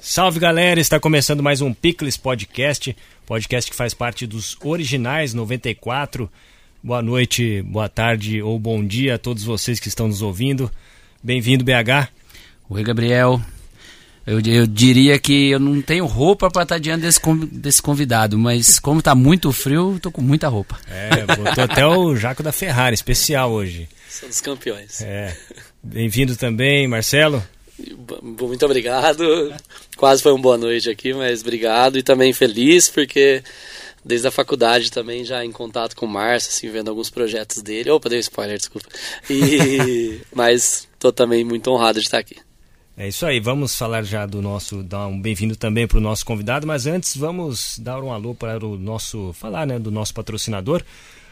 Salve 0.00 0.38
galera, 0.38 0.80
está 0.80 1.00
começando 1.00 1.42
mais 1.42 1.60
um 1.60 1.74
Pickles 1.74 2.16
Podcast, 2.16 2.96
podcast 3.26 3.70
que 3.70 3.76
faz 3.76 3.92
parte 3.92 4.26
dos 4.26 4.56
originais 4.62 5.34
94. 5.34 6.30
Boa 6.82 7.02
noite, 7.02 7.62
boa 7.62 7.88
tarde 7.88 8.40
ou 8.40 8.58
bom 8.58 8.84
dia 8.84 9.16
a 9.16 9.18
todos 9.18 9.42
vocês 9.42 9.80
que 9.80 9.88
estão 9.88 10.06
nos 10.06 10.22
ouvindo. 10.22 10.70
Bem-vindo, 11.22 11.64
BH. 11.64 12.08
Oi, 12.70 12.82
Gabriel. 12.84 13.42
Eu, 14.24 14.40
eu, 14.40 14.66
diria 14.66 15.18
que 15.18 15.50
eu 15.50 15.58
não 15.58 15.82
tenho 15.82 16.06
roupa 16.06 16.48
para 16.48 16.62
estar 16.62 16.78
diante 16.78 17.02
desse, 17.02 17.20
desse 17.50 17.82
convidado, 17.82 18.38
mas 18.38 18.78
como 18.78 19.00
está 19.00 19.14
muito 19.14 19.50
frio, 19.52 19.96
estou 19.96 20.12
com 20.12 20.22
muita 20.22 20.48
roupa. 20.48 20.78
É, 20.88 21.34
botou 21.34 21.64
até 21.64 21.84
o 21.86 22.14
Jaco 22.14 22.42
da 22.42 22.52
Ferrari, 22.52 22.94
especial 22.94 23.50
hoje. 23.50 23.88
São 24.08 24.28
dos 24.28 24.40
campeões. 24.40 25.00
É. 25.00 25.36
Bem-vindo 25.82 26.36
também, 26.36 26.86
Marcelo. 26.86 27.42
Muito 28.22 28.64
obrigado. 28.64 29.54
Quase 29.96 30.22
foi 30.22 30.32
uma 30.32 30.42
boa 30.42 30.58
noite 30.58 30.90
aqui, 30.90 31.12
mas 31.12 31.42
obrigado 31.42 31.98
e 31.98 32.02
também 32.02 32.32
feliz 32.32 32.88
porque 32.88 33.42
desde 34.04 34.26
a 34.26 34.30
faculdade 34.30 34.90
também 34.90 35.24
já 35.24 35.44
em 35.44 35.52
contato 35.52 35.94
com 35.94 36.06
o 36.06 36.08
Márcio, 36.08 36.50
assim, 36.50 36.70
vendo 36.70 36.88
alguns 36.88 37.10
projetos 37.10 37.62
dele. 37.62 37.90
Opa, 37.90 38.08
dei 38.08 38.18
um 38.18 38.20
spoiler, 38.20 38.56
desculpa. 38.56 38.88
E 39.28 40.20
mas 40.34 40.88
tô 40.98 41.12
também 41.12 41.44
muito 41.44 41.70
honrado 41.70 42.00
de 42.00 42.06
estar 42.06 42.18
aqui. 42.18 42.36
É 42.96 43.06
isso 43.06 43.24
aí, 43.24 43.38
vamos 43.38 43.76
falar 43.76 44.02
já 44.02 44.26
do 44.26 44.42
nosso, 44.42 44.82
dar 44.82 45.06
um 45.06 45.20
bem-vindo 45.20 45.54
também 45.54 45.86
para 45.86 45.98
o 45.98 46.00
nosso 46.00 46.26
convidado, 46.26 46.66
mas 46.66 46.84
antes 46.84 47.16
vamos 47.16 47.78
dar 47.78 48.02
um 48.02 48.12
alô 48.12 48.34
para 48.34 48.66
o 48.66 48.76
nosso, 48.76 49.32
falar 49.34 49.64
né, 49.68 49.78
do 49.78 49.88
nosso 49.88 50.12
patrocinador. 50.12 50.82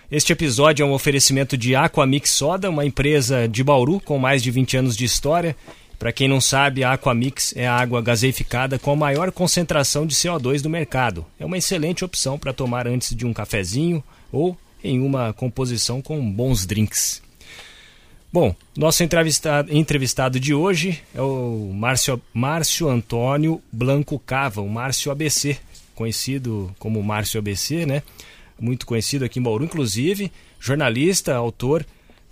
Este 0.09 0.33
episódio 0.33 0.85
é 0.85 0.87
um 0.87 0.93
oferecimento 0.93 1.57
de 1.57 1.75
Aquamix 1.75 2.31
Soda, 2.31 2.71
uma 2.71 2.87
empresa 2.87 3.49
de 3.49 3.65
Bauru 3.65 3.99
com 3.99 4.17
mais 4.17 4.45
de 4.45 4.53
20 4.53 4.77
anos 4.77 4.97
de 4.97 5.05
história 5.05 5.57
para 5.99 6.13
quem 6.13 6.29
não 6.29 6.41
sabe, 6.41 6.85
a 6.85 6.93
Aquamix 6.93 7.55
é 7.57 7.67
a 7.67 7.75
água 7.75 8.03
gaseificada 8.03 8.79
com 8.79 8.91
a 8.91 8.97
maior 8.97 9.33
concentração 9.33 10.07
de 10.07 10.15
CO2 10.15 10.61
do 10.61 10.69
mercado. 10.69 11.25
É 11.41 11.45
uma 11.45 11.57
excelente 11.57 12.05
opção 12.05 12.39
para 12.39 12.53
tomar 12.53 12.87
antes 12.87 13.15
de 13.15 13.25
um 13.25 13.33
cafezinho 13.33 14.05
ou 14.31 14.57
em 14.85 15.01
uma 15.01 15.33
composição 15.33 16.03
com 16.03 16.31
bons 16.31 16.67
drinks. 16.67 17.23
Bom, 18.33 18.55
nosso 18.77 19.03
entrevistado, 19.03 20.39
de 20.39 20.53
hoje 20.53 21.03
é 21.15 21.23
o 21.23 21.71
Márcio, 21.73 22.21
Márcio 22.35 22.89
Antônio 22.89 23.63
Blanco 23.73 24.19
Cava, 24.19 24.61
o 24.61 24.69
Márcio 24.69 25.11
ABC, 25.11 25.57
conhecido 25.95 26.75
como 26.79 27.03
Márcio 27.03 27.39
ABC, 27.39 27.87
né? 27.87 28.03
Muito 28.61 28.85
conhecido 28.85 29.25
aqui 29.25 29.39
em 29.39 29.43
Bauru, 29.43 29.65
inclusive, 29.65 30.31
jornalista, 30.61 31.35
autor 31.35 31.87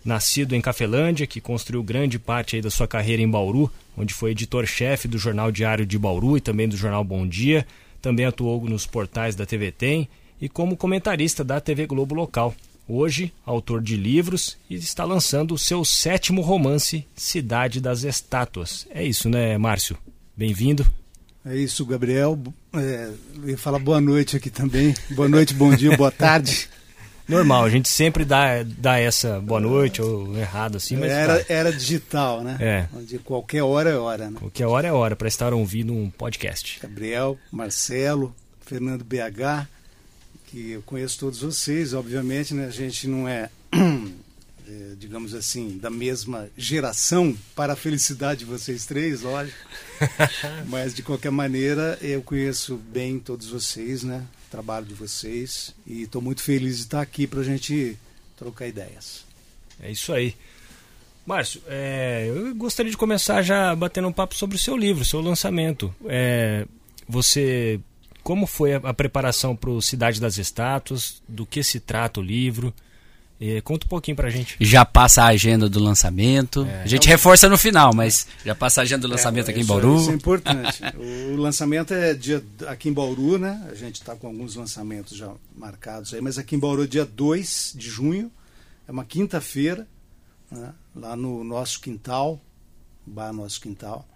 nascido 0.05 0.55
em 0.55 0.61
Cafelândia, 0.61 1.27
que 1.27 1.41
construiu 1.41 1.83
grande 1.83 2.19
parte 2.19 2.61
da 2.61 2.71
sua 2.71 2.87
carreira 2.87 3.23
em 3.23 3.29
Bauru, 3.29 3.71
onde 3.97 4.13
foi 4.13 4.33
editor-chefe 4.33 5.09
do 5.09 5.19
Jornal 5.19 5.51
Diário 5.51 5.87
de 5.87 5.99
Bauru 5.99 6.37
e 6.37 6.41
também 6.41 6.69
do 6.69 6.77
Jornal 6.77 7.03
Bom 7.03 7.27
Dia. 7.27 7.67
Também 8.03 8.27
atuou 8.27 8.69
nos 8.69 8.87
portais 8.87 9.35
da 9.35 9.47
TV 9.47 9.73
Tem 9.73 10.09
e 10.41 10.49
como 10.49 10.77
comentarista 10.77 11.43
da 11.43 11.61
TV 11.61 11.87
Globo 11.87 12.15
local. 12.15 12.55
Hoje, 12.87 13.33
autor 13.47 13.81
de 13.81 13.97
livros 13.97 14.59
e 14.69 14.75
está 14.75 15.05
lançando 15.05 15.55
o 15.55 15.59
seu 15.59 15.85
sétimo 15.87 16.43
romance, 16.43 17.07
Cidade 17.17 17.81
das 17.81 18.03
Estátuas. 18.03 18.87
É 18.91 19.03
isso, 19.03 19.31
né, 19.31 19.57
Márcio? 19.57 19.97
Bem-vindo. 20.37 20.87
É 21.47 21.57
isso, 21.57 21.85
Gabriel. 21.87 22.39
É, 22.75 23.11
eu 23.37 23.49
ia 23.49 23.57
falar 23.59 23.79
boa 23.79 24.03
noite 24.03 24.37
aqui 24.37 24.51
também. 24.51 24.95
Boa 25.11 25.29
noite, 25.29 25.55
bom 25.55 25.75
dia, 25.75 25.97
boa 25.97 26.11
tarde. 26.11 26.69
Normal, 27.27 27.65
a 27.65 27.71
gente 27.71 27.89
sempre 27.89 28.25
dá, 28.25 28.63
dá 28.63 28.99
essa 28.99 29.41
boa 29.41 29.61
noite 29.61 30.03
ou 30.03 30.37
errado 30.37 30.77
assim, 30.77 30.97
mas. 30.97 31.11
Era, 31.11 31.45
era 31.49 31.73
digital, 31.73 32.43
né? 32.43 32.59
É. 32.61 32.89
De 33.03 33.19
qualquer 33.19 33.63
hora 33.63 33.91
é 33.91 33.97
hora, 33.97 34.31
né? 34.31 34.37
Qualquer 34.39 34.67
hora 34.67 34.89
é 34.89 34.93
hora 34.93 35.17
para 35.17 35.29
estar 35.29 35.55
ouvindo 35.55 35.93
um 35.93 36.11
podcast. 36.11 36.81
Gabriel, 36.83 37.39
Marcelo, 37.51 38.35
Fernando 38.61 39.05
BH, 39.05 39.67
que 40.47 40.73
eu 40.73 40.83
conheço 40.83 41.19
todos 41.19 41.41
vocês, 41.41 41.95
obviamente, 41.95 42.53
né? 42.53 42.67
A 42.67 42.71
gente 42.71 43.09
não 43.09 43.27
é, 43.27 43.49
é 43.73 44.95
digamos 44.99 45.35
assim, 45.35 45.79
da 45.79 45.89
mesma 45.89 46.49
geração 46.59 47.35
para 47.57 47.73
a 47.73 47.77
felicidade 47.77 48.41
de 48.41 48.45
vocês 48.45 48.85
três, 48.85 49.25
olha. 49.25 49.53
mas 50.69 50.93
de 50.93 51.03
qualquer 51.03 51.31
maneira, 51.31 51.99
eu 52.03 52.23
conheço 52.23 52.77
bem 52.77 53.19
todos 53.19 53.49
vocês, 53.49 54.03
né? 54.03 54.23
Trabalho 54.55 54.87
de 54.87 54.95
vocês 54.95 55.75
e 55.85 56.03
estou 56.03 56.23
muito 56.23 56.41
feliz 56.41 56.77
de 56.77 56.83
estar 56.83 57.01
aqui 57.01 57.27
para 57.27 57.41
a 57.41 57.45
gente 57.45 57.99
trocar 58.37 58.69
ideias. 58.69 59.25
É 59.83 59.91
isso 59.91 60.13
aí. 60.13 60.37
Márcio, 61.27 61.61
é, 61.67 62.27
eu 62.29 62.55
gostaria 62.55 62.91
de 62.91 62.97
começar 62.97 63.43
já 63.43 63.75
batendo 63.75 64.07
um 64.07 64.13
papo 64.13 64.37
sobre 64.37 64.55
o 64.55 64.59
seu 64.59 64.77
livro, 64.77 65.05
seu 65.05 65.21
lançamento. 65.21 65.93
É, 66.07 66.69
você, 67.09 67.81
como 68.23 68.47
foi 68.47 68.75
a, 68.75 68.77
a 68.77 68.95
preparação 68.95 69.57
para 69.57 69.71
o 69.71 69.83
Cidade 69.83 70.21
das 70.21 70.39
Estátuas? 70.39 71.21
Do 71.29 71.45
que 71.45 71.65
se 71.65 71.81
trata 71.81 72.21
o 72.21 72.23
livro? 72.23 72.73
E 73.47 73.61
conta 73.61 73.85
um 73.85 73.89
pouquinho 73.91 74.17
pra 74.17 74.31
gente. 74.31 74.57
Já 74.59 74.87
passa 74.87 75.25
a 75.25 75.27
agenda 75.27 75.69
do 75.69 75.79
lançamento. 75.79 76.65
É, 76.65 76.85
a 76.85 76.87
gente 76.87 77.07
reforça 77.07 77.47
no 77.47 77.59
final, 77.59 77.93
mas 77.95 78.27
já 78.43 78.55
passa 78.55 78.81
a 78.81 78.85
agenda 78.85 79.07
do 79.07 79.13
lançamento 79.13 79.49
é, 79.49 79.51
aqui 79.51 79.61
em 79.61 79.67
Bauru. 79.67 80.01
Isso 80.01 80.11
é 80.11 80.15
importante. 80.15 80.81
o 80.97 81.37
lançamento 81.37 81.93
é 81.93 82.15
dia 82.15 82.43
aqui 82.67 82.89
em 82.89 82.93
Bauru, 82.95 83.39
né? 83.39 83.69
A 83.71 83.75
gente 83.75 83.97
está 83.97 84.17
com 84.17 84.29
alguns 84.29 84.57
lançamentos 84.57 85.15
já 85.15 85.31
marcados 85.55 86.15
aí, 86.15 86.23
mas 86.23 86.39
aqui 86.39 86.57
em 86.57 86.59
Bauru, 86.59 86.89
dia 86.89 87.05
2 87.05 87.75
de 87.77 87.91
junho, 87.91 88.33
é 88.89 88.93
uma 88.93 89.05
quinta-feira, 89.05 89.87
né? 90.51 90.73
lá 90.97 91.15
no 91.15 91.45
nosso 91.45 91.83
quintal, 91.83 92.41
bar 93.07 93.31
Nosso 93.31 93.61
Quintal. 93.61 94.09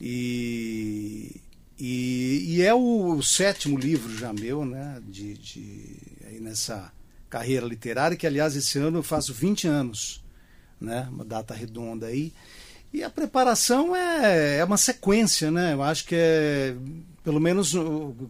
E, 0.00 1.38
e, 1.78 2.46
e 2.48 2.62
é 2.62 2.72
o, 2.72 3.16
o, 3.16 3.22
sétimo 3.22 3.78
livro 3.78 4.16
já 4.16 4.32
meu, 4.32 4.64
né? 4.64 5.02
De, 5.06 5.34
de, 5.34 5.96
aí 6.26 6.40
nessa 6.40 6.90
carreira 7.34 7.66
literária, 7.66 8.16
que 8.16 8.28
aliás 8.28 8.54
esse 8.54 8.78
ano 8.78 8.98
eu 8.98 9.02
faço 9.02 9.34
20 9.34 9.66
anos, 9.66 10.22
né? 10.80 11.08
Uma 11.10 11.24
data 11.24 11.52
redonda 11.52 12.06
aí. 12.06 12.32
E 12.92 13.02
a 13.02 13.10
preparação 13.10 13.94
é, 13.96 14.58
é 14.58 14.64
uma 14.64 14.76
sequência, 14.76 15.50
né? 15.50 15.72
Eu 15.72 15.82
acho 15.82 16.04
que 16.04 16.14
é, 16.16 16.76
pelo 17.24 17.40
menos 17.40 17.72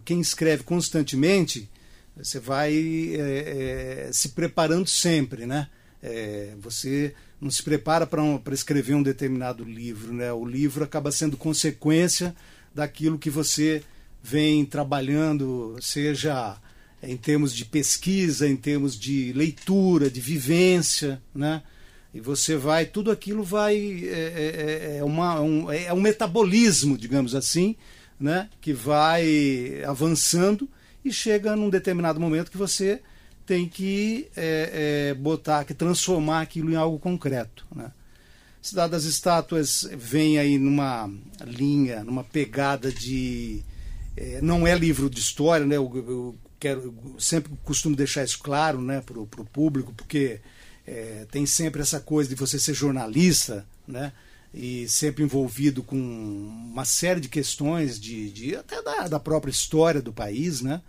quem 0.03 0.19
escreve 0.19 0.63
constantemente, 0.63 1.69
você 2.17 2.39
vai 2.39 2.73
é, 2.73 4.07
é, 4.07 4.09
se 4.11 4.29
preparando 4.29 4.89
sempre, 4.89 5.45
né? 5.45 5.67
É, 6.01 6.55
você 6.59 7.13
não 7.39 7.51
se 7.51 7.61
prepara 7.61 8.07
para 8.07 8.23
um, 8.23 8.41
escrever 8.51 8.95
um 8.95 9.03
determinado 9.03 9.63
livro, 9.63 10.15
né? 10.15 10.33
O 10.33 10.43
livro 10.43 10.83
acaba 10.83 11.11
sendo 11.11 11.37
consequência 11.37 12.35
daquilo 12.73 13.19
que 13.19 13.29
você 13.29 13.83
vem 14.23 14.65
trabalhando, 14.65 15.77
seja 15.79 16.57
em 17.07 17.17
termos 17.17 17.53
de 17.53 17.65
pesquisa, 17.65 18.47
em 18.47 18.55
termos 18.55 18.97
de 18.97 19.31
leitura, 19.33 20.09
de 20.09 20.19
vivência, 20.19 21.21
né? 21.33 21.63
E 22.13 22.19
você 22.21 22.55
vai, 22.55 22.85
tudo 22.85 23.11
aquilo 23.11 23.43
vai 23.43 23.75
é, 23.75 24.95
é, 24.95 24.97
é 24.99 25.03
uma, 25.03 25.41
um, 25.41 25.71
é 25.71 25.91
um 25.93 25.99
metabolismo, 25.99 26.97
digamos 26.97 27.35
assim, 27.35 27.75
né? 28.19 28.49
Que 28.61 28.71
vai 28.71 29.83
avançando 29.85 30.69
e 31.03 31.11
chega 31.11 31.55
num 31.55 31.69
determinado 31.69 32.19
momento 32.19 32.49
que 32.49 32.57
você 32.57 33.01
tem 33.45 33.67
que 33.67 34.27
é, 34.35 35.09
é, 35.11 35.13
botar, 35.13 35.65
que 35.65 35.73
transformar 35.73 36.41
aquilo 36.41 36.71
em 36.71 36.75
algo 36.75 36.97
concreto, 36.97 37.65
né? 37.75 37.91
Cidade 38.61 38.93
das 38.93 39.03
Estátuas 39.03 39.87
vem 39.95 40.39
aí 40.39 40.57
numa 40.57 41.07
linha, 41.45 42.03
numa 42.03 42.23
pegada 42.23 42.91
de 42.91 43.63
é, 44.17 44.41
não 44.41 44.65
é 44.65 44.75
livro 44.75 45.09
de 45.09 45.19
história, 45.19 45.65
né? 45.65 45.75
Quero 46.65 47.15
sempre 47.19 47.51
costumo 47.63 47.95
deixar 47.95 48.23
isso 48.23 48.39
claro 48.39 48.81
né, 48.81 48.99
para 48.99 49.19
o 49.19 49.27
público, 49.27 49.93
porque 49.93 50.39
é, 50.87 51.27
tem 51.29 51.45
sempre 51.45 51.79
essa 51.79 51.99
coisa 51.99 52.27
de 52.27 52.35
você 52.35 52.57
ser 52.57 52.73
jornalista, 52.73 53.63
né? 53.87 54.11
E 54.51 54.87
sempre 54.87 55.23
envolvido 55.23 55.83
com 55.83 55.95
uma 55.95 56.85
série 56.85 57.19
de 57.19 57.29
questões 57.29 57.99
de, 57.99 58.31
de 58.31 58.55
até 58.55 58.81
da, 58.81 59.07
da 59.07 59.19
própria 59.19 59.51
história 59.51 60.01
do 60.01 60.11
país, 60.11 60.61
né? 60.61 60.81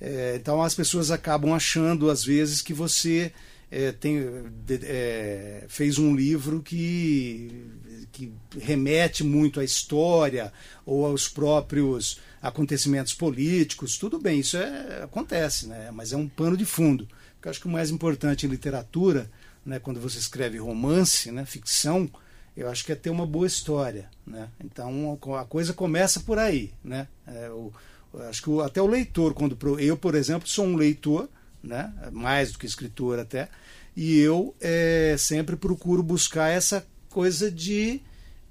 É, 0.00 0.36
então 0.36 0.62
as 0.62 0.74
pessoas 0.74 1.10
acabam 1.10 1.52
achando 1.52 2.08
às 2.08 2.24
vezes 2.24 2.62
que 2.62 2.72
você 2.72 3.30
é, 3.70 3.92
tem, 3.92 4.24
é, 4.70 5.66
fez 5.68 5.98
um 5.98 6.14
livro 6.14 6.62
que, 6.62 7.66
que 8.10 8.32
remete 8.58 9.22
muito 9.22 9.60
à 9.60 9.64
história 9.64 10.50
ou 10.86 11.04
aos 11.04 11.28
próprios 11.28 12.18
acontecimentos 12.42 13.12
políticos, 13.12 13.98
tudo 13.98 14.18
bem, 14.18 14.40
isso 14.40 14.56
é, 14.56 15.02
acontece, 15.02 15.66
né? 15.66 15.90
mas 15.92 16.12
é 16.12 16.16
um 16.16 16.28
pano 16.28 16.56
de 16.56 16.64
fundo. 16.64 17.06
Porque 17.34 17.48
eu 17.48 17.50
acho 17.50 17.60
que 17.60 17.68
o 17.68 17.70
mais 17.70 17.90
importante 17.90 18.46
em 18.46 18.48
literatura, 18.48 19.30
né, 19.64 19.78
quando 19.78 20.00
você 20.00 20.18
escreve 20.18 20.58
romance, 20.58 21.30
né, 21.30 21.44
ficção, 21.44 22.08
eu 22.56 22.68
acho 22.68 22.84
que 22.84 22.92
é 22.92 22.94
ter 22.94 23.10
uma 23.10 23.26
boa 23.26 23.46
história. 23.46 24.08
Né? 24.26 24.48
Então 24.64 25.18
a 25.38 25.44
coisa 25.44 25.72
começa 25.72 26.20
por 26.20 26.38
aí. 26.38 26.72
Né? 26.82 27.08
É, 27.26 27.46
eu, 27.46 27.72
eu 28.14 28.22
acho 28.28 28.42
que 28.42 28.60
até 28.60 28.80
o 28.80 28.86
leitor, 28.86 29.34
quando 29.34 29.56
eu, 29.78 29.96
por 29.96 30.14
exemplo, 30.14 30.48
sou 30.48 30.64
um 30.64 30.76
leitor, 30.76 31.28
né, 31.62 31.92
mais 32.10 32.52
do 32.52 32.58
que 32.58 32.66
escritor 32.66 33.18
até, 33.18 33.48
e 33.96 34.18
eu 34.18 34.54
é, 34.60 35.14
sempre 35.18 35.56
procuro 35.56 36.02
buscar 36.02 36.48
essa 36.48 36.86
coisa 37.08 37.50
de 37.50 38.00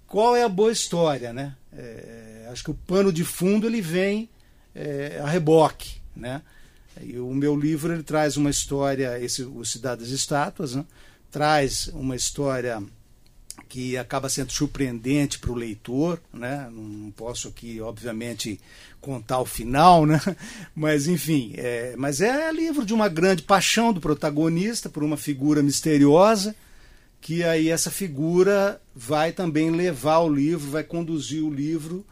qual 0.05 0.35
é 0.35 0.43
a 0.43 0.49
boa 0.49 0.71
história, 0.71 1.31
né? 1.31 1.55
É, 1.79 2.49
acho 2.51 2.63
que 2.63 2.71
o 2.71 2.73
pano 2.73 3.13
de 3.13 3.23
fundo 3.23 3.65
ele 3.65 3.81
vem 3.81 4.29
é, 4.75 5.19
a 5.23 5.27
reboque, 5.27 6.01
né? 6.15 6.41
E 7.01 7.17
o 7.17 7.33
meu 7.33 7.55
livro 7.55 7.93
ele 7.93 8.03
traz 8.03 8.35
uma 8.35 8.49
história, 8.49 9.17
esse 9.19 9.43
o 9.43 9.61
das 9.81 10.09
Estátuas, 10.09 10.75
né? 10.75 10.85
traz 11.31 11.87
uma 11.93 12.15
história 12.15 12.83
que 13.69 13.97
acaba 13.97 14.27
sendo 14.29 14.51
surpreendente 14.51 15.37
para 15.39 15.51
o 15.51 15.55
leitor, 15.55 16.19
né? 16.33 16.67
Não 16.71 17.11
posso 17.11 17.47
aqui, 17.47 17.79
obviamente, 17.79 18.59
contar 18.99 19.39
o 19.39 19.45
final, 19.45 20.05
né? 20.05 20.19
Mas 20.75 21.07
enfim, 21.07 21.53
é, 21.55 21.93
mas 21.95 22.19
é 22.19 22.51
livro 22.51 22.85
de 22.85 22.93
uma 22.93 23.07
grande 23.07 23.43
paixão 23.43 23.93
do 23.93 24.01
protagonista 24.01 24.89
por 24.89 25.03
uma 25.03 25.17
figura 25.17 25.61
misteriosa, 25.61 26.55
que 27.21 27.43
aí 27.43 27.69
essa 27.69 27.91
figura 27.91 28.81
vai 28.95 29.31
também 29.31 29.71
levar 29.71 30.19
o 30.19 30.29
livro, 30.29 30.71
vai 30.71 30.83
conduzir 30.83 31.43
o 31.43 31.53
livro 31.53 32.05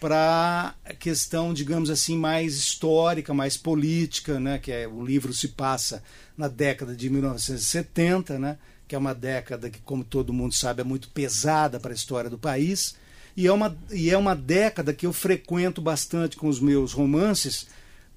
para 0.00 0.74
a 0.82 0.94
questão, 0.94 1.52
digamos 1.52 1.90
assim, 1.90 2.16
mais 2.16 2.56
histórica, 2.56 3.34
mais 3.34 3.56
política, 3.58 4.40
né? 4.40 4.58
Que 4.58 4.72
é, 4.72 4.88
o 4.88 5.04
livro 5.04 5.32
se 5.32 5.48
passa 5.48 6.02
na 6.36 6.48
década 6.48 6.96
de 6.96 7.10
1970, 7.10 8.38
né? 8.38 8.58
Que 8.88 8.94
é 8.94 8.98
uma 8.98 9.14
década 9.14 9.68
que, 9.68 9.78
como 9.80 10.02
todo 10.02 10.32
mundo 10.32 10.54
sabe, 10.54 10.80
é 10.80 10.84
muito 10.84 11.10
pesada 11.10 11.78
para 11.78 11.92
a 11.92 11.94
história 11.94 12.30
do 12.30 12.38
país. 12.38 12.96
E 13.36 13.46
é, 13.46 13.52
uma, 13.52 13.78
e 13.90 14.10
é 14.10 14.16
uma 14.16 14.34
década 14.34 14.94
que 14.94 15.06
eu 15.06 15.12
frequento 15.12 15.82
bastante 15.82 16.36
com 16.36 16.48
os 16.48 16.60
meus 16.60 16.92
romances, 16.92 17.66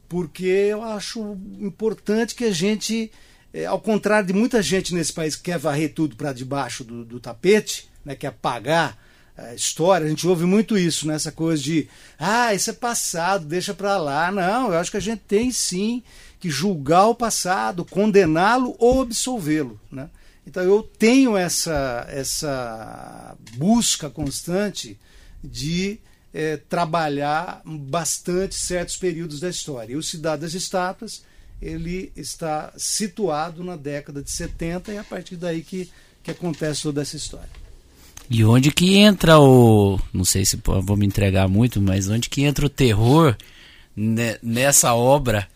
porque 0.08 0.46
eu 0.46 0.82
acho 0.82 1.38
importante 1.60 2.34
que 2.34 2.46
a 2.46 2.52
gente, 2.52 3.12
é, 3.54 3.66
ao 3.66 3.80
contrário 3.80 4.28
de 4.28 4.34
muita 4.34 4.62
gente 4.62 4.94
nesse 4.94 5.14
país 5.14 5.36
que 5.36 5.44
quer 5.44 5.60
varrer 5.60 5.94
tudo 5.94 6.16
para 6.16 6.34
debaixo 6.34 6.84
do, 6.84 7.06
do 7.06 7.20
tapete, 7.20 7.88
né, 8.04 8.16
quer 8.16 8.28
apagar 8.28 8.98
a 9.38 9.54
história, 9.54 10.06
a 10.06 10.10
gente 10.10 10.28
ouve 10.28 10.46
muito 10.46 10.78
isso, 10.78 11.08
né, 11.08 11.18
coisa 11.36 11.62
de 11.62 11.88
ah, 12.20 12.54
isso 12.54 12.70
é 12.70 12.74
passado, 12.74 13.46
deixa 13.46 13.74
para 13.74 13.98
lá. 13.98 14.32
Não, 14.32 14.72
eu 14.72 14.80
acho 14.80 14.92
que 14.92 14.98
a 14.98 15.02
gente 15.02 15.22
tem 15.28 15.52
sim 15.52 16.04
que 16.40 16.50
julgar 16.50 17.08
o 17.08 17.16
passado, 17.16 17.86
condená-lo 17.86 18.76
ou 18.78 19.02
absolvê-lo. 19.02 19.80
Né? 19.92 20.10
Então 20.46 20.62
eu 20.62 20.84
tenho 20.84 21.38
essa, 21.38 22.06
essa 22.10 23.36
busca 23.56 24.10
constante 24.10 25.00
de 25.44 26.00
é, 26.34 26.58
trabalhar 26.58 27.62
bastante 27.66 28.56
certos 28.56 28.98
períodos 28.98 29.40
da 29.40 29.50
história. 29.50 29.94
E 29.94 29.96
o 29.96 30.04
Cidade 30.04 30.42
das 30.42 30.54
Estátuas 30.54 31.24
ele 31.64 32.12
está 32.16 32.74
situado 32.78 33.64
na 33.64 33.76
década 33.76 34.22
de 34.22 34.32
70 34.32 34.92
e 34.92 34.96
é 34.96 35.00
a 35.00 35.04
partir 35.04 35.36
daí 35.36 35.62
que, 35.62 35.90
que 36.22 36.32
acontece 36.32 36.84
toda 36.84 37.02
essa 37.02 37.16
história. 37.16 37.50
E 38.30 38.44
onde 38.44 38.72
que 38.72 38.98
entra 38.98 39.40
o. 39.40 40.00
Não 40.14 40.26
sei 40.26 40.46
se 40.46 40.58
vou 40.64 40.98
me 40.98 41.06
entregar 41.06 41.48
muito, 41.48 41.82
mas 41.82 42.08
onde 42.08 42.30
que 42.30 42.44
entra 42.44 42.66
o 42.66 42.70
terror 42.70 43.36
nessa 44.42 44.94
obra? 44.94 45.48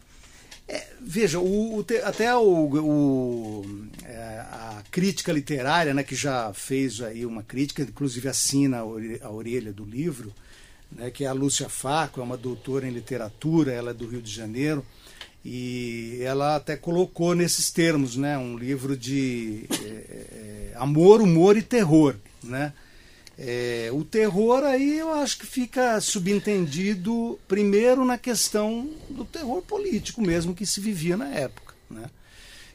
É, 0.68 0.86
veja, 1.02 1.40
o, 1.40 1.80
o, 1.80 1.86
até 2.04 2.36
o, 2.36 3.66
é, 4.04 4.18
a 4.52 4.84
crítica 4.92 5.32
literária, 5.32 5.94
né, 5.94 6.04
que 6.04 6.16
já 6.16 6.52
fez 6.54 7.02
aí 7.02 7.26
uma 7.26 7.42
crítica, 7.42 7.84
inclusive 7.84 8.28
assina 8.28 8.80
a 8.80 9.32
orelha 9.32 9.72
do 9.72 9.86
livro, 9.86 10.34
né, 10.92 11.10
que 11.10 11.24
é 11.24 11.28
a 11.28 11.34
Lúcia 11.34 11.70
Faco, 11.70 12.20
é 12.20 12.24
uma 12.24 12.38
doutora 12.38 12.86
em 12.86 12.92
literatura, 12.92 13.72
ela 13.72 13.92
é 13.92 13.94
do 13.94 14.08
Rio 14.08 14.22
de 14.22 14.32
Janeiro, 14.32 14.86
e 15.44 16.20
ela 16.22 16.56
até 16.56 16.76
colocou 16.76 17.34
nesses 17.36 17.72
termos, 17.72 18.16
né, 18.16 18.38
um 18.38 18.58
livro 18.58 18.98
de 18.98 19.66
é, 19.72 19.86
é 19.86 20.74
amor, 20.76 21.22
humor 21.22 21.56
e 21.58 21.62
terror 21.62 22.16
né? 22.44 22.74
É, 23.40 23.90
o 23.94 24.04
terror 24.04 24.64
aí 24.64 24.98
eu 24.98 25.14
acho 25.14 25.38
que 25.38 25.46
fica 25.46 26.02
subentendido 26.02 27.38
primeiro 27.48 28.04
na 28.04 28.18
questão 28.18 28.90
do 29.10 29.24
terror 29.24 29.62
político 29.62 30.22
mesmo 30.22 30.56
que 30.56 30.66
se 30.66 30.82
vivia 30.82 31.16
na 31.16 31.28
época, 31.28 31.76
né? 31.90 32.10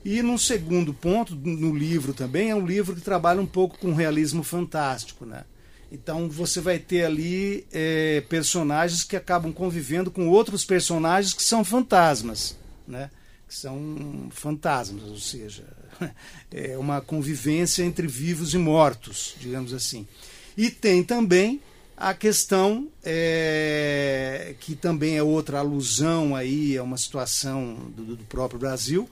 E 0.05 0.21
num 0.21 0.39
segundo 0.39 0.93
ponto, 0.93 1.35
no 1.37 1.73
livro 1.73 2.13
também, 2.13 2.51
é 2.51 2.57
um 2.57 2.67
livro 2.67 2.95
que 2.95 3.01
trabalha 3.01 3.41
um 3.41 3.47
pouco 3.47 3.79
com 3.79 3.95
realismo 3.95 4.43
fantástico, 4.43 5.25
né? 5.25 5.45
Então 5.93 6.27
você 6.27 6.59
vai 6.59 6.79
ter 6.79 7.05
ali 7.05 7.67
é, 7.71 8.23
personagens 8.27 9.05
que 9.05 9.15
acabam 9.15 9.53
convivendo 9.53 10.11
com 10.11 10.27
outros 10.27 10.65
personagens 10.65 11.35
que 11.35 11.43
são 11.43 11.63
fantasmas, 11.63 12.57
né? 12.89 13.11
Que 13.47 13.55
são 13.55 14.29
fantasmas, 14.31 15.03
ou 15.03 15.19
seja, 15.19 15.65
é 16.51 16.79
uma 16.79 17.03
convivência 17.03 17.83
entre 17.83 18.07
vivos 18.07 18.55
e 18.55 18.59
mortos, 18.59 19.35
digamos 19.39 19.75
assim. 19.75 20.09
E 20.57 20.71
tem 20.71 21.05
também 21.05 21.61
a 21.95 22.15
questão 22.15 22.89
é, 23.05 24.55
que 24.61 24.75
também 24.75 25.19
é 25.19 25.23
outra 25.23 25.59
alusão 25.59 26.35
aí 26.35 26.79
a 26.79 26.83
uma 26.83 26.97
situação 26.97 27.93
do, 27.95 28.17
do 28.17 28.25
próprio 28.25 28.59
Brasil, 28.59 29.07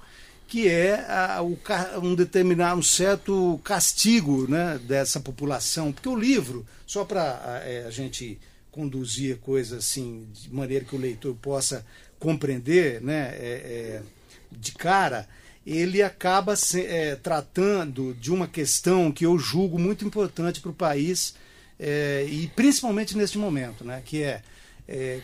que 0.50 0.68
é 0.68 1.06
a, 1.08 1.40
o, 1.42 1.56
um 2.02 2.16
determinado 2.16 2.80
um 2.80 2.82
certo 2.82 3.60
castigo 3.62 4.50
né, 4.50 4.80
dessa 4.82 5.20
população, 5.20 5.92
porque 5.92 6.08
o 6.08 6.16
livro 6.16 6.66
só 6.84 7.04
para 7.04 7.62
é, 7.64 7.84
a 7.86 7.90
gente 7.90 8.36
conduzir 8.68 9.38
coisas 9.38 9.78
assim 9.78 10.26
de 10.32 10.52
maneira 10.52 10.84
que 10.84 10.96
o 10.96 10.98
leitor 10.98 11.36
possa 11.36 11.86
compreender, 12.18 13.00
né, 13.00 13.28
é, 13.34 14.02
é 14.02 14.02
de 14.50 14.72
cara 14.72 15.28
ele 15.64 16.02
acaba 16.02 16.56
se, 16.56 16.84
é, 16.84 17.14
tratando 17.14 18.12
de 18.14 18.32
uma 18.32 18.48
questão 18.48 19.12
que 19.12 19.24
eu 19.24 19.38
julgo 19.38 19.78
muito 19.78 20.04
importante 20.04 20.60
para 20.60 20.72
o 20.72 20.74
país 20.74 21.32
é, 21.78 22.26
e 22.28 22.48
principalmente 22.56 23.16
neste 23.16 23.38
momento, 23.38 23.84
né, 23.84 24.02
que 24.04 24.24
é, 24.24 24.42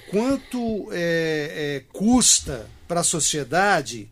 quanto 0.08 0.88
custa 1.92 2.70
para 2.86 3.00
a 3.00 3.04
sociedade 3.04 4.08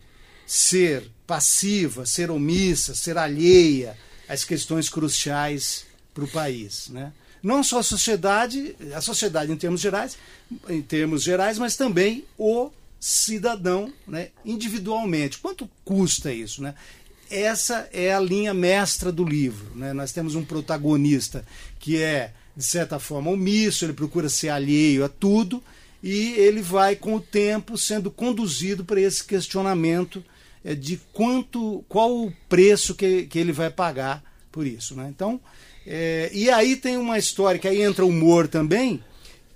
ser 0.46 1.10
passiva, 1.26 2.06
ser 2.06 2.30
omissa, 2.30 2.94
ser 2.94 3.16
alheia 3.16 3.96
às 4.28 4.44
questões 4.44 4.88
cruciais 4.88 5.86
para 6.12 6.24
o 6.24 6.28
país, 6.28 6.88
né? 6.90 7.12
Não 7.42 7.62
só 7.62 7.80
a 7.80 7.82
sociedade, 7.82 8.74
a 8.94 9.02
sociedade 9.02 9.52
em 9.52 9.56
termos 9.56 9.80
gerais, 9.82 10.16
em 10.66 10.80
termos 10.80 11.22
gerais, 11.22 11.58
mas 11.58 11.76
também 11.76 12.24
o 12.38 12.70
cidadão 12.98 13.92
né, 14.08 14.30
individualmente. 14.46 15.36
Quanto 15.36 15.68
custa 15.84 16.32
isso? 16.32 16.62
Né? 16.62 16.74
Essa 17.30 17.86
é 17.92 18.14
a 18.14 18.18
linha 18.18 18.54
mestra 18.54 19.12
do 19.12 19.22
livro. 19.22 19.76
Né? 19.76 19.92
Nós 19.92 20.10
temos 20.10 20.34
um 20.34 20.42
protagonista 20.42 21.44
que 21.78 22.00
é, 22.00 22.32
de 22.56 22.64
certa 22.64 22.98
forma, 22.98 23.30
omisso, 23.30 23.84
ele 23.84 23.92
procura 23.92 24.30
ser 24.30 24.48
alheio 24.48 25.04
a 25.04 25.08
tudo 25.10 25.62
e 26.02 26.32
ele 26.38 26.62
vai, 26.62 26.96
com 26.96 27.14
o 27.16 27.20
tempo, 27.20 27.76
sendo 27.76 28.10
conduzido 28.10 28.86
para 28.86 29.02
esse 29.02 29.22
questionamento 29.22 30.24
de 30.72 30.98
quanto, 31.12 31.84
qual 31.88 32.16
o 32.16 32.32
preço 32.48 32.94
que, 32.94 33.24
que 33.24 33.38
ele 33.38 33.52
vai 33.52 33.68
pagar 33.68 34.22
por 34.50 34.66
isso. 34.66 34.94
Né? 34.94 35.08
Então, 35.10 35.40
é, 35.86 36.30
e 36.32 36.48
aí 36.48 36.76
tem 36.76 36.96
uma 36.96 37.18
história 37.18 37.60
que 37.60 37.68
aí 37.68 37.82
entra 37.82 38.04
o 38.04 38.08
humor 38.08 38.48
também, 38.48 39.02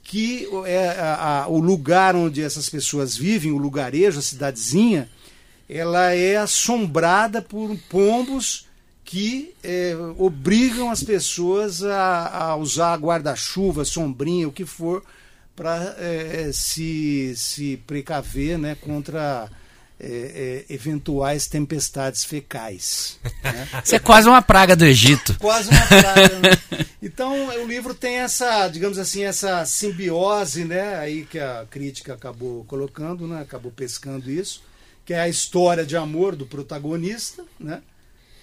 que 0.03 0.49
é 0.67 0.89
a, 0.89 1.45
a, 1.45 1.49
o 1.49 1.59
lugar 1.59 2.17
onde 2.17 2.43
essas 2.43 2.69
pessoas 2.69 3.17
vivem, 3.17 3.53
o 3.53 3.59
lugarejo, 3.59 4.19
a 4.19 4.23
cidadezinha, 4.23 5.09
ela 5.69 6.13
é 6.13 6.37
assombrada 6.37 7.41
por 7.41 7.77
pombos 7.89 8.67
que 9.05 9.55
é, 9.63 9.95
obrigam 10.19 10.91
as 10.91 11.03
pessoas 11.03 11.83
a, 11.83 12.49
a 12.51 12.57
usar 12.57 12.99
guarda-chuva, 12.99 13.85
sombrinha, 13.85 14.47
o 14.47 14.53
que 14.53 14.67
for, 14.67 15.03
para 15.57 15.95
é, 15.99 16.51
se, 16.53 17.33
se 17.35 17.79
precaver 17.87 18.59
né, 18.59 18.75
contra 18.75 19.51
é, 20.01 20.65
é, 20.69 20.73
eventuais 20.73 21.49
tempestades 21.49 22.25
fecais. 22.25 23.19
Né? 23.43 23.69
Isso 23.85 23.95
é 23.97 23.99
quase 23.99 24.29
uma 24.29 24.41
praga 24.41 24.77
do 24.77 24.85
Egito. 24.85 25.37
Quase 25.39 25.71
uma 25.71 25.87
praga. 25.87 26.39
Né? 26.39 26.87
Então 27.03 27.49
o 27.63 27.67
livro 27.67 27.95
tem 27.95 28.17
essa, 28.17 28.69
digamos 28.69 28.99
assim, 28.99 29.25
essa 29.25 29.65
simbiose, 29.67 30.65
né? 30.65 30.97
Aí 30.97 31.25
que 31.25 31.39
a 31.39 31.67
crítica 31.69 32.15
acabou 32.15 32.65
colocando, 32.65 33.27
né? 33.27 33.41
Acabou 33.41 33.73
pescando 33.73 34.31
isso, 34.31 34.63
que 35.05 35.13
é 35.13 35.21
a 35.21 35.29
história 35.29 35.85
de 35.85 35.97
amor 35.97 36.37
do 36.37 36.47
protagonista, 36.47 37.45
né? 37.59 37.83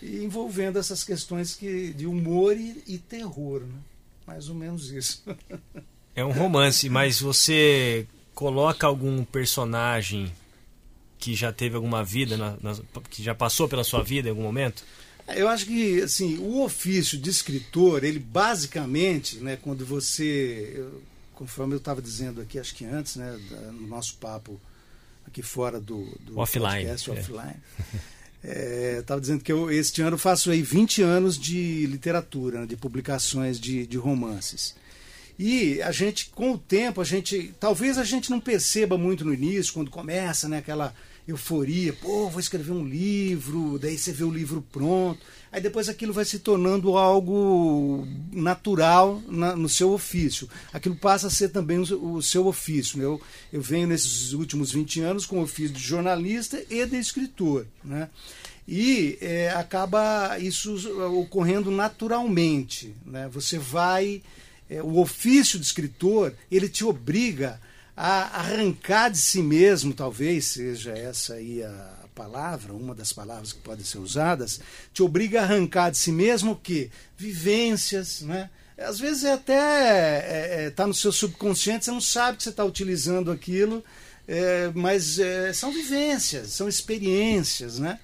E 0.02 0.24
envolvendo 0.24 0.78
essas 0.78 1.04
questões 1.04 1.56
que, 1.56 1.94
de 1.94 2.06
humor 2.06 2.58
e, 2.58 2.84
e 2.86 2.98
terror, 2.98 3.62
né? 3.62 3.80
Mais 4.28 4.50
ou 4.50 4.56
menos 4.56 4.92
isso. 4.92 5.24
É 6.16 6.26
um 6.26 6.32
romance, 6.32 6.90
mas 6.90 7.20
você 7.20 8.08
coloca 8.34 8.88
algum 8.88 9.24
personagem 9.24 10.32
que 11.18 11.34
já 11.34 11.52
teve 11.52 11.76
alguma 11.76 12.04
vida, 12.04 12.38
na, 12.38 12.58
na, 12.62 12.76
que 13.10 13.24
já 13.24 13.34
passou 13.34 13.68
pela 13.68 13.84
sua 13.84 14.04
vida 14.04 14.28
em 14.28 14.32
algum 14.32 14.44
momento? 14.44 14.84
Eu 15.36 15.48
acho 15.48 15.66
que 15.66 16.02
assim, 16.02 16.38
o 16.38 16.62
ofício 16.62 17.18
de 17.18 17.30
escritor, 17.30 18.04
ele 18.04 18.20
basicamente, 18.20 19.38
né, 19.38 19.58
quando 19.60 19.86
você, 19.86 20.74
eu, 20.76 21.02
conforme 21.34 21.74
eu 21.74 21.78
estava 21.78 22.02
dizendo 22.02 22.42
aqui, 22.42 22.60
acho 22.60 22.76
que 22.76 22.86
antes, 22.86 23.16
né, 23.16 23.40
no 23.72 23.88
nosso 23.88 24.16
papo 24.18 24.60
aqui 25.28 25.42
fora 25.42 25.80
do, 25.80 26.06
do 26.22 26.38
offline, 26.38 26.86
podcast, 26.86 27.10
é. 27.10 27.14
offline, 27.14 27.56
É, 28.48 28.98
Estava 29.00 29.20
dizendo 29.20 29.44
que 29.44 29.52
eu, 29.52 29.72
este 29.72 30.04
ano 30.04 30.20
faço 30.20 30.52
aí 30.52 30.62
20 30.62 31.02
anos 31.02 31.36
de 31.36 31.88
literatura, 31.88 32.62
né, 32.62 32.66
de 32.68 32.78
publicações 32.78 33.60
de, 33.60 33.88
de 33.88 33.98
romances. 33.98 34.76
E 35.38 35.82
a 35.82 35.92
gente, 35.92 36.30
com 36.30 36.54
o 36.54 36.58
tempo, 36.58 37.02
a 37.02 37.04
gente. 37.04 37.54
Talvez 37.60 37.98
a 37.98 38.04
gente 38.04 38.30
não 38.30 38.40
perceba 38.40 38.98
muito 38.98 39.26
no 39.26 39.34
início, 39.34 39.74
quando 39.74 39.92
começa, 39.92 40.48
né, 40.48 40.60
aquela 40.60 40.94
euforia, 41.28 41.92
pô, 41.92 42.30
vou 42.30 42.40
escrever 42.40 42.72
um 42.72 42.86
livro, 42.86 43.80
daí 43.80 43.98
você 43.98 44.12
vê 44.12 44.24
o 44.24 44.30
livro 44.30 44.64
pronto. 44.72 45.20
Aí 45.52 45.60
depois 45.60 45.90
aquilo 45.90 46.14
vai 46.14 46.26
se 46.26 46.40
tornando 46.40 46.98
algo 46.98 48.06
natural 48.32 49.22
na, 49.28 49.56
no 49.56 49.68
seu 49.68 49.92
ofício. 49.92 50.48
Aquilo 50.72 50.96
passa 50.96 51.28
a 51.28 51.32
ser 51.32 51.50
também 51.50 51.80
o, 51.80 52.14
o 52.14 52.22
seu 52.22 52.46
ofício. 52.46 53.00
Né? 53.00 53.06
Eu, 53.06 53.22
eu 53.52 53.62
venho 53.62 53.88
nesses 53.88 54.34
últimos 54.34 54.72
20 54.72 55.00
anos 55.00 55.26
com 55.26 55.40
o 55.40 55.44
ofício 55.44 55.74
de 55.74 55.82
jornalista 55.82 56.62
e 56.70 56.86
de 56.86 56.98
escritor. 56.98 57.66
Né? 57.84 58.10
E 58.68 59.18
é, 59.22 59.50
acaba 59.52 60.38
isso 60.40 60.76
ocorrendo 61.14 61.72
naturalmente. 61.72 62.94
Né? 63.06 63.30
Você 63.32 63.58
vai. 63.58 64.22
É, 64.70 64.82
o 64.82 64.98
ofício 64.98 65.60
de 65.60 65.66
escritor 65.66 66.34
ele 66.52 66.68
te 66.68 66.84
obriga 66.84 67.60
a 67.96 68.40
arrancar 68.40 69.10
de 69.10 69.18
si 69.18 69.42
mesmo, 69.42 69.94
talvez 69.94 70.46
seja 70.48 70.92
essa 70.92 71.36
aí 71.36 71.64
a 71.64 72.06
palavra, 72.14 72.74
uma 72.74 72.96
das 72.96 73.14
palavras 73.14 73.54
que 73.54 73.60
podem 73.60 73.86
ser 73.86 74.00
usadas, 74.00 74.60
te 74.94 75.04
obriga 75.04 75.42
a 75.42 75.44
arrancar 75.44 75.92
de 75.92 75.98
si 75.98 76.12
mesmo 76.12 76.52
o 76.54 76.56
quê? 76.56 76.90
Vivências, 77.18 78.22
né? 78.22 78.50
Às 78.78 79.00
vezes 79.00 79.24
é 79.24 79.34
até 79.34 79.54
está 79.54 80.28
é, 80.28 80.66
é, 80.66 80.70
tá 80.70 80.88
no 80.88 80.94
seu 80.94 81.12
subconsciente, 81.12 81.86
você 81.86 81.92
não 81.92 82.02
sabe 82.02 82.38
que 82.38 82.44
você 82.44 82.50
está 82.50 82.64
utilizando 82.66 83.32
aquilo, 83.32 83.84
é, 84.28 84.70
mas 84.74 85.18
é, 85.20 85.54
são 85.54 85.72
vivências, 85.72 86.50
são 86.50 86.68
experiências, 86.68 87.80
né? 87.80 88.00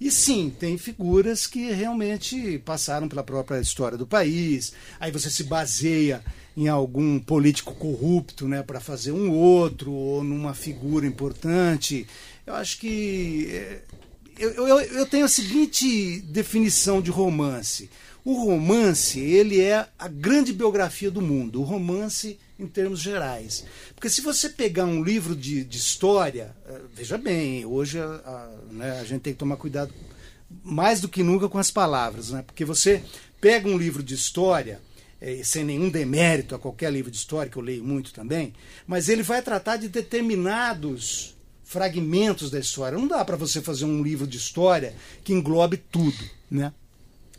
E 0.00 0.10
sim, 0.10 0.54
tem 0.58 0.78
figuras 0.78 1.46
que 1.46 1.72
realmente 1.72 2.58
passaram 2.64 3.08
pela 3.08 3.24
própria 3.24 3.60
história 3.60 3.98
do 3.98 4.06
país. 4.06 4.72
Aí 5.00 5.10
você 5.10 5.28
se 5.28 5.44
baseia 5.44 6.22
em 6.56 6.68
algum 6.68 7.18
político 7.18 7.74
corrupto, 7.74 8.46
né, 8.46 8.62
para 8.62 8.80
fazer 8.80 9.12
um 9.12 9.30
outro 9.32 9.92
ou 9.92 10.22
numa 10.22 10.54
figura 10.54 11.06
importante. 11.06 12.06
Eu 12.46 12.54
acho 12.54 12.78
que 12.78 13.48
é, 13.50 13.82
eu, 14.38 14.50
eu, 14.50 14.80
eu 14.80 15.06
tenho 15.06 15.24
a 15.24 15.28
seguinte 15.28 16.20
definição 16.20 17.02
de 17.02 17.10
romance. 17.10 17.90
O 18.24 18.44
romance, 18.44 19.18
ele 19.18 19.60
é 19.60 19.88
a 19.98 20.06
grande 20.06 20.52
biografia 20.52 21.10
do 21.10 21.20
mundo. 21.20 21.60
O 21.60 21.64
romance 21.64 22.38
em 22.58 22.66
termos 22.66 23.00
gerais. 23.00 23.64
Porque 23.94 24.10
se 24.10 24.20
você 24.20 24.48
pegar 24.48 24.84
um 24.84 25.02
livro 25.02 25.36
de, 25.36 25.64
de 25.64 25.78
história, 25.78 26.56
é, 26.66 26.80
veja 26.92 27.16
bem, 27.16 27.64
hoje 27.64 28.00
a, 28.00 28.04
a, 28.04 28.50
né, 28.70 29.00
a 29.00 29.04
gente 29.04 29.22
tem 29.22 29.32
que 29.32 29.38
tomar 29.38 29.56
cuidado 29.56 29.92
mais 30.62 31.00
do 31.00 31.08
que 31.08 31.22
nunca 31.22 31.48
com 31.48 31.58
as 31.58 31.70
palavras, 31.70 32.30
né? 32.30 32.42
Porque 32.42 32.64
você 32.64 33.02
pega 33.40 33.68
um 33.68 33.76
livro 33.76 34.02
de 34.02 34.14
história, 34.14 34.80
é, 35.20 35.42
sem 35.44 35.64
nenhum 35.64 35.90
demérito 35.90 36.54
a 36.54 36.58
qualquer 36.58 36.92
livro 36.92 37.10
de 37.10 37.16
história, 37.16 37.50
que 37.50 37.58
eu 37.58 37.62
leio 37.62 37.84
muito 37.84 38.12
também, 38.12 38.54
mas 38.86 39.08
ele 39.08 39.22
vai 39.22 39.42
tratar 39.42 39.76
de 39.76 39.88
determinados 39.88 41.36
fragmentos 41.62 42.50
da 42.50 42.58
história. 42.58 42.98
Não 42.98 43.06
dá 43.06 43.24
para 43.24 43.36
você 43.36 43.60
fazer 43.60 43.84
um 43.84 44.02
livro 44.02 44.26
de 44.26 44.38
história 44.38 44.94
que 45.22 45.34
englobe 45.34 45.76
tudo, 45.76 46.24
né? 46.50 46.72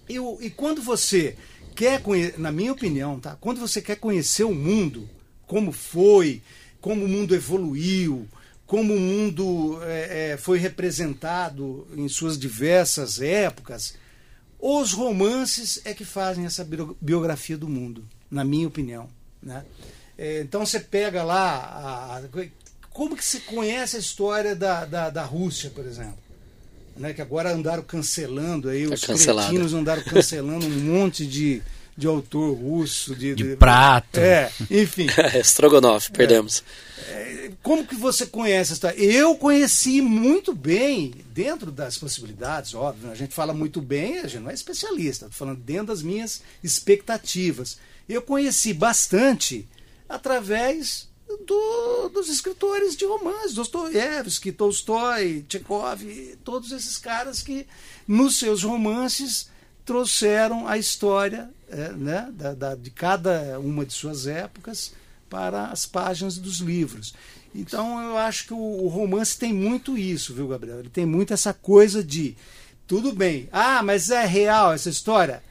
E, 0.07 0.17
e 0.17 0.49
quando 0.49 0.81
você 0.81 1.35
quer, 1.79 2.01
na 2.38 2.51
minha 2.51 2.74
opinião, 2.74 3.21
tá? 3.21 3.38
Quando 3.39 3.62
você 3.62 3.81
quer 3.81 3.95
conhecer 3.95 4.43
o 4.43 4.53
mundo, 4.53 5.09
como 5.48 5.71
foi, 5.71 6.41
como 6.81 7.05
o 7.05 7.07
mundo 7.07 7.33
evoluiu, 7.33 8.27
como 8.67 8.93
o 8.93 9.00
mundo 9.00 9.79
é, 9.83 10.31
é, 10.31 10.38
foi 10.38 10.59
representado 10.59 11.88
em 11.95 12.09
suas 12.09 12.38
diversas 12.38 13.21
épocas, 13.21 13.95
os 14.59 14.91
romances 14.91 15.79
é 15.86 15.93
que 15.93 16.03
fazem 16.03 16.45
essa 16.45 16.67
biografia 17.00 17.57
do 17.57 17.69
mundo, 17.69 18.03
na 18.29 18.43
minha 18.43 18.67
opinião. 18.67 19.09
Né? 19.41 19.63
É, 20.17 20.41
então 20.41 20.65
você 20.65 20.81
pega 20.81 21.24
lá. 21.24 22.19
A, 22.19 22.21
como 22.89 23.15
que 23.15 23.24
se 23.24 23.39
conhece 23.41 23.95
a 23.95 24.00
história 24.00 24.53
da, 24.53 24.83
da, 24.83 25.09
da 25.09 25.24
Rússia, 25.24 25.69
por 25.69 25.86
exemplo? 25.86 26.28
Né, 26.99 27.13
que 27.13 27.21
agora 27.21 27.51
andaram 27.51 27.81
cancelando 27.81 28.67
aí, 28.67 28.85
tá 28.87 28.93
os 28.93 29.01
cretinos 29.01 29.73
andaram 29.73 30.03
cancelando 30.03 30.65
um 30.65 30.79
monte 30.81 31.25
de, 31.25 31.61
de 31.95 32.05
autor 32.07 32.53
russo. 32.53 33.15
De, 33.15 33.33
de, 33.33 33.51
de 33.51 33.55
prato. 33.55 34.19
É, 34.19 34.51
enfim. 34.69 35.07
Strogonoff, 35.41 36.11
perdemos. 36.11 36.63
É, 37.09 37.51
como 37.63 37.85
que 37.85 37.95
você 37.95 38.25
conhece 38.25 38.73
essa 38.73 38.93
Eu 38.95 39.35
conheci 39.35 40.01
muito 40.01 40.53
bem, 40.53 41.13
dentro 41.33 41.71
das 41.71 41.97
possibilidades, 41.97 42.73
óbvio, 42.73 43.07
né? 43.07 43.13
a 43.13 43.15
gente 43.15 43.33
fala 43.33 43.53
muito 43.53 43.81
bem, 43.81 44.19
a 44.19 44.27
gente 44.27 44.43
não 44.43 44.51
é 44.51 44.53
especialista, 44.53 45.25
estou 45.25 45.37
falando 45.37 45.59
dentro 45.59 45.87
das 45.87 46.01
minhas 46.01 46.41
expectativas. 46.63 47.77
Eu 48.07 48.21
conheci 48.21 48.73
bastante 48.73 49.67
através 50.07 51.08
do, 51.38 52.09
dos 52.09 52.29
escritores 52.29 52.95
de 52.95 53.05
romances, 53.05 53.53
Dostoiévski, 53.53 54.51
Tolstói, 54.51 55.45
Tchekov, 55.48 56.01
todos 56.43 56.71
esses 56.71 56.98
caras 56.98 57.41
que 57.41 57.67
nos 58.07 58.38
seus 58.38 58.63
romances 58.63 59.50
trouxeram 59.86 60.67
a 60.67 60.77
história 60.77 61.50
é, 61.69 61.91
né, 61.91 62.29
da, 62.33 62.53
da, 62.53 62.75
de 62.75 62.89
cada 62.89 63.59
uma 63.59 63.86
de 63.86 63.93
suas 63.93 64.27
épocas 64.27 64.93
para 65.29 65.65
as 65.67 65.86
páginas 65.86 66.38
dos 66.38 66.59
livros. 66.59 67.13
Então 67.53 68.00
eu 68.01 68.17
acho 68.17 68.48
que 68.48 68.53
o, 68.53 68.57
o, 68.57 68.88
romance 68.88 69.38
tem 69.38 69.53
muito 69.53 69.98
isso, 69.98 70.33
viu, 70.33 70.48
Gabriel? 70.48 70.79
Ele 70.79 70.89
tem 70.89 71.05
muito 71.05 71.33
essa 71.33 71.53
coisa 71.53 72.03
de 72.03 72.36
tudo 72.88 73.13
bem, 73.13 73.48
ah, 73.51 73.83
mas 73.83 74.09
é 74.09 74.25
real 74.25 74.74
essa 74.74 74.89
história? 74.89 75.43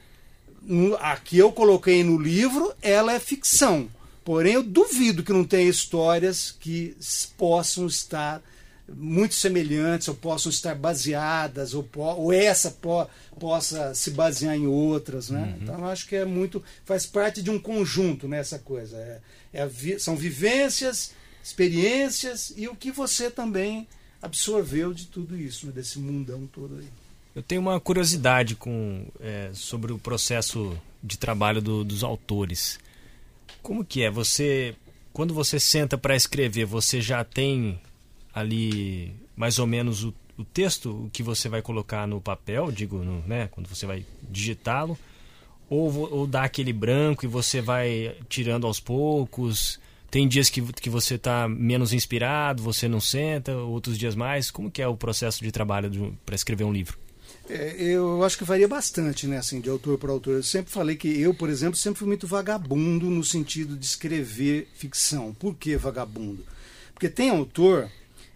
Aqui 0.99 1.37
eu 1.37 1.51
coloquei 1.51 2.03
no 2.03 2.17
livro, 2.17 2.73
ela 2.81 3.13
é 3.13 3.19
ficção. 3.19 3.89
Porém, 4.23 4.53
eu 4.53 4.63
duvido 4.63 5.23
que 5.23 5.33
não 5.33 5.43
tenha 5.43 5.69
histórias 5.69 6.51
que 6.51 6.95
possam 7.37 7.87
estar 7.87 8.41
muito 8.95 9.35
semelhantes 9.35 10.07
ou 10.07 10.15
possam 10.15 10.49
estar 10.49 10.75
baseadas 10.75 11.73
ou, 11.73 11.87
ou 11.95 12.33
essa 12.33 12.71
po, 12.71 13.07
possa 13.39 13.93
se 13.93 14.11
basear 14.11 14.55
em 14.55 14.67
outras, 14.67 15.29
né? 15.29 15.41
Uhum. 15.41 15.63
Então 15.63 15.87
acho 15.87 16.07
que 16.07 16.15
é 16.15 16.25
muito 16.25 16.63
faz 16.85 17.05
parte 17.05 17.41
de 17.41 17.49
um 17.49 17.59
conjunto 17.59 18.27
nessa 18.27 18.57
né, 18.57 18.61
coisa. 18.63 18.97
É, 18.97 19.19
é, 19.53 19.99
são 19.99 20.15
vivências, 20.15 21.13
experiências 21.43 22.53
e 22.55 22.67
o 22.67 22.75
que 22.75 22.91
você 22.91 23.29
também 23.29 23.87
absorveu 24.21 24.93
de 24.93 25.05
tudo 25.05 25.37
isso, 25.37 25.67
né, 25.67 25.71
desse 25.71 25.99
mundão 25.99 26.47
todo 26.51 26.77
aí. 26.77 26.87
Eu 27.35 27.43
tenho 27.43 27.61
uma 27.61 27.79
curiosidade 27.79 28.55
com 28.55 29.05
é, 29.19 29.51
sobre 29.53 29.93
o 29.93 29.99
processo 29.99 30.77
de 31.01 31.17
trabalho 31.17 31.61
do, 31.61 31.83
dos 31.83 32.03
autores. 32.03 32.79
Como 33.61 33.83
que 33.83 34.03
é? 34.03 34.09
Você 34.09 34.75
quando 35.13 35.33
você 35.33 35.59
senta 35.59 35.97
para 35.97 36.15
escrever, 36.15 36.65
você 36.65 37.01
já 37.01 37.23
tem 37.23 37.79
ali 38.33 39.13
mais 39.35 39.59
ou 39.59 39.67
menos 39.67 40.03
o, 40.03 40.13
o 40.37 40.43
texto 40.43 40.91
o 40.91 41.09
que 41.11 41.23
você 41.23 41.49
vai 41.49 41.61
colocar 41.61 42.07
no 42.07 42.21
papel, 42.21 42.71
digo, 42.71 42.99
no, 42.99 43.21
né, 43.27 43.47
quando 43.51 43.67
você 43.67 43.85
vai 43.85 44.05
digitá-lo, 44.29 44.97
ou, 45.69 46.09
ou 46.11 46.27
dá 46.27 46.43
aquele 46.43 46.73
branco 46.73 47.25
e 47.25 47.27
você 47.27 47.61
vai 47.61 48.15
tirando 48.27 48.65
aos 48.65 48.79
poucos. 48.79 49.79
Tem 50.09 50.27
dias 50.27 50.49
que, 50.49 50.61
que 50.73 50.89
você 50.89 51.15
está 51.15 51.47
menos 51.47 51.93
inspirado, 51.93 52.63
você 52.63 52.87
não 52.87 52.99
senta, 52.99 53.55
outros 53.55 53.97
dias 53.97 54.15
mais. 54.15 54.49
Como 54.49 54.71
que 54.71 54.81
é 54.81 54.87
o 54.87 54.97
processo 54.97 55.43
de 55.43 55.51
trabalho 55.51 56.17
para 56.25 56.33
escrever 56.33 56.63
um 56.63 56.73
livro? 56.73 56.97
É, 57.49 57.75
eu 57.81 58.23
acho 58.23 58.37
que 58.37 58.43
varia 58.43 58.67
bastante, 58.67 59.25
né, 59.25 59.37
assim, 59.37 59.59
de 59.59 59.69
autor 59.69 59.97
para 59.97 60.11
autor. 60.11 60.35
Eu 60.35 60.43
sempre 60.43 60.71
falei 60.71 60.95
que 60.95 61.19
eu, 61.19 61.33
por 61.33 61.49
exemplo, 61.49 61.75
sempre 61.75 61.99
fui 61.99 62.07
muito 62.07 62.27
vagabundo 62.27 63.09
no 63.09 63.23
sentido 63.23 63.75
de 63.75 63.85
escrever 63.85 64.67
ficção. 64.75 65.33
Por 65.33 65.55
que 65.55 65.75
vagabundo? 65.75 66.45
Porque 66.93 67.09
tem 67.09 67.29
autor 67.29 67.89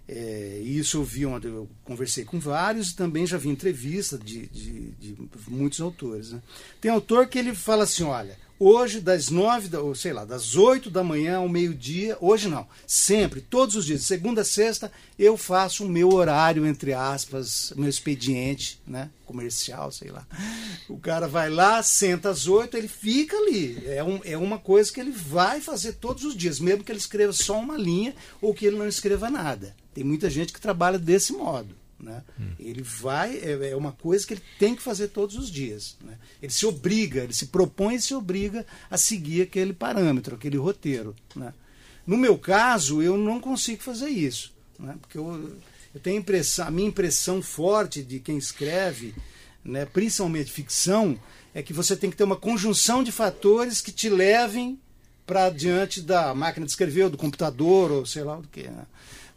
é, 0.08 0.60
isso 0.64 0.98
eu 0.98 1.04
vi 1.04 1.26
onde 1.26 1.48
eu 1.48 1.70
conversei 1.84 2.26
com 2.26 2.40
vários 2.40 2.92
e 2.92 2.96
também 2.96 3.26
já 3.26 3.38
vi 3.38 3.50
entrevista 3.50 4.18
de, 4.18 4.48
de, 4.48 4.92
de 4.92 5.18
muitos 5.48 5.80
autores. 5.80 6.32
Né? 6.32 6.42
Tem 6.82 6.92
autor 6.92 7.28
que 7.28 7.40
ele 7.40 7.56
fala 7.56 7.84
assim: 7.84 8.04
olha, 8.04 8.38
hoje 8.64 9.00
das 9.00 9.30
nove, 9.30 9.76
ou 9.76 9.94
sei 9.94 10.14
lá, 10.14 10.24
das 10.26 10.56
oito 10.56 10.90
da 10.90 11.04
manhã 11.04 11.38
ao 11.38 11.50
meio-dia, 11.50 12.18
hoje 12.22 12.48
não, 12.48 12.68
sempre, 12.88 13.42
todos 13.42 13.76
os 13.76 13.86
dias, 13.86 14.04
segunda 14.04 14.42
a 14.42 14.46
sexta, 14.46 14.92
eu 15.18 15.36
faço 15.36 15.86
o 15.86 15.90
meu 15.90 16.14
horário, 16.14 16.66
entre 16.66 16.94
aspas, 16.94 17.74
meu 17.76 17.90
expediente 17.90 18.80
né, 18.88 19.10
comercial, 19.26 19.92
sei 19.92 20.10
lá. 20.10 20.26
O 20.88 20.98
cara 20.98 21.28
vai 21.28 21.50
lá, 21.50 21.84
senta 21.84 22.30
às 22.30 22.48
oito, 22.48 22.78
ele 22.78 22.88
fica 22.88 23.36
ali. 23.36 23.84
É, 23.86 24.04
um, 24.04 24.20
é 24.24 24.38
uma 24.38 24.58
coisa 24.58 24.92
que 24.92 25.00
ele 25.00 25.12
vai 25.12 25.60
fazer 25.60 25.94
todos 25.94 26.24
os 26.24 26.36
dias, 26.36 26.60
mesmo 26.60 26.84
que 26.84 26.92
ele 26.92 27.00
escreva 27.00 27.34
só 27.34 27.60
uma 27.60 27.78
linha 27.78 28.16
ou 28.42 28.54
que 28.54 28.66
ele 28.66 28.78
não 28.78 28.88
escreva 28.88 29.30
nada. 29.30 29.76
Tem 29.94 30.04
muita 30.04 30.30
gente 30.30 30.54
que 30.54 30.62
trabalha 30.62 30.98
desse 30.98 31.34
modo. 31.34 31.83
Né? 32.04 32.22
Hum. 32.40 32.52
Ele 32.60 32.82
vai, 32.82 33.38
é, 33.38 33.72
é, 33.72 33.76
uma 33.76 33.94
coisa 33.94 34.28
que 34.28 34.34
ele 34.34 34.44
tem 34.60 34.76
que 34.76 34.82
fazer 34.82 35.08
todos 35.08 35.38
os 35.38 35.50
dias. 35.50 35.96
Né? 36.04 36.18
Ele 36.42 36.52
se 36.52 36.66
obriga, 36.66 37.24
ele 37.24 37.34
se 37.34 37.46
propõe 37.48 37.96
e 37.96 38.02
se 38.02 38.14
obriga 38.14 38.66
a 38.92 38.98
seguir 38.98 39.44
aquele 39.44 39.74
parâmetro, 39.74 40.36
aquele 40.36 40.58
roteiro. 40.58 41.16
Né? 41.34 41.54
No 42.06 42.18
meu 42.18 42.38
caso, 42.38 43.02
eu 43.02 43.18
não 43.18 43.40
consigo 43.40 43.82
fazer 43.82 44.10
isso. 44.10 44.54
Né? 44.78 44.98
Porque 45.00 45.18
eu, 45.18 45.58
Eu 45.94 46.00
tenho 46.02 46.18
impressão, 46.20 46.68
a 46.68 46.72
minha 46.72 46.90
impressão 46.90 47.42
forte 47.42 48.04
de 48.04 48.20
quem 48.20 48.38
escreve, 48.38 49.14
né, 49.64 49.86
principalmente 49.86 50.52
ficção, 50.52 51.18
é 51.54 51.62
que 51.62 51.72
você 51.72 51.96
tem 51.96 52.10
que 52.10 52.18
ter 52.18 52.24
uma 52.24 52.36
conjunção 52.36 53.04
de 53.04 53.12
fatores 53.12 53.80
que 53.80 53.92
te 53.92 54.10
levem 54.10 54.80
para 55.26 55.50
diante 55.52 56.02
da 56.02 56.34
máquina 56.34 56.66
de 56.66 56.72
escrever, 56.72 57.04
ou 57.04 57.10
do 57.12 57.18
computador, 57.18 57.92
ou 57.92 58.06
sei 58.06 58.24
lá 58.24 58.38
o 58.40 58.44
que. 58.44 58.64
Né? 58.64 58.86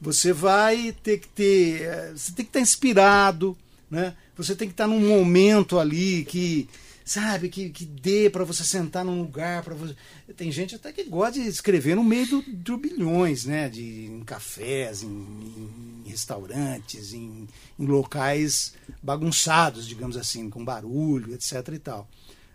Você 0.00 0.32
vai 0.32 0.94
ter 1.02 1.18
que 1.18 1.28
ter. 1.28 1.82
Eh, 1.82 2.12
você 2.14 2.32
tem 2.32 2.44
que 2.44 2.50
estar 2.50 2.60
inspirado, 2.60 3.56
né? 3.90 4.14
Você 4.36 4.54
tem 4.54 4.68
que 4.68 4.74
estar 4.74 4.86
num 4.86 5.00
momento 5.00 5.78
ali 5.78 6.24
que 6.24 6.68
sabe, 7.06 7.48
que, 7.48 7.70
que 7.70 7.84
dê 7.84 8.28
para 8.28 8.42
você 8.42 8.64
sentar 8.64 9.04
num 9.04 9.20
lugar 9.20 9.62
para 9.62 9.76
você. 9.76 9.94
Tem 10.36 10.50
gente 10.50 10.74
até 10.74 10.92
que 10.92 11.04
gosta 11.04 11.40
de 11.40 11.46
escrever 11.46 11.94
no 11.94 12.02
meio 12.02 12.26
do 12.26 12.42
turbilhões, 12.42 13.44
né? 13.44 13.68
De, 13.68 14.06
em 14.06 14.24
cafés, 14.24 15.04
em, 15.04 15.08
em 16.04 16.08
restaurantes, 16.08 17.12
em, 17.12 17.46
em, 17.78 17.86
locais 17.86 18.74
bagunçados, 19.00 19.86
digamos 19.86 20.16
assim, 20.16 20.50
com 20.50 20.64
barulho, 20.64 21.32
etc. 21.32 21.68
e 21.72 21.78
tal. 21.78 22.08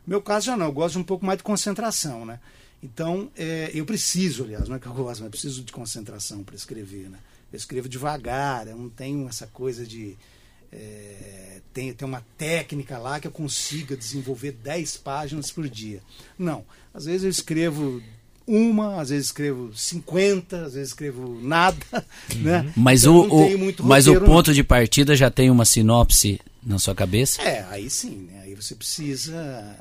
No 0.05 0.11
meu 0.11 0.21
caso 0.21 0.47
já 0.47 0.57
não, 0.57 0.65
eu 0.65 0.73
gosto 0.73 0.93
de 0.93 0.99
um 0.99 1.03
pouco 1.03 1.25
mais 1.25 1.37
de 1.37 1.43
concentração, 1.43 2.25
né? 2.25 2.39
Então, 2.83 3.31
é, 3.37 3.71
eu 3.73 3.85
preciso, 3.85 4.43
aliás, 4.43 4.67
não 4.67 4.75
é 4.75 4.79
que 4.79 4.87
eu 4.87 4.93
gosto, 4.93 5.19
mas 5.19 5.21
eu 5.21 5.29
preciso 5.29 5.63
de 5.63 5.71
concentração 5.71 6.43
para 6.43 6.55
escrever, 6.55 7.09
né? 7.09 7.19
Eu 7.51 7.57
escrevo 7.57 7.89
devagar, 7.89 8.67
eu 8.67 8.77
não 8.77 8.89
tenho 8.89 9.27
essa 9.27 9.47
coisa 9.47 9.85
de 9.85 10.17
é, 10.71 11.59
tem, 11.73 11.93
tem 11.93 12.07
uma 12.07 12.25
técnica 12.37 12.97
lá 12.97 13.19
que 13.19 13.27
eu 13.27 13.31
consiga 13.31 13.95
desenvolver 13.95 14.53
10 14.53 14.97
páginas 14.97 15.51
por 15.51 15.67
dia. 15.67 16.01
Não. 16.37 16.63
Às 16.93 17.05
vezes 17.05 17.23
eu 17.23 17.29
escrevo 17.29 18.01
uma, 18.47 19.01
às 19.01 19.09
vezes 19.09 19.27
escrevo 19.27 19.71
50, 19.73 20.65
às 20.65 20.73
vezes 20.73 20.89
escrevo 20.89 21.39
nada. 21.41 21.77
Uhum. 22.33 22.41
Né? 22.41 22.73
Mas, 22.75 23.01
então, 23.03 23.29
o, 23.29 23.55
o 23.55 23.83
mas 23.83 24.07
o 24.07 24.19
ponto 24.21 24.47
não. 24.47 24.53
de 24.53 24.63
partida 24.63 25.15
já 25.15 25.29
tem 25.29 25.49
uma 25.49 25.65
sinopse 25.65 26.39
na 26.63 26.79
sua 26.79 26.95
cabeça? 26.95 27.41
É, 27.41 27.65
aí 27.69 27.89
sim, 27.89 28.29
né? 28.31 28.40
Você 28.61 28.75
precisa 28.75 29.35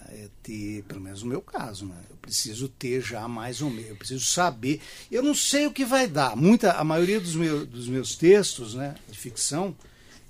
é, 0.09 0.29
ter, 0.43 0.83
pelo 0.85 1.01
menos 1.01 1.23
no 1.23 1.29
meu 1.29 1.41
caso, 1.41 1.87
né? 1.87 1.97
eu 2.09 2.17
preciso 2.17 2.69
ter 2.69 3.01
já 3.01 3.27
mais 3.29 3.61
ou 3.61 3.71
menos, 3.71 3.91
eu 3.91 3.97
preciso 3.97 4.25
saber. 4.25 4.81
Eu 5.11 5.23
não 5.23 5.35
sei 5.35 5.67
o 5.67 5.73
que 5.73 5.85
vai 5.85 6.07
dar. 6.07 6.37
Muita, 6.37 6.73
a 6.73 6.85
maioria 6.85 7.21
dos, 7.21 7.35
meu, 7.35 7.67
dos 7.67 7.89
meus 7.89 8.15
textos 8.17 8.75
né, 8.75 8.95
de 9.11 9.19
ficção, 9.19 9.77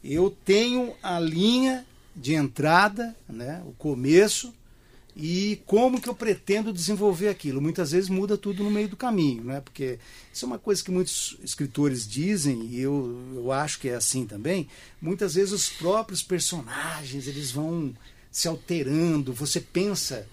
eu 0.03 0.35
tenho 0.45 0.95
a 1.03 1.21
linha 1.21 1.87
de 2.15 2.35
entrada, 2.35 3.15
né, 3.29 3.63
o 3.67 3.73
começo, 3.73 4.53
e 5.17 5.61
como 5.67 6.01
que 6.01 6.09
eu 6.09 6.15
pretendo 6.15 6.73
desenvolver 6.73 7.29
aquilo. 7.29 7.61
Muitas 7.61 7.93
vezes 7.93 8.09
muda 8.09 8.39
tudo 8.39 8.63
no 8.63 8.71
meio 8.71 8.89
do 8.89 8.97
caminho, 8.97 9.45
né? 9.45 9.61
porque 9.61 9.99
isso 10.33 10.45
é 10.45 10.49
uma 10.49 10.59
coisa 10.59 10.83
que 10.83 10.91
muitos 10.91 11.37
escritores 11.43 12.09
dizem, 12.09 12.67
e 12.67 12.81
eu, 12.81 13.19
eu 13.35 13.53
acho 13.53 13.81
que 13.81 13.89
é 13.89 13.95
assim 13.95 14.25
também. 14.25 14.69
Muitas 15.01 15.35
vezes 15.35 15.53
os 15.53 15.69
próprios 15.69 16.23
personagens 16.23 17.27
eles 17.27 17.51
vão 17.51 17.93
se 18.31 18.49
alterando, 18.49 19.33
você 19.33 19.61
pensa 19.61 20.27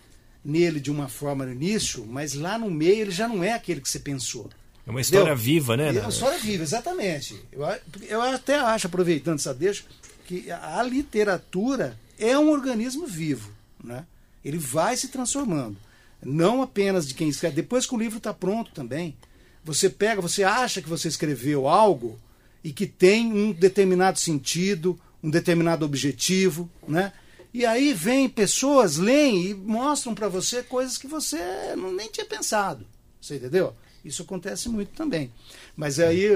nele 0.44 0.80
de 0.80 0.92
uma 0.92 1.08
forma 1.08 1.46
no 1.46 1.52
início, 1.52 2.06
mas 2.06 2.34
lá 2.34 2.58
no 2.58 2.70
meio 2.70 3.02
ele 3.02 3.12
já 3.12 3.28
não 3.28 3.44
é 3.44 3.54
aquele 3.54 3.82
que 3.82 3.90
você 3.90 4.00
pensou. 4.00 4.50
É 4.86 4.90
uma 4.90 5.02
história 5.02 5.34
Entendeu? 5.34 5.38
viva, 5.38 5.76
né? 5.76 5.96
É 5.96 6.00
uma 6.00 6.10
história 6.10 6.40
viva, 6.40 6.64
exatamente. 6.64 7.36
Eu, 7.52 7.62
eu 8.08 8.22
até 8.22 8.58
acho, 8.58 8.88
aproveitando 8.88 9.38
essa 9.38 9.54
deixa, 9.54 9.84
que 10.26 10.50
a 10.50 10.82
literatura 10.84 11.98
é 12.18 12.40
um 12.40 12.50
organismo 12.50 13.06
vivo. 13.06 13.52
Né? 13.84 14.06
Ele 14.44 14.58
vai 14.58 14.96
se 14.96 15.10
transformando. 15.10 15.78
Não 16.24 16.62
apenas 16.62 17.06
de 17.06 17.14
quem 17.14 17.28
escreve. 17.28 17.56
Depois 17.56 17.86
que 17.86 17.94
o 17.94 17.98
livro 17.98 18.18
está 18.18 18.34
pronto 18.34 18.72
também, 18.72 19.16
você 19.64 19.90
pega, 19.90 20.22
você 20.22 20.44
acha 20.44 20.82
que 20.82 20.88
você 20.88 21.10
escreveu 21.10 21.68
algo 21.68 22.18
e 22.64 22.72
que 22.72 22.88
tem 22.88 23.32
um 23.32 23.52
determinado 23.52 24.18
sentido, 24.18 24.98
um 25.22 25.30
determinado 25.30 25.86
objetivo, 25.86 26.70
né? 26.88 27.12
E 27.58 27.66
aí 27.66 27.92
vem 27.92 28.30
pessoas, 28.30 28.98
leem 28.98 29.48
e 29.48 29.54
mostram 29.56 30.14
para 30.14 30.28
você 30.28 30.62
coisas 30.62 30.96
que 30.96 31.08
você 31.08 31.76
não, 31.76 31.92
nem 31.92 32.08
tinha 32.08 32.24
pensado. 32.24 32.86
Você 33.20 33.38
entendeu? 33.38 33.74
Isso 34.06 34.22
acontece 34.22 34.70
muito 34.70 34.90
também. 34.90 35.34
Mas 35.76 36.00
aí, 36.00 36.28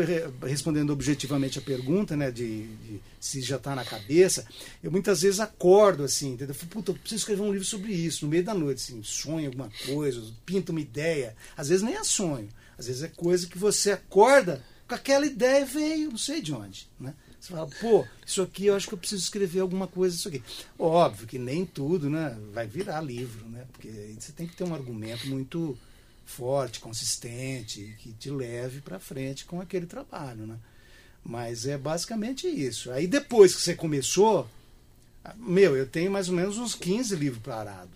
respondendo 0.42 0.90
objetivamente 0.90 1.60
a 1.60 1.62
pergunta, 1.62 2.18
né, 2.18 2.32
de, 2.32 2.76
de 2.76 3.02
se 3.20 3.40
já 3.40 3.58
está 3.58 3.76
na 3.76 3.86
cabeça, 3.86 4.48
eu 4.82 4.90
muitas 4.90 5.22
vezes 5.22 5.40
acordo 5.40 6.04
assim, 6.04 6.32
entendeu? 6.34 6.56
Puta, 6.68 6.90
eu 6.90 6.96
preciso 6.96 7.20
escrever 7.20 7.44
um 7.44 7.52
livro 7.52 7.68
sobre 7.68 7.94
isso, 7.94 8.26
no 8.26 8.32
meio 8.32 8.44
da 8.44 8.56
noite, 8.56 8.82
assim, 8.82 9.04
sonho 9.04 9.46
alguma 9.46 9.70
coisa, 9.86 10.24
pinta 10.44 10.72
uma 10.72 10.82
ideia. 10.82 11.36
Às 11.56 11.70
vezes 11.70 11.84
nem 11.84 11.94
é 11.94 12.04
sonho, 12.04 12.50
às 12.80 12.88
vezes 12.88 13.04
é 13.04 13.08
coisa 13.08 13.46
que 13.46 13.60
você 13.60 13.92
acorda 13.92 14.66
com 14.88 14.96
aquela 14.96 15.28
ideia 15.28 15.64
veio, 15.68 16.10
não 16.10 16.18
sei 16.18 16.42
de 16.42 16.52
onde, 16.52 16.90
né? 17.00 17.14
Você 17.42 17.54
fala, 17.54 17.68
pô, 17.82 18.06
isso 18.24 18.40
aqui 18.40 18.68
eu 18.68 18.76
acho 18.76 18.88
que 18.88 18.94
eu 18.94 18.98
preciso 19.00 19.24
escrever 19.24 19.62
alguma 19.62 19.88
coisa 19.88 20.16
isso 20.16 20.28
aqui. 20.28 20.44
Óbvio 20.78 21.26
que 21.26 21.40
nem 21.40 21.66
tudo, 21.66 22.08
né, 22.08 22.38
vai 22.54 22.68
virar 22.68 23.02
livro, 23.02 23.44
né? 23.50 23.66
Porque 23.72 23.90
você 24.20 24.32
tem 24.32 24.46
que 24.48 24.56
ter 24.56 24.64
um 24.64 24.76
argumento 24.76 25.28
muito 25.28 25.76
forte, 26.24 26.80
consistente, 26.80 27.96
que 27.98 28.14
te 28.14 28.30
leve 28.30 28.80
para 28.82 29.00
frente 29.00 29.46
com 29.46 29.60
aquele 29.60 29.88
trabalho, 29.88 30.46
né? 30.46 30.56
Mas 31.26 31.66
é 31.66 31.80
basicamente 31.80 32.48
isso. 32.48 32.92
Aí 32.92 33.08
depois 33.08 33.56
que 33.56 33.62
você 33.62 33.74
começou, 33.74 34.48
meu, 35.36 35.76
eu 35.76 35.88
tenho 35.88 36.12
mais 36.12 36.30
ou 36.30 36.36
menos 36.36 36.60
uns 36.60 36.76
15 36.76 37.16
livros 37.16 37.42
parados. 37.42 37.94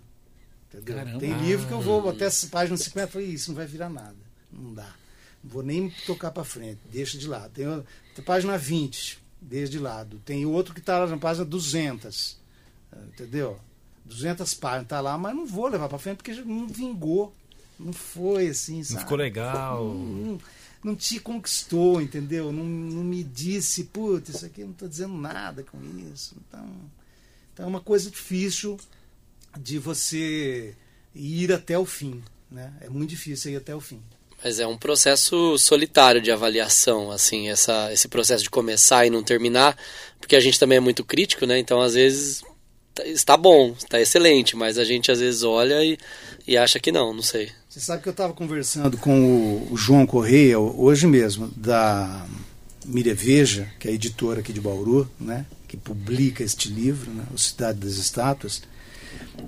Entendeu? 0.74 0.96
Caramba. 0.96 1.20
Tem 1.20 1.40
livro 1.44 1.68
que 1.68 1.74
eu 1.74 1.82
vou 1.82 2.10
até 2.10 2.26
a 2.26 2.32
página 2.50 2.76
50 2.76 3.08
e 3.08 3.12
falei, 3.12 3.28
isso 3.28 3.52
não 3.52 3.56
vai 3.56 3.68
virar 3.68 3.90
nada. 3.90 4.16
Não 4.52 4.74
dá. 4.74 4.92
Não 5.44 5.52
vou 5.52 5.62
nem 5.62 5.92
tocar 6.08 6.32
para 6.32 6.44
frente, 6.44 6.80
deixa 6.92 7.16
de 7.16 7.28
lado. 7.28 7.52
Tem, 7.52 7.66
a 7.68 8.22
página 8.24 8.58
20, 8.58 9.24
deixa 9.46 9.72
de 9.72 9.80
lado. 9.80 10.22
Tem 10.26 10.46
outro 10.46 10.74
que 10.74 10.80
está 10.80 11.06
na 11.06 11.18
página 11.18 11.46
200. 11.46 12.38
Entendeu? 13.14 13.60
200 14.06 14.54
páginas, 14.56 14.88
tá 14.88 15.02
lá, 15.02 15.18
mas 15.18 15.36
não 15.36 15.46
vou 15.46 15.68
levar 15.68 15.90
para 15.90 15.98
frente 15.98 16.18
porque 16.18 16.34
não 16.44 16.68
vingou. 16.68 17.34
Não 17.80 17.92
foi 17.92 18.48
assim, 18.48 18.84
sabe? 18.84 18.96
Não 18.96 19.02
ficou 19.02 19.18
legal. 19.18 19.84
Não, 19.84 19.96
não, 19.96 20.42
não, 20.84 20.96
te 20.96 21.20
conquistou, 21.20 22.02
entendeu? 22.02 22.52
Não, 22.52 22.64
não 22.64 23.04
me 23.04 23.24
disse, 23.24 23.86
putz, 23.86 24.30
isso 24.30 24.46
aqui 24.46 24.62
eu 24.62 24.68
não 24.68 24.74
estou 24.74 24.88
dizendo 24.88 25.16
nada 25.16 25.64
com 25.64 25.78
isso. 26.14 26.36
Então, 26.48 26.70
então 27.54 27.66
é 27.66 27.68
uma 27.68 27.82
coisa 27.82 28.10
difícil 28.10 28.80
de 29.60 29.78
você 29.78 30.76
ir 31.14 31.52
até 31.52 31.78
o 31.78 31.86
fim. 31.86 32.24
Né? 32.50 32.74
É 32.80 32.90
muito 32.90 33.10
difícil 33.10 33.52
ir 33.52 33.58
até 33.58 33.76
o 33.76 33.82
fim. 33.82 34.02
Mas 34.44 34.60
é 34.60 34.68
um 34.68 34.78
processo 34.78 35.58
solitário 35.58 36.22
de 36.22 36.32
avaliação, 36.32 37.12
assim, 37.12 37.50
essa, 37.50 37.92
esse 37.92 38.08
processo 38.08 38.44
de 38.44 38.50
começar 38.50 39.06
e 39.06 39.10
não 39.10 39.24
terminar, 39.24 39.76
porque 40.20 40.36
a 40.36 40.40
gente 40.40 40.60
também 40.60 40.78
é 40.78 40.82
muito 40.82 41.04
crítico, 41.04 41.46
né? 41.46 41.58
Então, 41.58 41.82
às 41.82 41.96
vezes, 41.96 42.44
tá, 42.94 43.06
está 43.06 43.36
bom, 43.36 43.76
está 43.78 44.00
excelente, 44.00 44.56
mas 44.56 44.78
a 44.78 44.84
gente 44.84 45.12
às 45.12 45.20
vezes 45.20 45.44
olha 45.44 45.84
e, 45.84 45.98
e 46.48 46.58
acha 46.58 46.80
que 46.80 46.92
não, 46.92 47.14
não 47.14 47.24
sei. 47.24 47.52
Você 47.70 47.80
sabe 47.82 48.04
que 48.04 48.08
eu 48.08 48.12
estava 48.12 48.34
conversando 48.34 48.98
com 48.98 49.68
o, 49.70 49.76
João 49.76 50.06
Correia 50.06 50.58
hoje 50.58 51.06
mesmo, 51.06 51.52
da 51.58 52.26
Mireveja, 52.86 53.70
que 53.80 53.88
é 53.88 53.92
editora 53.92 54.40
aqui 54.40 54.54
de 54.54 54.62
Bauru, 54.62 55.10
né, 55.20 55.46
que 55.68 55.76
publica 55.76 56.42
este 56.42 56.70
livro, 56.70 57.12
né, 57.12 57.24
O 57.34 57.38
Cidade 57.38 57.80
das 57.80 57.98
Estátuas, 57.98 58.62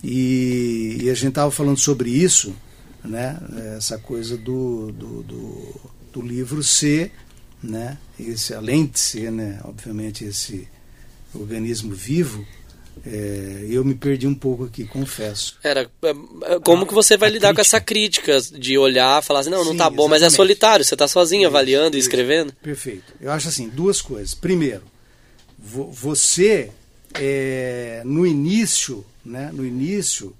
e, 0.04 0.98
e 1.04 1.10
a 1.10 1.14
gente 1.14 1.30
estava 1.30 1.50
falando 1.52 1.78
sobre 1.78 2.10
isso, 2.10 2.54
né, 3.04 3.38
essa 3.78 3.98
coisa 3.98 4.38
do, 4.38 4.92
do, 4.92 5.24
do, 5.24 5.82
do 6.14 6.22
livro 6.22 6.64
ser, 6.64 7.12
né, 7.62 7.98
esse, 8.20 8.54
além 8.54 8.86
de 8.86 9.00
ser, 9.00 9.32
né, 9.32 9.60
obviamente, 9.64 10.24
esse 10.24 10.68
organismo 11.34 11.94
vivo, 11.94 12.46
é, 13.06 13.66
eu 13.70 13.86
me 13.86 13.94
perdi 13.94 14.28
um 14.28 14.34
pouco 14.34 14.64
aqui, 14.66 14.86
confesso. 14.86 15.58
Era 15.64 15.90
é, 16.02 16.10
é, 16.54 16.60
como 16.60 16.86
que 16.86 16.94
você 16.94 17.16
vai 17.16 17.30
lidar 17.30 17.50
crítica. 17.50 17.56
com 17.56 17.62
essa 17.62 17.80
crítica 17.80 18.42
de 18.60 18.78
olhar, 18.78 19.22
falar 19.22 19.42
assim, 19.42 19.50
não, 19.50 19.64
não 19.64 19.72
Sim, 19.72 19.78
tá 19.78 19.90
bom, 19.90 20.04
exatamente. 20.04 20.22
mas 20.22 20.34
é 20.34 20.36
solitário, 20.36 20.86
você 20.86 20.96
tá 20.96 21.08
sozinho 21.08 21.42
isso, 21.42 21.48
avaliando 21.48 21.98
isso, 21.98 22.08
e 22.08 22.10
escrevendo? 22.10 22.54
Perfeito. 22.62 23.14
Eu 23.22 23.32
acho 23.32 23.48
assim, 23.48 23.70
duas 23.70 24.02
coisas. 24.02 24.34
Primeiro, 24.34 24.84
você 25.60 26.72
é, 27.14 28.02
no 28.06 28.26
início, 28.26 29.06
né, 29.24 29.52
no 29.54 29.66
início, 29.66 30.36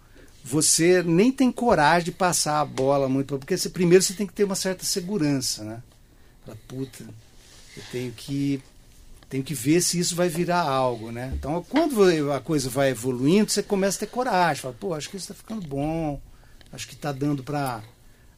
você 0.48 1.04
nem 1.04 1.30
tem 1.30 1.52
coragem 1.52 2.06
de 2.06 2.12
passar 2.14 2.62
a 2.62 2.66
bola 2.66 3.10
muito, 3.10 3.38
porque 3.38 3.58
você, 3.58 3.70
primeiro 3.70 4.02
você 4.02 4.14
tem 4.14 4.26
que 4.26 4.34
ter 4.34 4.46
uma 4.46 4.56
certa 4.56 4.86
segurança, 4.86 5.64
né? 5.64 5.84
Fala, 6.46 6.58
puta, 6.68 7.04
eu 7.76 7.84
tenho 7.92 8.14
que 8.14 8.62
tem 9.30 9.44
que 9.44 9.54
ver 9.54 9.82
se 9.82 10.00
isso 10.00 10.16
vai 10.16 10.30
virar 10.30 10.62
algo, 10.62 11.12
né? 11.12 11.34
Então, 11.38 11.62
quando 11.68 12.32
a 12.32 12.40
coisa 12.40 12.70
vai 12.70 12.92
evoluindo, 12.92 13.52
você 13.52 13.62
começa 13.62 13.98
a 13.98 14.00
ter 14.00 14.08
coragem, 14.08 14.62
fala, 14.62 14.76
pô, 14.80 14.94
acho 14.94 15.10
que 15.10 15.18
isso 15.18 15.26
está 15.30 15.36
ficando 15.36 15.68
bom, 15.68 16.22
acho 16.72 16.88
que 16.88 16.94
está 16.94 17.12
dando 17.12 17.44
para, 17.44 17.84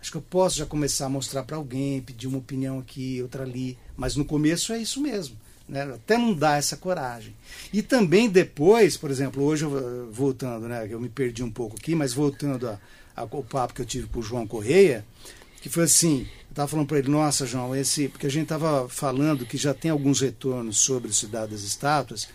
acho 0.02 0.10
que 0.10 0.18
eu 0.18 0.22
posso 0.22 0.58
já 0.58 0.66
começar 0.66 1.06
a 1.06 1.10
mostrar 1.10 1.44
para 1.44 1.58
alguém, 1.58 2.02
pedir 2.02 2.26
uma 2.26 2.40
opinião 2.40 2.80
aqui, 2.80 3.22
outra 3.22 3.44
ali, 3.44 3.78
mas 3.96 4.16
no 4.16 4.26
começo 4.26 4.74
é 4.74 4.80
isso 4.80 5.00
mesmo, 5.00 5.38
né? 5.70 5.84
Até 5.84 6.18
não 6.18 6.34
dá 6.34 6.58
essa 6.58 6.76
coragem. 6.76 7.34
E 7.72 7.82
também 7.82 8.28
depois, 8.28 8.98
por 8.98 9.12
exemplo, 9.12 9.44
hoje 9.44 9.66
voltando, 10.12 10.68
né? 10.68 10.88
Eu 10.90 11.00
me 11.00 11.08
perdi 11.08 11.44
um 11.44 11.52
pouco 11.52 11.78
aqui, 11.78 11.94
mas 11.94 12.12
voltando 12.12 12.68
a, 12.68 12.80
ao 13.16 13.28
papo 13.44 13.76
que 13.76 13.82
eu 13.82 13.86
tive 13.86 14.08
com 14.08 14.20
o 14.20 14.24
João 14.24 14.48
Correia, 14.48 15.06
que 15.62 15.70
foi 15.70 15.84
assim, 15.84 16.22
eu 16.22 16.50
estava 16.50 16.68
falando 16.68 16.88
para 16.88 16.98
ele, 16.98 17.10
nossa, 17.10 17.46
João, 17.46 17.76
esse. 17.76 18.10
Porque 18.10 18.26
a 18.26 18.32
gente 18.32 18.44
estava 18.44 18.90
falando 18.90 19.46
que 19.46 19.58
já 19.58 19.74
tem 19.74 19.92
alguns 19.92 20.20
retornos 20.22 20.80
sobre 20.80 21.14
Cidade 21.14 21.52
das 21.52 21.62
Estátuas, 21.62 22.28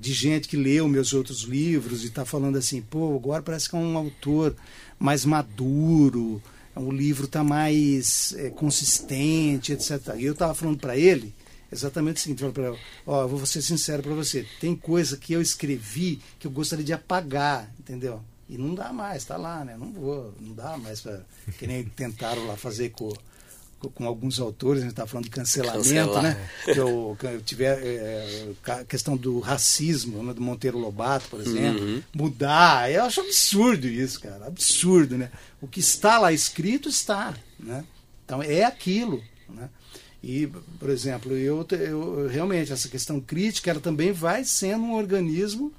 de 0.00 0.14
gente 0.14 0.48
que 0.48 0.56
leu 0.56 0.88
meus 0.88 1.12
outros 1.12 1.42
livros 1.42 2.02
e 2.02 2.06
está 2.06 2.24
falando 2.24 2.56
assim, 2.56 2.80
pô, 2.80 3.14
agora 3.14 3.42
parece 3.42 3.68
que 3.68 3.76
é 3.76 3.78
um 3.78 3.98
autor 3.98 4.56
mais 4.98 5.26
maduro, 5.26 6.42
o 6.74 6.90
livro 6.90 7.26
está 7.26 7.44
mais 7.44 8.34
é, 8.38 8.48
consistente, 8.48 9.72
etc. 9.72 10.14
E 10.16 10.24
eu 10.24 10.32
estava 10.32 10.54
falando 10.54 10.78
para 10.78 10.96
ele 10.96 11.34
exatamente 11.76 12.16
o 12.16 12.20
seguinte, 12.20 12.42
eu 12.42 12.52
falei 12.52 12.78
ó, 13.06 13.22
eu 13.22 13.28
vou 13.28 13.46
ser 13.46 13.62
sincero 13.62 14.02
para 14.02 14.14
você, 14.14 14.46
tem 14.60 14.74
coisa 14.74 15.16
que 15.16 15.32
eu 15.32 15.40
escrevi 15.40 16.20
que 16.38 16.46
eu 16.46 16.50
gostaria 16.50 16.84
de 16.84 16.92
apagar, 16.92 17.70
entendeu? 17.78 18.22
E 18.48 18.56
não 18.56 18.74
dá 18.74 18.92
mais, 18.92 19.22
está 19.22 19.36
lá, 19.36 19.64
né? 19.64 19.76
Não 19.76 19.92
vou, 19.92 20.32
não 20.40 20.54
dá 20.54 20.76
mais 20.76 21.00
para 21.00 21.20
que 21.58 21.66
nem 21.66 21.84
tentaram 21.84 22.46
lá 22.46 22.56
fazer 22.56 22.90
com 22.90 23.12
com 23.94 24.06
alguns 24.06 24.40
autores, 24.40 24.80
a 24.80 24.84
gente 24.84 24.92
está 24.92 25.06
falando 25.06 25.24
de 25.24 25.30
cancelamento, 25.30 25.84
Cancelar. 25.84 26.22
né? 26.22 26.48
Que 26.64 26.78
eu, 26.78 27.16
que 27.18 27.26
eu 27.26 27.40
tiver 27.42 27.78
é, 27.82 28.48
a 28.66 28.84
questão 28.84 29.16
do 29.16 29.38
racismo, 29.38 30.22
né? 30.22 30.32
do 30.32 30.40
Monteiro 30.40 30.78
Lobato, 30.78 31.28
por 31.28 31.40
exemplo, 31.40 31.82
uhum. 31.82 32.02
mudar. 32.14 32.90
Eu 32.90 33.04
acho 33.04 33.20
absurdo 33.20 33.86
isso, 33.86 34.20
cara, 34.20 34.46
absurdo, 34.46 35.16
né? 35.16 35.30
O 35.60 35.68
que 35.68 35.80
está 35.80 36.18
lá 36.18 36.32
escrito 36.32 36.88
está, 36.88 37.34
né? 37.60 37.84
Então 38.24 38.42
é 38.42 38.64
aquilo, 38.64 39.22
né? 39.48 39.68
E, 40.26 40.48
por 40.80 40.90
exemplo, 40.90 41.36
eu, 41.36 41.64
eu 41.70 42.26
realmente 42.26 42.72
essa 42.72 42.88
questão 42.88 43.20
crítica, 43.20 43.70
ela 43.70 43.78
também 43.78 44.10
vai 44.10 44.44
sendo 44.44 44.82
um 44.82 44.94
organismo 44.94 45.72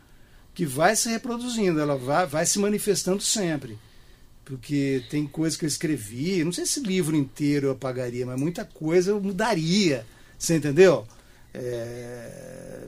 que 0.53 0.65
vai 0.65 0.95
se 0.95 1.09
reproduzindo, 1.09 1.81
ela 1.81 1.97
vai, 1.97 2.25
vai 2.25 2.45
se 2.45 2.57
manifestando 2.57 3.21
sempre 3.21 3.77
porque 4.47 5.03
tem 5.09 5.27
coisa 5.27 5.57
que 5.57 5.65
eu 5.65 5.67
escrevi, 5.67 6.41
não 6.41 6.53
sei 6.53 6.65
se 6.65 6.79
livro 6.79 7.17
inteiro 7.17 7.67
eu 7.67 7.71
apagaria, 7.71 8.25
mas 8.25 8.39
muita 8.39 8.63
coisa 8.63 9.11
eu 9.11 9.21
mudaria, 9.21 10.05
você 10.39 10.55
entendeu? 10.55 11.05
É... 11.53 12.85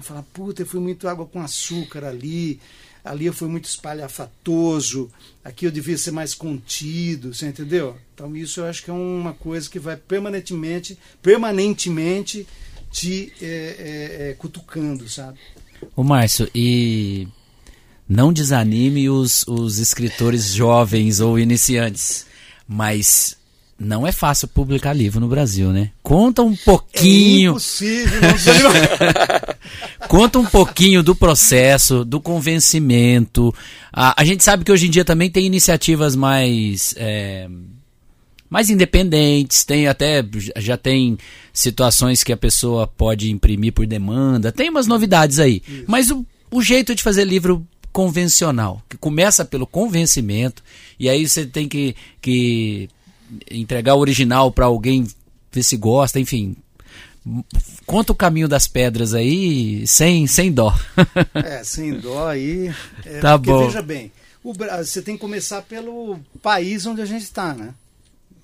Falar, 0.00 0.24
puta, 0.34 0.62
eu 0.62 0.66
fui 0.66 0.80
muito 0.80 1.06
água 1.06 1.26
com 1.26 1.40
açúcar 1.40 2.04
ali, 2.04 2.60
ali 3.04 3.26
eu 3.26 3.32
fui 3.32 3.48
muito 3.48 3.64
espalhafatoso, 3.64 5.10
aqui 5.44 5.66
eu 5.66 5.70
devia 5.70 5.96
ser 5.96 6.10
mais 6.10 6.34
contido, 6.34 7.34
você 7.34 7.46
entendeu? 7.46 7.96
Então 8.14 8.36
isso 8.36 8.60
eu 8.60 8.66
acho 8.66 8.82
que 8.82 8.90
é 8.90 8.92
uma 8.92 9.32
coisa 9.32 9.68
que 9.68 9.78
vai 9.78 9.96
permanentemente, 9.96 10.98
permanentemente 11.22 12.46
te 12.90 13.32
é, 13.40 13.46
é, 13.46 14.30
é, 14.30 14.34
cutucando, 14.34 15.08
sabe? 15.08 15.38
Ô 15.96 16.02
Márcio, 16.02 16.50
e 16.54 17.26
não 18.08 18.32
desanime 18.32 19.08
os, 19.08 19.46
os 19.46 19.78
escritores 19.78 20.52
jovens 20.52 21.20
ou 21.20 21.38
iniciantes, 21.38 22.26
mas 22.66 23.36
não 23.80 24.06
é 24.06 24.12
fácil 24.12 24.46
publicar 24.46 24.92
livro 24.92 25.18
no 25.20 25.26
Brasil, 25.26 25.72
né? 25.72 25.90
Conta 26.02 26.42
um 26.42 26.54
pouquinho. 26.54 27.52
É 27.52 27.52
impossível. 27.52 28.70
Conta 30.06 30.38
um 30.38 30.44
pouquinho 30.44 31.02
do 31.02 31.14
processo, 31.14 32.04
do 32.04 32.20
convencimento. 32.20 33.54
A, 33.90 34.20
a 34.20 34.24
gente 34.24 34.44
sabe 34.44 34.64
que 34.64 34.70
hoje 34.70 34.86
em 34.86 34.90
dia 34.90 35.02
também 35.02 35.30
tem 35.30 35.46
iniciativas 35.46 36.14
mais. 36.14 36.94
É, 36.98 37.48
mais 38.50 38.68
independentes, 38.68 39.64
tem 39.64 39.86
até 39.86 40.22
já 40.56 40.76
tem 40.76 41.16
situações 41.52 42.22
que 42.22 42.32
a 42.32 42.36
pessoa 42.36 42.86
pode 42.86 43.30
imprimir 43.30 43.72
por 43.72 43.86
demanda, 43.86 44.52
tem 44.52 44.68
umas 44.68 44.88
novidades 44.88 45.38
aí. 45.38 45.62
Isso. 45.66 45.84
Mas 45.86 46.10
o, 46.10 46.26
o 46.50 46.60
jeito 46.60 46.94
de 46.94 47.02
fazer 47.02 47.24
livro 47.24 47.66
convencional, 47.92 48.82
que 48.88 48.96
começa 48.96 49.44
pelo 49.44 49.66
convencimento, 49.66 50.62
e 50.98 51.08
aí 51.08 51.26
você 51.26 51.46
tem 51.46 51.68
que, 51.68 51.94
que 52.20 52.88
entregar 53.50 53.94
o 53.94 54.00
original 54.00 54.50
para 54.52 54.66
alguém 54.66 55.06
ver 55.52 55.62
se 55.62 55.76
gosta, 55.76 56.18
enfim. 56.18 56.56
Conta 57.84 58.12
o 58.12 58.16
caminho 58.16 58.48
das 58.48 58.66
pedras 58.66 59.14
aí, 59.14 59.86
sem, 59.86 60.26
sem 60.26 60.52
dó. 60.52 60.74
é, 61.34 61.62
sem 61.62 61.98
dó 61.98 62.28
aí. 62.28 62.74
É, 63.04 63.20
tá 63.20 63.36
bom. 63.36 63.66
Veja 63.66 63.82
bem, 63.82 64.10
o, 64.42 64.54
você 64.54 65.02
tem 65.02 65.16
que 65.16 65.20
começar 65.20 65.62
pelo 65.62 66.18
país 66.42 66.86
onde 66.86 67.02
a 67.02 67.06
gente 67.06 67.22
está, 67.22 67.54
né? 67.54 67.74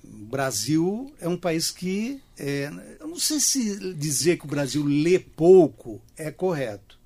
O 0.03 0.25
Brasil 0.29 1.11
é 1.19 1.27
um 1.27 1.37
país 1.37 1.71
que. 1.71 2.19
É, 2.37 2.71
eu 2.99 3.07
não 3.07 3.19
sei 3.19 3.39
se 3.39 3.93
dizer 3.95 4.37
que 4.37 4.45
o 4.45 4.49
Brasil 4.49 4.83
lê 4.85 5.17
pouco 5.17 5.99
é 6.15 6.29
correto. 6.29 6.97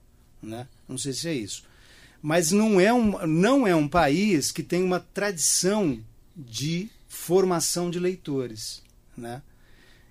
Né? 0.43 0.67
Não 0.89 0.97
sei 0.97 1.13
se 1.13 1.29
é 1.29 1.33
isso 1.33 1.63
mas 2.21 2.51
não 2.51 2.79
é 2.79 2.93
um, 2.93 3.25
não 3.25 3.65
é 3.65 3.75
um 3.75 3.87
país 3.87 4.51
que 4.51 4.61
tem 4.61 4.83
uma 4.83 4.99
tradição 4.99 5.99
de 6.35 6.89
formação 7.11 7.91
de 7.91 7.99
leitores, 7.99 8.81
né? 9.17 9.41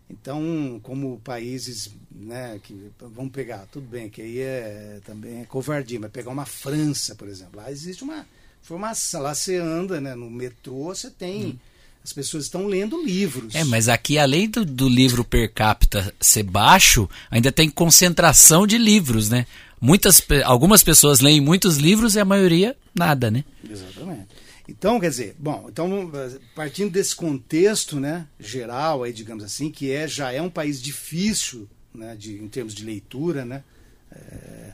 Então, 0.08 0.78
como 0.82 1.20
países, 1.20 1.90
né, 2.10 2.60
que 2.62 2.90
vamos 3.14 3.32
pegar, 3.32 3.66
tudo 3.72 3.86
bem, 3.86 4.10
que 4.10 4.20
aí 4.20 4.38
é 4.40 5.00
também 5.04 5.40
é 5.40 5.44
covardia, 5.44 5.98
mas 5.98 6.10
pegar 6.10 6.30
uma 6.30 6.44
França, 6.44 7.14
por 7.14 7.28
exemplo, 7.28 7.60
lá 7.60 7.70
existe 7.70 8.02
uma 8.02 8.26
formação, 8.60 9.22
lá 9.22 9.34
você 9.34 9.56
anda, 9.56 10.00
né, 10.00 10.14
no 10.14 10.28
metrô, 10.30 10.94
você 10.94 11.10
tem 11.10 11.46
hum. 11.46 11.58
As 12.02 12.14
pessoas 12.14 12.44
estão 12.44 12.66
lendo 12.66 13.04
livros. 13.04 13.54
É, 13.54 13.62
mas 13.62 13.86
aqui, 13.86 14.18
além 14.18 14.48
do, 14.48 14.64
do 14.64 14.88
livro 14.88 15.22
per 15.22 15.52
capita 15.52 16.14
ser 16.18 16.44
baixo, 16.44 17.06
ainda 17.30 17.52
tem 17.52 17.68
concentração 17.68 18.66
de 18.66 18.78
livros, 18.78 19.28
né? 19.28 19.46
muitas, 19.80 20.22
algumas 20.44 20.82
pessoas 20.82 21.20
leem 21.20 21.40
muitos 21.40 21.78
livros 21.78 22.14
e 22.14 22.20
a 22.20 22.24
maioria 22.24 22.76
nada, 22.94 23.30
né? 23.30 23.44
Exatamente. 23.68 24.28
Então, 24.70 25.00
quer 25.00 25.10
dizer, 25.10 25.36
bom, 25.38 25.66
então 25.68 26.10
partindo 26.54 26.92
desse 26.92 27.14
contexto, 27.14 27.98
né, 27.98 28.28
geral 28.38 29.02
aí, 29.02 29.12
digamos 29.12 29.42
assim, 29.42 29.70
que 29.70 29.90
é 29.90 30.06
já 30.06 30.32
é 30.32 30.40
um 30.40 30.48
país 30.48 30.80
difícil, 30.80 31.68
né, 31.92 32.14
de, 32.14 32.36
em 32.36 32.48
termos 32.48 32.72
de 32.72 32.84
leitura, 32.84 33.44
né, 33.44 33.64
é, 34.12 34.72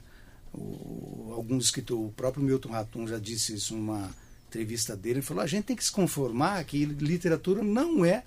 o, 0.53 1.33
alguns 1.33 1.65
escritores, 1.65 2.05
o 2.05 2.13
próprio 2.13 2.45
Milton 2.45 2.69
Ratum 2.69 3.09
já 3.09 3.19
disse 3.19 3.55
isso 3.55 3.75
numa 3.75 4.11
entrevista 4.49 4.95
dele, 4.95 5.17
ele 5.17 5.23
falou, 5.23 5.43
a 5.43 5.47
gente 5.47 5.65
tem 5.65 5.77
que 5.77 5.85
se 5.85 5.93
conformar 5.93 6.63
que 6.65 6.85
literatura 6.85 7.63
não 7.63 8.05
é 8.05 8.23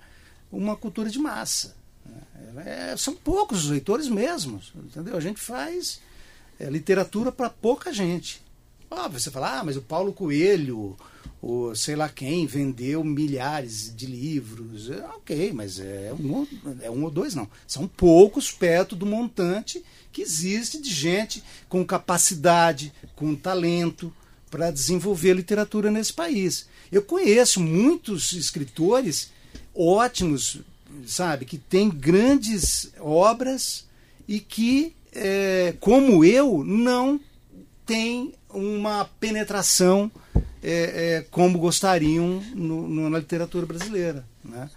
uma 0.50 0.76
cultura 0.76 1.08
de 1.08 1.18
massa, 1.18 1.76
né, 2.04 2.92
é, 2.92 2.96
são 2.96 3.14
poucos 3.14 3.64
os 3.64 3.70
leitores 3.70 4.08
mesmos, 4.08 4.72
entendeu? 4.74 5.16
A 5.16 5.20
gente 5.20 5.40
faz 5.40 6.00
é 6.58 6.68
literatura 6.68 7.32
para 7.32 7.48
pouca 7.48 7.90
gente. 7.90 8.42
Óbvio, 8.90 9.18
você 9.18 9.30
fala, 9.30 9.60
ah, 9.60 9.64
mas 9.64 9.76
o 9.76 9.82
Paulo 9.82 10.12
Coelho, 10.12 10.96
o 11.42 11.74
sei 11.74 11.96
lá 11.96 12.08
quem, 12.08 12.46
vendeu 12.46 13.02
milhares 13.02 13.94
de 13.94 14.06
livros. 14.06 14.90
É, 14.90 15.04
ok, 15.16 15.52
mas 15.52 15.78
é 15.78 16.12
um, 16.18 16.46
é 16.82 16.90
um 16.90 17.04
ou 17.04 17.10
dois, 17.10 17.34
não. 17.34 17.48
São 17.66 17.86
poucos 17.86 18.52
perto 18.52 18.94
do 18.94 19.06
montante 19.06 19.82
que 20.12 20.22
existe 20.22 20.80
de 20.80 20.90
gente 20.90 21.42
com 21.68 21.84
capacidade, 21.84 22.92
com 23.14 23.34
talento 23.34 24.12
para 24.50 24.70
desenvolver 24.70 25.34
literatura 25.34 25.90
nesse 25.90 26.12
país. 26.12 26.66
Eu 26.90 27.02
conheço 27.02 27.60
muitos 27.60 28.32
escritores 28.32 29.30
ótimos, 29.74 30.58
sabe, 31.06 31.44
que 31.44 31.56
têm 31.56 31.88
grandes 31.88 32.90
obras 32.98 33.86
e 34.26 34.40
que 34.40 34.94
é, 35.12 35.74
como 35.80 36.24
eu, 36.24 36.64
não 36.64 37.20
tem 37.86 38.34
uma 38.48 39.04
penetração 39.04 40.10
é, 40.62 40.72
é, 40.72 41.26
como 41.30 41.58
gostariam 41.58 42.42
no, 42.54 42.88
no, 42.88 43.10
na 43.10 43.18
literatura 43.18 43.66
brasileira. 43.66 44.24
Né? 44.44 44.68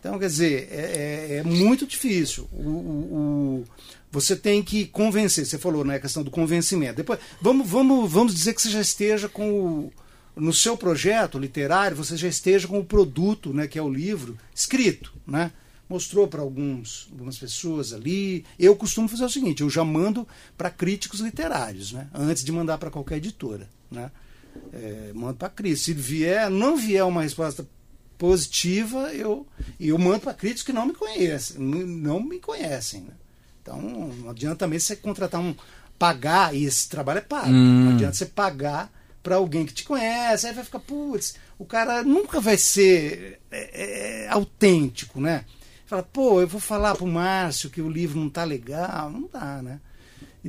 Então, 0.00 0.18
quer 0.18 0.26
dizer, 0.26 0.68
é, 0.70 0.76
é, 0.76 1.36
é 1.38 1.42
muito 1.42 1.86
difícil. 1.86 2.48
O, 2.52 2.62
o, 2.62 3.14
o, 3.62 3.64
você 4.10 4.36
tem 4.36 4.62
que 4.62 4.86
convencer. 4.86 5.44
Você 5.44 5.58
falou 5.58 5.84
na 5.84 5.94
né, 5.94 5.98
questão 5.98 6.22
do 6.22 6.30
convencimento. 6.30 6.96
Depois, 6.96 7.18
vamos, 7.40 7.68
vamos, 7.68 8.10
vamos 8.10 8.34
dizer 8.34 8.54
que 8.54 8.62
você 8.62 8.70
já 8.70 8.80
esteja 8.80 9.28
com 9.28 9.50
o, 9.50 9.92
no 10.36 10.52
seu 10.52 10.76
projeto 10.76 11.38
literário, 11.38 11.96
você 11.96 12.16
já 12.16 12.28
esteja 12.28 12.68
com 12.68 12.78
o 12.78 12.84
produto, 12.84 13.52
né, 13.52 13.66
que 13.66 13.78
é 13.78 13.82
o 13.82 13.92
livro, 13.92 14.38
escrito, 14.54 15.12
né? 15.26 15.52
mostrou 15.88 16.28
para 16.28 16.42
alguns 16.42 17.08
algumas 17.10 17.38
pessoas 17.38 17.92
ali. 17.92 18.44
Eu 18.58 18.76
costumo 18.76 19.08
fazer 19.08 19.24
o 19.24 19.30
seguinte: 19.30 19.62
eu 19.62 19.70
já 19.70 19.82
mando 19.82 20.28
para 20.56 20.70
críticos 20.70 21.20
literários, 21.20 21.92
né? 21.92 22.08
Antes 22.12 22.44
de 22.44 22.52
mandar 22.52 22.78
para 22.78 22.90
qualquer 22.90 23.16
editora, 23.16 23.68
né? 23.90 24.10
É, 24.72 25.12
mando 25.14 25.34
para 25.34 25.48
críticos. 25.48 25.84
Se 25.84 25.92
vier, 25.92 26.50
não 26.50 26.76
vier 26.76 27.04
uma 27.04 27.22
resposta 27.22 27.66
positiva, 28.16 29.12
eu 29.14 29.46
eu 29.78 29.96
mando 29.96 30.20
para 30.20 30.34
críticos 30.34 30.64
que 30.64 30.72
não 30.72 30.86
me 30.86 30.94
conhecem, 30.94 31.58
não 31.58 32.20
me 32.20 32.38
conhecem. 32.38 33.02
Né? 33.02 33.12
Então 33.62 33.80
não 33.80 34.30
adianta 34.30 34.56
também 34.56 34.78
você 34.78 34.96
contratar 34.96 35.40
um 35.40 35.54
pagar 35.98 36.54
e 36.54 36.64
esse 36.64 36.88
trabalho 36.88 37.18
é 37.18 37.22
pago. 37.22 37.50
Hum. 37.50 37.84
Não 37.84 37.92
adianta 37.92 38.14
você 38.14 38.26
pagar 38.26 38.90
para 39.22 39.36
alguém 39.36 39.66
que 39.66 39.74
te 39.74 39.84
conhece, 39.84 40.46
aí 40.46 40.54
vai 40.54 40.64
ficar, 40.64 40.78
putz, 40.78 41.36
o 41.58 41.64
cara 41.64 42.02
nunca 42.02 42.40
vai 42.40 42.56
ser 42.56 43.40
é, 43.50 44.24
é, 44.24 44.28
autêntico, 44.28 45.20
né? 45.20 45.44
Fala, 45.86 46.02
pô, 46.02 46.40
eu 46.40 46.46
vou 46.46 46.60
falar 46.60 46.94
pro 46.94 47.06
Márcio 47.06 47.70
que 47.70 47.80
o 47.80 47.88
livro 47.88 48.20
não 48.20 48.28
tá 48.28 48.44
legal. 48.44 49.10
Não 49.10 49.28
dá, 49.32 49.62
né? 49.62 49.80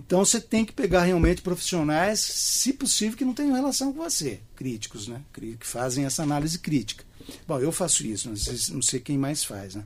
Então 0.06 0.24
você 0.24 0.40
tem 0.40 0.64
que 0.64 0.72
pegar 0.72 1.04
realmente 1.04 1.42
profissionais, 1.42 2.20
se 2.20 2.72
possível, 2.74 3.18
que 3.18 3.26
não 3.26 3.34
tenham 3.34 3.54
relação 3.54 3.92
com 3.92 4.02
você, 4.02 4.40
críticos, 4.56 5.08
né? 5.08 5.22
Que 5.34 5.58
fazem 5.62 6.06
essa 6.06 6.24
análise 6.24 6.58
crítica. 6.58 7.04
Bom, 7.48 7.60
eu 7.60 7.72
faço 7.72 8.06
isso, 8.08 8.30
não 8.30 8.36
sei, 8.36 8.74
não 8.74 8.82
sei 8.82 9.00
quem 9.00 9.18
mais 9.18 9.44
faz. 9.44 9.76
Né? 9.76 9.84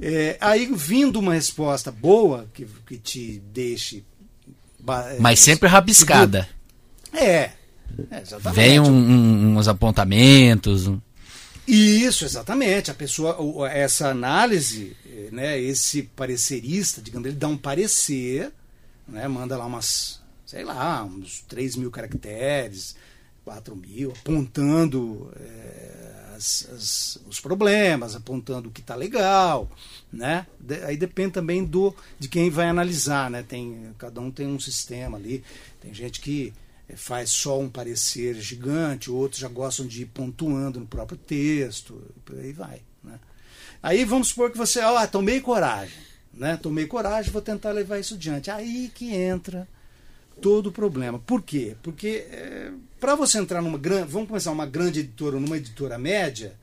É, 0.00 0.36
aí, 0.40 0.68
vindo 0.74 1.18
uma 1.18 1.34
resposta 1.34 1.92
boa, 1.92 2.48
que, 2.52 2.66
que 2.86 2.96
te 2.96 3.42
deixe. 3.52 4.02
Mas 5.20 5.38
sempre 5.38 5.68
rabiscada. 5.68 6.48
É, 7.12 7.50
é 8.10 8.20
exatamente. 8.20 8.54
Vem 8.54 8.80
um, 8.80 8.90
um, 8.90 9.58
uns 9.58 9.68
apontamentos. 9.68 10.90
Isso, 11.68 12.24
exatamente. 12.24 12.90
A 12.90 12.94
pessoa, 12.94 13.70
essa 13.70 14.08
análise, 14.08 14.96
né, 15.30 15.60
esse 15.60 16.02
parecerista, 16.02 17.00
digamos, 17.00 17.28
ele 17.28 17.36
dá 17.36 17.46
um 17.46 17.56
parecer, 17.56 18.50
né, 19.12 19.28
manda 19.28 19.56
lá 19.56 19.66
umas, 19.66 20.20
sei 20.46 20.64
lá, 20.64 21.04
uns 21.04 21.42
3 21.42 21.76
mil 21.76 21.90
caracteres, 21.90 22.96
4 23.44 23.76
mil, 23.76 24.12
apontando 24.12 25.32
é, 25.36 26.34
as, 26.34 26.68
as, 26.72 27.18
os 27.26 27.40
problemas, 27.40 28.16
apontando 28.16 28.68
o 28.68 28.72
que 28.72 28.80
está 28.80 28.94
legal, 28.94 29.70
né? 30.12 30.46
De, 30.58 30.82
aí 30.84 30.96
depende 30.96 31.32
também 31.32 31.64
do 31.64 31.94
de 32.18 32.28
quem 32.28 32.50
vai 32.50 32.68
analisar, 32.68 33.30
né? 33.30 33.42
Tem, 33.42 33.94
cada 33.98 34.20
um 34.20 34.30
tem 34.30 34.46
um 34.46 34.58
sistema 34.58 35.18
ali. 35.18 35.44
Tem 35.80 35.92
gente 35.92 36.20
que 36.20 36.52
faz 36.96 37.30
só 37.30 37.58
um 37.60 37.68
parecer 37.68 38.34
gigante, 38.34 39.10
outros 39.10 39.40
já 39.40 39.48
gostam 39.48 39.86
de 39.86 40.02
ir 40.02 40.06
pontuando 40.06 40.80
no 40.80 40.86
próprio 40.86 41.18
texto, 41.18 42.02
por 42.24 42.38
aí 42.38 42.52
vai. 42.52 42.82
Né? 43.02 43.18
Aí 43.82 44.04
vamos 44.04 44.28
supor 44.28 44.50
que 44.50 44.58
você, 44.58 44.80
ah, 44.80 45.06
tomei 45.06 45.40
coragem, 45.40 45.96
né? 46.32 46.56
tomei 46.56 46.86
coragem, 46.86 47.32
vou 47.32 47.42
tentar 47.42 47.72
levar 47.72 47.98
isso 47.98 48.14
adiante. 48.14 48.50
Aí 48.50 48.90
que 48.94 49.14
entra 49.14 49.68
todo 50.40 50.68
o 50.68 50.72
problema. 50.72 51.18
Por 51.18 51.42
quê? 51.42 51.76
Porque 51.82 52.26
é, 52.30 52.72
para 52.98 53.14
você 53.14 53.38
entrar 53.38 53.62
numa 53.62 53.78
grande, 53.78 54.10
vamos 54.10 54.28
começar 54.28 54.50
uma 54.50 54.66
grande 54.66 55.00
editora, 55.00 55.38
numa 55.38 55.56
editora 55.56 55.98
média, 55.98 56.54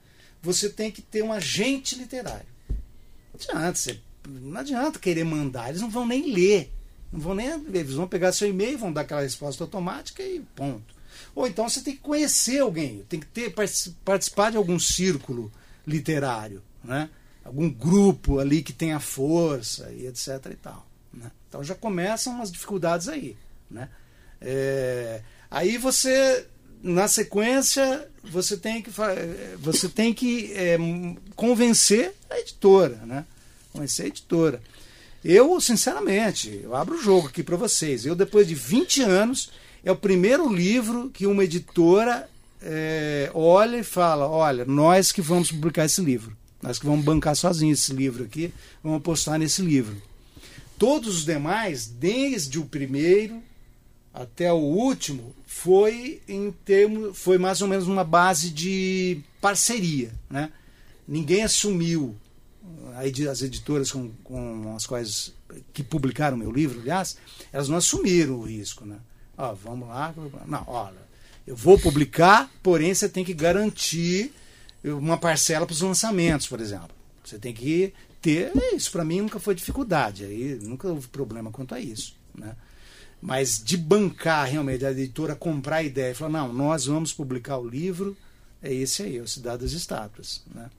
você 0.41 0.69
tem 0.69 0.91
que 0.91 1.01
ter 1.01 1.23
um 1.23 1.33
agente 1.33 1.95
literário. 1.95 2.47
Não 2.69 3.35
adianta, 3.35 3.77
você, 3.77 3.99
não 4.27 4.59
adianta 4.59 4.99
querer 4.99 5.23
mandar, 5.23 5.69
eles 5.69 5.81
não 5.81 5.89
vão 5.89 6.05
nem 6.05 6.31
ler. 6.33 6.71
Não 7.11 7.19
vão 7.19 7.33
nem 7.33 7.47
eles 7.47 7.93
vão 7.93 8.07
pegar 8.07 8.31
seu 8.31 8.47
e-mail, 8.47 8.77
vão 8.77 8.93
dar 8.93 9.01
aquela 9.01 9.21
resposta 9.21 9.63
automática 9.63 10.21
e 10.21 10.39
ponto. 10.55 10.93
Ou 11.35 11.47
então 11.47 11.67
você 11.67 11.81
tem 11.81 11.95
que 11.95 12.01
conhecer 12.01 12.59
alguém, 12.59 13.03
tem 13.09 13.19
que 13.19 13.25
ter 13.25 13.53
participar 14.03 14.51
de 14.51 14.57
algum 14.57 14.79
círculo 14.79 15.51
literário, 15.85 16.61
né? 16.83 17.09
Algum 17.49 17.67
grupo 17.67 18.37
ali 18.37 18.61
que 18.61 18.71
tenha 18.71 18.99
força 18.99 19.91
e 19.91 20.05
etc 20.05 20.27
e 20.51 20.55
tal. 20.55 20.85
Né? 21.11 21.31
Então 21.47 21.63
já 21.63 21.73
começam 21.73 22.39
as 22.39 22.51
dificuldades 22.51 23.09
aí, 23.09 23.35
né? 23.69 23.89
É, 24.39 25.21
aí 25.49 25.79
você 25.79 26.45
na 26.83 27.07
sequência 27.07 28.07
você 28.23 28.55
tem 28.55 28.83
que 28.83 28.91
você 29.57 29.89
tem 29.89 30.13
que 30.13 30.53
é, 30.53 30.77
convencer 31.35 32.13
a 32.29 32.39
editora, 32.39 33.01
né? 33.03 33.25
Convencer 33.73 34.05
a 34.05 34.09
editora. 34.09 34.61
Eu, 35.25 35.59
sinceramente, 35.59 36.61
eu 36.63 36.75
abro 36.75 36.95
o 36.95 37.01
jogo 37.01 37.29
aqui 37.29 37.41
para 37.41 37.57
vocês. 37.57 38.05
Eu, 38.05 38.15
depois 38.15 38.47
de 38.47 38.53
20 38.53 39.01
anos, 39.01 39.51
é 39.83 39.91
o 39.91 39.95
primeiro 39.95 40.47
livro 40.53 41.09
que 41.09 41.25
uma 41.25 41.43
editora 41.43 42.29
é, 42.61 43.31
olha 43.33 43.77
e 43.77 43.83
fala: 43.83 44.27
olha, 44.29 44.65
nós 44.65 45.11
que 45.11 45.21
vamos 45.21 45.51
publicar 45.51 45.85
esse 45.85 45.99
livro. 45.99 46.37
Nós 46.61 46.77
que 46.77 46.85
vamos 46.85 47.05
bancar 47.05 47.35
sozinhos 47.35 47.79
esse 47.79 47.93
livro 47.93 48.23
aqui, 48.23 48.53
vamos 48.83 48.99
apostar 48.99 49.39
nesse 49.39 49.61
livro. 49.61 49.95
Todos 50.77 51.17
os 51.17 51.25
demais, 51.25 51.87
desde 51.87 52.59
o 52.59 52.65
primeiro 52.65 53.41
até 54.13 54.51
o 54.51 54.57
último, 54.57 55.35
foi 55.45 56.21
em 56.27 56.51
termos, 56.51 57.17
foi 57.17 57.37
mais 57.37 57.61
ou 57.61 57.67
menos 57.67 57.87
uma 57.87 58.03
base 58.03 58.49
de 58.49 59.21
parceria, 59.39 60.11
né? 60.29 60.51
Ninguém 61.07 61.43
assumiu 61.43 62.15
as 63.29 63.41
editoras 63.41 63.91
com, 63.91 64.11
com 64.23 64.75
as 64.75 64.85
quais 64.85 65.33
que 65.73 65.83
publicaram 65.83 66.37
meu 66.37 66.51
livro, 66.51 66.81
aliás, 66.81 67.17
elas 67.51 67.69
não 67.69 67.77
assumiram 67.77 68.35
o 68.35 68.43
risco, 68.43 68.85
né? 68.85 68.97
Ó, 69.37 69.53
vamos 69.53 69.87
lá, 69.87 70.13
não, 70.45 70.63
olha, 70.67 71.09
eu 71.47 71.55
vou 71.55 71.79
publicar, 71.79 72.51
porém 72.61 72.93
você 72.93 73.07
tem 73.07 73.23
que 73.23 73.33
garantir 73.33 74.33
uma 74.83 75.17
parcela 75.17 75.65
para 75.65 75.73
os 75.73 75.81
lançamentos, 75.81 76.47
por 76.47 76.59
exemplo. 76.59 76.89
Você 77.23 77.37
tem 77.37 77.53
que 77.53 77.93
ter, 78.21 78.51
isso 78.73 78.91
para 78.91 79.05
mim 79.05 79.21
nunca 79.21 79.39
foi 79.39 79.55
dificuldade, 79.55 80.23
aí 80.23 80.59
nunca 80.61 80.87
houve 80.87 81.07
problema 81.07 81.51
quanto 81.51 81.75
a 81.75 81.79
isso, 81.79 82.15
né? 82.35 82.55
Mas 83.21 83.61
de 83.61 83.75
bancar 83.75 84.47
realmente 84.47 84.85
a 84.85 84.91
editora 84.91 85.35
comprar 85.35 85.77
a 85.77 85.83
ideia 85.83 86.11
e 86.11 86.15
falar, 86.15 86.31
não, 86.31 86.53
nós 86.53 86.85
vamos 86.85 87.11
publicar 87.11 87.57
o 87.57 87.67
livro, 87.67 88.15
é 88.63 88.73
esse 88.73 89.03
aí, 89.03 89.17
é 89.17 89.21
o 89.21 89.27
Cidade 89.27 89.63
das 89.63 89.73
Estátuas, 89.73 90.41
né? 90.53 90.69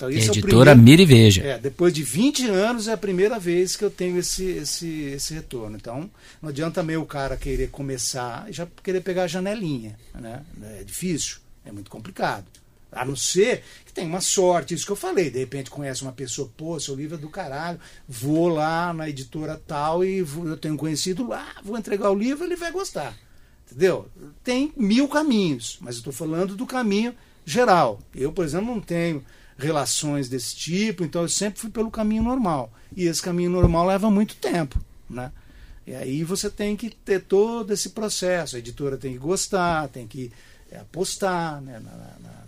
Então, 0.00 0.08
esse 0.08 0.30
Editora 0.30 0.70
é 0.70 0.74
primeiro, 0.74 0.82
Mira 0.82 1.02
e 1.02 1.04
Veja. 1.04 1.42
É, 1.42 1.58
depois 1.58 1.92
de 1.92 2.02
20 2.02 2.46
anos 2.46 2.88
é 2.88 2.92
a 2.94 2.96
primeira 2.96 3.38
vez 3.38 3.76
que 3.76 3.84
eu 3.84 3.90
tenho 3.90 4.18
esse, 4.18 4.44
esse, 4.44 4.88
esse 4.88 5.34
retorno. 5.34 5.76
Então, 5.76 6.10
não 6.40 6.48
adianta 6.48 6.82
meio 6.82 7.02
o 7.02 7.06
cara 7.06 7.36
querer 7.36 7.68
começar 7.68 8.48
e 8.48 8.52
já 8.54 8.66
querer 8.82 9.02
pegar 9.02 9.24
a 9.24 9.26
janelinha. 9.26 9.98
Né? 10.14 10.42
É 10.78 10.84
difícil, 10.84 11.36
é 11.66 11.70
muito 11.70 11.90
complicado. 11.90 12.46
A 12.92 13.04
não 13.04 13.14
ser 13.14 13.62
que 13.84 13.92
tem 13.92 14.06
uma 14.06 14.20
sorte, 14.20 14.74
isso 14.74 14.86
que 14.86 14.92
eu 14.92 14.96
falei. 14.96 15.30
De 15.30 15.38
repente 15.38 15.70
conhece 15.70 16.02
uma 16.02 16.12
pessoa, 16.12 16.50
pô, 16.56 16.78
seu 16.80 16.94
livro 16.94 17.16
é 17.16 17.20
do 17.20 17.28
caralho, 17.28 17.78
vou 18.08 18.48
lá 18.48 18.92
na 18.92 19.08
editora 19.08 19.60
tal 19.66 20.04
e 20.04 20.22
vou, 20.22 20.48
eu 20.48 20.56
tenho 20.56 20.76
conhecido 20.76 21.26
lá, 21.26 21.54
vou 21.62 21.78
entregar 21.78 22.10
o 22.10 22.18
livro, 22.18 22.44
ele 22.44 22.56
vai 22.56 22.72
gostar. 22.72 23.16
Entendeu? 23.66 24.08
Tem 24.42 24.72
mil 24.76 25.08
caminhos, 25.08 25.78
mas 25.80 25.94
eu 25.94 25.98
estou 26.00 26.12
falando 26.12 26.56
do 26.56 26.66
caminho 26.66 27.14
geral. 27.44 28.00
Eu, 28.14 28.32
por 28.32 28.44
exemplo, 28.44 28.66
não 28.66 28.80
tenho 28.80 29.24
relações 29.56 30.28
desse 30.28 30.56
tipo, 30.56 31.04
então 31.04 31.22
eu 31.22 31.28
sempre 31.28 31.60
fui 31.60 31.70
pelo 31.70 31.90
caminho 31.90 32.22
normal. 32.22 32.72
E 32.96 33.04
esse 33.04 33.22
caminho 33.22 33.50
normal 33.50 33.86
leva 33.86 34.10
muito 34.10 34.34
tempo, 34.36 34.78
né? 35.08 35.30
E 35.86 35.94
aí 35.94 36.24
você 36.24 36.50
tem 36.50 36.76
que 36.76 36.90
ter 36.90 37.20
todo 37.20 37.72
esse 37.72 37.90
processo. 37.90 38.56
A 38.56 38.58
editora 38.58 38.96
tem 38.96 39.12
que 39.12 39.18
gostar, 39.18 39.88
tem 39.88 40.06
que 40.06 40.32
é, 40.70 40.78
apostar 40.78 41.60
né, 41.60 41.80
na, 41.80 41.90
na, 41.90 42.39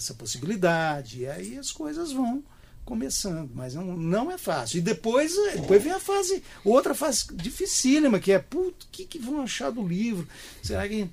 nessa 0.00 0.14
possibilidade. 0.14 1.20
E 1.20 1.26
aí 1.26 1.58
as 1.58 1.70
coisas 1.70 2.10
vão 2.10 2.42
começando, 2.84 3.50
mas 3.54 3.74
não, 3.74 3.96
não 3.96 4.32
é 4.32 4.38
fácil. 4.38 4.78
E 4.78 4.80
depois, 4.80 5.36
depois 5.54 5.82
vem 5.84 5.92
a 5.92 6.00
fase, 6.00 6.42
outra 6.64 6.94
fase 6.94 7.26
dificílima, 7.34 8.18
que 8.18 8.32
é, 8.32 8.38
putz, 8.38 8.86
o 8.86 8.88
que, 8.90 9.04
que 9.04 9.18
vão 9.18 9.42
achar 9.42 9.70
do 9.70 9.86
livro? 9.86 10.26
Será 10.62 10.88
que, 10.88 11.08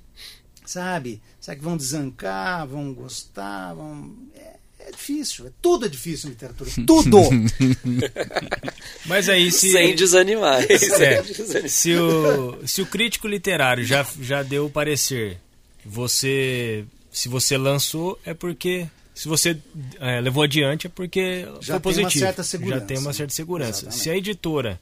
sabe, 0.66 1.22
será 1.40 1.56
que 1.56 1.64
vão 1.64 1.78
desancar, 1.78 2.66
vão 2.66 2.94
gostar? 2.94 3.74
Vão... 3.76 4.16
É, 4.34 4.56
é 4.80 4.92
difícil, 4.92 5.48
é, 5.48 5.52
tudo 5.62 5.86
é 5.86 5.90
difícil 5.90 6.30
em 6.30 6.32
literatura, 6.32 6.72
tudo! 6.88 7.20
Mas 9.06 9.30
aí 9.30 9.52
se. 9.52 9.72
Sem 9.72 9.96
desanimar. 9.96 10.62
É, 10.68 11.68
se, 11.68 11.94
o, 11.96 12.66
se 12.66 12.82
o 12.82 12.86
crítico 12.86 13.28
literário 13.28 13.84
já, 13.84 14.06
já 14.22 14.42
deu 14.42 14.66
o 14.66 14.70
parecer, 14.70 15.38
você. 15.86 16.86
Se 17.18 17.28
você 17.28 17.58
lançou, 17.58 18.20
é 18.24 18.36
porque. 18.36 18.88
Se 19.16 19.28
você 19.28 19.58
é, 20.00 20.22
levou 20.22 20.44
adiante, 20.44 20.86
é 20.86 20.90
porque 20.90 21.48
já 21.60 21.74
foi 21.74 21.80
positivo. 21.80 22.12
Tem 22.12 22.22
uma 22.22 22.28
certa 22.28 22.44
segurança. 22.44 22.80
Já 22.80 22.86
tem 22.86 22.98
uma 23.00 23.14
certa 23.14 23.34
segurança. 23.34 23.70
Exatamente. 23.72 24.04
Se 24.04 24.10
a 24.12 24.16
editora 24.16 24.80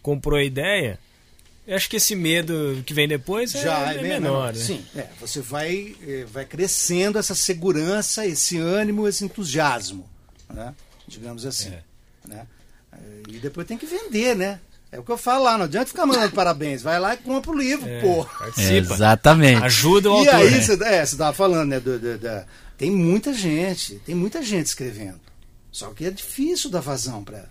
comprou 0.00 0.38
a 0.38 0.44
ideia, 0.44 1.00
eu 1.66 1.74
acho 1.74 1.90
que 1.90 1.96
esse 1.96 2.14
medo 2.14 2.80
que 2.86 2.94
vem 2.94 3.08
depois 3.08 3.52
é, 3.56 3.62
Já 3.64 3.92
é, 3.92 3.96
é 3.98 4.02
menor. 4.02 4.20
menor. 4.20 4.52
Né? 4.54 4.60
Sim, 4.60 4.84
é, 4.94 5.08
você 5.20 5.40
vai, 5.40 5.96
eh, 6.06 6.24
vai 6.32 6.44
crescendo 6.44 7.18
essa 7.18 7.34
segurança, 7.34 8.24
esse 8.24 8.56
ânimo, 8.58 9.08
esse 9.08 9.24
entusiasmo, 9.24 10.08
né? 10.48 10.72
digamos 11.08 11.44
assim. 11.44 11.70
É. 11.70 11.82
Né? 12.28 12.46
E 13.26 13.38
depois 13.38 13.66
tem 13.66 13.76
que 13.76 13.86
vender, 13.86 14.36
né? 14.36 14.60
É 14.92 15.00
o 15.00 15.02
que 15.02 15.10
eu 15.10 15.16
falo 15.16 15.44
lá, 15.44 15.56
não 15.56 15.64
adianta 15.64 15.86
ficar 15.86 16.04
mandando 16.04 16.34
parabéns. 16.34 16.82
Vai 16.82 17.00
lá 17.00 17.14
e 17.14 17.16
compra 17.16 17.50
o 17.50 17.58
livro, 17.58 17.88
é, 17.88 18.02
pô. 18.02 18.26
Participa. 18.26 18.94
Exatamente. 18.94 19.64
Ajuda 19.64 20.10
o 20.10 20.22
e 20.22 20.28
autor. 20.28 20.40
E 20.40 20.42
aí, 20.42 20.50
né? 20.50 20.60
você 20.60 20.84
é, 20.84 21.02
estava 21.02 21.32
falando, 21.32 21.70
né? 21.70 21.80
Do, 21.80 21.98
do, 21.98 22.18
do, 22.18 22.28
tem 22.76 22.90
muita 22.90 23.32
gente, 23.32 23.94
tem 24.04 24.14
muita 24.14 24.42
gente 24.42 24.66
escrevendo. 24.66 25.20
Só 25.70 25.88
que 25.94 26.04
é 26.04 26.10
difícil 26.10 26.68
dar 26.68 26.80
vazão 26.80 27.24
para 27.24 27.46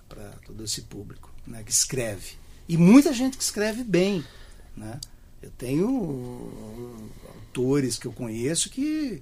todo 0.45 0.63
esse 0.63 0.83
público 0.83 1.33
né, 1.47 1.63
que 1.65 1.71
escreve. 1.71 2.33
E 2.69 2.77
muita 2.77 3.11
gente 3.11 3.37
que 3.37 3.43
escreve 3.43 3.83
bem. 3.83 4.23
Né? 4.77 4.99
Eu 5.41 5.49
tenho 5.57 7.01
autores 7.27 7.97
que 7.97 8.05
eu 8.05 8.11
conheço 8.11 8.69
que, 8.69 9.19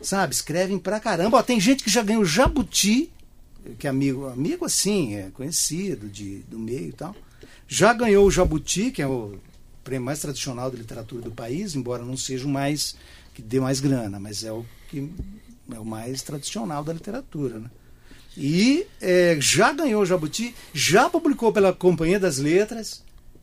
sabe, 0.00 0.32
escrevem 0.32 0.78
pra 0.78 1.00
caramba. 1.00 1.38
Ó, 1.38 1.42
tem 1.42 1.58
gente 1.58 1.82
que 1.82 1.90
já 1.90 2.04
ganhou 2.04 2.24
Jabuti, 2.24 3.10
que 3.76 3.88
é 3.88 3.90
amigo, 3.90 4.28
amigo 4.28 4.64
assim, 4.64 5.16
é 5.16 5.30
conhecido 5.34 6.08
de, 6.08 6.38
do 6.48 6.60
meio 6.60 6.90
e 6.90 6.92
tal. 6.92 7.16
Já 7.68 7.92
ganhou 7.92 8.26
o 8.26 8.30
Jabuti, 8.30 8.90
que 8.90 9.02
é 9.02 9.06
o 9.06 9.38
prêmio 9.82 10.06
mais 10.06 10.20
tradicional 10.20 10.70
da 10.70 10.78
literatura 10.78 11.22
do 11.22 11.30
país, 11.30 11.74
embora 11.74 12.04
não 12.04 12.16
seja 12.16 12.46
o 12.46 12.48
mais 12.48 12.96
que 13.34 13.42
dê 13.42 13.60
mais 13.60 13.80
grana, 13.80 14.18
mas 14.18 14.44
é 14.44 14.52
o 14.52 14.64
que 14.88 15.10
é 15.72 15.78
o 15.78 15.84
mais 15.84 16.22
tradicional 16.22 16.82
da 16.82 16.92
literatura, 16.92 17.58
né? 17.58 17.70
E 18.36 18.86
é, 19.00 19.36
já 19.40 19.72
ganhou 19.72 20.02
o 20.02 20.06
Jabuti, 20.06 20.54
já 20.72 21.08
publicou 21.08 21.52
pela 21.52 21.72
Companhia 21.72 22.20
das 22.20 22.36
Letras 22.36 23.02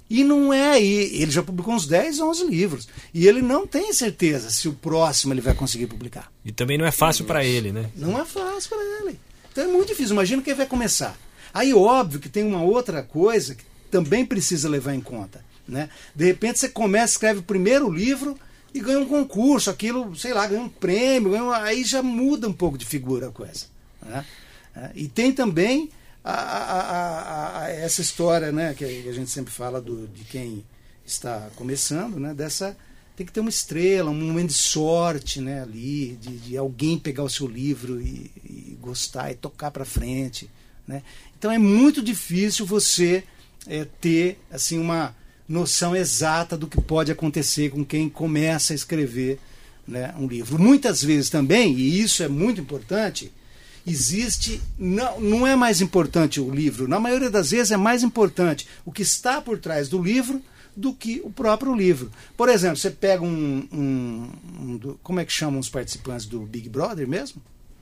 E 0.10 0.24
não 0.24 0.54
é, 0.54 0.80
e 0.80 1.22
ele 1.22 1.32
já 1.32 1.42
publicou 1.42 1.74
uns 1.74 1.88
10, 1.88 2.20
11 2.20 2.46
livros. 2.46 2.88
E 3.14 3.26
ele 3.26 3.42
não 3.42 3.66
tem 3.66 3.92
certeza 3.92 4.52
se 4.52 4.68
o 4.68 4.74
próximo 4.74 5.34
ele 5.34 5.42
vai 5.42 5.56
conseguir 5.56 5.88
publicar. 5.88 6.32
E 6.46 6.52
também 6.52 6.78
não 6.78 6.86
é 6.86 6.92
fácil 6.92 7.26
para 7.26 7.44
ele, 7.44 7.72
né? 7.72 7.90
Não 7.96 8.20
é 8.20 8.26
fácil 8.26 8.70
para 8.70 8.84
ele. 9.02 9.20
Então 9.52 9.64
é 9.64 9.68
muito 9.68 9.88
difícil. 9.88 10.14
Imagina 10.14 10.44
quem 10.44 10.54
vai 10.54 10.68
começar. 10.68 11.18
Aí, 11.54 11.74
óbvio 11.74 12.20
que 12.20 12.30
tem 12.30 12.44
uma 12.44 12.62
outra 12.62 13.02
coisa 13.02 13.56
que 13.56 13.64
também 13.94 14.26
precisa 14.26 14.68
levar 14.68 14.96
em 14.96 15.00
conta. 15.00 15.46
Né? 15.68 15.88
De 16.16 16.26
repente 16.26 16.58
você 16.58 16.68
começa, 16.68 17.14
escreve 17.14 17.42
o 17.42 17.44
primeiro 17.44 17.92
livro 17.92 18.36
e 18.74 18.80
ganha 18.80 18.98
um 18.98 19.06
concurso, 19.06 19.70
aquilo, 19.70 20.16
sei 20.16 20.34
lá, 20.34 20.48
ganha 20.48 20.64
um 20.64 20.68
prêmio, 20.68 21.30
ganha 21.30 21.52
aí 21.58 21.84
já 21.84 22.02
muda 22.02 22.50
um 22.50 22.54
pouco 22.54 22.76
de 22.76 22.88
figura 22.88 23.28
a 23.28 23.32
coisa. 23.32 23.68
Né? 24.02 24.26
É, 24.76 24.90
e 24.96 25.08
tem 25.08 25.32
também 25.32 25.92
a, 26.24 26.34
a, 26.34 27.62
a, 27.62 27.70
essa 27.70 28.02
história 28.02 28.52
né, 28.52 28.74
que 28.74 28.84
a 28.84 29.14
gente 29.14 29.30
sempre 29.30 29.54
fala 29.54 29.80
do, 29.80 30.08
de 30.08 30.24
quem 30.24 30.66
está 31.06 31.50
começando, 31.56 32.20
né, 32.20 32.34
dessa 32.34 32.76
tem 33.16 33.28
que 33.28 33.32
ter 33.32 33.42
uma 33.42 33.50
estrela, 33.50 34.10
um 34.10 34.16
momento 34.16 34.48
de 34.48 34.56
sorte 34.56 35.40
né, 35.40 35.62
ali, 35.62 36.18
de, 36.20 36.36
de 36.36 36.58
alguém 36.58 36.98
pegar 36.98 37.22
o 37.22 37.30
seu 37.30 37.46
livro 37.46 38.02
e, 38.02 38.32
e 38.44 38.76
gostar 38.82 39.32
e 39.32 39.36
tocar 39.36 39.70
para 39.70 39.86
frente. 39.86 40.50
Né? 40.88 41.04
Então 41.38 41.52
é 41.52 41.60
muito 41.60 42.02
difícil 42.02 42.66
você 42.66 43.24
é, 43.68 43.86
ter 44.00 44.40
assim 44.52 44.78
uma 44.78 45.16
noção 45.48 45.96
exata 45.96 46.58
do 46.58 46.68
que 46.68 46.82
pode 46.82 47.12
acontecer 47.12 47.70
com 47.70 47.84
quem 47.84 48.10
começa 48.10 48.74
a 48.74 48.76
escrever 48.76 49.40
né, 49.88 50.14
um 50.18 50.28
livro. 50.28 50.60
Muitas 50.60 51.04
vezes 51.04 51.30
também, 51.30 51.74
e 51.74 52.02
isso 52.02 52.24
é 52.24 52.28
muito 52.28 52.62
importante, 52.62 53.32
existe. 53.86 54.62
Não, 54.78 55.20
não 55.20 55.48
é 55.48 55.56
mais 55.56 55.82
importante 55.82 56.40
o 56.40 56.50
livro, 56.50 56.88
na 56.88 57.00
maioria 57.00 57.30
das 57.30 57.52
vezes 57.52 57.72
é 57.72 57.78
mais 57.78 58.04
importante 58.04 58.68
o 58.86 58.92
que 58.92 59.02
está 59.02 59.42
por 59.42 59.58
trás 59.58 59.90
do 59.90 60.02
livro 60.02 60.42
do 60.76 60.94
que 60.94 61.22
o 61.24 61.30
próprio 61.30 61.76
livro. 61.76 62.12
Por 62.36 62.50
exemplo, 62.50 62.78
você 62.78 62.90
pega 62.90 63.24
um. 63.24 63.68
um, 63.72 64.30
um 64.60 64.98
como 65.04 65.20
é 65.20 65.26
que 65.26 65.32
chamam 65.32 65.60
os 65.60 65.70
participantes 65.70 66.26
do 66.26 66.42
Big 66.42 66.68
Brother 66.68 67.08
mesmo? 67.08 67.42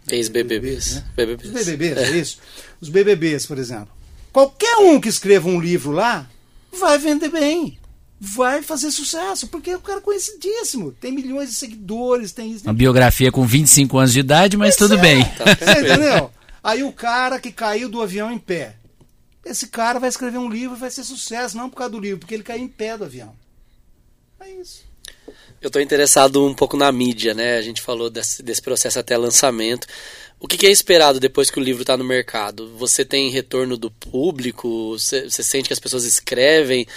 Ex-BBBs. 0.10 0.96
Né? 0.96 1.06
BBBs. 1.16 1.48
Os 1.48 1.54
BBBs, 1.54 1.98
é 1.98 2.18
isso? 2.18 2.38
Os 2.82 2.90
BBBs, 2.90 3.46
por 3.46 3.58
exemplo. 3.58 4.01
Qualquer 4.32 4.78
um 4.78 5.00
que 5.00 5.10
escreva 5.10 5.50
um 5.50 5.60
livro 5.60 5.92
lá 5.92 6.30
vai 6.72 6.98
vender 6.98 7.30
bem 7.30 7.78
vai 8.24 8.62
fazer 8.62 8.92
sucesso, 8.92 9.48
porque 9.48 9.72
é 9.72 9.78
um 9.78 9.82
cara 9.82 10.00
conhecidíssimo, 10.00 10.92
tem 10.92 11.12
milhões 11.12 11.50
de 11.50 11.56
seguidores, 11.56 12.32
tem 12.32 12.52
isso. 12.52 12.66
Uma 12.66 12.74
biografia 12.74 13.32
com 13.32 13.44
25 13.44 13.98
anos 13.98 14.14
de 14.14 14.20
idade, 14.20 14.56
mas 14.56 14.76
pois 14.76 14.90
tudo 14.90 15.00
é. 15.00 15.02
bem. 15.02 15.26
Tá 15.26 15.46
Você 15.58 15.80
entendeu? 15.80 16.32
Aí 16.64 16.84
o 16.84 16.94
cara 16.94 17.40
que 17.40 17.52
caiu 17.52 17.90
do 17.90 18.00
avião 18.00 18.32
em 18.32 18.38
pé. 18.38 18.76
Esse 19.44 19.70
cara 19.70 20.00
vai 20.00 20.08
escrever 20.08 20.38
um 20.38 20.48
livro 20.48 20.78
e 20.78 20.80
vai 20.80 20.92
ser 20.92 21.04
sucesso, 21.04 21.58
não 21.58 21.68
por 21.68 21.78
causa 21.78 21.94
do 21.94 22.00
livro, 22.00 22.20
porque 22.20 22.36
ele 22.36 22.44
caiu 22.44 22.64
em 22.64 22.68
pé 22.68 22.96
do 22.96 23.06
avião. 23.06 23.34
É 24.40 24.52
isso. 24.52 24.84
Eu 25.60 25.68
estou 25.68 25.82
interessado 25.82 26.46
um 26.46 26.54
pouco 26.54 26.78
na 26.78 26.92
mídia, 26.92 27.34
né? 27.34 27.58
A 27.58 27.62
gente 27.64 27.82
falou 27.82 28.08
desse, 28.08 28.44
desse 28.44 28.62
processo 28.62 29.00
até 29.00 29.18
lançamento. 29.18 29.88
O 30.44 30.48
que, 30.48 30.58
que 30.58 30.66
é 30.66 30.72
esperado 30.72 31.20
depois 31.20 31.52
que 31.52 31.60
o 31.60 31.64
livro 31.64 31.84
está 31.84 31.96
no 31.96 32.04
mercado? 32.04 32.76
Você 32.76 33.06
tem 33.06 33.30
retorno 33.30 33.78
do 33.78 33.92
público? 33.92 34.98
Você, 34.98 35.30
sente 35.30 35.68
que 35.68 35.74
as 35.74 35.80
pessoas 35.80 36.04
escrevem? 36.04 36.88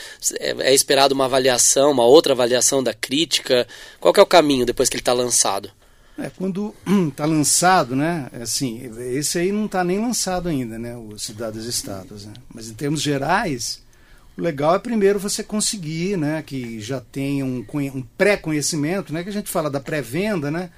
É, 0.41 0.71
é, 0.71 0.75
esperado 0.75 1.15
uma 1.15 1.27
avaliação, 1.27 1.91
uma 1.91 2.07
outra 2.07 2.33
avaliação 2.33 2.83
da 2.83 2.95
crítica? 2.95 3.69
Qual 4.01 4.15
é 4.17 4.23
o 4.23 4.27
caminho 4.27 4.65
depois 4.65 4.89
que 4.89 4.97
ele 4.97 5.03
está 5.03 5.13
lançado? 5.13 5.71
É, 6.17 6.31
quando 6.31 6.75
está 7.11 7.27
lançado, 7.29 7.95
né? 7.95 8.31
Assim, 8.41 8.91
esse 9.13 9.39
aí 9.39 9.53
não 9.53 9.67
está 9.67 9.85
nem 9.85 10.01
lançado 10.01 10.49
ainda, 10.49 10.79
né? 10.79 10.97
O 10.97 11.19
Cidade 11.19 11.59
dos 11.59 11.67
Estados, 11.67 12.25
né? 12.25 12.33
Mas 12.53 12.71
em 12.71 12.75
termos 12.75 13.03
gerais, 13.03 13.83
o 14.39 14.41
legal 14.41 14.75
é 14.75 14.79
primeiro 14.79 15.19
você 15.19 15.45
conseguir, 15.45 16.17
né? 16.17 16.43
Que 16.43 16.81
já 16.81 16.99
tenha 16.99 17.45
um, 17.45 17.63
um 17.71 18.03
pré-conhecimento, 18.17 19.13
né? 19.13 19.23
Que 19.23 19.29
a 19.29 19.33
gente 19.33 19.51
fala 19.51 19.69
da 19.69 19.81
pré-venda, 19.81 20.51
né? 20.51 20.71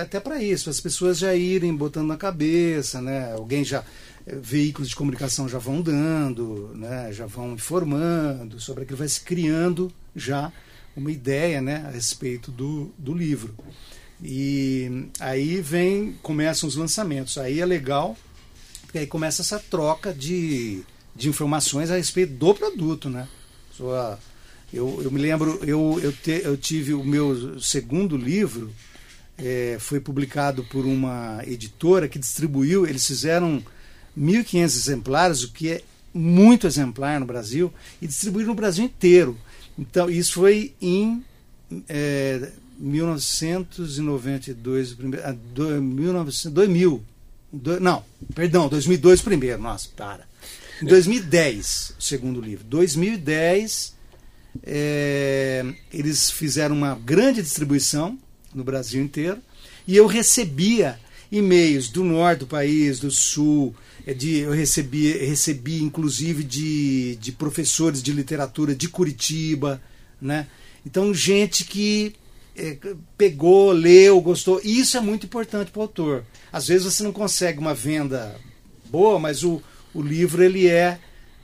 Até 0.00 0.20
para 0.20 0.42
isso, 0.42 0.70
as 0.70 0.80
pessoas 0.80 1.18
já 1.18 1.34
irem 1.34 1.74
botando 1.74 2.08
na 2.08 2.16
cabeça, 2.16 3.00
né? 3.00 3.32
Alguém 3.32 3.64
já 3.64 3.84
eh, 4.26 4.36
veículos 4.40 4.88
de 4.88 4.96
comunicação 4.96 5.48
já 5.48 5.58
vão 5.58 5.80
dando, 5.80 6.70
né? 6.74 7.12
Já 7.12 7.26
vão 7.26 7.54
informando 7.54 8.60
sobre 8.60 8.84
aquilo, 8.84 8.98
vai 8.98 9.08
se 9.08 9.20
criando 9.20 9.92
já 10.14 10.52
uma 10.96 11.10
ideia, 11.10 11.60
né? 11.60 11.84
A 11.86 11.90
respeito 11.90 12.50
do, 12.50 12.92
do 12.96 13.12
livro. 13.12 13.54
E 14.22 15.08
aí 15.18 15.60
vem, 15.60 16.16
começam 16.22 16.68
os 16.68 16.76
lançamentos. 16.76 17.36
Aí 17.38 17.60
é 17.60 17.66
legal, 17.66 18.16
porque 18.82 18.98
aí 18.98 19.06
começa 19.06 19.42
essa 19.42 19.58
troca 19.58 20.12
de, 20.12 20.82
de 21.16 21.28
informações 21.28 21.90
a 21.90 21.96
respeito 21.96 22.34
do 22.34 22.54
produto, 22.54 23.10
né? 23.10 23.26
Sua, 23.76 24.18
eu, 24.72 25.00
eu 25.02 25.10
me 25.10 25.20
lembro, 25.20 25.58
eu, 25.64 25.98
eu, 26.00 26.12
te, 26.12 26.40
eu 26.44 26.56
tive 26.56 26.94
o 26.94 27.02
meu 27.02 27.60
segundo 27.60 28.16
livro, 28.16 28.72
é, 29.38 29.76
foi 29.80 30.00
publicado 30.00 30.64
por 30.64 30.84
uma 30.84 31.40
editora 31.46 32.08
que 32.08 32.18
distribuiu, 32.18 32.86
eles 32.86 33.06
fizeram 33.06 33.62
1.500 34.18 34.64
exemplares, 34.64 35.42
o 35.42 35.52
que 35.52 35.70
é 35.70 35.82
muito 36.14 36.66
exemplar 36.66 37.18
no 37.18 37.24
Brasil, 37.26 37.72
e 38.00 38.06
distribuíram 38.06 38.50
no 38.50 38.54
Brasil 38.54 38.84
inteiro. 38.84 39.36
Então, 39.78 40.10
isso 40.10 40.34
foi 40.34 40.74
em 40.80 41.24
é, 41.88 42.50
1992, 42.78 44.92
primeiro, 44.94 45.26
ah, 45.26 45.34
do, 45.54 45.80
1900, 45.80 46.52
2000. 46.52 47.02
Do, 47.52 47.80
não, 47.80 48.04
perdão, 48.34 48.68
2002 48.68 49.22
primeiro, 49.22 49.62
nossa, 49.62 49.88
para. 49.96 50.26
Em 50.80 50.86
2010, 50.86 51.96
o 51.98 52.02
segundo 52.02 52.40
livro. 52.40 52.64
2010, 52.64 53.94
é, 54.62 55.66
eles 55.92 56.30
fizeram 56.30 56.74
uma 56.74 56.94
grande 56.94 57.42
distribuição 57.42 58.18
no 58.54 58.64
Brasil 58.64 59.02
inteiro, 59.02 59.38
e 59.86 59.96
eu 59.96 60.06
recebia 60.06 60.98
e-mails 61.30 61.88
do 61.88 62.04
norte 62.04 62.40
do 62.40 62.46
país, 62.46 63.00
do 63.00 63.10
sul, 63.10 63.74
é 64.06 64.12
de, 64.12 64.38
eu 64.38 64.50
recebi, 64.50 65.12
recebi 65.12 65.82
inclusive 65.82 66.44
de, 66.44 67.16
de 67.16 67.32
professores 67.32 68.02
de 68.02 68.12
literatura 68.12 68.74
de 68.74 68.88
Curitiba, 68.88 69.80
né? 70.20 70.46
Então, 70.84 71.14
gente 71.14 71.64
que 71.64 72.14
é, 72.56 72.76
pegou, 73.16 73.72
leu, 73.72 74.20
gostou. 74.20 74.60
E 74.62 74.78
isso 74.78 74.96
é 74.96 75.00
muito 75.00 75.26
importante 75.26 75.70
para 75.70 75.78
o 75.78 75.82
autor. 75.82 76.24
Às 76.52 76.66
vezes 76.66 76.84
você 76.84 77.02
não 77.02 77.12
consegue 77.12 77.58
uma 77.58 77.74
venda 77.74 78.34
boa, 78.90 79.18
mas 79.18 79.42
o, 79.42 79.62
o 79.94 80.02
livro 80.02 80.42
ele 80.42 80.68
é, 80.68 80.98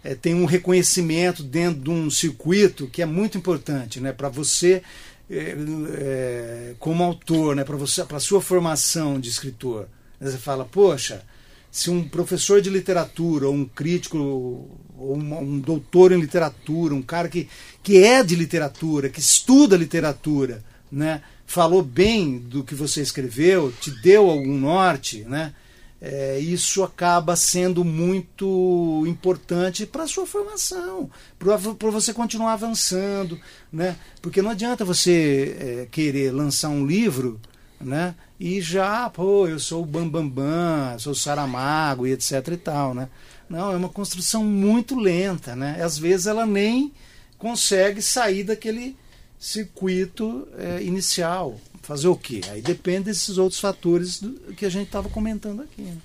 é 0.05 0.15
tem 0.15 0.35
um 0.35 0.45
reconhecimento 0.45 1.43
dentro 1.43 1.81
de 1.81 1.91
um 1.91 2.11
circuito 2.11 2.89
que 2.89 3.01
é 3.01 3.07
muito 3.07 3.39
importante, 3.39 4.01
né? 4.01 4.13
Para 4.13 4.29
você 4.29 4.83
é, 5.31 6.75
como 6.79 7.05
autor, 7.05 7.55
né, 7.57 7.65
para 7.65 7.77
você, 7.77 8.05
para 8.05 8.21
sua 8.21 8.41
formação 8.41 9.21
de 9.21 9.29
escritor. 9.29 9.89
Você 10.21 10.39
fala, 10.39 10.65
poxa, 10.65 11.23
se 11.71 11.91
um 11.91 12.09
professor 12.09 12.61
de 12.61 12.71
literatura, 12.71 13.47
ou 13.47 13.55
um 13.55 13.65
crítico, 13.65 14.19
ou 14.19 15.17
um, 15.17 15.39
um, 15.39 15.59
doutor 15.59 16.13
em 16.13 16.21
literatura, 16.21 16.95
um 16.95 17.03
cara 17.03 17.29
que, 17.29 17.49
que 17.83 18.03
é 18.03 18.23
de 18.23 18.35
literatura, 18.35 19.09
que 19.09 19.21
estuda 19.21 19.77
literatura, 19.77 20.65
né, 20.91 21.23
falou 21.47 21.83
bem 21.83 22.39
do 22.39 22.65
que 22.65 22.75
você 22.75 23.01
escreveu, 23.01 23.73
te 23.81 23.91
deu 24.03 24.29
algum 24.29 24.59
norte, 24.59 25.25
né? 25.25 25.55
É, 26.01 26.39
isso 26.39 26.85
acaba 26.85 27.35
sendo 27.35 27.85
muito 27.85 29.05
importante 29.07 29.85
para 29.85 30.05
a 30.05 30.09
sua 30.09 30.27
formação, 30.27 31.11
para 31.39 31.91
você 31.91 32.15
continuar 32.15 32.53
avançando, 32.53 33.39
né? 33.73 33.97
Porque 34.23 34.41
não 34.41 34.51
adianta 34.51 34.85
você 34.85 35.57
é, 35.59 35.89
querer 35.91 36.33
lançar 36.33 36.69
um 36.69 36.87
livro, 36.87 37.41
né? 37.81 38.15
E 38.39 38.61
já, 38.61 39.11
pô, 39.11 39.49
eu 39.49 39.59
sou 39.59 39.83
o 39.83 39.87
Bambambam, 39.87 40.29
Bam, 40.29 40.91
Bam, 40.93 40.99
sou 40.99 41.13
o 41.13 41.17
Saramago 41.17 42.07
e 42.07 42.13
etc 42.13 42.47
e 42.53 42.57
tal, 42.57 42.95
né? 42.95 43.09
Não, 43.49 43.73
é 43.73 43.77
uma 43.77 43.89
construção 43.89 44.45
muito 44.45 44.97
lenta, 44.97 45.57
né? 45.57 45.83
Às 45.83 45.99
vezes 45.99 46.27
ela 46.27 46.47
nem 46.47 46.93
consegue 47.39 48.01
sair 48.01 48.45
daquele 48.45 48.97
circuito 49.39 50.49
é, 50.57 50.83
inicial. 50.83 51.61
Fazer 51.83 52.09
o 52.09 52.17
quê? 52.17 52.41
Aí 52.51 52.61
depende 52.61 53.05
desses 53.05 53.39
outros 53.39 53.61
fatores 53.61 54.21
do, 54.21 54.33
que 54.55 54.67
a 54.67 54.71
gente 54.71 54.87
estava 54.87 55.09
comentando 55.09 55.63
aqui. 55.63 55.83
Né? 55.83 55.97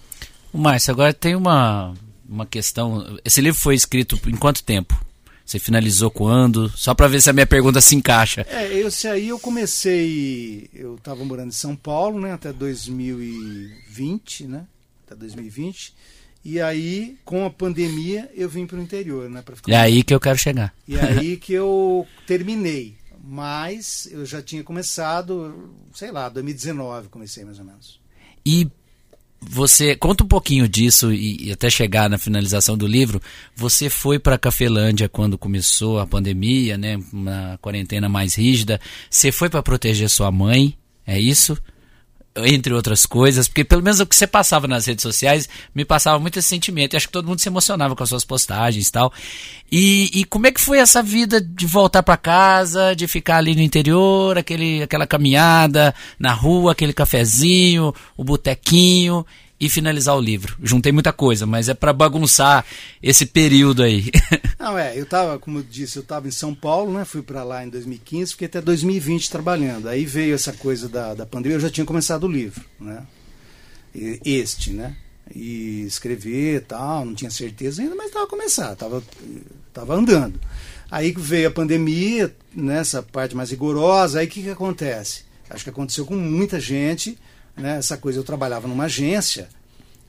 Márcio, 0.54 0.91
agora 0.91 1.13
tem 1.13 1.36
uma, 1.36 1.93
uma 2.28 2.46
questão. 2.46 3.19
Esse 3.26 3.41
livro 3.41 3.60
foi 3.60 3.76
escrito 3.76 4.19
em 4.28 4.36
quanto 4.36 4.63
tempo? 4.63 4.98
Você 5.46 5.60
finalizou 5.60 6.10
quando? 6.10 6.69
Só 6.69 6.93
para 6.93 7.08
ver 7.08 7.22
se 7.22 7.30
a 7.30 7.34
minha 7.34 7.46
pergunta 7.46 7.82
se 7.82 7.96
encaixa. 7.96 8.46
É, 8.50 8.72
esse 8.80 9.08
aí 9.08 9.28
eu 9.28 9.38
comecei. 9.38 10.69
Eu 10.74 10.96
estava 10.96 11.26
morando 11.26 11.50
em 11.50 11.52
São 11.52 11.76
Paulo, 11.76 12.22
né? 12.22 12.32
Até 12.32 12.53
2020, 12.53 14.45
né? 14.45 14.66
Até 15.05 15.16
2020. 15.16 15.93
E 16.45 16.62
aí, 16.62 17.18
com 17.24 17.45
a 17.45 17.49
pandemia, 17.49 18.30
eu 18.36 18.49
vim 18.49 18.66
para 18.66 18.78
o 18.78 18.82
interior, 18.82 19.30
né? 19.30 19.41
Pra 19.41 19.55
ficar... 19.55 19.72
É 19.72 19.78
aí 19.78 20.03
que 20.03 20.14
eu 20.14 20.20
quero 20.20 20.38
chegar. 20.38 20.74
E 20.88 20.99
aí 20.99 21.38
que 21.38 21.53
eu 21.53 22.05
terminei 22.28 22.95
mas 23.24 24.05
eu 24.11 24.26
já 24.26 24.41
tinha 24.41 24.63
começado, 24.63 25.74
sei 25.93 26.11
lá, 26.11 26.28
2019 26.28 27.07
comecei 27.07 27.45
mais 27.45 27.57
ou 27.57 27.63
menos. 27.63 28.01
E 28.45 28.69
você 29.39 29.95
conta 29.95 30.26
um 30.26 30.28
pouquinho 30.28 30.67
disso 30.67 31.13
e, 31.13 31.47
e, 31.47 31.51
até 31.51 31.69
chegar 31.69 32.09
na 32.09 32.17
finalização 32.17 32.78
do 32.78 32.86
livro. 32.86 33.21
Você 33.55 33.89
foi 33.89 34.19
para 34.19 34.38
Cafelândia 34.38 35.07
quando 35.07 35.38
começou 35.38 35.99
a 35.99 36.07
pandemia, 36.07 36.78
né? 36.78 36.99
Uma 37.13 37.57
quarentena 37.61 38.09
mais 38.09 38.36
rígida. 38.36 38.80
Você 39.09 39.32
foi 39.32 39.49
para 39.49 39.63
proteger 39.63 40.09
sua 40.09 40.30
mãe, 40.30 40.78
é 41.07 41.19
isso? 41.19 41.57
Entre 42.36 42.74
outras 42.74 43.06
coisas, 43.06 43.48
porque 43.48 43.64
pelo 43.64 43.84
menos 43.84 44.00
o 44.00 44.06
que 44.06 44.16
você 44.16 44.26
passava 44.26 44.68
nas 44.68 44.86
redes 44.86 45.04
sociais 45.04 45.48
me 45.74 45.86
passava 45.86 46.20
muito 46.20 46.40
esse 46.40 46.48
sentimento. 46.48 46.94
E 46.94 46.98
acho 46.98 47.08
que 47.08 47.14
todo 47.14 47.28
mundo 47.28 47.40
se 47.40 47.48
emocionava 47.50 47.96
com 47.96 48.04
as 48.04 48.10
suas 48.10 48.26
postagens 48.26 48.88
e 48.88 48.92
tal. 48.92 49.14
E, 49.72 50.10
e 50.14 50.26
como 50.26 50.48
é 50.48 50.52
que 50.52 50.62
foi 50.62 50.80
essa 50.80 51.04
vida 51.04 51.40
de 51.40 51.66
voltar 51.66 52.02
para 52.02 52.18
casa, 52.18 52.96
de 52.96 53.08
ficar 53.08 53.38
ali 53.38 53.56
no 53.56 53.62
interior, 53.62 54.38
aquele, 54.38 54.84
aquela 54.84 55.06
caminhada 55.06 55.94
na 56.18 56.34
rua, 56.34 56.72
aquele 56.72 56.94
cafezinho, 56.94 57.94
o 58.18 58.24
botequinho 58.24 59.26
e 59.64 59.70
finalizar 59.70 60.14
o 60.18 60.20
livro. 60.20 60.57
Juntei 60.61 60.91
muita 60.91 61.14
coisa, 61.14 61.45
mas 61.45 61.70
é 61.70 61.74
para 61.74 61.93
bagunçar 61.93 62.66
esse 63.01 63.26
período 63.26 63.82
aí. 63.82 64.11
Não, 64.59 64.78
é, 64.78 64.99
eu 64.99 65.05
tava, 65.05 65.39
como 65.39 65.59
eu 65.59 65.64
disse, 65.64 65.95
eu 65.95 66.03
tava 66.03 66.28
em 66.28 66.32
São 66.32 66.53
Paulo, 66.53 66.91
né? 66.91 67.05
Fui 67.05 67.22
para 67.22 67.45
lá 67.45 67.66
em 67.66 67.70
2015, 67.70 68.32
fiquei 68.34 68.47
até 68.47 68.59
2020 68.59 69.32
trabalhando. 69.32 69.88
Aí 69.88 70.03
veio 70.03 70.36
essa 70.36 70.51
coisa 70.51 70.89
da, 70.89 71.14
da 71.14 71.26
pandemia, 71.26 71.55
eu 71.55 71.61
já 71.61 71.70
tinha 71.70 71.86
começado 71.86 72.26
o 72.26 72.32
livro, 72.32 72.61
né? 72.78 73.03
Este, 73.95 74.72
né? 74.72 74.97
E 75.34 75.84
escrever 75.84 76.57
e 76.57 76.59
tal, 76.59 77.05
não 77.05 77.16
tinha 77.16 77.32
certeza 77.32 77.82
ainda, 77.82 77.95
mas 77.95 78.07
estava 78.07 78.28
começando, 78.28 78.76
tava, 78.76 79.01
tava 79.74 79.95
andando. 79.95 80.38
Aí 80.91 81.14
veio 81.18 81.47
a 81.47 81.51
pandemia, 81.51 82.36
nessa 82.53 82.99
né, 82.99 83.07
parte 83.09 83.34
mais 83.34 83.49
rigorosa, 83.49 84.20
aí 84.20 84.28
o 84.28 84.30
que, 84.30 84.43
que 84.43 84.49
acontece? 84.49 85.24
Acho 85.49 85.64
que 85.64 85.70
aconteceu 85.70 86.05
com 86.05 86.16
muita 86.16 86.59
gente, 86.59 87.18
né, 87.56 87.78
essa 87.78 87.97
coisa, 87.97 88.20
eu 88.20 88.24
trabalhava 88.24 88.68
numa 88.68 88.86
agência 88.86 89.49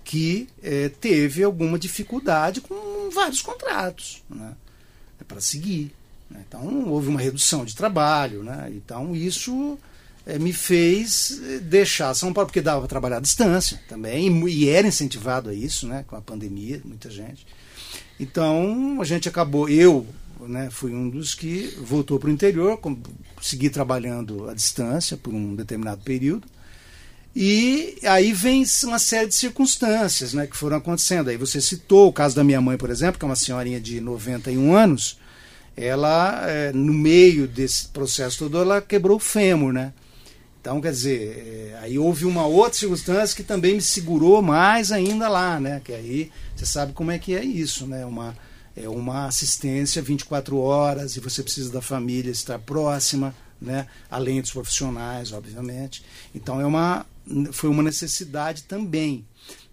que 0.02 0.48
é, 0.62 0.88
teve 0.88 1.42
alguma 1.42 1.78
dificuldade 1.78 2.60
com 2.60 3.10
vários 3.10 3.40
contratos 3.40 4.22
né, 4.28 4.52
é 5.20 5.24
para 5.24 5.40
seguir. 5.40 5.92
Né? 6.30 6.44
Então 6.46 6.88
houve 6.88 7.08
uma 7.08 7.20
redução 7.20 7.64
de 7.64 7.74
trabalho. 7.74 8.42
Né? 8.42 8.72
Então 8.74 9.14
isso 9.14 9.78
é, 10.26 10.38
me 10.38 10.52
fez 10.52 11.40
é, 11.42 11.58
deixar 11.58 12.14
São 12.14 12.32
Paulo, 12.32 12.48
porque 12.48 12.60
dava 12.60 12.80
para 12.80 12.88
trabalhar 12.88 13.18
à 13.18 13.20
distância 13.20 13.80
também, 13.88 14.28
e, 14.28 14.50
e 14.50 14.68
era 14.68 14.86
incentivado 14.86 15.50
a 15.50 15.54
isso 15.54 15.86
né, 15.86 16.04
com 16.06 16.16
a 16.16 16.20
pandemia, 16.20 16.80
muita 16.84 17.10
gente. 17.10 17.46
Então 18.18 18.98
a 19.00 19.04
gente 19.04 19.28
acabou, 19.28 19.68
eu 19.68 20.06
né, 20.40 20.68
fui 20.70 20.94
um 20.94 21.08
dos 21.08 21.34
que 21.34 21.76
voltou 21.80 22.18
para 22.18 22.28
o 22.28 22.32
interior, 22.32 22.78
segui 23.40 23.70
trabalhando 23.70 24.48
à 24.48 24.54
distância 24.54 25.16
por 25.16 25.32
um 25.32 25.54
determinado 25.54 26.02
período. 26.02 26.46
E 27.36 27.98
aí 28.04 28.32
vem 28.32 28.64
uma 28.84 28.98
série 28.98 29.26
de 29.26 29.34
circunstâncias 29.34 30.32
né, 30.32 30.46
que 30.46 30.56
foram 30.56 30.76
acontecendo. 30.76 31.28
Aí 31.28 31.36
você 31.36 31.60
citou 31.60 32.08
o 32.08 32.12
caso 32.12 32.36
da 32.36 32.44
minha 32.44 32.60
mãe, 32.60 32.76
por 32.76 32.90
exemplo, 32.90 33.18
que 33.18 33.24
é 33.24 33.28
uma 33.28 33.34
senhorinha 33.34 33.80
de 33.80 34.00
91 34.00 34.74
anos. 34.74 35.18
Ela, 35.76 36.48
é, 36.48 36.72
no 36.72 36.92
meio 36.92 37.48
desse 37.48 37.88
processo 37.88 38.38
todo, 38.38 38.58
ela 38.58 38.80
quebrou 38.80 39.16
o 39.16 39.20
fêmur, 39.20 39.72
né? 39.72 39.92
Então, 40.60 40.80
quer 40.80 40.92
dizer, 40.92 41.72
é, 41.74 41.78
aí 41.82 41.98
houve 41.98 42.24
uma 42.24 42.46
outra 42.46 42.78
circunstância 42.78 43.36
que 43.36 43.42
também 43.42 43.74
me 43.74 43.82
segurou 43.82 44.40
mais 44.40 44.92
ainda 44.92 45.28
lá, 45.28 45.58
né? 45.58 45.82
Que 45.84 45.92
aí 45.92 46.30
você 46.54 46.64
sabe 46.64 46.92
como 46.92 47.10
é 47.10 47.18
que 47.18 47.34
é 47.34 47.44
isso, 47.44 47.86
né? 47.86 48.06
Uma, 48.06 48.36
é 48.76 48.88
uma 48.88 49.26
assistência 49.26 50.00
24 50.00 50.56
horas 50.56 51.16
e 51.16 51.20
você 51.20 51.42
precisa 51.42 51.72
da 51.72 51.82
família 51.82 52.30
estar 52.30 52.60
próxima, 52.60 53.34
né? 53.64 53.86
Além 54.10 54.40
dos 54.40 54.52
profissionais, 54.52 55.32
obviamente. 55.32 56.02
Então 56.34 56.60
é 56.60 56.66
uma 56.66 57.06
foi 57.52 57.70
uma 57.70 57.82
necessidade 57.82 58.64
também. 58.64 59.24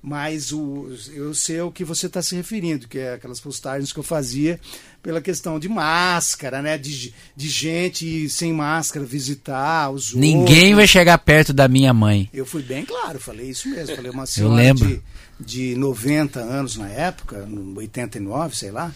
Mas 0.03 0.51
o, 0.51 0.89
eu 1.13 1.31
sei 1.35 1.59
ao 1.59 1.71
que 1.71 1.83
você 1.83 2.07
está 2.07 2.23
se 2.23 2.35
referindo, 2.35 2.87
que 2.87 2.97
é 2.97 3.13
aquelas 3.13 3.39
postagens 3.39 3.93
que 3.93 3.99
eu 3.99 4.03
fazia 4.03 4.59
pela 5.03 5.21
questão 5.21 5.59
de 5.59 5.69
máscara, 5.69 6.59
né? 6.59 6.75
De, 6.75 7.13
de 7.35 7.47
gente 7.49 8.27
sem 8.27 8.51
máscara 8.51 9.05
visitar 9.05 9.91
os 9.91 10.15
Ninguém 10.15 10.55
outros. 10.57 10.75
vai 10.75 10.87
chegar 10.87 11.17
perto 11.19 11.53
da 11.53 11.67
minha 11.67 11.93
mãe. 11.93 12.27
Eu 12.33 12.47
fui 12.47 12.63
bem 12.63 12.83
claro, 12.83 13.19
falei 13.19 13.51
isso 13.51 13.69
mesmo. 13.69 13.95
Falei 13.95 14.09
uma 14.09 14.25
senhora 14.25 14.53
eu 14.53 14.57
lembro. 14.57 15.03
De, 15.39 15.71
de 15.71 15.75
90 15.75 16.39
anos 16.39 16.77
na 16.77 16.89
época, 16.89 17.47
89, 17.75 18.55
sei 18.57 18.71
lá, 18.71 18.91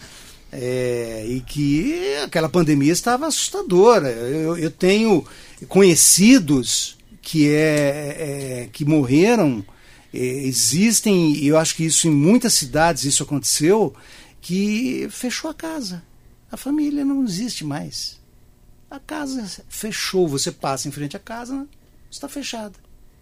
é, 0.52 1.24
e 1.26 1.40
que 1.40 2.16
aquela 2.24 2.48
pandemia 2.48 2.92
estava 2.92 3.26
assustadora. 3.26 4.08
Eu, 4.08 4.56
eu 4.56 4.70
tenho 4.70 5.24
conhecidos 5.68 6.96
que 7.20 7.48
é, 7.48 8.62
é 8.64 8.68
que 8.72 8.84
morreram. 8.84 9.64
É, 10.14 10.18
existem 10.18 11.34
e 11.34 11.48
eu 11.48 11.58
acho 11.58 11.74
que 11.74 11.84
isso 11.84 12.08
em 12.08 12.10
muitas 12.10 12.54
cidades 12.54 13.04
isso 13.04 13.22
aconteceu 13.22 13.94
que 14.40 15.08
fechou 15.10 15.50
a 15.50 15.54
casa. 15.54 16.02
A 16.50 16.56
família 16.56 17.04
não 17.04 17.24
existe 17.24 17.64
mais. 17.64 18.18
A 18.90 19.00
casa 19.00 19.64
fechou 19.68 20.28
você 20.28 20.52
passa 20.52 20.88
em 20.88 20.92
frente 20.92 21.16
à 21.16 21.20
casa 21.20 21.66
está 22.10 22.28
fechada. 22.28 22.74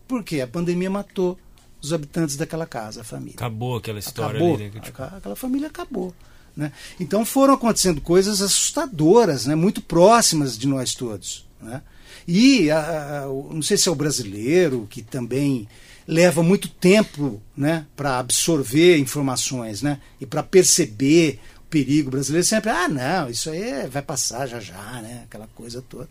Por 0.07 0.23
quê? 0.23 0.43
A 0.43 0.47
pandemia 0.47 0.91
matou 0.91 1.39
os 1.81 1.93
habitantes 1.93 2.37
daquela 2.37 2.67
casa 2.67 3.01
a 3.01 3.05
família. 3.05 3.35
Acabou 3.35 3.77
aquela 3.77 3.99
história 3.99 4.37
acabou, 4.39 4.55
ali, 4.55 4.71
né? 4.71 4.81
aquela 5.17 5.37
família 5.37 5.69
acabou 5.69 6.15
né? 6.57 6.73
Então 6.99 7.25
foram 7.25 7.55
acontecendo 7.55 8.01
coisas 8.01 8.41
assustadoras, 8.41 9.47
né? 9.47 9.55
muito 9.55 9.81
próximas 9.81 10.57
de 10.57 10.67
nós 10.67 10.95
todos. 10.95 11.47
Né? 11.61 11.83
E 12.27 12.71
a, 12.71 13.23
a, 13.23 13.27
não 13.27 13.63
sei 13.63 13.77
se 13.77 13.89
é 13.89 13.93
o 13.93 13.97
brasileiro 13.97 14.87
que 14.89 15.03
também 15.03 15.69
leva 16.07 16.43
muito 16.43 16.69
tempo 16.69 17.41
né, 17.57 17.87
para 17.97 18.19
absorver 18.19 18.99
informações 18.99 19.81
né, 19.81 19.99
e 20.21 20.27
para 20.27 20.43
perceber 20.43 21.41
o 21.61 21.63
perigo 21.71 22.11
brasileiro 22.11 22.47
sempre, 22.47 22.71
ah, 22.71 22.89
não, 22.89 23.31
isso 23.31 23.49
aí 23.49 23.87
vai 23.89 24.03
passar 24.03 24.47
já 24.47 24.61
já, 24.61 25.01
né, 25.01 25.23
aquela 25.25 25.49
coisa 25.55 25.83
toda. 25.83 26.09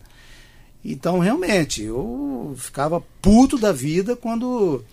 Então, 0.83 1.19
realmente, 1.19 1.81
eu 1.81 2.55
ficava 2.57 3.01
puto 3.21 3.57
da 3.57 3.71
vida 3.71 4.17
quando 4.17 4.83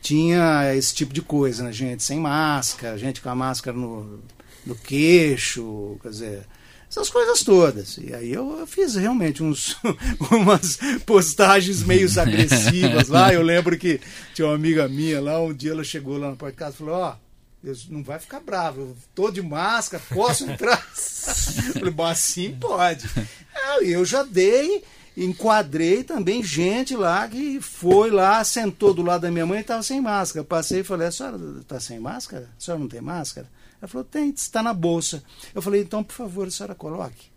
tinha 0.00 0.74
esse 0.76 0.94
tipo 0.94 1.12
de 1.12 1.20
coisa, 1.20 1.64
né? 1.64 1.72
Gente 1.72 2.04
sem 2.04 2.20
máscara, 2.20 2.96
gente 2.96 3.20
com 3.20 3.28
a 3.28 3.34
máscara 3.34 3.76
no, 3.76 4.20
no 4.66 4.74
queixo, 4.74 5.98
quer 6.02 6.08
dizer, 6.10 6.46
essas 6.90 7.08
coisas 7.08 7.44
todas. 7.44 7.98
E 7.98 8.12
aí 8.12 8.32
eu, 8.32 8.58
eu 8.58 8.66
fiz 8.66 8.96
realmente 8.96 9.42
uns, 9.42 9.76
umas 10.30 10.78
postagens 11.06 11.82
meio 11.82 12.08
agressivas 12.20 13.08
lá. 13.08 13.32
Eu 13.32 13.42
lembro 13.42 13.78
que 13.78 14.00
tinha 14.34 14.48
uma 14.48 14.56
amiga 14.56 14.88
minha 14.88 15.20
lá, 15.20 15.40
um 15.40 15.54
dia 15.54 15.70
ela 15.70 15.84
chegou 15.84 16.18
lá 16.18 16.30
no 16.30 16.36
porta 16.36 16.52
de 16.52 16.58
casa 16.58 16.74
e 16.74 16.78
falou, 16.78 16.94
ó, 16.96 17.14
oh, 17.14 17.30
não 17.88 18.02
vai 18.02 18.18
ficar 18.18 18.40
bravo, 18.40 18.80
eu 18.80 18.96
tô 19.14 19.30
de 19.30 19.42
máscara, 19.42 20.02
posso 20.12 20.50
entrar? 20.50 20.78
eu 20.78 21.72
falei, 21.78 21.90
bom, 21.92 22.06
assim 22.06 22.56
pode. 22.58 23.08
E 23.82 23.90
eu 23.90 24.04
já 24.04 24.22
dei, 24.22 24.82
enquadrei 25.16 26.02
também 26.02 26.42
gente 26.42 26.96
lá 26.96 27.28
que 27.28 27.60
foi 27.60 28.10
lá, 28.10 28.42
sentou 28.42 28.92
do 28.92 29.02
lado 29.02 29.22
da 29.22 29.30
minha 29.30 29.46
mãe 29.46 29.58
e 29.58 29.60
estava 29.60 29.82
sem 29.82 30.00
máscara. 30.00 30.44
Passei 30.44 30.80
e 30.80 30.84
falei, 30.84 31.08
a 31.08 31.12
senhora 31.12 31.38
está 31.60 31.78
sem 31.78 32.00
máscara? 32.00 32.48
A 32.58 32.60
senhora 32.60 32.80
não 32.80 32.88
tem 32.88 33.00
máscara? 33.00 33.46
Ela 33.80 33.88
falou, 33.88 34.04
tem, 34.04 34.30
está 34.30 34.62
na 34.62 34.74
bolsa. 34.74 35.22
Eu 35.54 35.62
falei, 35.62 35.82
então, 35.82 36.04
por 36.04 36.14
favor, 36.14 36.46
a 36.46 36.50
senhora 36.50 36.74
coloque. 36.74 37.30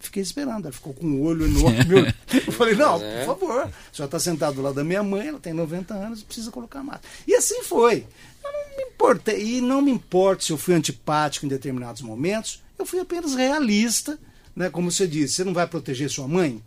Fiquei 0.00 0.22
esperando, 0.22 0.66
ela 0.66 0.72
ficou 0.72 0.94
com 0.94 1.06
o 1.06 1.08
um 1.08 1.22
olho 1.22 1.46
enorme. 1.46 1.84
Meu... 1.84 1.98
Eu 2.46 2.52
falei, 2.52 2.74
não, 2.74 3.02
é. 3.02 3.24
por 3.24 3.38
favor, 3.38 3.62
a 3.62 3.72
senhora 3.92 4.04
está 4.04 4.18
sentado 4.20 4.54
do 4.54 4.62
lado 4.62 4.74
da 4.74 4.84
minha 4.84 5.02
mãe, 5.02 5.28
ela 5.28 5.40
tem 5.40 5.52
90 5.52 5.92
anos, 5.94 6.22
precisa 6.22 6.50
colocar 6.50 6.82
máscara. 6.82 7.08
E 7.26 7.34
assim 7.34 7.62
foi. 7.64 8.06
Eu 8.44 8.52
não 8.52 8.76
me 8.76 8.82
importei, 8.84 9.56
e 9.56 9.60
não 9.60 9.82
me 9.82 9.90
importa 9.90 10.44
se 10.44 10.52
eu 10.52 10.58
fui 10.58 10.74
antipático 10.74 11.46
em 11.46 11.48
determinados 11.48 12.00
momentos, 12.02 12.62
eu 12.78 12.86
fui 12.86 13.00
apenas 13.00 13.34
realista, 13.34 14.18
né? 14.54 14.70
Como 14.70 14.90
você 14.90 15.06
disse, 15.06 15.34
você 15.34 15.44
não 15.44 15.52
vai 15.52 15.66
proteger 15.66 16.08
sua 16.08 16.28
mãe, 16.28 16.62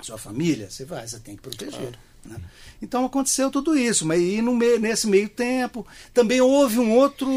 sua 0.00 0.18
família? 0.18 0.70
Você 0.70 0.84
vai, 0.84 1.06
você 1.06 1.18
tem 1.18 1.34
que 1.34 1.42
proteger. 1.42 1.72
Claro. 1.72 1.98
Né? 2.24 2.36
Então 2.80 3.04
aconteceu 3.04 3.50
tudo 3.50 3.76
isso, 3.76 4.06
mas 4.06 4.20
e 4.20 4.42
no 4.42 4.54
meio, 4.54 4.80
nesse 4.80 5.06
meio 5.06 5.28
tempo 5.28 5.86
também 6.12 6.40
houve 6.40 6.78
um 6.78 6.92
outro, 6.92 7.28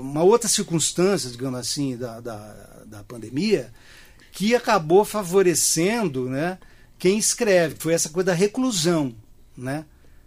uma 0.00 0.22
outra 0.22 0.48
circunstância, 0.48 1.30
digamos 1.30 1.60
assim, 1.60 1.96
da, 1.96 2.20
da, 2.20 2.82
da 2.86 3.04
pandemia 3.04 3.72
que 4.32 4.54
acabou 4.54 5.04
favorecendo 5.04 6.28
né, 6.28 6.58
quem 6.98 7.18
escreve, 7.18 7.76
foi 7.78 7.92
essa 7.92 8.08
coisa 8.08 8.28
da 8.28 8.32
reclusão. 8.32 9.14
Né? 9.56 9.84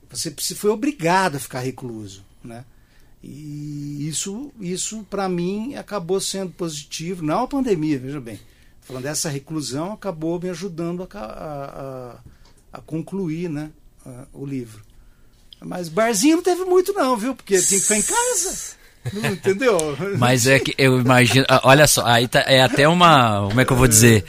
Você 0.10 0.32
foi 0.54 0.70
obrigado 0.70 1.36
a 1.36 1.40
ficar 1.40 1.60
recluso. 1.60 2.24
Né? 2.44 2.64
E 3.24 4.08
isso, 4.08 4.54
isso 4.60 5.04
para 5.10 5.28
mim, 5.28 5.74
acabou 5.76 6.22
sendo 6.22 6.52
positivo. 6.52 7.26
Não 7.26 7.44
a 7.44 7.48
pandemia, 7.48 7.98
veja 7.98 8.22
bem. 8.22 8.40
Falando 8.82 9.04
dessa 9.04 9.30
reclusão, 9.30 9.94
acabou 9.94 10.40
me 10.40 10.50
ajudando 10.50 11.10
a, 11.12 11.20
a, 11.20 12.12
a 12.12 12.20
concluir 12.86 13.50
né, 13.50 13.70
o 14.34 14.46
livro. 14.46 14.82
Mas 15.62 15.90
barzinho 15.90 16.38
não 16.38 16.44
teve 16.44 16.64
muito 16.66 16.94
não, 16.94 17.18
viu? 17.18 17.36
Porque 17.36 17.60
tinha 17.60 17.80
que 17.80 17.86
ficar 17.86 17.98
em 17.98 18.02
casa. 18.02 18.76
Não, 19.14 19.32
entendeu? 19.32 19.78
Mas 20.18 20.48
é 20.48 20.60
que 20.60 20.74
eu 20.78 21.00
imagino. 21.00 21.46
Ah, 21.50 21.62
olha 21.64 21.88
só, 21.88 22.06
aí 22.06 22.28
tá, 22.28 22.40
é 22.48 22.62
até 22.62 22.88
uma. 22.88 23.48
Como 23.48 23.62
é 23.62 23.66
que 23.66 23.72
eu 23.72 23.78
vou 23.78 23.88
dizer? 23.88 24.26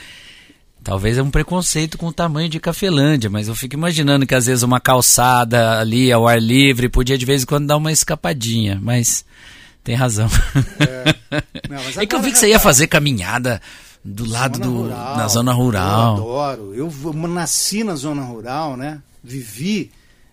Talvez 0.83 1.17
é 1.17 1.21
um 1.21 1.29
preconceito 1.29 1.97
com 1.97 2.07
o 2.07 2.13
tamanho 2.13 2.47
de 2.47 2.61
Cafelândia, 2.61 3.29
mas 3.29 3.49
eu 3.49 3.55
fico 3.55 3.75
imaginando 3.75 4.25
que 4.25 4.33
às 4.33 4.45
vezes 4.45 4.63
uma 4.63 4.79
calçada 4.79 5.81
ali 5.81 6.13
ao 6.13 6.25
ar 6.25 6.41
livre 6.41 6.87
podia 6.87 7.17
de 7.17 7.25
vez 7.25 7.43
em 7.43 7.45
quando 7.45 7.67
dar 7.67 7.75
uma 7.75 7.91
escapadinha, 7.91 8.79
mas 8.81 9.25
tem 9.83 9.95
razão. 9.95 10.29
É, 10.79 11.41
Não, 11.69 12.01
é 12.01 12.05
que 12.05 12.15
eu 12.15 12.21
vi 12.21 12.31
que 12.31 12.37
você 12.37 12.47
ia 12.47 12.59
fazer 12.59 12.87
caminhada 12.87 13.61
do 14.03 14.27
lado 14.27 14.59
do 14.59 14.83
rural, 14.83 15.17
na 15.17 15.27
zona 15.27 15.51
rural. 15.51 16.17
Eu 16.17 16.39
adoro. 16.39 16.75
Eu 16.75 17.13
nasci 17.27 17.83
na 17.83 17.95
zona 17.95 18.21
rural, 18.21 18.77
né? 18.77 19.01
Vivi 19.23 19.91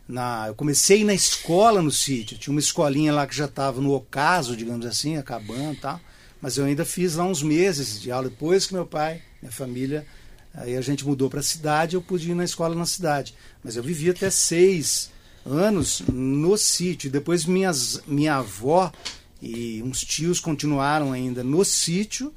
na, 0.08 0.44
eu 0.48 0.54
comecei 0.54 1.04
na 1.04 1.14
escola 1.14 1.82
no 1.82 1.90
sítio. 1.90 2.38
Tinha 2.38 2.52
uma 2.52 2.60
escolinha 2.60 3.12
lá 3.12 3.26
que 3.26 3.34
já 3.34 3.46
estava 3.46 3.80
no 3.80 3.92
ocaso, 3.92 4.56
digamos 4.56 4.86
assim, 4.86 5.16
acabando, 5.16 5.80
tal. 5.80 6.00
Mas 6.40 6.56
eu 6.56 6.64
ainda 6.64 6.84
fiz 6.84 7.16
lá 7.16 7.24
uns 7.24 7.42
meses 7.42 8.00
de 8.00 8.10
aula 8.10 8.28
depois 8.28 8.66
que 8.66 8.74
meu 8.74 8.86
pai, 8.86 9.22
minha 9.40 9.52
família 9.52 10.06
Aí 10.54 10.76
a 10.76 10.80
gente 10.80 11.04
mudou 11.04 11.28
para 11.28 11.40
a 11.40 11.42
cidade, 11.42 11.96
eu 11.96 12.02
pude 12.02 12.30
ir 12.30 12.34
na 12.34 12.44
escola 12.44 12.74
na 12.74 12.86
cidade. 12.86 13.34
Mas 13.62 13.76
eu 13.76 13.82
vivi 13.82 14.08
até 14.08 14.30
seis 14.30 15.10
anos 15.44 16.00
no 16.06 16.56
sítio. 16.56 17.10
Depois 17.10 17.44
minhas, 17.44 18.00
minha 18.06 18.36
avó 18.36 18.92
e 19.42 19.82
uns 19.82 20.00
tios 20.02 20.38
continuaram 20.38 21.12
ainda 21.12 21.42
no 21.42 21.64
sítio. 21.64 22.32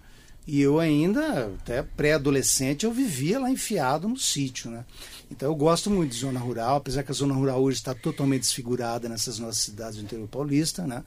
E 0.47 0.61
eu 0.61 0.79
ainda, 0.79 1.47
até 1.61 1.83
pré-adolescente, 1.83 2.85
eu 2.85 2.91
vivia 2.93 3.37
lá 3.37 3.51
enfiado 3.51 4.07
no 4.07 4.15
sítio, 4.15 4.71
né? 4.71 4.85
Então 5.29 5.49
eu 5.49 5.55
gosto 5.55 5.91
muito 5.91 6.11
de 6.11 6.19
zona 6.19 6.39
rural, 6.39 6.77
apesar 6.77 7.03
que 7.03 7.11
a 7.11 7.13
zona 7.13 7.33
rural 7.33 7.61
hoje 7.61 7.79
está 7.79 7.93
totalmente 7.93 8.43
desfigurada 8.43 9.09
nessas 9.09 9.39
nossas 9.39 9.57
cidades 9.57 9.97
do 9.97 10.03
interior 10.03 10.27
paulista, 10.29 10.87
né? 10.87 11.03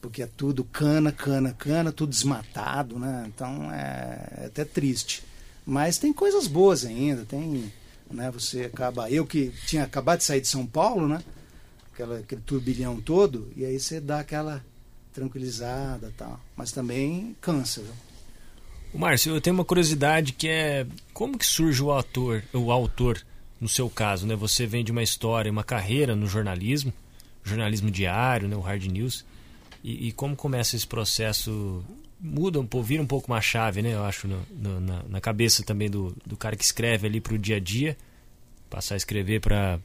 Porque 0.00 0.24
é 0.24 0.26
tudo 0.26 0.64
cana, 0.64 1.12
cana, 1.12 1.52
cana, 1.52 1.92
tudo 1.92 2.10
desmatado, 2.10 2.98
né? 2.98 3.26
Então 3.28 3.70
é, 3.72 4.42
é 4.42 4.46
até 4.46 4.64
triste. 4.64 5.22
Mas 5.64 5.96
tem 5.96 6.12
coisas 6.12 6.48
boas 6.48 6.84
ainda, 6.84 7.24
tem, 7.24 7.72
né, 8.10 8.28
você 8.28 8.62
acaba, 8.62 9.08
eu 9.08 9.24
que 9.24 9.52
tinha 9.68 9.84
acabado 9.84 10.18
de 10.18 10.24
sair 10.24 10.40
de 10.40 10.48
São 10.48 10.66
Paulo, 10.66 11.06
né, 11.06 11.22
aquela, 11.92 12.18
aquele 12.18 12.40
turbilhão 12.40 13.00
todo, 13.00 13.52
e 13.54 13.64
aí 13.64 13.78
você 13.78 14.00
dá 14.00 14.18
aquela 14.18 14.64
tranquilizada 15.12 16.12
tal, 16.16 16.40
mas 16.56 16.72
também 16.72 17.36
cansa, 17.40 17.82
viu? 17.82 18.09
Márcio, 18.98 19.34
eu 19.34 19.40
tenho 19.40 19.54
uma 19.54 19.64
curiosidade 19.64 20.32
que 20.32 20.48
é 20.48 20.86
como 21.12 21.38
que 21.38 21.46
surge 21.46 21.82
o 21.82 21.90
autor, 21.90 22.42
o 22.52 22.72
autor 22.72 23.20
no 23.60 23.68
seu 23.68 23.88
caso, 23.90 24.26
né? 24.26 24.34
Você 24.36 24.66
vem 24.66 24.82
de 24.82 24.90
uma 24.90 25.02
história, 25.02 25.50
uma 25.50 25.62
carreira 25.62 26.16
no 26.16 26.26
jornalismo, 26.26 26.92
jornalismo 27.44 27.90
diário, 27.90 28.48
né, 28.48 28.56
o 28.56 28.60
hard 28.60 28.84
news, 28.86 29.24
e, 29.84 30.08
e 30.08 30.12
como 30.12 30.34
começa 30.34 30.76
esse 30.76 30.86
processo 30.86 31.84
muda 32.20 32.60
um 32.60 32.66
pouco, 32.66 32.86
vira 32.86 33.02
um 33.02 33.06
pouco 33.06 33.32
uma 33.32 33.40
chave, 33.40 33.80
né? 33.80 33.94
Eu 33.94 34.04
acho, 34.04 34.28
no, 34.28 34.42
no, 34.50 34.80
na, 34.80 35.02
na, 35.08 35.20
cabeça 35.20 35.62
também 35.62 35.88
do, 35.88 36.14
do 36.26 36.36
cara 36.36 36.54
que 36.54 36.64
escreve 36.64 37.06
ali 37.06 37.20
para 37.20 37.34
o 37.34 37.38
dia 37.38 37.56
a 37.56 37.60
dia, 37.60 37.96
passar 38.68 38.94
a 38.94 38.96
escrever 38.96 39.40
para 39.40 39.80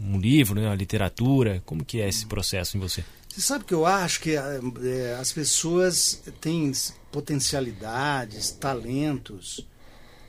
um 0.00 0.18
livro, 0.18 0.60
né? 0.60 0.66
Uma 0.66 0.74
literatura. 0.74 1.62
Como 1.64 1.84
que 1.84 2.00
é 2.00 2.08
esse 2.08 2.26
processo 2.26 2.76
em 2.76 2.80
você? 2.80 3.04
Você 3.28 3.40
sabe 3.40 3.64
que 3.64 3.72
eu 3.72 3.86
acho 3.86 4.20
que 4.20 4.34
é, 4.34 5.16
as 5.20 5.32
pessoas 5.32 6.20
têm 6.40 6.72
potencialidades, 7.10 8.50
talentos, 8.50 9.66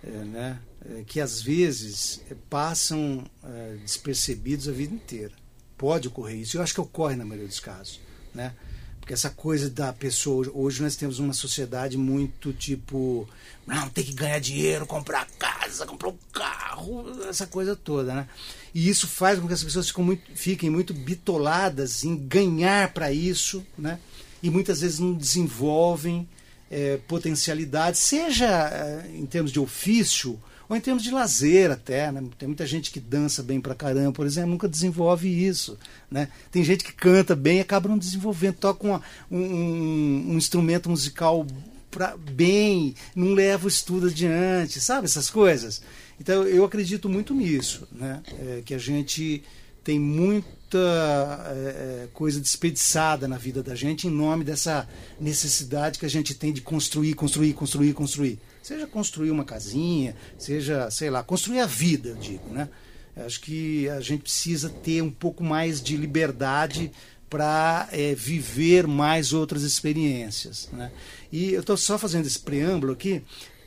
é, 0.04 0.10
né? 0.10 0.60
É, 0.84 1.04
que 1.06 1.20
às 1.20 1.42
vezes 1.42 2.22
passam 2.50 3.24
é, 3.44 3.78
despercebidos 3.82 4.68
a 4.68 4.72
vida 4.72 4.94
inteira. 4.94 5.34
Pode 5.78 6.08
ocorrer 6.08 6.38
isso. 6.38 6.58
Eu 6.58 6.62
acho 6.64 6.74
que 6.74 6.82
ocorre 6.82 7.16
na 7.16 7.26
maioria 7.26 7.48
dos 7.48 7.60
casos, 7.60 8.00
né? 8.34 8.54
Porque 9.00 9.14
essa 9.14 9.30
coisa 9.30 9.70
da 9.70 9.92
pessoa. 9.92 10.50
Hoje 10.54 10.82
nós 10.82 10.96
temos 10.96 11.20
uma 11.20 11.34
sociedade 11.34 11.98
muito 11.98 12.54
tipo. 12.54 13.28
Não, 13.66 13.90
tem 13.90 14.04
que 14.04 14.14
ganhar 14.14 14.40
dinheiro, 14.40 14.86
comprar 14.86 15.28
casa, 15.38 15.86
comprar 15.86 16.10
um 16.10 16.18
carro, 16.32 17.24
essa 17.28 17.48
coisa 17.48 17.76
toda, 17.76 18.14
né? 18.14 18.30
E 18.74 18.88
isso 18.90 19.08
faz 19.08 19.40
com 19.40 19.48
que 19.48 19.54
as 19.54 19.64
pessoas 19.64 19.92
muito, 19.94 20.24
fiquem 20.36 20.70
muito 20.70 20.94
bitoladas 20.94 22.04
em 22.04 22.16
ganhar 22.16 22.94
para 22.94 23.12
isso, 23.12 23.66
né? 23.78 24.00
E 24.42 24.50
muitas 24.50 24.82
vezes 24.82 25.00
não 25.00 25.14
desenvolvem 25.14 26.28
é, 26.72 26.98
potencialidade, 27.06 27.98
seja 27.98 28.48
é, 28.48 29.12
em 29.14 29.26
termos 29.26 29.52
de 29.52 29.60
ofício 29.60 30.40
ou 30.70 30.78
em 30.78 30.80
termos 30.80 31.04
de 31.04 31.12
lazer 31.12 31.70
até, 31.70 32.10
né? 32.14 32.24
Tem 32.40 32.48
muita 32.48 32.66
gente 32.66 32.92
que 32.92 33.00
dança 33.02 33.44
bem 33.44 33.60
pra 33.60 33.76
caramba, 33.76 34.14
por 34.14 34.26
exemplo, 34.26 34.52
nunca 34.52 34.70
desenvolve 34.70 35.28
isso, 35.28 35.78
né? 36.10 36.30
Tem 36.50 36.64
gente 36.64 36.86
que 36.86 36.94
canta 36.94 37.36
bem 37.36 37.58
e 37.58 37.60
acaba 37.60 37.90
não 37.90 37.98
desenvolvendo, 37.98 38.56
toca 38.56 38.88
uma, 38.88 39.02
um, 39.30 40.32
um 40.32 40.38
instrumento 40.38 40.90
musical 40.90 41.46
pra, 41.92 42.16
bem, 42.16 42.96
não 43.14 43.34
leva 43.34 43.66
o 43.66 43.68
estudo 43.68 44.08
adiante, 44.08 44.80
sabe 44.80 45.06
essas 45.06 45.30
coisas? 45.30 45.82
Então 46.22 46.44
eu 46.44 46.64
acredito 46.64 47.10
muito 47.10 47.34
nisso, 47.34 47.86
né? 47.92 48.24
É, 48.40 48.62
que 48.64 48.74
a 48.74 48.78
gente 48.78 49.44
tem 49.84 50.00
muita 50.72 51.52
é, 51.54 52.04
é 52.04 52.08
coisa 52.14 52.40
desperdiçada 52.40 53.28
na 53.28 53.38
vida 53.38 53.62
da 53.62 53.76
gente 53.76 54.08
em 54.08 54.10
nome 54.10 54.44
dessa 54.44 54.88
necessidade 55.20 56.00
que 56.00 56.06
a 56.06 56.10
gente 56.10 56.34
tem 56.34 56.54
de 56.54 56.62
construir, 56.62 57.14
construir, 57.14 57.54
construir, 57.54 57.94
construir. 57.94 58.40
Seja 58.64 58.88
construir 58.88 59.32
uma 59.32 59.44
casinha, 59.44 60.16
seja, 60.38 60.90
sei 60.90 61.10
lá, 61.10 61.24
construir 61.24 61.60
a 61.60 61.66
vida, 61.66 62.10
eu 62.10 62.16
digo, 62.16 62.48
né? 62.50 62.70
Acho 63.18 63.42
que 63.42 63.90
a 63.90 64.00
gente 64.00 64.22
precisa 64.22 64.70
ter 64.70 65.02
um 65.02 65.12
pouco 65.12 65.44
mais 65.44 65.82
de 65.82 65.98
liberdade 65.98 66.92
para 67.30 67.90
é, 67.92 68.16
viver 68.16 68.88
mais 68.88 69.34
outras 69.34 69.64
experiências. 69.64 70.70
Né? 70.72 70.92
E 71.32 71.54
eu 71.54 71.60
estou 71.60 71.76
só 71.76 71.98
fazendo 71.98 72.26
esse 72.26 72.40
preâmbulo 72.40 72.94
aqui, 72.94 73.22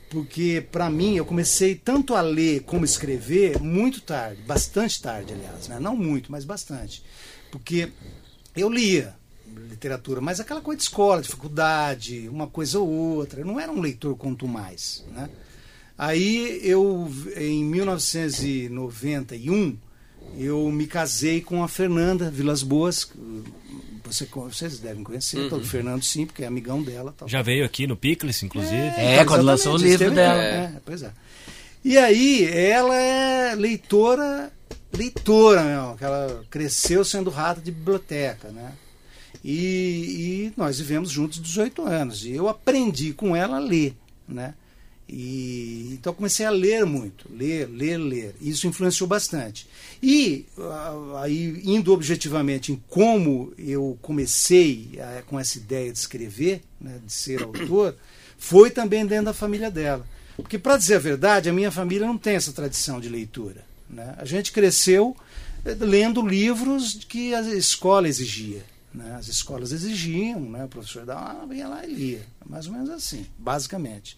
porque 0.09 0.65
para 0.71 0.89
mim 0.89 1.15
eu 1.15 1.25
comecei 1.25 1.75
tanto 1.75 2.15
a 2.15 2.21
ler 2.21 2.63
como 2.63 2.85
escrever 2.85 3.61
muito 3.61 4.01
tarde, 4.01 4.41
bastante 4.43 5.01
tarde, 5.01 5.33
aliás, 5.33 5.67
né? 5.67 5.79
não 5.79 5.95
muito, 5.95 6.31
mas 6.31 6.45
bastante, 6.45 7.03
porque 7.51 7.91
eu 8.55 8.69
lia, 8.69 9.15
literatura, 9.69 10.21
mas 10.21 10.39
aquela 10.39 10.61
coisa 10.61 10.77
de 10.77 10.83
escola, 10.83 11.21
de 11.21 11.27
faculdade, 11.29 12.29
uma 12.29 12.47
coisa 12.47 12.79
ou 12.79 12.87
outra. 12.87 13.41
Eu 13.41 13.45
não 13.45 13.59
era 13.59 13.71
um 13.71 13.81
leitor 13.81 14.15
quanto 14.15 14.47
mais. 14.47 15.03
Né? 15.11 15.29
Aí 15.97 16.59
eu, 16.63 17.11
em 17.37 17.63
1991, 17.63 19.77
eu 20.37 20.69
me 20.71 20.87
casei 20.87 21.41
com 21.41 21.63
a 21.63 21.67
Fernanda 21.67 22.29
Vilas 22.29 22.63
Boas. 22.63 23.09
Você, 24.05 24.27
vocês 24.31 24.79
devem 24.79 25.03
conhecer, 25.03 25.51
uhum. 25.51 25.59
o 25.59 25.63
Fernando 25.63 26.03
sim, 26.03 26.25
porque 26.25 26.43
é 26.43 26.47
amigão 26.47 26.81
dela. 26.81 27.13
Tal. 27.17 27.27
Já 27.27 27.41
veio 27.41 27.65
aqui 27.65 27.87
no 27.87 27.95
Picles, 27.95 28.41
inclusive. 28.43 28.75
É, 28.75 29.17
é 29.17 29.25
quando 29.25 29.43
lançou 29.43 29.73
o 29.73 29.77
livro 29.77 30.11
dela. 30.11 30.41
É, 30.41 30.55
é, 30.55 30.81
pois 30.85 31.01
é. 31.01 31.11
E 31.83 31.97
aí, 31.97 32.45
ela 32.45 32.95
é 32.95 33.55
leitora, 33.55 34.51
leitora 34.93 35.63
mesmo, 35.63 35.97
que 35.97 36.03
ela 36.03 36.43
cresceu 36.49 37.05
sendo 37.05 37.29
rata 37.29 37.61
de 37.61 37.71
biblioteca, 37.71 38.49
né? 38.49 38.73
E, 39.43 40.49
e 40.49 40.53
nós 40.57 40.79
vivemos 40.79 41.11
juntos 41.11 41.39
18 41.39 41.83
anos. 41.83 42.25
E 42.25 42.31
eu 42.31 42.49
aprendi 42.49 43.13
com 43.13 43.35
ela 43.35 43.57
a 43.57 43.59
ler, 43.59 43.95
né? 44.27 44.55
E, 45.07 45.91
então 45.93 46.13
comecei 46.13 46.45
a 46.45 46.49
ler 46.49 46.85
muito, 46.85 47.29
ler, 47.31 47.69
ler, 47.69 47.97
ler. 47.97 48.35
Isso 48.41 48.67
influenciou 48.67 49.07
bastante. 49.07 49.67
E 50.01 50.45
aí 51.21 51.61
indo 51.63 51.93
objetivamente 51.93 52.71
em 52.71 52.83
como 52.87 53.53
eu 53.57 53.97
comecei 54.01 54.99
a, 54.99 55.21
com 55.21 55.39
essa 55.39 55.57
ideia 55.57 55.91
de 55.91 55.97
escrever, 55.97 56.61
né, 56.81 56.99
de 57.05 57.13
ser 57.13 57.43
autor, 57.43 57.95
foi 58.37 58.71
também 58.71 59.05
dentro 59.05 59.25
da 59.25 59.33
família 59.33 59.69
dela. 59.69 60.05
Porque 60.35 60.57
para 60.57 60.77
dizer 60.77 60.95
a 60.95 60.99
verdade, 60.99 61.49
a 61.49 61.53
minha 61.53 61.71
família 61.71 62.05
não 62.05 62.17
tem 62.17 62.35
essa 62.35 62.51
tradição 62.51 62.99
de 62.99 63.07
leitura. 63.07 63.63
Né? 63.89 64.15
A 64.17 64.25
gente 64.25 64.51
cresceu 64.51 65.15
eh, 65.63 65.75
lendo 65.79 66.25
livros 66.25 67.05
que 67.07 67.33
a 67.33 67.41
escola 67.41 68.07
exigia. 68.07 68.63
Né? 68.93 69.15
As 69.17 69.27
escolas 69.27 69.71
exigiam, 69.71 70.39
né? 70.39 70.65
o 70.65 70.67
professor 70.67 71.05
dava, 71.05 71.45
ah, 71.49 71.55
ia 71.55 71.67
lá 71.67 71.85
e 71.85 71.93
lia. 71.93 72.25
Mais 72.45 72.65
ou 72.67 72.73
menos 72.73 72.89
assim, 72.89 73.25
basicamente. 73.37 74.17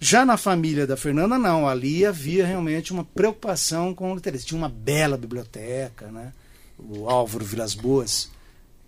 Já 0.00 0.24
na 0.24 0.36
família 0.36 0.86
da 0.86 0.96
Fernanda, 0.96 1.38
não. 1.38 1.68
Ali 1.68 2.06
havia 2.06 2.46
realmente 2.46 2.92
uma 2.92 3.04
preocupação 3.04 3.94
com 3.94 4.12
o 4.12 4.14
literatura. 4.14 4.46
Tinha 4.46 4.58
uma 4.58 4.68
bela 4.68 5.16
biblioteca, 5.16 6.06
né? 6.10 6.32
o 6.78 7.08
Álvaro 7.08 7.44
Vilas 7.44 7.74
Boas, 7.74 8.30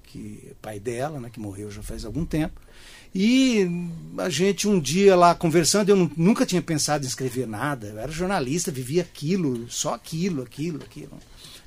que 0.04 0.40
é 0.48 0.54
pai 0.62 0.78
dela, 0.78 1.18
né? 1.18 1.28
que 1.30 1.40
morreu 1.40 1.70
já 1.70 1.82
faz 1.82 2.04
algum 2.04 2.24
tempo. 2.24 2.60
E 3.12 3.68
a 4.18 4.28
gente 4.28 4.68
um 4.68 4.78
dia 4.78 5.16
lá 5.16 5.34
conversando, 5.34 5.88
eu 5.88 6.10
nunca 6.16 6.46
tinha 6.46 6.62
pensado 6.62 7.04
em 7.04 7.08
escrever 7.08 7.46
nada. 7.46 7.88
Eu 7.88 7.98
era 7.98 8.12
jornalista, 8.12 8.70
vivia 8.70 9.02
aquilo, 9.02 9.68
só 9.68 9.94
aquilo, 9.94 10.42
aquilo, 10.42 10.80
aquilo 10.84 11.18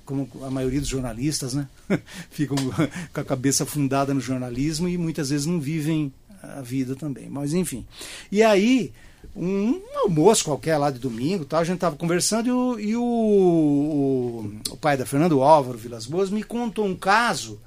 como 0.05 0.29
a 0.41 0.49
maioria 0.49 0.79
dos 0.79 0.89
jornalistas, 0.89 1.53
né? 1.53 1.67
Ficam 2.29 2.57
com 2.57 3.21
a 3.21 3.23
cabeça 3.23 3.65
fundada 3.65 4.13
no 4.13 4.19
jornalismo 4.19 4.87
e 4.87 4.97
muitas 4.97 5.29
vezes 5.29 5.45
não 5.45 5.59
vivem 5.59 6.13
a 6.43 6.61
vida 6.61 6.95
também. 6.95 7.29
Mas 7.29 7.53
enfim. 7.53 7.85
E 8.31 8.43
aí, 8.43 8.91
um 9.35 9.81
almoço 9.95 10.45
qualquer 10.45 10.77
lá 10.77 10.91
de 10.91 10.99
domingo, 10.99 11.45
tal, 11.45 11.61
a 11.61 11.63
gente 11.63 11.75
estava 11.75 11.95
conversando 11.95 12.47
e, 12.47 12.51
o, 12.51 12.79
e 12.79 12.95
o, 12.95 13.03
o, 13.03 14.51
o, 14.71 14.77
pai 14.77 14.97
da 14.97 15.05
Fernando, 15.05 15.41
Álvaro 15.41 15.77
Vilas 15.77 16.05
Boas, 16.05 16.29
me 16.29 16.43
contou 16.43 16.85
um 16.85 16.95
caso 16.95 17.59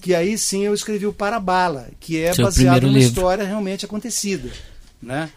que 0.00 0.14
aí 0.14 0.38
sim 0.38 0.64
eu 0.64 0.74
escrevi 0.74 1.06
o 1.06 1.12
Parabala, 1.12 1.88
que 1.98 2.18
é 2.20 2.32
Seu 2.32 2.44
baseado 2.44 2.82
numa 2.82 2.98
livro. 2.98 3.08
história 3.08 3.44
realmente 3.44 3.84
acontecida. 3.84 4.48
Né? 5.02 5.30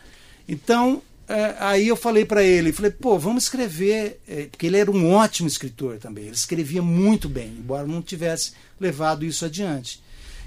Então, 0.47 1.01
é, 1.27 1.55
aí 1.59 1.87
eu 1.87 1.95
falei 1.95 2.25
para 2.25 2.43
ele, 2.43 2.73
falei, 2.73 2.91
pô, 2.91 3.17
vamos 3.17 3.43
escrever, 3.43 4.19
é, 4.27 4.43
porque 4.45 4.67
ele 4.67 4.77
era 4.77 4.91
um 4.91 5.13
ótimo 5.13 5.47
escritor 5.47 5.97
também, 5.97 6.25
ele 6.25 6.35
escrevia 6.35 6.81
muito 6.81 7.27
bem, 7.27 7.55
embora 7.57 7.87
não 7.87 8.01
tivesse 8.01 8.53
levado 8.79 9.25
isso 9.25 9.45
adiante. 9.45 10.01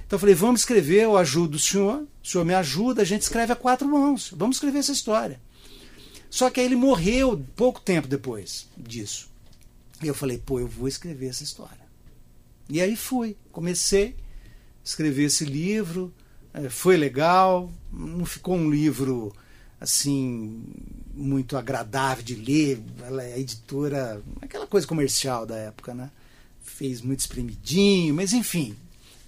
Então 0.06 0.16
eu 0.16 0.20
falei, 0.20 0.34
vamos 0.34 0.60
escrever, 0.60 1.04
eu 1.04 1.16
ajudo 1.16 1.56
o 1.56 1.58
senhor, 1.58 2.04
o 2.24 2.26
senhor 2.26 2.44
me 2.44 2.54
ajuda, 2.54 3.02
a 3.02 3.04
gente 3.04 3.20
escreve 3.20 3.52
a 3.52 3.56
quatro 3.56 3.86
mãos, 3.86 4.32
vamos 4.34 4.56
escrever 4.56 4.78
essa 4.78 4.92
história. 4.92 5.38
Só 6.30 6.48
que 6.48 6.58
aí 6.58 6.66
ele 6.66 6.74
morreu 6.74 7.44
pouco 7.54 7.80
tempo 7.80 8.08
depois 8.08 8.66
disso. 8.76 9.28
E 10.02 10.06
eu 10.06 10.14
falei, 10.14 10.38
pô, 10.38 10.58
eu 10.58 10.66
vou 10.66 10.88
escrever 10.88 11.26
essa 11.26 11.44
história. 11.44 11.84
E 12.68 12.80
aí 12.80 12.96
fui, 12.96 13.36
comecei 13.52 14.08
a 14.08 14.14
escrever 14.82 15.24
esse 15.24 15.44
livro, 15.44 16.12
é, 16.54 16.70
foi 16.70 16.96
legal, 16.96 17.70
não 17.92 18.24
ficou 18.24 18.56
um 18.56 18.70
livro 18.70 19.30
assim 19.78 20.64
muito 21.12 21.58
agradável 21.58 22.24
de 22.24 22.34
ler, 22.34 22.82
ela 23.02 23.22
é 23.22 23.34
a 23.34 23.38
editora, 23.38 24.22
aquela 24.40 24.66
coisa 24.66 24.86
comercial 24.86 25.44
da 25.44 25.56
época, 25.56 25.92
né? 25.92 26.10
Fez 26.62 27.02
muito 27.02 27.20
espremidinho, 27.20 28.14
mas 28.14 28.32
enfim, 28.32 28.74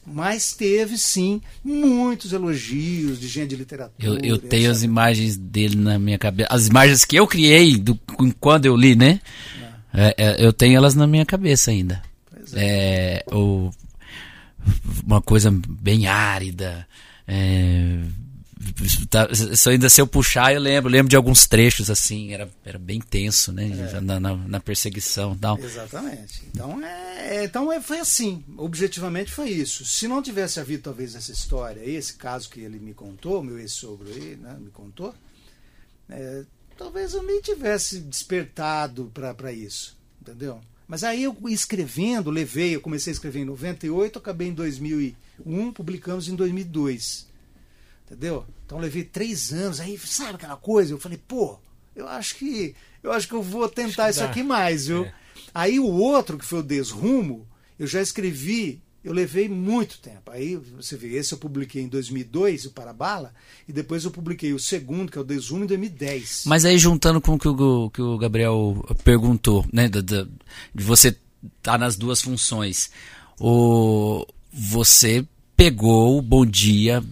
mas 0.06 0.52
teve 0.52 0.96
sim 0.96 1.40
muitos 1.64 2.32
elogios 2.32 3.18
de 3.18 3.26
gente 3.26 3.50
de 3.50 3.56
literatura. 3.56 4.08
Eu, 4.08 4.18
eu 4.18 4.38
tenho 4.38 4.70
as 4.70 4.82
imagens 4.82 5.36
dele 5.36 5.74
na 5.76 5.98
minha 5.98 6.18
cabeça, 6.18 6.48
as 6.52 6.68
imagens 6.68 7.04
que 7.04 7.16
eu 7.16 7.26
criei 7.26 7.76
do, 7.76 7.98
quando 8.38 8.66
eu 8.66 8.76
li, 8.76 8.94
né? 8.94 9.20
É, 9.92 10.14
é, 10.16 10.46
eu 10.46 10.52
tenho 10.52 10.76
elas 10.76 10.94
na 10.94 11.06
minha 11.06 11.26
cabeça 11.26 11.70
ainda. 11.70 12.02
É. 12.54 13.24
é. 13.26 13.34
o, 13.34 13.70
uma 15.04 15.20
coisa 15.20 15.50
bem 15.50 16.06
árida. 16.06 16.86
É, 17.26 17.98
Tá, 19.08 19.28
se, 19.34 19.68
ainda, 19.68 19.88
se 19.88 20.00
eu 20.00 20.06
puxar, 20.06 20.54
eu 20.54 20.60
lembro, 20.60 20.90
lembro 20.90 21.08
de 21.08 21.16
alguns 21.16 21.46
trechos 21.46 21.90
assim, 21.90 22.32
era, 22.32 22.50
era 22.64 22.78
bem 22.78 23.00
tenso, 23.00 23.52
né? 23.52 23.70
É. 23.94 24.00
Na, 24.00 24.20
na, 24.20 24.36
na, 24.36 24.60
perseguição 24.60 25.36
tal. 25.36 25.58
Exatamente. 25.58 26.42
Então, 26.48 26.82
é, 26.84 27.44
então 27.44 27.72
é, 27.72 27.80
foi 27.80 27.98
assim. 27.98 28.44
Objetivamente 28.56 29.32
foi 29.32 29.50
isso. 29.50 29.84
Se 29.84 30.08
não 30.08 30.22
tivesse 30.22 30.60
havido 30.60 30.82
talvez 30.82 31.14
essa 31.14 31.32
história, 31.32 31.80
esse 31.84 32.14
caso 32.14 32.48
que 32.50 32.60
ele 32.60 32.78
me 32.78 32.94
contou, 32.94 33.42
meu 33.42 33.58
ex-sogro 33.58 34.08
aí, 34.08 34.36
né, 34.36 34.56
me 34.58 34.70
contou, 34.70 35.14
é, 36.08 36.44
talvez 36.76 37.14
eu 37.14 37.22
nem 37.22 37.40
tivesse 37.40 38.00
despertado 38.00 39.10
para 39.12 39.52
isso. 39.52 39.96
Entendeu? 40.20 40.60
Mas 40.88 41.02
aí 41.02 41.24
eu 41.24 41.36
escrevendo, 41.48 42.30
levei, 42.30 42.74
eu 42.74 42.80
comecei 42.80 43.10
a 43.10 43.14
escrever 43.14 43.40
em 43.40 43.44
98, 43.44 44.18
acabei 44.18 44.48
em 44.48 44.54
2001, 44.54 45.72
publicamos 45.72 46.28
em 46.28 46.36
2002. 46.36 47.26
Entendeu? 48.06 48.46
Então 48.64 48.78
levei 48.78 49.02
três 49.02 49.52
anos, 49.52 49.80
aí 49.80 49.98
sabe 49.98 50.36
aquela 50.36 50.56
coisa? 50.56 50.92
Eu 50.92 50.98
falei, 50.98 51.18
pô, 51.26 51.58
eu 51.94 52.06
acho 52.06 52.36
que 52.36 52.74
eu 53.02 53.12
acho 53.12 53.26
que 53.26 53.34
eu 53.34 53.42
vou 53.42 53.68
tentar 53.68 54.10
isso 54.10 54.22
aqui 54.22 54.42
mais, 54.42 54.86
viu? 54.86 55.04
É. 55.04 55.14
Aí 55.54 55.80
o 55.80 55.86
outro, 55.86 56.38
que 56.38 56.44
foi 56.44 56.60
o 56.60 56.62
Desrumo, 56.62 57.46
eu 57.78 57.86
já 57.86 58.00
escrevi, 58.00 58.80
eu 59.02 59.12
levei 59.12 59.48
muito 59.48 59.98
tempo. 59.98 60.30
Aí 60.30 60.56
você 60.56 60.96
vê, 60.96 61.16
esse 61.16 61.32
eu 61.32 61.38
publiquei 61.38 61.82
em 61.82 61.88
2002, 61.88 62.66
o 62.66 62.70
Parabala, 62.72 63.32
e 63.68 63.72
depois 63.72 64.04
eu 64.04 64.10
publiquei 64.10 64.52
o 64.52 64.58
segundo, 64.58 65.10
que 65.10 65.18
é 65.18 65.20
o 65.20 65.24
Desrumo, 65.24 65.64
em 65.64 65.68
2010. 65.68 66.44
Mas 66.46 66.64
aí 66.64 66.78
juntando 66.78 67.20
com 67.20 67.34
o 67.34 67.38
que 67.38 67.48
o, 67.48 67.90
que 67.90 68.02
o 68.02 68.18
Gabriel 68.18 68.84
perguntou, 69.02 69.64
né, 69.72 69.88
de, 69.88 70.02
de 70.02 70.26
você 70.74 71.16
tá 71.62 71.78
nas 71.78 71.96
duas 71.96 72.20
funções, 72.20 72.90
o 73.38 74.26
você 74.52 75.24
pegou 75.56 76.18
o 76.18 76.22
Bom 76.22 76.44
Dia 76.44 77.04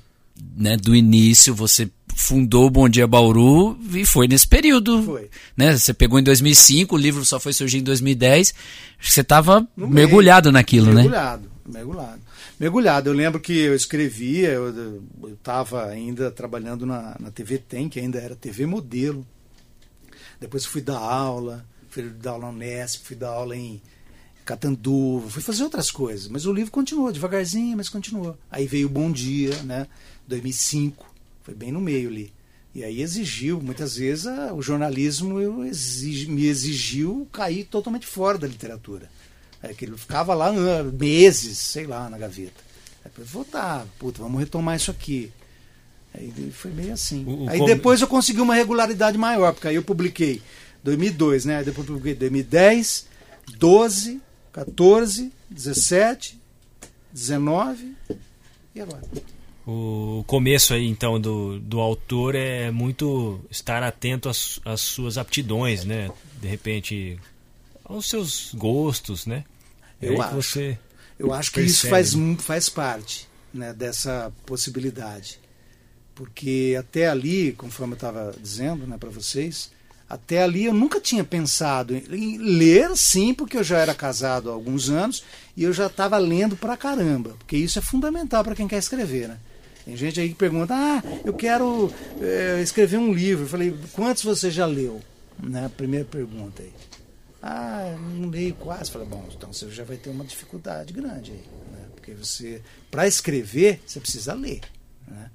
né, 0.57 0.77
do 0.77 0.95
início, 0.95 1.55
você 1.55 1.91
fundou 2.15 2.67
o 2.67 2.71
Bom 2.71 2.89
Dia 2.89 3.07
Bauru 3.07 3.79
e 3.93 4.05
foi 4.07 4.29
nesse 4.29 4.47
período. 4.47 5.03
Foi. 5.03 5.29
Né? 5.57 5.77
Você 5.77 5.93
pegou 5.93 6.19
em 6.19 6.23
2005, 6.23 6.95
o 6.95 6.99
livro 6.99 7.25
só 7.25 7.41
foi 7.41 7.53
surgir 7.53 7.79
em 7.79 7.83
2010. 7.83 8.55
Você 9.01 9.21
estava 9.21 9.67
mergulhado 9.77 10.53
naquilo, 10.53 10.93
mergulhado, 10.93 11.43
né? 11.43 11.49
Mergulhado, 11.67 11.73
mergulhado. 11.73 12.21
Mergulhado. 12.59 13.11
Eu 13.11 13.15
lembro 13.15 13.41
que 13.41 13.53
eu 13.53 13.75
escrevia, 13.75 14.51
eu 14.51 15.03
estava 15.33 15.87
ainda 15.87 16.31
trabalhando 16.31 16.87
na, 16.87 17.17
na 17.19 17.31
TV 17.31 17.59
Tem, 17.59 17.89
que 17.89 17.99
ainda 17.99 18.19
era 18.19 18.37
TV 18.37 18.65
modelo. 18.65 19.27
Depois 20.41 20.65
fui 20.65 20.81
dar 20.81 20.99
aula, 20.99 21.65
fui 21.89 22.05
dar 22.05 22.33
aula 22.33 22.47
na 22.47 22.51
Unesp, 22.51 23.05
fui 23.05 23.17
dar 23.17 23.31
aula 23.31 23.57
em 23.57 23.83
Catanduva, 24.45 25.31
fui 25.31 25.43
fazer 25.43 25.65
outras 25.65 25.91
coisas. 25.91 26.29
Mas 26.29 26.47
o 26.47 26.53
livro 26.53 26.71
continuou, 26.71 27.11
devagarzinho, 27.11 27.77
mas 27.77 27.89
continuou. 27.89 28.39
Aí 28.51 28.67
veio 28.67 28.87
o 28.87 28.91
Bom 28.91 29.11
Dia, 29.11 29.55
né? 29.63 29.87
2005, 30.27 31.15
foi 31.43 31.55
bem 31.55 31.73
no 31.73 31.81
meio 31.81 32.09
ali. 32.09 32.33
E 32.75 32.83
aí 32.83 33.03
exigiu, 33.03 33.61
muitas 33.61 33.97
vezes 33.97 34.27
a, 34.27 34.53
o 34.53 34.61
jornalismo 34.61 35.65
exigi, 35.65 36.29
me 36.29 36.47
exigiu 36.47 37.29
cair 37.33 37.65
totalmente 37.65 38.07
fora 38.07 38.37
da 38.37 38.49
literatura. 38.49 39.09
É 39.63 39.73
que 39.73 39.85
ele 39.85 39.97
ficava 39.97 40.35
lá 40.35 40.53
meses, 40.53 41.59
sei 41.59 41.87
lá, 41.87 42.11
na 42.11 42.19
gaveta. 42.19 42.63
Aí 43.05 43.11
eu 43.17 43.25
voltar, 43.25 43.87
puta, 43.99 44.23
vamos 44.23 44.41
retomar 44.41 44.77
isso 44.77 44.91
aqui. 44.91 45.33
Aí 46.13 46.33
foi 46.53 46.71
meio 46.71 46.93
assim. 46.93 47.25
O, 47.25 47.45
o 47.45 47.49
aí 47.49 47.65
depois 47.65 48.01
eu 48.01 48.07
consegui 48.07 48.41
uma 48.41 48.55
regularidade 48.55 49.17
maior, 49.17 49.53
porque 49.53 49.69
aí 49.69 49.75
eu 49.75 49.83
publiquei 49.83 50.43
2002, 50.83 51.45
né? 51.45 51.59
Aí 51.59 51.65
depois 51.65 51.89
eu 51.89 51.95
publiquei 51.95 52.15
2010, 52.15 53.07
12, 53.57 54.21
14, 54.53 55.33
17, 55.51 56.39
19 57.13 57.95
e 58.75 58.81
agora. 58.81 59.03
O 59.67 60.23
começo 60.27 60.75
aí, 60.75 60.87
então, 60.87 61.19
do, 61.19 61.59
do 61.59 61.81
autor 61.81 62.35
é 62.35 62.71
muito 62.71 63.41
estar 63.51 63.83
atento 63.83 64.29
às, 64.29 64.61
às 64.65 64.81
suas 64.83 65.17
aptidões, 65.17 65.85
né? 65.85 66.11
De 66.41 66.47
repente, 66.47 67.19
aos 67.83 68.09
seus 68.09 68.51
gostos, 68.55 69.25
né? 69.25 69.45
Eu 70.01 70.21
acho. 70.21 70.35
Você 70.35 70.79
eu 71.19 71.33
acho 71.33 71.51
que 71.51 71.61
percebe. 71.61 71.73
isso 71.73 71.89
faz, 71.89 72.43
faz 72.45 72.69
parte 72.69 73.29
né, 73.53 73.73
dessa 73.73 74.33
possibilidade. 74.45 75.39
Porque 76.15 76.77
até 76.79 77.09
ali, 77.09 77.53
conforme 77.53 77.95
eu 77.95 77.97
estava 77.97 78.35
dizendo 78.41 78.87
né, 78.87 78.97
para 78.99 79.11
vocês, 79.11 79.71
até 80.09 80.43
ali 80.43 80.67
eu 80.67 80.75
nunca 80.75 81.01
tinha 81.01 81.25
pensado 81.25 81.95
em 81.95 82.39
ler, 82.39 82.97
sim, 82.97 83.33
porque 83.33 83.57
eu 83.57 83.65
já 83.65 83.79
era 83.79 83.95
casado 83.95 84.51
há 84.51 84.53
alguns 84.53 84.91
anos 84.91 85.25
e 85.57 85.65
eu 85.65 85.73
já 85.73 85.87
estava 85.87 86.19
lendo 86.19 86.57
pra 86.57 86.77
caramba, 86.77 87.31
porque 87.39 87.57
isso 87.57 87.79
é 87.79 87.83
fundamental 87.83 88.45
para 88.45 88.55
quem 88.55 88.69
quer 88.69 88.79
escrever, 88.79 89.29
né? 89.29 89.39
Tem 89.85 89.97
gente 89.97 90.21
aí 90.21 90.31
que 90.31 90.35
pergunta: 90.35 90.75
ah, 90.75 91.03
eu 91.25 91.35
quero 91.35 91.93
é, 92.21 92.61
escrever 92.63 92.97
um 92.97 93.13
livro. 93.13 93.45
Eu 93.45 93.49
falei: 93.49 93.77
quantos 93.93 94.25
você 94.25 94.51
já 94.51 94.67
leu? 94.67 95.01
Né? 95.43 95.71
Primeira 95.77 96.05
pergunta 96.05 96.63
aí. 96.63 96.73
Ah, 97.43 97.95
não 98.15 98.31
leio 98.31 98.55
quase. 98.55 98.85
Eu 98.85 98.93
falei: 98.93 99.09
bom, 99.09 99.29
então 99.37 99.53
você 99.53 99.71
já 99.71 99.85
vai 99.85 99.97
ter 99.97 100.09
uma 100.09 100.25
dificuldade 100.25 100.93
grande 100.93 101.33
aí. 101.33 101.45
Né? 101.73 101.87
Porque 101.95 102.13
você, 102.13 102.63
para 102.91 103.07
escrever, 103.07 103.83
você 103.87 104.01
precisa 104.01 104.33
ler. 104.33 104.61
Né? 105.07 105.31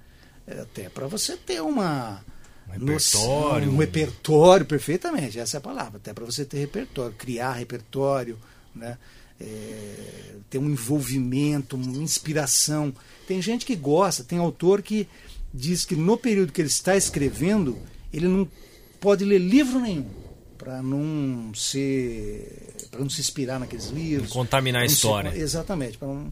Até 0.61 0.89
para 0.89 1.07
você 1.07 1.37
ter 1.37 1.61
uma. 1.61 2.23
Um 2.67 2.71
repertório. 2.71 3.65
Noção, 3.65 3.73
um 3.73 3.77
repertório, 3.77 4.65
perfeitamente, 4.65 5.39
essa 5.39 5.57
é 5.57 5.59
a 5.59 5.61
palavra. 5.61 5.97
Até 5.97 6.13
para 6.13 6.25
você 6.25 6.45
ter 6.45 6.57
repertório, 6.57 7.15
criar 7.15 7.53
repertório, 7.53 8.37
né? 8.73 8.97
É, 9.39 10.35
ter 10.49 10.57
um 10.57 10.69
envolvimento, 10.69 11.75
uma 11.75 12.03
inspiração. 12.03 12.93
Tem 13.29 13.39
gente 13.43 13.63
que 13.63 13.75
gosta, 13.75 14.23
tem 14.23 14.39
autor 14.39 14.81
que 14.81 15.07
diz 15.53 15.85
que 15.85 15.95
no 15.95 16.17
período 16.17 16.51
que 16.51 16.59
ele 16.59 16.67
está 16.67 16.97
escrevendo, 16.97 17.77
ele 18.11 18.27
não 18.27 18.49
pode 18.99 19.23
ler 19.23 19.37
livro 19.37 19.79
nenhum 19.79 20.09
para 20.57 20.81
não 20.81 21.53
ser 21.53 22.73
para 22.89 23.01
não 23.01 23.09
se 23.09 23.21
inspirar 23.21 23.59
naqueles 23.59 23.89
livros, 23.89 24.31
contaminar 24.31 24.81
a 24.81 24.85
história. 24.87 25.31
Se, 25.31 25.37
exatamente, 25.37 25.95
para 25.99 26.07
não 26.07 26.31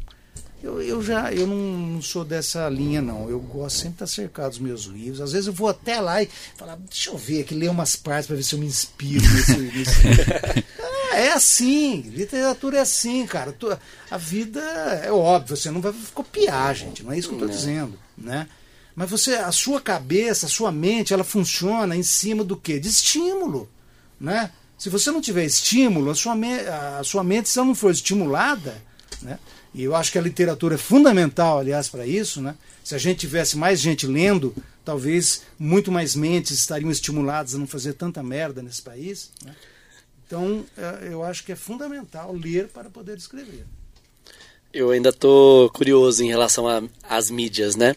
eu, 0.63 0.81
eu 0.81 1.03
já 1.03 1.31
eu 1.31 1.45
não 1.45 2.01
sou 2.01 2.25
dessa 2.25 2.67
linha, 2.67 2.99
não. 2.99 3.29
Eu 3.29 3.39
gosto 3.39 3.75
sempre 3.75 3.89
de 3.89 4.03
estar 4.05 4.07
cercado 4.07 4.49
dos 4.49 4.59
meus 4.59 4.85
livros. 4.85 5.21
Às 5.21 5.33
vezes 5.33 5.45
eu 5.45 5.53
vou 5.53 5.69
até 5.69 6.01
lá 6.01 6.23
e 6.23 6.27
falar, 6.55 6.77
deixa 6.77 7.11
eu 7.11 7.17
ver 7.17 7.41
aqui, 7.41 7.53
ler 7.53 7.69
umas 7.69 7.95
partes 7.95 8.25
para 8.25 8.35
ver 8.35 8.43
se 8.43 8.55
eu 8.55 8.59
me 8.59 8.65
inspiro 8.65 9.23
nesse, 9.23 9.55
nesse... 9.55 10.01
ah, 11.11 11.17
é 11.17 11.33
assim, 11.33 12.01
literatura 12.01 12.77
é 12.77 12.81
assim, 12.81 13.25
cara. 13.25 13.55
A 14.09 14.17
vida 14.17 14.61
é 15.03 15.11
óbvio, 15.11 15.55
você 15.55 15.71
não 15.71 15.81
vai 15.81 15.93
copiar, 16.13 16.75
gente. 16.75 17.03
Não 17.03 17.11
é 17.11 17.17
isso 17.17 17.27
que 17.29 17.35
eu 17.35 17.39
estou 17.39 17.49
dizendo, 17.49 17.97
né? 18.17 18.47
Mas 18.95 19.09
você, 19.09 19.35
a 19.35 19.51
sua 19.51 19.79
cabeça, 19.79 20.47
a 20.47 20.49
sua 20.49 20.71
mente, 20.71 21.13
ela 21.13 21.23
funciona 21.23 21.95
em 21.95 22.03
cima 22.03 22.43
do 22.43 22.57
quê? 22.57 22.79
De 22.79 22.87
estímulo, 22.87 23.69
né? 24.19 24.51
Se 24.77 24.89
você 24.89 25.11
não 25.11 25.21
tiver 25.21 25.45
estímulo, 25.45 26.11
a 26.11 26.15
sua, 26.15 26.35
me 26.35 26.59
a 26.59 27.03
sua 27.03 27.23
mente, 27.23 27.49
se 27.49 27.57
ela 27.57 27.67
não 27.67 27.75
for 27.75 27.91
estimulada, 27.91 28.81
né? 29.21 29.39
E 29.73 29.83
eu 29.83 29.95
acho 29.95 30.11
que 30.11 30.17
a 30.17 30.21
literatura 30.21 30.73
é 30.73 30.77
fundamental, 30.77 31.59
aliás, 31.59 31.87
para 31.87 32.05
isso. 32.05 32.41
Né? 32.41 32.55
Se 32.83 32.95
a 32.95 32.97
gente 32.97 33.19
tivesse 33.19 33.55
mais 33.55 33.79
gente 33.79 34.07
lendo, 34.07 34.55
talvez 34.83 35.43
muito 35.59 35.91
mais 35.91 36.15
mentes 36.15 36.57
estariam 36.57 36.89
estimuladas 36.89 37.53
a 37.53 37.59
não 37.59 37.67
fazer 37.67 37.93
tanta 37.93 38.23
merda 38.23 38.63
nesse 38.63 38.81
país. 38.81 39.29
Né? 39.45 39.55
Então, 40.27 40.63
é, 40.77 41.07
eu 41.11 41.23
acho 41.23 41.43
que 41.43 41.51
é 41.53 41.55
fundamental 41.55 42.33
ler 42.33 42.67
para 42.67 42.89
poder 42.89 43.17
escrever. 43.17 43.65
Eu 44.73 44.91
ainda 44.91 45.09
estou 45.09 45.69
curioso 45.69 46.21
em 46.23 46.27
relação 46.27 46.65
às 47.03 47.31
mídias, 47.31 47.75
né? 47.75 47.95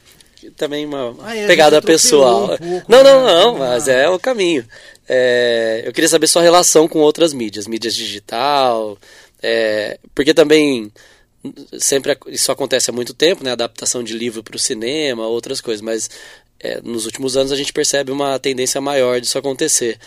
também 0.56 0.86
uma 0.86 1.14
Ah, 1.20 1.36
é, 1.36 1.46
pegada 1.46 1.82
pessoal. 1.82 2.44
um 2.44 2.56
pouco, 2.56 2.90
não, 2.90 3.02
né? 3.04 3.12
não, 3.12 3.22
não, 3.26 3.56
Ah. 3.56 3.58
mas 3.70 3.88
é 3.88 4.08
o 4.08 4.18
caminho. 4.18 4.64
É, 5.06 5.82
eu 5.84 5.92
queria 5.92 6.08
saber 6.08 6.28
sua 6.28 6.40
relação 6.40 6.88
com 6.88 7.00
outras 7.00 7.34
mídias, 7.34 7.66
mídias 7.66 7.94
digital, 7.94 8.96
é, 9.42 9.98
porque 10.14 10.32
também 10.32 10.90
sempre 11.78 12.16
isso 12.28 12.50
acontece 12.50 12.88
há 12.88 12.92
muito 12.92 13.12
tempo, 13.12 13.44
né? 13.44 13.52
Adaptação 13.52 14.02
de 14.02 14.14
livro 14.14 14.42
para 14.42 14.56
o 14.56 14.58
cinema, 14.58 15.26
outras 15.26 15.60
coisas, 15.60 15.82
mas 15.82 16.08
é, 16.58 16.80
nos 16.82 17.04
últimos 17.04 17.36
anos 17.36 17.52
a 17.52 17.56
gente 17.56 17.72
percebe 17.72 18.10
uma 18.10 18.38
tendência 18.38 18.80
maior 18.80 19.20
disso 19.20 19.36
acontecer. 19.36 19.98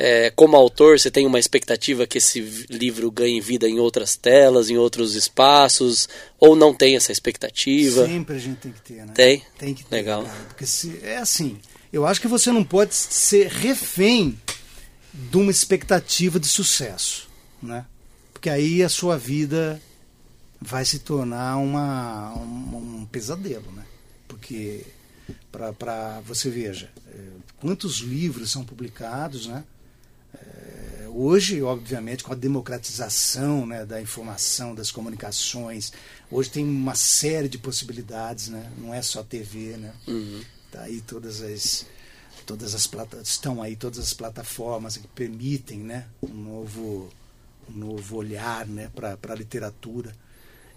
É, 0.00 0.30
como 0.30 0.54
autor, 0.54 0.96
você 0.96 1.10
tem 1.10 1.26
uma 1.26 1.40
expectativa 1.40 2.06
que 2.06 2.18
esse 2.18 2.40
livro 2.70 3.10
ganhe 3.10 3.40
vida 3.40 3.68
em 3.68 3.80
outras 3.80 4.14
telas, 4.14 4.70
em 4.70 4.76
outros 4.76 5.16
espaços, 5.16 6.08
ou 6.38 6.54
não 6.54 6.72
tem 6.72 6.94
essa 6.94 7.10
expectativa? 7.10 8.06
Sempre 8.06 8.36
a 8.36 8.38
gente 8.38 8.58
tem 8.58 8.70
que 8.70 8.80
ter, 8.80 9.04
né? 9.04 9.12
Tem? 9.12 9.42
Tem 9.58 9.74
que 9.74 9.84
ter. 9.84 9.96
Legal. 9.96 10.22
cara, 10.22 10.44
porque 10.46 10.64
se, 10.64 11.00
é 11.02 11.16
assim, 11.16 11.58
eu 11.92 12.06
acho 12.06 12.20
que 12.20 12.28
você 12.28 12.52
não 12.52 12.62
pode 12.62 12.94
ser 12.94 13.48
refém 13.48 14.40
de 15.12 15.36
uma 15.36 15.50
expectativa 15.50 16.38
de 16.38 16.46
sucesso, 16.46 17.28
né? 17.60 17.84
Porque 18.32 18.48
aí 18.48 18.84
a 18.84 18.88
sua 18.88 19.18
vida 19.18 19.82
vai 20.60 20.84
se 20.84 21.00
tornar 21.00 21.56
uma, 21.56 22.34
um, 22.36 23.00
um 23.00 23.06
pesadelo, 23.10 23.72
né? 23.72 23.84
Porque 24.28 24.86
para 25.50 26.20
você 26.24 26.48
veja 26.48 26.88
é, 27.12 27.18
quantos 27.60 27.96
livros 27.96 28.48
são 28.48 28.64
publicados, 28.64 29.48
né? 29.48 29.64
É, 30.42 31.08
hoje, 31.08 31.62
obviamente, 31.62 32.24
com 32.24 32.32
a 32.32 32.36
democratização 32.36 33.66
né, 33.66 33.84
da 33.84 34.00
informação, 34.00 34.74
das 34.74 34.90
comunicações, 34.90 35.92
hoje 36.30 36.50
tem 36.50 36.64
uma 36.64 36.94
série 36.94 37.48
de 37.48 37.58
possibilidades, 37.58 38.48
né? 38.48 38.70
Não 38.78 38.92
é 38.92 39.02
só 39.02 39.22
TV, 39.22 39.76
né? 39.76 39.92
Uhum. 40.06 40.42
Tá 40.70 40.82
aí 40.82 41.00
todas 41.00 41.40
as 41.40 41.86
todas 42.46 42.74
as 42.74 42.88
estão 43.24 43.62
aí 43.62 43.76
todas 43.76 43.98
as 43.98 44.14
plataformas 44.14 44.96
que 44.96 45.06
permitem, 45.08 45.80
né, 45.80 46.06
um 46.22 46.32
novo 46.32 47.10
um 47.68 47.78
novo 47.78 48.16
olhar, 48.16 48.66
né, 48.66 48.90
para 48.94 49.18
a 49.28 49.34
literatura. 49.34 50.14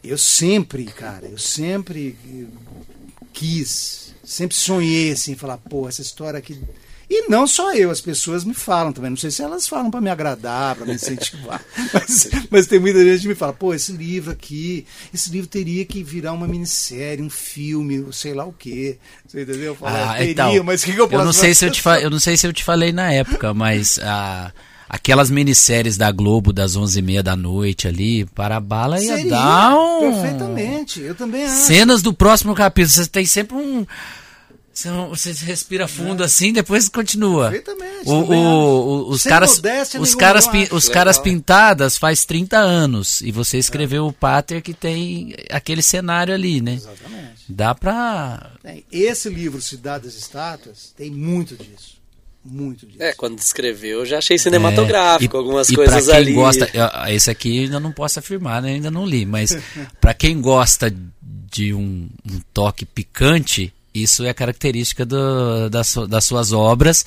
Eu 0.04 0.18
sempre, 0.18 0.84
cara, 0.86 1.28
eu 1.28 1.38
sempre 1.38 2.18
eh, 2.28 2.48
quis, 3.32 4.14
sempre 4.24 4.58
sonhei 4.58 5.12
assim, 5.12 5.36
falar, 5.36 5.58
pô, 5.58 5.88
essa 5.88 6.02
história 6.02 6.38
aqui. 6.38 6.62
E 7.14 7.28
não 7.28 7.46
só 7.46 7.74
eu, 7.76 7.92
as 7.92 8.00
pessoas 8.00 8.46
me 8.46 8.54
falam 8.54 8.94
também. 8.94 9.10
Não 9.10 9.18
sei 9.18 9.30
se 9.30 9.44
elas 9.44 9.68
falam 9.68 9.92
para 9.92 10.00
me 10.00 10.10
agradar, 10.10 10.78
para 10.78 10.86
me 10.86 10.94
incentivar. 10.94 11.62
mas, 11.94 12.30
mas 12.50 12.66
tem 12.68 12.80
muita 12.80 13.04
gente 13.04 13.24
que 13.24 13.28
me 13.28 13.36
fala, 13.36 13.52
pô, 13.52 13.74
esse 13.74 13.92
livro 13.92 14.32
aqui, 14.32 14.86
esse 15.14 15.30
livro 15.30 15.50
teria 15.50 15.84
que 15.84 16.02
virar 16.02 16.32
uma 16.32 16.48
minissérie, 16.48 17.22
um 17.22 17.30
filme, 17.30 18.02
sei 18.14 18.34
lá 18.34 18.46
o 18.46 18.54
quê. 18.54 18.98
Você 19.28 19.42
entendeu? 19.42 19.74
Eu 19.74 19.76
falo, 19.76 19.94
Ah, 19.94 20.16
teria, 20.20 20.32
então, 20.32 20.64
mas 20.64 20.84
o 20.84 20.86
que, 20.86 20.94
que 20.94 21.02
eu 21.02 21.10
posso 21.10 21.26
não 21.26 21.34
sei 21.34 21.54
se 21.54 21.66
eu 21.66 21.70
te 21.70 21.82
eu 22.02 22.10
não 22.10 22.20
sei 22.20 22.38
se 22.38 22.48
eu 22.48 22.54
te 22.54 22.64
falei 22.64 22.94
na 22.94 23.12
época, 23.12 23.54
mas 23.54 24.00
ah, 24.02 24.54
aquelas 24.88 25.30
minisséries 25.30 25.98
da 25.98 26.14
Globo 26.14 26.54
das 26.54 26.78
11h30 26.78 27.22
da 27.22 27.36
noite 27.36 27.90
ali, 27.90 28.24
para 28.24 28.56
a 28.56 28.62
bala 28.62 29.02
ia 29.02 29.18
Seria, 29.18 29.32
dar 29.32 29.76
um... 29.76 30.00
Perfeitamente, 30.14 31.02
eu 31.02 31.14
também 31.14 31.44
acho. 31.44 31.66
Cenas 31.66 32.02
do 32.02 32.14
próximo 32.14 32.56
capítulo, 32.56 32.94
você 32.94 33.06
tem 33.06 33.26
sempre 33.26 33.58
um... 33.58 33.86
Você, 34.74 34.90
não- 34.90 35.10
você 35.10 35.34
respira 35.34 35.86
fundo 35.88 36.24
assim, 36.24 36.54
depois 36.54 36.88
continua. 36.88 37.50
Perfeitamente, 37.52 38.08
O, 38.10 38.14
o- 38.14 38.34
o- 38.34 39.10
os 39.10 39.22
Sem 39.24 39.30
caras, 39.30 39.56
modéstia 39.58 40.00
os 40.02 40.16
caras, 40.16 40.48
pin- 40.48 40.68
os 40.72 40.84
Legal. 40.86 40.94
caras 40.94 41.20
pintadas 41.20 41.98
faz 41.98 42.24
30 42.26 42.58
anos 42.58 43.20
e 43.22 43.32
você 43.32 43.58
escreveu 43.58 44.08
o 44.08 44.14
Pater 44.14 44.62
que 44.62 44.74
tem 44.74 45.36
aquele 45.50 45.82
cenário 45.82 46.34
ali, 46.34 46.62
né? 46.62 46.76
Exatamente. 46.76 47.32
Dá 47.50 47.76
pra 47.76 48.52
Tem. 48.64 48.86
Esse 48.92 49.30
livro, 49.30 49.62
Cidade 49.62 50.06
das 50.06 50.16
Estátuas, 50.16 50.94
tem 50.96 51.12
muito 51.12 51.56
disso. 51.58 52.00
Muito 52.44 52.86
disso. 52.88 53.04
É, 53.04 53.14
quando 53.14 53.38
escreveu, 53.38 54.00
eu 54.00 54.06
já 54.06 54.18
achei 54.20 54.38
cinematográfico, 54.38 55.36
É, 55.36 55.40
e- 55.40 55.42
algumas 55.44 55.70
e 55.70 55.76
coisas 55.76 56.06
pra 56.06 56.14
quem 56.16 56.24
ali. 56.24 56.34
Gosta, 56.34 56.70
eu- 56.74 57.14
esse 57.14 57.30
aqui 57.30 57.58
eu 57.58 57.64
ainda 57.66 57.80
não 57.80 57.92
posso 57.92 58.18
afirmar, 58.20 58.62
né? 58.62 58.70
ainda 58.72 58.90
não 58.90 59.06
li, 59.06 59.26
mas 59.28 59.52
para 60.02 60.14
quem 60.14 60.40
gosta 60.42 60.92
de 61.22 61.74
um, 61.74 62.10
um 62.26 62.40
toque 62.54 62.84
picante, 62.86 63.72
isso 63.94 64.24
é 64.26 64.34
característica 64.34 65.06
do- 65.06 65.70
das, 65.70 65.94
das 66.10 66.26
suas 66.26 66.52
obras. 66.52 67.06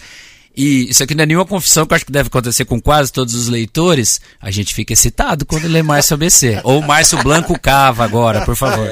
E 0.57 0.89
isso 0.89 1.03
aqui 1.03 1.17
não 1.17 1.25
é 1.25 1.27
nenhuma 1.27 1.45
confissão 1.45 1.85
que 1.85 1.93
eu 1.93 1.97
acho 1.97 2.07
que 2.07 2.13
deve 2.13 2.29
acontecer 2.29 2.65
com 2.65 2.81
quase 2.81 3.13
todos 3.13 3.35
os 3.35 3.49
leitores. 3.49 4.21
A 4.41 4.53
gente 4.53 4.73
fica 4.73 4.93
excitado 4.93 5.45
quando 5.45 5.67
lê 5.67 5.83
Márcio 5.83 6.15
ABC. 6.15 6.61
Ou 6.63 6.81
Márcio 6.81 7.21
Blanco 7.25 7.59
Cava 7.59 8.05
agora, 8.05 8.45
por 8.45 8.55
favor. 8.55 8.89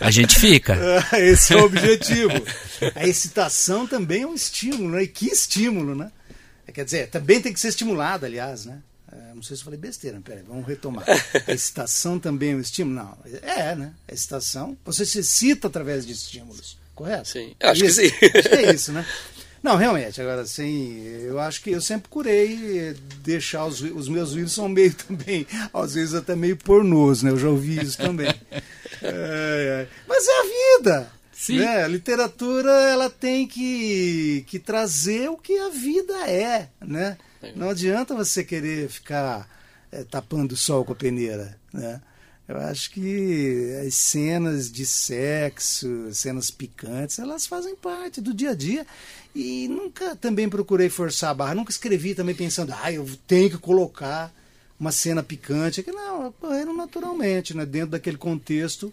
A 0.00 0.10
gente 0.10 0.36
fica. 0.40 0.76
Esse 1.16 1.54
é 1.54 1.56
o 1.56 1.64
objetivo. 1.66 2.32
A 2.96 3.06
excitação 3.06 3.86
também 3.86 4.22
é 4.22 4.26
um 4.26 4.34
estímulo, 4.34 4.90
né? 4.90 5.04
E 5.04 5.06
que 5.06 5.26
estímulo, 5.26 5.94
né? 5.94 6.10
É, 6.66 6.72
Quer 6.72 6.84
dizer, 6.84 7.10
também 7.10 7.40
tem 7.40 7.52
que 7.52 7.60
ser 7.60 7.68
estimulada, 7.68 8.26
aliás, 8.26 8.64
né? 8.64 8.78
É, 9.12 9.34
não 9.36 9.42
sei 9.42 9.56
se 9.56 9.62
eu 9.62 9.66
falei 9.66 9.78
besteira, 9.78 10.20
peraí, 10.24 10.42
vamos 10.48 10.66
retomar. 10.66 11.04
A 11.46 11.52
excitação 11.52 12.18
também 12.18 12.52
é 12.52 12.56
um 12.56 12.60
estímulo? 12.60 12.96
Não, 12.96 13.16
é, 13.42 13.74
né? 13.76 13.92
A 14.10 14.12
excitação, 14.12 14.76
você 14.84 15.06
se 15.06 15.20
excita 15.20 15.68
através 15.68 16.04
de 16.04 16.12
estímulos, 16.12 16.76
correto? 16.98 17.28
Sim, 17.28 17.54
acho 17.62 17.80
que 17.80 17.86
Isso? 17.86 18.00
sim. 18.00 18.06
Acho 18.38 18.48
que 18.48 18.54
é 18.54 18.74
isso, 18.74 18.92
né? 18.92 19.06
Não, 19.62 19.76
realmente, 19.76 20.20
agora 20.20 20.42
assim, 20.42 21.02
eu 21.22 21.38
acho 21.40 21.60
que 21.62 21.70
eu 21.70 21.80
sempre 21.80 22.08
curei 22.08 22.94
deixar 23.22 23.64
os, 23.66 23.80
os 23.80 24.08
meus 24.08 24.32
vídeos 24.32 24.52
são 24.52 24.68
meio 24.68 24.94
também, 25.06 25.46
às 25.72 25.94
vezes 25.94 26.14
até 26.14 26.36
meio 26.36 26.56
pornôs, 26.56 27.22
né? 27.22 27.30
Eu 27.30 27.38
já 27.38 27.48
ouvi 27.48 27.80
isso 27.80 27.98
também. 27.98 28.28
É, 29.00 29.86
é. 29.86 29.88
Mas 30.08 30.26
é 30.26 30.32
a 30.32 30.42
vida. 30.42 31.12
Sim. 31.30 31.58
Né? 31.58 31.84
A 31.84 31.86
literatura 31.86 32.68
ela 32.68 33.08
tem 33.08 33.46
que, 33.46 34.44
que 34.48 34.58
trazer 34.58 35.30
o 35.30 35.36
que 35.36 35.56
a 35.56 35.68
vida 35.68 36.28
é, 36.28 36.68
né? 36.80 37.16
Não 37.54 37.70
adianta 37.70 38.12
você 38.12 38.42
querer 38.42 38.88
ficar 38.88 39.48
eh, 39.92 40.04
tapando 40.10 40.54
o 40.54 40.56
sol 40.56 40.84
com 40.84 40.94
a 40.94 40.96
peneira, 40.96 41.56
né? 41.72 42.00
Eu 42.48 42.56
acho 42.56 42.90
que 42.92 43.76
as 43.86 43.94
cenas 43.94 44.72
de 44.72 44.86
sexo, 44.86 46.08
cenas 46.14 46.50
picantes, 46.50 47.18
elas 47.18 47.46
fazem 47.46 47.76
parte 47.76 48.22
do 48.22 48.32
dia 48.32 48.52
a 48.52 48.54
dia. 48.54 48.86
E 49.34 49.68
nunca 49.68 50.16
também 50.16 50.48
procurei 50.48 50.88
forçar 50.88 51.30
a 51.30 51.34
barra. 51.34 51.54
Nunca 51.54 51.70
escrevi 51.70 52.14
também 52.14 52.34
pensando, 52.34 52.74
ah, 52.82 52.90
eu 52.90 53.06
tenho 53.26 53.50
que 53.50 53.58
colocar 53.58 54.32
uma 54.80 54.90
cena 54.90 55.22
picante. 55.22 55.82
Que 55.82 55.92
não, 55.92 56.28
ocorreram 56.28 56.74
naturalmente, 56.74 57.54
né? 57.54 57.66
dentro 57.66 57.90
daquele 57.90 58.16
contexto 58.16 58.90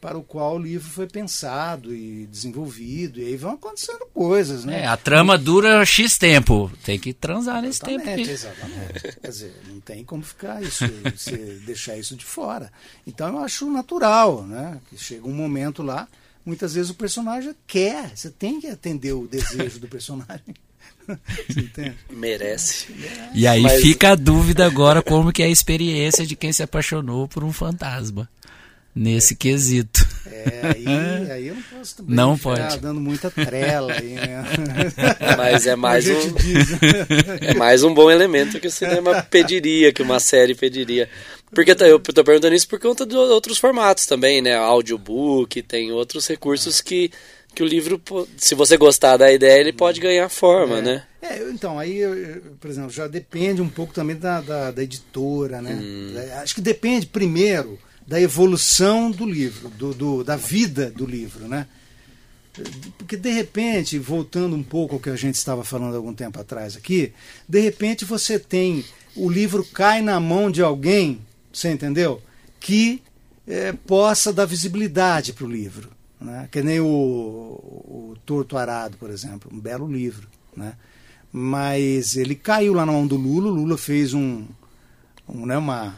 para 0.00 0.16
o 0.16 0.22
qual 0.22 0.56
o 0.56 0.58
livro 0.58 0.88
foi 0.88 1.06
pensado 1.06 1.94
e 1.94 2.26
desenvolvido. 2.26 3.20
E 3.20 3.24
aí 3.26 3.36
vão 3.36 3.52
acontecendo 3.52 4.06
coisas, 4.14 4.64
né? 4.64 4.82
É, 4.82 4.86
a 4.86 4.96
trama 4.96 5.36
dura 5.36 5.84
X 5.84 6.16
tempo. 6.16 6.70
Tem 6.84 6.98
que 6.98 7.12
transar 7.12 7.62
nesse 7.62 7.80
tempo. 7.80 8.08
Exatamente. 8.08 9.00
Quer 9.20 9.28
dizer, 9.28 9.54
não 9.68 9.80
tem 9.80 10.04
como 10.04 10.22
ficar 10.22 10.62
isso, 10.62 10.84
você 11.14 11.36
deixar 11.66 11.96
isso 11.96 12.16
de 12.16 12.24
fora. 12.24 12.72
Então 13.06 13.28
eu 13.28 13.38
acho 13.38 13.70
natural, 13.70 14.42
né? 14.42 14.80
Que 14.88 14.96
chega 14.96 15.26
um 15.26 15.34
momento 15.34 15.82
lá, 15.82 16.06
muitas 16.44 16.74
vezes 16.74 16.90
o 16.90 16.94
personagem 16.94 17.54
quer, 17.66 18.16
você 18.16 18.30
tem 18.30 18.60
que 18.60 18.68
atender 18.68 19.12
o 19.12 19.26
desejo 19.26 19.80
do 19.80 19.88
personagem. 19.88 20.54
Você 21.48 21.60
entende? 21.60 21.96
Merece. 22.10 22.86
E 23.34 23.46
aí 23.46 23.62
Mas- 23.62 23.80
fica 23.80 24.10
a 24.10 24.14
dúvida 24.14 24.66
agora 24.66 25.02
como 25.02 25.32
que 25.32 25.42
é 25.42 25.46
a 25.46 25.50
experiência 25.50 26.26
de 26.26 26.36
quem 26.36 26.52
se 26.52 26.62
apaixonou 26.62 27.26
por 27.26 27.42
um 27.42 27.50
fantasma. 27.52 28.28
Nesse 29.00 29.36
quesito. 29.36 30.04
É, 30.26 30.60
aí, 30.74 31.30
aí 31.30 31.48
eu 31.48 31.54
não 31.54 31.62
posso 31.62 31.96
também 31.98 32.16
Não 32.16 32.36
ficar 32.36 32.68
pode. 32.68 32.78
dando 32.80 33.00
muita 33.00 33.30
trela 33.30 33.92
aí, 33.92 34.14
né? 34.14 34.44
Mas 35.36 35.66
é 35.68 35.76
mais 35.76 36.08
um- 36.08 36.32
diz, 36.32 36.70
né? 36.70 36.78
É 37.42 37.54
mais 37.54 37.84
um 37.84 37.94
bom 37.94 38.10
elemento 38.10 38.58
que 38.58 38.66
o 38.66 38.70
cinema 38.70 39.22
pediria, 39.30 39.92
que 39.92 40.02
uma 40.02 40.18
série 40.18 40.54
pediria. 40.54 41.08
Porque 41.54 41.74
tá- 41.74 41.86
eu 41.86 41.98
tô 42.00 42.24
perguntando 42.24 42.54
isso 42.56 42.66
por 42.68 42.80
conta 42.80 43.06
de 43.06 43.14
outros 43.16 43.58
formatos 43.58 44.04
também, 44.06 44.42
né? 44.42 44.56
Audiobook, 44.56 45.62
tem 45.62 45.92
outros 45.92 46.26
recursos 46.26 46.80
que, 46.80 47.10
que 47.54 47.62
o 47.62 47.66
livro, 47.66 48.00
se 48.36 48.54
você 48.54 48.76
gostar 48.76 49.16
da 49.16 49.32
ideia, 49.32 49.60
ele 49.60 49.72
pode 49.72 50.00
ganhar 50.00 50.28
forma, 50.28 50.78
É. 50.78 50.82
né? 50.82 51.02
É, 51.22 51.38
então, 51.50 51.78
aí, 51.78 52.00
por 52.60 52.68
exemplo, 52.70 52.90
já 52.90 53.06
depende 53.06 53.60
um 53.62 53.68
pouco 53.68 53.92
também 53.92 54.16
da, 54.16 54.40
da, 54.40 54.70
da 54.70 54.82
editora, 54.82 55.60
né? 55.62 55.78
Hum. 55.80 56.14
É, 56.16 56.34
Acho 56.38 56.54
que 56.54 56.60
depende 56.60 57.06
primeiro 57.06 57.78
da 58.08 58.18
evolução 58.18 59.10
do 59.10 59.26
livro, 59.26 59.68
do, 59.68 59.92
do- 59.92 60.24
da 60.24 60.34
vida 60.34 60.90
do 60.90 61.04
livro, 61.04 61.46
né? 61.46 61.66
Porque 62.96 63.16
de 63.18 63.30
repente, 63.30 63.98
voltando 63.98 64.56
um 64.56 64.62
pouco 64.62 64.94
ao 64.94 65.00
que 65.00 65.10
a 65.10 65.14
gente 65.14 65.34
estava 65.34 65.62
falando 65.62 65.94
algum 65.94 66.14
tempo 66.14 66.40
atrás 66.40 66.74
aqui, 66.74 67.12
de 67.46 67.60
repente 67.60 68.06
você 68.06 68.38
tem 68.38 68.82
o 69.14 69.28
livro 69.28 69.62
cai 69.62 70.00
na 70.00 70.18
mão 70.18 70.50
de 70.50 70.62
alguém, 70.62 71.20
você 71.52 71.70
entendeu? 71.70 72.20
Que 72.58 73.02
eh, 73.46 73.72
possa 73.86 74.32
dar 74.32 74.46
visibilidade 74.46 75.34
para 75.34 75.44
o 75.44 75.50
livro. 75.50 75.90
Né? 76.18 76.48
Que 76.50 76.62
nem 76.62 76.80
o, 76.80 76.86
o 76.86 78.16
Torto 78.24 78.56
Arado, 78.56 78.96
por 78.96 79.10
exemplo, 79.10 79.50
um 79.54 79.60
belo 79.60 79.86
livro. 79.86 80.26
Né? 80.56 80.72
Mas 81.30 82.16
ele 82.16 82.34
caiu 82.34 82.72
lá 82.72 82.86
na 82.86 82.92
mão 82.92 83.06
do 83.06 83.16
Lula, 83.16 83.50
o 83.50 83.54
Lula 83.54 83.76
fez 83.76 84.14
um, 84.14 84.46
um 85.28 85.44
né, 85.46 85.58
uma 85.58 85.94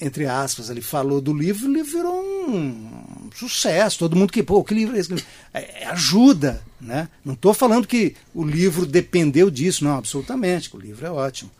entre 0.00 0.26
aspas, 0.26 0.68
ele 0.68 0.82
falou 0.82 1.20
do 1.20 1.32
livro, 1.32 1.66
o 1.66 1.72
livro 1.72 1.90
virou 1.90 2.22
um 2.22 3.30
sucesso. 3.34 3.98
Todo 3.98 4.16
mundo 4.16 4.32
que, 4.32 4.42
pô, 4.42 4.62
que 4.62 4.74
livro 4.74 4.94
é 4.94 4.98
esse? 4.98 5.14
É, 5.54 5.84
é 5.84 5.86
ajuda, 5.86 6.62
né? 6.80 7.08
Não 7.24 7.32
estou 7.32 7.54
falando 7.54 7.86
que 7.86 8.14
o 8.34 8.44
livro 8.44 8.84
dependeu 8.84 9.50
disso, 9.50 9.84
não, 9.84 9.96
absolutamente. 9.96 10.74
O 10.76 10.78
livro 10.78 11.06
é 11.06 11.10
ótimo. 11.10 11.50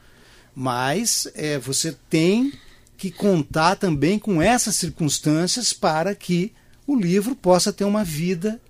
Mas 0.55 1.29
é, 1.35 1.59
você 1.59 1.97
tem 2.11 2.53
que 2.97 3.11
contar 3.11 3.77
também 3.77 4.19
com 4.19 4.41
essas 4.41 4.77
circunstâncias 4.77 5.73
para 5.73 6.15
que 6.15 6.53
o 6.87 6.95
livro 6.95 7.35
possa 7.35 7.73
ter 7.73 7.85
uma 7.85 8.05
vida 8.05 8.61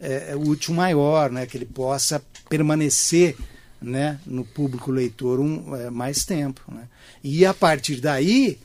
é, 0.00 0.30
é, 0.30 0.36
útil 0.36 0.74
maior, 0.74 1.30
né? 1.30 1.46
que 1.46 1.56
ele 1.56 1.64
possa 1.64 2.22
permanecer 2.48 3.36
né, 3.80 4.18
no 4.26 4.44
público 4.44 4.90
leitor 4.90 5.40
um, 5.40 5.74
é, 5.76 5.90
mais 5.90 6.24
tempo. 6.24 6.62
Né? 6.68 6.88
E 7.22 7.46
a 7.46 7.54
partir 7.54 8.00
daí 8.00 8.58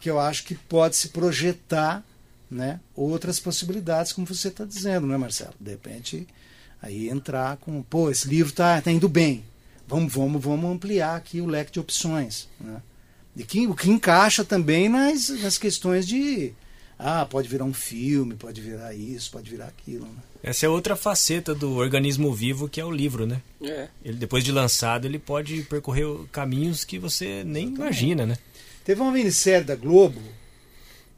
que 0.00 0.10
eu 0.10 0.18
acho 0.18 0.44
que 0.44 0.54
pode 0.54 0.96
se 0.96 1.08
projetar 1.08 2.04
né, 2.50 2.80
outras 2.94 3.40
possibilidades, 3.40 4.12
como 4.12 4.26
você 4.26 4.48
está 4.48 4.64
dizendo, 4.64 5.06
né, 5.06 5.16
Marcelo? 5.16 5.54
De 5.58 5.70
repente, 5.70 6.26
aí 6.80 7.08
entrar 7.08 7.56
com, 7.56 7.82
pô, 7.82 8.10
esse 8.10 8.28
livro 8.28 8.50
está 8.50 8.80
tá 8.80 8.90
indo 8.90 9.08
bem, 9.08 9.44
vamos, 9.88 10.12
vamos, 10.12 10.42
vamos 10.42 10.70
ampliar 10.70 11.16
aqui 11.16 11.40
o 11.40 11.46
leque 11.46 11.72
de 11.72 11.80
opções. 11.80 12.48
Né? 12.60 12.82
E 13.36 13.44
que, 13.44 13.66
o 13.66 13.74
que 13.74 13.90
encaixa 13.90 14.44
também 14.44 14.88
nas, 14.88 15.28
nas 15.28 15.58
questões 15.58 16.06
de, 16.06 16.52
ah, 16.98 17.26
pode 17.26 17.48
virar 17.48 17.64
um 17.64 17.74
filme, 17.74 18.34
pode 18.34 18.60
virar 18.60 18.94
isso, 18.94 19.30
pode 19.30 19.50
virar 19.50 19.66
aquilo. 19.66 20.06
Né? 20.06 20.22
Essa 20.42 20.66
é 20.66 20.68
outra 20.68 20.94
faceta 20.94 21.54
do 21.54 21.76
organismo 21.76 22.32
vivo 22.32 22.68
que 22.68 22.80
é 22.80 22.84
o 22.84 22.90
livro, 22.90 23.26
né? 23.26 23.40
É. 23.62 23.88
Ele 24.04 24.18
depois 24.18 24.44
de 24.44 24.52
lançado 24.52 25.06
ele 25.06 25.18
pode 25.18 25.62
percorrer 25.62 26.06
caminhos 26.30 26.84
que 26.84 26.98
você 26.98 27.42
nem 27.44 27.64
Exatamente. 27.64 27.76
imagina, 27.76 28.26
né? 28.26 28.38
Teve 28.84 29.00
uma 29.00 29.12
minissérie 29.12 29.64
da 29.64 29.74
Globo 29.74 30.20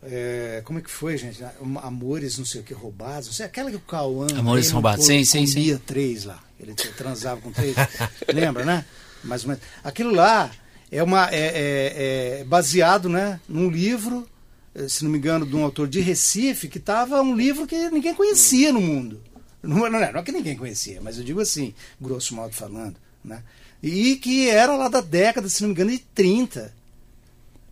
é, 0.09 0.63
como 0.65 0.79
é 0.79 0.83
que 0.83 0.91
foi, 0.91 1.17
gente? 1.19 1.43
Amores, 1.83 2.39
não 2.39 2.45
sei 2.45 2.61
o 2.61 2.65
que, 2.65 2.73
roubados. 2.73 3.27
Não 3.27 3.35
sei, 3.35 3.47
aquela 3.47 3.71
que 3.71 3.77
o 3.77 3.81
Cauã. 3.81 4.29
Amores 4.37 4.71
roubados, 4.71 5.05
sim, 5.05 5.25
sim, 5.25 5.47
sim. 5.47 5.77
três 5.85 6.25
lá. 6.25 6.43
Ele 6.61 6.75
transava 6.75 7.41
com 7.41 7.51
três. 7.51 7.75
Lembra, 8.33 8.65
né? 8.65 8.85
Mais 9.25 9.43
ou 9.43 9.49
menos. 9.49 9.65
Aquilo 9.83 10.15
lá 10.15 10.51
é, 10.91 11.03
uma, 11.03 11.29
é, 11.31 11.39
é, 11.39 12.41
é, 12.41 12.45
baseado 12.45 13.09
né, 13.09 13.41
num 13.49 13.69
livro, 13.69 14.29
eh, 14.75 14.89
se 14.89 15.03
não 15.03 15.11
me 15.11 15.19
engano, 15.19 15.45
de 15.45 15.57
um 15.57 15.65
autor 15.65 15.89
de 15.89 16.01
Recife, 16.01 16.69
que 16.69 16.79
estava 16.79 17.21
um 17.21 17.35
livro 17.35 17.67
que 17.67 17.91
ninguém 17.91 18.15
conhecia 18.15 18.73
no 18.73 18.81
mundo. 18.81 19.21
Não, 19.61 19.91
não, 19.91 19.91
não 19.91 19.99
é 19.99 20.23
que 20.23 20.31
ninguém 20.31 20.57
conhecia, 20.57 21.01
mas 21.01 21.19
eu 21.19 21.25
digo 21.25 21.41
assim, 21.41 21.75
grosso 22.01 22.35
modo 22.35 22.55
falando. 22.55 22.97
Né? 23.25 23.43
E 23.83 24.15
que 24.17 24.49
era 24.49 24.77
lá 24.77 24.89
da 24.89 25.01
década, 25.01 25.49
se 25.49 25.63
não 25.63 25.71
me 25.71 25.75
engano, 25.75 25.91
de 25.91 25.99
30. 25.99 26.73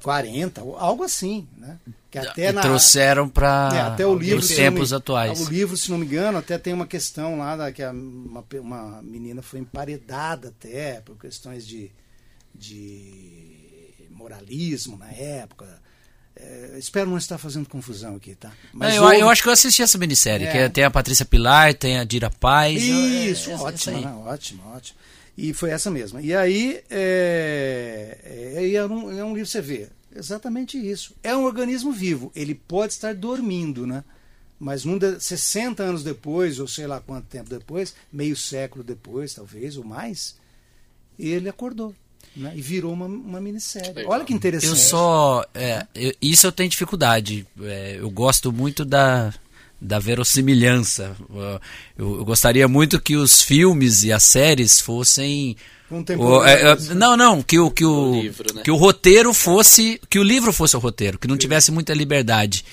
40, 0.04 0.60
algo 0.60 1.02
assim, 1.02 1.48
né? 1.56 1.78
Que 2.10 2.18
até 2.18 2.52
na, 2.52 2.60
trouxeram 2.60 3.26
para 3.26 3.70
é, 3.72 3.80
até 3.80 4.06
o 4.06 4.14
livro, 4.14 4.40
os 4.40 4.48
tempos 4.48 4.90
me, 4.90 4.98
atuais. 4.98 5.40
O 5.40 5.50
livro, 5.50 5.78
se 5.78 5.90
não 5.90 5.96
me 5.96 6.04
engano, 6.04 6.36
até 6.36 6.58
tem 6.58 6.74
uma 6.74 6.86
questão 6.86 7.38
lá 7.38 7.56
da, 7.56 7.72
que 7.72 7.82
a, 7.82 7.90
uma, 7.90 8.44
uma 8.60 9.02
menina 9.02 9.40
foi 9.40 9.60
emparedada 9.60 10.48
até 10.48 11.00
por 11.00 11.16
questões 11.16 11.66
de, 11.66 11.90
de 12.54 14.06
moralismo 14.10 14.98
na 14.98 15.10
época. 15.10 15.82
É, 16.36 16.74
espero 16.76 17.08
não 17.08 17.16
estar 17.16 17.38
fazendo 17.38 17.66
confusão 17.66 18.16
aqui, 18.16 18.34
tá? 18.34 18.52
Mas 18.74 18.96
eu, 18.96 19.04
houve... 19.04 19.20
eu, 19.20 19.30
acho 19.30 19.42
que 19.42 19.48
eu 19.48 19.54
assisti 19.54 19.82
essa 19.82 19.96
minissérie, 19.96 20.46
é. 20.46 20.52
que 20.52 20.68
tem 20.68 20.84
a 20.84 20.90
Patrícia 20.90 21.24
Pilar, 21.24 21.72
tem 21.72 21.98
a 21.98 22.04
Dira 22.04 22.28
Paz. 22.28 22.82
Isso, 22.82 23.50
eu, 23.50 23.56
é, 23.56 23.60
ótimo, 23.60 24.00
né? 24.02 24.14
ótimo, 24.26 24.62
ótimo. 24.74 24.98
E 25.36 25.52
foi 25.52 25.70
essa 25.70 25.90
mesma. 25.90 26.22
E 26.22 26.34
aí, 26.34 26.82
é, 26.90 28.18
é, 28.24 28.72
é, 28.74 28.86
um, 28.86 29.18
é 29.18 29.24
um 29.24 29.34
livro, 29.34 29.46
você 29.46 29.60
vê, 29.60 29.88
exatamente 30.14 30.78
isso. 30.78 31.14
É 31.22 31.36
um 31.36 31.44
organismo 31.44 31.92
vivo. 31.92 32.30
Ele 32.34 32.54
pode 32.54 32.92
estar 32.92 33.14
dormindo, 33.14 33.86
né? 33.86 34.04
Mas 34.58 34.84
num 34.84 34.96
de, 34.96 35.18
60 35.20 35.82
anos 35.82 36.04
depois, 36.04 36.60
ou 36.60 36.68
sei 36.68 36.86
lá 36.86 37.00
quanto 37.00 37.26
tempo 37.26 37.50
depois, 37.50 37.94
meio 38.12 38.36
século 38.36 38.84
depois, 38.84 39.34
talvez, 39.34 39.76
ou 39.76 39.84
mais, 39.84 40.36
ele 41.18 41.48
acordou. 41.48 41.94
Né? 42.36 42.52
E 42.56 42.62
virou 42.62 42.92
uma, 42.92 43.06
uma 43.06 43.40
minissérie. 43.40 44.04
Olha 44.06 44.24
que 44.24 44.32
interessante. 44.32 44.70
Eu 44.70 44.76
só. 44.76 45.44
É, 45.52 45.86
eu, 45.94 46.14
isso 46.20 46.46
eu 46.46 46.52
tenho 46.52 46.70
dificuldade. 46.70 47.46
É, 47.60 47.96
eu 47.98 48.10
gosto 48.10 48.52
muito 48.52 48.84
da, 48.84 49.32
da 49.84 49.98
verossimilhança. 49.98 51.14
Eu, 51.96 52.18
eu, 52.18 52.24
gostaria 52.24 52.66
muito 52.66 53.00
que 53.00 53.16
os 53.16 53.42
filmes 53.42 54.02
e 54.02 54.10
as 54.10 54.22
séries 54.22 54.80
fossem 54.80 55.56
o, 56.18 56.42
é, 56.42 56.72
é, 56.72 56.94
não, 56.94 57.14
não, 57.14 57.42
que 57.42 57.58
o 57.58 57.70
que 57.70 57.84
o, 57.84 58.12
o 58.12 58.20
livro, 58.22 58.54
né? 58.54 58.62
que 58.62 58.70
o 58.70 58.74
roteiro 58.74 59.34
fosse 59.34 60.00
que 60.08 60.18
o 60.18 60.22
livro 60.22 60.50
fosse 60.50 60.74
o 60.74 60.80
roteiro, 60.80 61.18
que 61.18 61.28
não 61.28 61.36
tivesse 61.36 61.70
muita 61.70 61.92
liberdade 61.92 62.64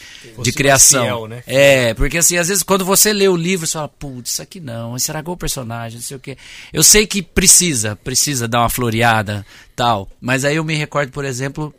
de 0.42 0.52
criação. 0.54 1.04
Fiel, 1.04 1.28
né? 1.28 1.44
É, 1.46 1.94
porque 1.94 2.18
assim, 2.18 2.38
às 2.38 2.48
vezes 2.48 2.64
quando 2.64 2.86
você 2.86 3.12
lê 3.12 3.28
o 3.28 3.36
livro, 3.36 3.68
você 3.68 3.74
fala, 3.74 3.90
putz, 3.90 4.32
isso 4.32 4.42
aqui 4.42 4.62
não, 4.62 4.96
estragou 4.96 5.36
o 5.36 5.38
personagem, 5.38 5.98
não 5.98 6.06
sei 6.06 6.18
o 6.18 6.20
quê. 6.22 6.38
Eu 6.72 6.84
sei 6.84 7.06
que 7.06 7.22
precisa, 7.22 7.98
precisa 7.98 8.48
dar 8.48 8.62
uma 8.62 8.70
floreada, 8.70 9.46
tal, 9.76 10.10
mas 10.22 10.46
aí 10.46 10.56
eu 10.56 10.64
me 10.64 10.76
recordo, 10.76 11.12
por 11.12 11.26
exemplo, 11.26 11.76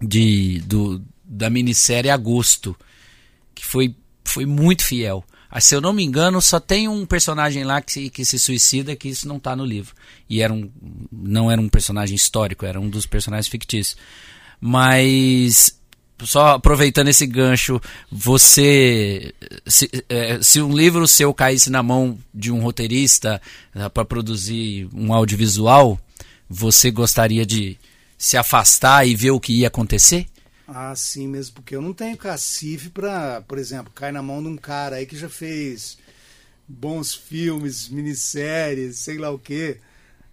de 0.00 0.60
do 0.66 1.02
da 1.24 1.48
minissérie 1.48 2.10
Agosto, 2.10 2.76
que 3.54 3.64
foi 3.64 3.96
foi 4.32 4.46
muito 4.46 4.84
fiel. 4.84 5.24
Ah, 5.50 5.60
se 5.60 5.74
eu 5.74 5.80
não 5.80 5.92
me 5.92 6.02
engano, 6.02 6.40
só 6.40 6.58
tem 6.58 6.88
um 6.88 7.04
personagem 7.04 7.62
lá 7.62 7.82
que 7.82 7.92
se, 7.92 8.10
que 8.10 8.24
se 8.24 8.38
suicida 8.38 8.96
que 8.96 9.08
isso 9.08 9.28
não 9.28 9.36
está 9.36 9.54
no 9.54 9.66
livro. 9.66 9.94
E 10.28 10.40
era 10.40 10.50
um, 10.50 10.70
não 11.12 11.50
era 11.50 11.60
um 11.60 11.68
personagem 11.68 12.16
histórico, 12.16 12.64
era 12.64 12.80
um 12.80 12.88
dos 12.88 13.04
personagens 13.04 13.48
fictícios. 13.48 13.96
Mas 14.58 15.78
só 16.24 16.54
aproveitando 16.54 17.08
esse 17.08 17.26
gancho, 17.26 17.80
você 18.10 19.34
se, 19.66 19.90
é, 20.08 20.38
se, 20.40 20.62
um 20.62 20.74
livro 20.74 21.06
seu 21.06 21.34
caísse 21.34 21.68
na 21.68 21.82
mão 21.82 22.18
de 22.32 22.50
um 22.50 22.60
roteirista 22.60 23.40
uh, 23.74 23.90
para 23.90 24.04
produzir 24.04 24.88
um 24.94 25.12
audiovisual, 25.12 25.98
você 26.48 26.90
gostaria 26.90 27.44
de 27.44 27.76
se 28.16 28.36
afastar 28.36 29.06
e 29.06 29.14
ver 29.14 29.32
o 29.32 29.40
que 29.40 29.52
ia 29.52 29.68
acontecer? 29.68 30.26
Ah, 30.66 30.94
sim 30.94 31.28
mesmo, 31.28 31.54
porque 31.54 31.74
eu 31.74 31.82
não 31.82 31.92
tenho 31.92 32.16
cacife 32.16 32.88
para, 32.88 33.42
por 33.42 33.58
exemplo, 33.58 33.92
cair 33.92 34.12
na 34.12 34.22
mão 34.22 34.42
de 34.42 34.48
um 34.48 34.56
cara 34.56 34.96
aí 34.96 35.06
que 35.06 35.16
já 35.16 35.28
fez 35.28 35.98
bons 36.66 37.14
filmes, 37.14 37.88
minisséries, 37.88 38.98
sei 38.98 39.18
lá 39.18 39.30
o 39.30 39.38
quê. 39.38 39.78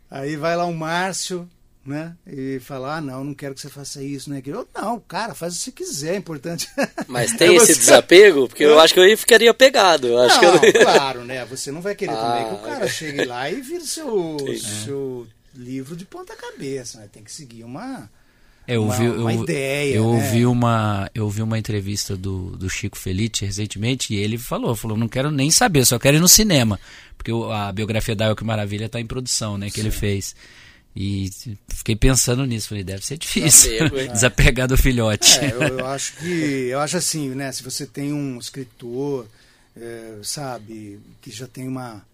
Aí 0.09 0.35
vai 0.35 0.55
lá 0.55 0.65
o 0.65 0.73
Márcio, 0.73 1.49
né? 1.85 2.15
E 2.25 2.59
falar, 2.59 2.97
ah, 2.97 3.01
não, 3.01 3.23
não 3.23 3.33
quero 3.33 3.53
que 3.53 3.61
você 3.61 3.69
faça 3.69 4.01
isso, 4.01 4.29
né? 4.29 4.41
Eu, 4.45 4.67
não, 4.73 4.99
cara, 4.99 5.33
faz 5.33 5.53
o 5.53 5.57
que 5.57 5.63
você 5.63 5.71
quiser, 5.71 6.13
é 6.13 6.17
importante. 6.17 6.69
Mas 7.07 7.33
tem 7.33 7.49
é 7.49 7.55
esse 7.55 7.73
você... 7.73 7.79
desapego? 7.79 8.47
Porque 8.47 8.63
eu 8.63 8.79
acho 8.79 8.93
que 8.93 8.99
eu 8.99 9.17
ficaria 9.17 9.53
pegado. 9.53 10.07
Eu 10.07 10.19
acho 10.19 10.41
não, 10.41 10.59
que 10.59 10.67
eu... 10.67 10.73
claro, 10.83 11.25
né? 11.25 11.43
Você 11.45 11.71
não 11.71 11.81
vai 11.81 11.95
querer 11.95 12.13
ah, 12.15 12.15
também 12.15 12.47
que 12.47 12.53
o 12.55 12.65
cara 12.65 12.87
chegue 12.87 13.25
lá 13.25 13.49
e 13.49 13.61
vire 13.61 13.85
seu, 13.85 14.37
seu 14.83 15.27
livro 15.55 15.95
de 15.95 16.05
ponta 16.05 16.35
cabeça, 16.35 16.99
né? 16.99 17.09
Tem 17.11 17.23
que 17.23 17.31
seguir 17.31 17.63
uma 17.63 18.09
é, 18.69 18.75
eu 18.75 18.83
uma, 18.83 18.95
vi, 18.95 19.07
uma 19.07 19.33
eu, 19.33 19.43
ideia. 19.43 19.95
Eu 19.95 20.03
né? 20.03 20.09
ouvi 20.09 20.45
uma, 20.45 21.09
eu 21.15 21.23
ouvi 21.23 21.41
uma 21.41 21.57
entrevista 21.57 22.15
do, 22.15 22.55
do 22.55 22.69
Chico 22.69 22.99
Felice 22.99 23.43
recentemente 23.43 24.13
e 24.13 24.17
ele 24.17 24.37
falou, 24.37 24.75
falou, 24.75 24.95
não 24.95 25.07
quero 25.07 25.31
nem 25.31 25.49
saber, 25.49 25.83
só 25.85 25.97
quero 25.97 26.17
ir 26.17 26.19
no 26.19 26.27
cinema, 26.27 26.79
porque 27.17 27.31
a 27.51 27.71
biografia 27.71 28.15
da 28.15 28.27
Elke 28.27 28.43
Maravilha 28.43 28.85
está 28.85 28.99
em 28.99 29.07
produção, 29.07 29.57
né, 29.57 29.71
que 29.71 29.75
Sim. 29.75 29.81
ele 29.81 29.91
fez. 29.91 30.35
E 30.95 31.31
fiquei 31.67 31.95
pensando 31.95 32.45
nisso, 32.45 32.69
falei, 32.69 32.83
deve 32.83 33.03
ser 33.03 33.17
difícil 33.17 33.71
Desapego, 33.71 33.95
desapegar 34.13 34.67
do 34.67 34.77
filhote. 34.77 35.39
É, 35.39 35.51
eu, 35.51 35.61
eu, 35.79 35.87
acho 35.87 36.15
que, 36.17 36.67
eu 36.69 36.79
acho 36.79 36.97
assim, 36.97 37.29
né, 37.29 37.51
se 37.51 37.63
você 37.63 37.87
tem 37.87 38.13
um 38.13 38.37
escritor, 38.37 39.25
é, 39.75 40.19
sabe, 40.21 40.99
que 41.21 41.31
já 41.31 41.47
tem 41.47 41.67
uma 41.67 42.05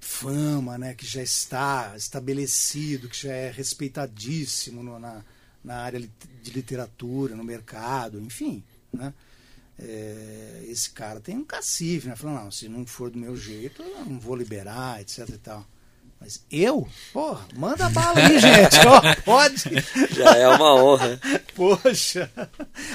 fama, 0.00 0.78
né, 0.78 0.94
que 0.94 1.04
já 1.04 1.22
está 1.22 1.94
estabelecido, 1.96 3.08
que 3.08 3.22
já 3.22 3.32
é 3.32 3.50
respeitadíssimo 3.50 4.84
no, 4.84 5.00
na 5.00 5.24
na 5.66 5.78
área 5.78 6.00
de 6.00 6.50
literatura, 6.52 7.34
no 7.34 7.42
mercado, 7.42 8.20
enfim, 8.20 8.62
né? 8.92 9.12
É, 9.78 10.64
esse 10.68 10.88
cara 10.90 11.20
tem 11.20 11.36
um 11.36 11.44
cacife, 11.44 12.08
né? 12.08 12.16
Falando, 12.16 12.44
não, 12.44 12.50
se 12.50 12.68
não 12.68 12.86
for 12.86 13.10
do 13.10 13.18
meu 13.18 13.36
jeito, 13.36 13.82
eu 13.82 14.06
não 14.06 14.18
vou 14.18 14.36
liberar, 14.36 15.02
etc 15.02 15.28
e 15.28 15.38
tal. 15.38 15.66
Mas 16.20 16.42
eu? 16.50 16.88
Porra, 17.12 17.46
manda 17.54 17.90
bala 17.90 18.18
aí, 18.18 18.38
gente. 18.40 18.78
Oh, 18.86 19.22
pode. 19.22 19.64
Já 20.12 20.36
é 20.36 20.48
uma 20.48 20.74
honra. 20.74 21.20
Poxa. 21.54 22.30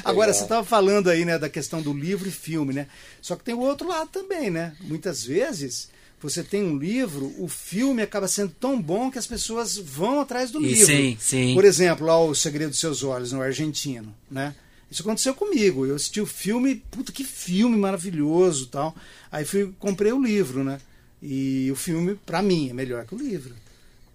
Agora, 0.04 0.34
você 0.34 0.42
estava 0.42 0.66
falando 0.66 1.10
aí, 1.10 1.24
né, 1.24 1.38
da 1.38 1.50
questão 1.50 1.82
do 1.84 1.94
livro 1.94 2.28
e 2.28 2.32
filme, 2.32 2.74
né? 2.74 2.88
Só 3.22 3.36
que 3.36 3.44
tem 3.44 3.54
o 3.54 3.60
outro 3.60 3.88
lado 3.88 4.10
também, 4.10 4.50
né? 4.50 4.76
Muitas 4.80 5.24
vezes 5.24 5.90
você 6.24 6.44
tem 6.44 6.64
um 6.64 6.78
livro, 6.78 7.34
o 7.38 7.48
filme 7.48 8.02
acaba 8.02 8.28
sendo 8.28 8.54
tão 8.60 8.82
bom 8.82 9.10
que 9.10 9.18
as 9.18 9.28
pessoas 9.28 9.78
vão 9.78 10.20
atrás 10.22 10.52
do 10.52 10.62
e 10.62 10.74
livro. 10.74 10.86
Sim, 10.86 11.18
sim. 11.20 11.54
Por 11.54 11.66
exemplo, 11.66 12.06
lá 12.06 12.20
O 12.20 12.36
Segredo 12.36 12.70
dos 12.70 12.80
Seus 12.80 13.04
Olhos, 13.04 13.32
no 13.32 13.42
argentino, 13.42 14.14
né? 14.30 14.56
Isso 14.90 15.02
aconteceu 15.04 15.34
comigo. 15.34 15.86
Eu 15.86 15.96
assisti 15.96 16.20
o 16.20 16.26
filme, 16.26 16.84
puta 16.92 17.14
que 17.14 17.24
filme 17.24 17.78
maravilhoso, 17.78 18.68
tal. 18.68 18.94
Aí 19.32 19.46
fui 19.46 19.74
comprei 19.80 20.12
o 20.12 20.22
livro, 20.22 20.64
né? 20.64 20.80
E 21.24 21.70
o 21.72 21.76
filme 21.76 22.16
para 22.26 22.42
mim 22.42 22.70
é 22.70 22.74
melhor 22.74 23.06
que 23.06 23.16
o 23.16 23.18
livro. 23.18 23.56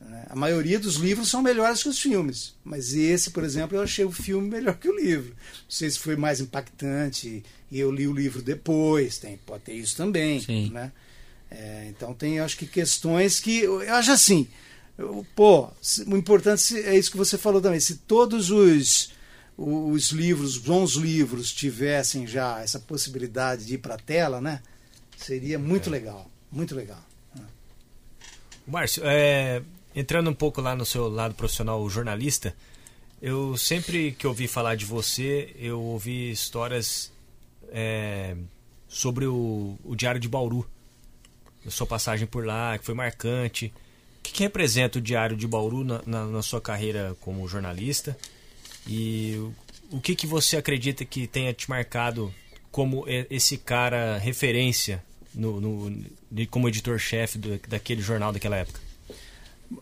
Né? 0.00 0.26
A 0.28 0.36
maioria 0.36 0.78
dos 0.78 0.96
livros 0.96 1.28
são 1.28 1.40
melhores 1.40 1.82
que 1.82 1.88
os 1.88 1.98
filmes, 1.98 2.54
mas 2.62 2.94
esse, 2.94 3.30
por 3.30 3.42
exemplo, 3.42 3.76
eu 3.76 3.82
achei 3.82 4.04
o 4.04 4.12
filme 4.12 4.48
melhor 4.48 4.76
que 4.76 4.88
o 4.88 4.96
livro. 4.96 5.30
Não 5.30 5.70
sei 5.70 5.90
se 5.90 5.98
foi 5.98 6.16
mais 6.16 6.40
impactante 6.40 7.42
e 7.70 7.78
eu 7.78 7.90
li 7.90 8.06
o 8.06 8.12
livro 8.12 8.42
depois, 8.42 9.18
tem, 9.18 9.38
pode 9.38 9.64
ter 9.64 9.74
isso 9.74 9.96
também. 9.96 10.40
Sim. 10.40 10.70
Né? 10.70 10.92
É, 11.50 11.86
então 11.88 12.12
tem, 12.12 12.40
acho 12.40 12.56
que 12.56 12.66
questões 12.66 13.38
que 13.38 13.60
eu 13.60 13.80
acho 13.94 14.10
assim, 14.10 14.48
eu, 14.98 15.24
pô, 15.34 15.68
o 16.06 16.16
importante 16.16 16.76
é 16.78 16.96
isso 16.96 17.10
que 17.10 17.16
você 17.16 17.38
falou 17.38 17.60
também. 17.60 17.80
Se 17.80 17.96
todos 17.98 18.50
os 18.50 19.14
os 19.58 20.10
livros, 20.10 20.56
os 20.56 20.58
bons 20.58 20.92
livros 20.94 21.50
tivessem 21.50 22.26
já 22.26 22.60
essa 22.60 22.78
possibilidade 22.78 23.64
de 23.64 23.74
ir 23.74 23.78
para 23.78 23.94
a 23.94 23.98
tela, 23.98 24.40
né? 24.40 24.60
Seria 25.16 25.58
muito 25.58 25.88
é. 25.88 25.92
legal, 25.92 26.30
muito 26.52 26.74
legal. 26.74 27.02
Márcio, 28.66 29.02
é, 29.06 29.62
entrando 29.94 30.28
um 30.28 30.34
pouco 30.34 30.60
lá 30.60 30.74
no 30.76 30.84
seu 30.84 31.08
lado 31.08 31.34
profissional 31.34 31.88
jornalista, 31.88 32.54
eu 33.22 33.56
sempre 33.56 34.12
que 34.12 34.26
ouvi 34.26 34.46
falar 34.46 34.74
de 34.74 34.84
você, 34.84 35.54
eu 35.58 35.80
ouvi 35.80 36.30
histórias 36.30 37.10
é, 37.70 38.36
sobre 38.88 39.26
o, 39.26 39.78
o, 39.84 39.94
Diário 39.94 40.20
de 40.20 40.28
Bauru, 40.28 40.68
sua 41.70 41.86
passagem 41.86 42.26
por 42.26 42.44
lá, 42.44 42.78
que 42.78 42.84
foi 42.84 42.94
marcante. 42.94 43.72
O 44.18 44.22
que, 44.22 44.32
que 44.32 44.42
representa 44.42 44.98
o 44.98 45.02
Diário 45.02 45.36
de 45.36 45.46
Bauru 45.46 45.84
na, 45.84 46.02
na, 46.06 46.26
na, 46.26 46.42
sua 46.42 46.60
carreira 46.60 47.16
como 47.20 47.46
jornalista? 47.46 48.16
E 48.86 49.36
o, 49.90 49.96
o 49.96 50.00
que, 50.00 50.14
que 50.14 50.26
você 50.26 50.56
acredita 50.56 51.04
que 51.04 51.26
tenha 51.26 51.52
te 51.52 51.68
marcado 51.68 52.32
como 52.70 53.04
esse 53.08 53.56
cara 53.56 54.18
referência 54.18 55.02
no, 55.34 55.60
no, 55.60 56.06
como 56.50 56.68
editor-chefe 56.68 57.38
daquele 57.68 58.02
jornal 58.02 58.32
daquela 58.32 58.56
época? 58.56 58.80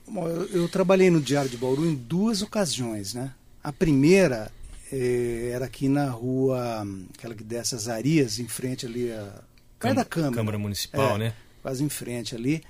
Bom, 0.07 0.29
eu, 0.29 0.47
eu, 0.47 0.69
trabalhei 0.69 1.11
no 1.11 1.21
Diário 1.21 1.51
de 1.51 1.57
Bauru 1.57 1.85
em 1.87 1.95
duas 1.95 2.41
ocasiões, 2.41 3.15
né? 3.15 3.33
A 3.63 3.73
primeira 3.73 4.51
eh, 4.91 5.51
era 5.53 5.67
aqui 5.67 5.89
na 5.89 6.09
rua, 6.09 6.87
aquela 7.17 7.35
que 7.35 7.45
desce 7.45 7.75
as 7.75 7.89
Arias, 7.89 8.39
em 8.39 8.49
frente 8.49 8.87
ali, 8.87 9.13
a, 9.13 9.43
perto 9.79 9.97
da 9.97 10.05
Câmara. 10.05 10.35
Câmara 10.35 10.59
Municipal, 10.59 11.17
é, 11.17 11.19
né? 11.19 11.35
Quase 11.65 11.83
em 11.83 11.89
frente 11.89 12.35
ali. 12.35 12.63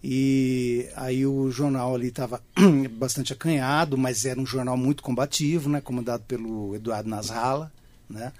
E 0.00 0.88
aí 0.94 1.26
o 1.26 1.50
jornal 1.50 1.92
ali 1.92 2.06
estava 2.06 2.40
bastante 2.92 3.32
acanhado, 3.32 3.98
mas 3.98 4.24
era 4.24 4.38
um 4.38 4.46
jornal 4.46 4.76
muito 4.76 5.02
combativo, 5.02 5.68
né? 5.68 5.80
Comandado 5.80 6.22
pelo 6.22 6.72
Eduardo 6.76 7.10
Nasralla, 7.10 7.72
né? 8.08 8.32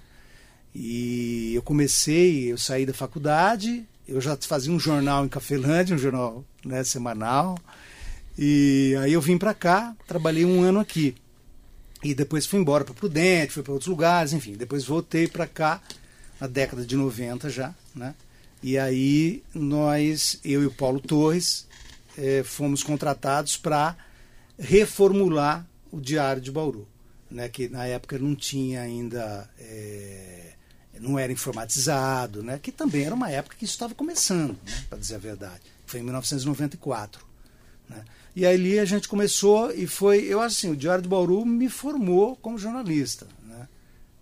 E 0.73 1.53
eu 1.53 1.63
comecei, 1.63 2.53
eu 2.53 2.57
saí 2.57 2.87
da 2.87 2.95
faculdade, 2.95 3.85
eu 4.07 4.21
já 4.21 4.37
fazia 4.37 4.73
um 4.73 4.79
jornal 4.79 5.25
em 5.25 5.29
Cafelândia, 5.29 5.97
um 5.97 5.99
jornal 5.99 6.45
né, 6.65 6.85
semanal. 6.85 7.59
E 8.39 8.95
aí 9.03 9.13
eu 9.13 9.21
vim 9.21 9.37
para 9.37 9.53
cá, 9.53 9.97
trabalhei 10.07 10.45
um 10.45 10.63
ano 10.63 10.79
aqui. 10.79 11.17
E 12.05 12.15
depois 12.15 12.47
fui 12.47 12.61
embora 12.61 12.85
para 12.85 12.95
Prudente, 12.95 13.53
fui 13.53 13.65
para 13.65 13.73
outros 13.73 13.89
lugares, 13.89 14.33
enfim. 14.33 14.53
Depois 14.53 14.85
voltei 14.85 15.27
para 15.27 15.49
cá, 15.49 15.83
na 16.41 16.47
década 16.47 16.87
de 16.87 16.95
90 16.95 17.51
já, 17.51 17.75
né? 17.97 18.15
E 18.63 18.77
aí 18.77 19.43
nós, 19.55 20.41
eu 20.45 20.63
e 20.63 20.67
o 20.67 20.71
Paulo 20.71 21.01
Torres, 21.01 21.67
eh, 22.17 22.43
fomos 22.45 22.83
contratados 22.83 23.57
para 23.57 23.97
reformular 24.59 25.67
o 25.93 26.01
Diário 26.01 26.43
de 26.43 26.51
Bauru, 26.51 26.87
né? 27.31 27.49
Que 27.49 27.69
na 27.69 27.87
época 27.87 28.19
não 28.19 28.35
tinha 28.35 28.81
ainda, 28.81 29.49
eh, 29.59 30.53
não 31.01 31.19
era 31.19 31.33
informatizado, 31.33 32.43
né? 32.43 32.59
Que 32.61 32.73
também 32.73 33.05
era 33.05 33.15
uma 33.15 33.31
época 33.31 33.57
que 33.57 33.65
isso 33.65 33.75
estava 33.75 33.95
começando, 33.95 34.59
né? 34.67 34.85
para 34.89 34.99
dizer 34.99 35.15
a 35.15 35.19
verdade. 35.19 35.63
Foi 35.87 36.01
em 36.01 36.03
1994, 36.03 37.25
né? 37.89 38.05
E 38.35 38.45
ali 38.45 38.79
a 38.79 38.85
gente 38.85 39.09
começou 39.09 39.73
e 39.73 39.87
foi, 39.87 40.25
eu 40.25 40.41
acho 40.41 40.57
assim, 40.57 40.71
o 40.71 40.77
Diário 40.77 41.03
do 41.03 41.09
Bauru 41.09 41.45
me 41.47 41.69
formou 41.69 42.37
como 42.37 42.59
jornalista, 42.59 43.27
né? 43.45 43.69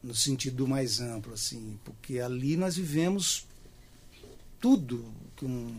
no 0.03 0.15
sentido 0.15 0.69
mais 0.69 1.01
amplo, 1.01 1.35
assim, 1.35 1.79
porque 1.85 2.21
ali 2.21 2.57
nós 2.57 2.77
vivemos 2.77 3.46
tudo. 4.61 5.05
Com... 5.37 5.73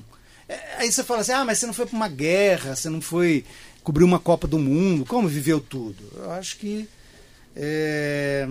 É, 0.48 0.78
aí 0.78 0.92
você 0.92 1.04
fala 1.04 1.22
assim, 1.22 1.32
ah, 1.32 1.46
mas 1.46 1.60
você 1.60 1.66
não 1.66 1.74
foi 1.74 1.86
para 1.86 1.96
uma 1.96 2.08
guerra, 2.08 2.76
você 2.76 2.90
não 2.90 3.02
foi 3.02 3.44
cobrir 3.84 4.04
uma 4.04 4.20
Copa 4.20 4.48
do 4.48 4.60
Mundo, 4.60 5.06
como 5.06 5.28
viveu 5.28 5.60
tudo? 5.60 6.04
Eu 6.16 6.32
acho 6.32 6.58
que 6.58 6.88
é, 7.56 8.48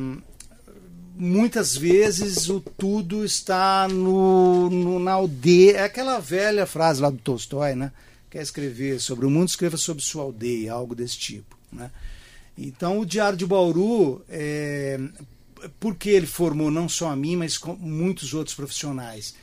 muitas 1.15 1.77
vezes 1.77 2.49
o 2.49 2.61
tudo 2.61 3.25
está 3.25 3.87
no, 3.89 4.71
no, 4.71 4.99
na 4.99 5.13
aldeia, 5.13 5.79
é 5.79 5.83
aquela 5.85 6.19
velha 6.19 6.67
frase 6.67 7.01
lá 7.01 7.11
do 7.11 7.19
Tolstói, 7.19 7.75
né? 7.75 7.93
quer 8.37 8.43
escrever 8.43 9.01
sobre 9.01 9.25
o 9.25 9.31
mundo, 9.31 9.49
escreva 9.49 9.79
sobre 9.79 10.03
sua 10.03 10.23
aldeia, 10.23 10.73
algo 10.73 10.95
desse 10.95 11.17
tipo. 11.17 11.57
Né? 11.73 11.91
Então, 12.57 12.99
o 13.01 13.07
Diário 13.07 13.37
de 13.37 13.47
Bauru, 13.47 14.23
é, 14.29 14.99
porque 15.81 16.11
ele 16.11 16.27
formou 16.27 16.71
não 16.71 16.87
só 16.89 17.11
a 17.11 17.17
mim, 17.17 17.37
mas 17.37 17.59
muitos 17.79 18.35
outros 18.35 18.55
profissionais, 18.55 19.35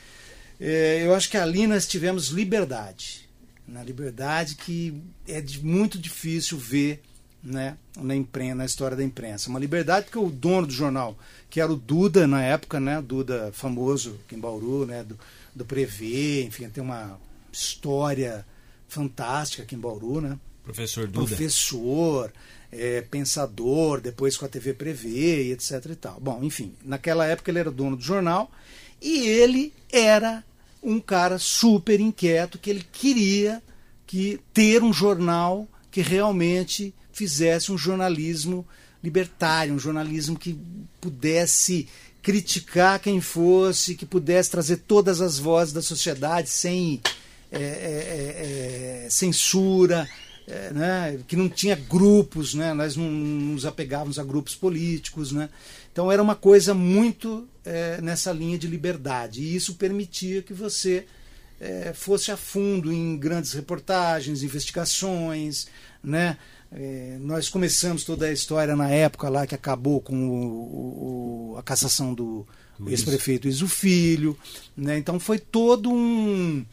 é, 0.66 1.06
eu 1.06 1.14
acho 1.14 1.30
que 1.30 1.36
ali 1.36 1.68
nós 1.68 1.86
tivemos 1.86 2.30
liberdade. 2.30 3.28
Na 3.68 3.84
liberdade 3.84 4.56
que 4.56 4.98
é 5.28 5.42
de, 5.42 5.64
muito 5.64 6.00
difícil 6.00 6.58
ver 6.58 7.02
né, 7.44 7.78
na, 7.98 8.16
imprensa, 8.16 8.56
na 8.56 8.66
história 8.66 8.96
da 8.96 9.04
imprensa. 9.04 9.50
Uma 9.50 9.60
liberdade 9.60 10.06
porque 10.06 10.18
o 10.18 10.30
dono 10.30 10.66
do 10.66 10.72
jornal, 10.72 11.18
que 11.50 11.60
era 11.60 11.70
o 11.70 11.76
Duda 11.76 12.26
na 12.26 12.42
época, 12.42 12.80
né, 12.80 13.02
Duda 13.02 13.52
famoso 13.52 14.18
aqui 14.26 14.36
em 14.36 14.40
Bauru, 14.40 14.86
né, 14.86 15.04
do, 15.04 15.20
do 15.54 15.66
Prevê, 15.66 16.46
enfim, 16.46 16.70
tem 16.70 16.82
uma 16.82 17.20
história 17.52 18.46
fantástica 18.88 19.64
aqui 19.64 19.76
em 19.76 19.80
Bauru, 19.80 20.22
né? 20.22 20.40
Professor 20.64 21.08
Duda. 21.08 21.28
Professor, 21.28 22.32
é, 22.72 23.02
pensador, 23.02 24.00
depois 24.00 24.38
com 24.38 24.46
a 24.46 24.50
TV 24.50 24.74
Prevê 24.74 25.44
e 25.44 25.52
etc 25.52 25.86
e 25.92 25.96
tal. 25.96 26.22
Bom, 26.22 26.42
enfim, 26.42 26.74
naquela 26.82 27.26
época 27.26 27.52
ele 27.52 27.60
era 27.60 27.70
dono 27.70 27.98
do 27.98 28.04
jornal 28.04 28.50
e 29.02 29.28
ele 29.28 29.74
era 29.92 30.42
um 30.84 31.00
cara 31.00 31.40
super 31.40 32.00
inquieto 32.00 32.58
que 32.58 32.70
ele 32.70 32.86
queria 32.92 33.62
que 34.06 34.40
ter 34.54 34.84
um 34.84 34.92
jornal 34.92 35.68
que 35.90 36.02
realmente 36.02 36.94
fizesse 37.12 37.72
um 37.72 37.78
jornalismo 37.78 38.66
libertário, 39.04 39.74
um 39.74 39.80
jornalismo 39.80 40.38
que 40.38 40.58
pudesse 41.00 41.88
criticar 42.22 43.00
quem 43.00 43.20
fosse, 43.20 43.96
que 43.96 44.06
pudesse 44.06 44.50
trazer 44.50 44.78
todas 44.78 45.22
as 45.22 45.38
vozes 45.38 45.74
da 45.74 45.82
sociedade 45.82 46.50
sem 46.50 47.02
é, 47.52 47.58
é, 47.62 49.06
é, 49.06 49.10
censura, 49.10 50.10
né? 50.74 51.20
que 51.28 51.36
não 51.36 51.50
tinha 51.50 51.76
grupos, 51.76 52.54
né? 52.54 52.74
nós 52.74 52.96
não 52.96 53.10
nos 53.10 53.66
apegávamos 53.66 54.18
a 54.18 54.24
grupos 54.24 54.56
políticos. 54.56 55.32
Né? 55.32 55.50
Então 55.92 56.12
era 56.12 56.24
uma 56.24 56.36
coisa 56.36 56.74
muito 56.74 57.48
nessa 58.02 58.32
linha 58.32 58.58
de 58.58 58.68
liberdade, 58.68 59.42
e 59.42 59.56
isso 59.56 59.76
permitia 59.76 60.42
que 60.42 60.54
você 60.54 61.06
fosse 61.94 62.30
a 62.30 62.36
fundo 62.36 62.92
em 62.92 63.18
grandes 63.18 63.54
reportagens, 63.54 64.44
investigações. 64.44 65.68
Né? 66.04 66.38
nós 67.22 67.48
começamos 67.48 68.04
toda 68.04 68.26
a 68.26 68.34
história 68.34 68.76
na 68.76 68.90
época 68.90 69.30
lá 69.30 69.48
que 69.48 69.56
acabou 69.56 70.02
com 70.02 70.28
o, 70.28 71.54
o, 71.54 71.58
a 71.58 71.64
cassação 71.64 72.14
do 72.14 72.46
ex-prefeito 72.88 73.48
Iso 73.48 73.68
Filho. 73.68 74.38
Né? 74.76 74.98
Então 74.98 75.20
foi 75.20 75.40
todo 75.40 75.90
um 75.90 76.66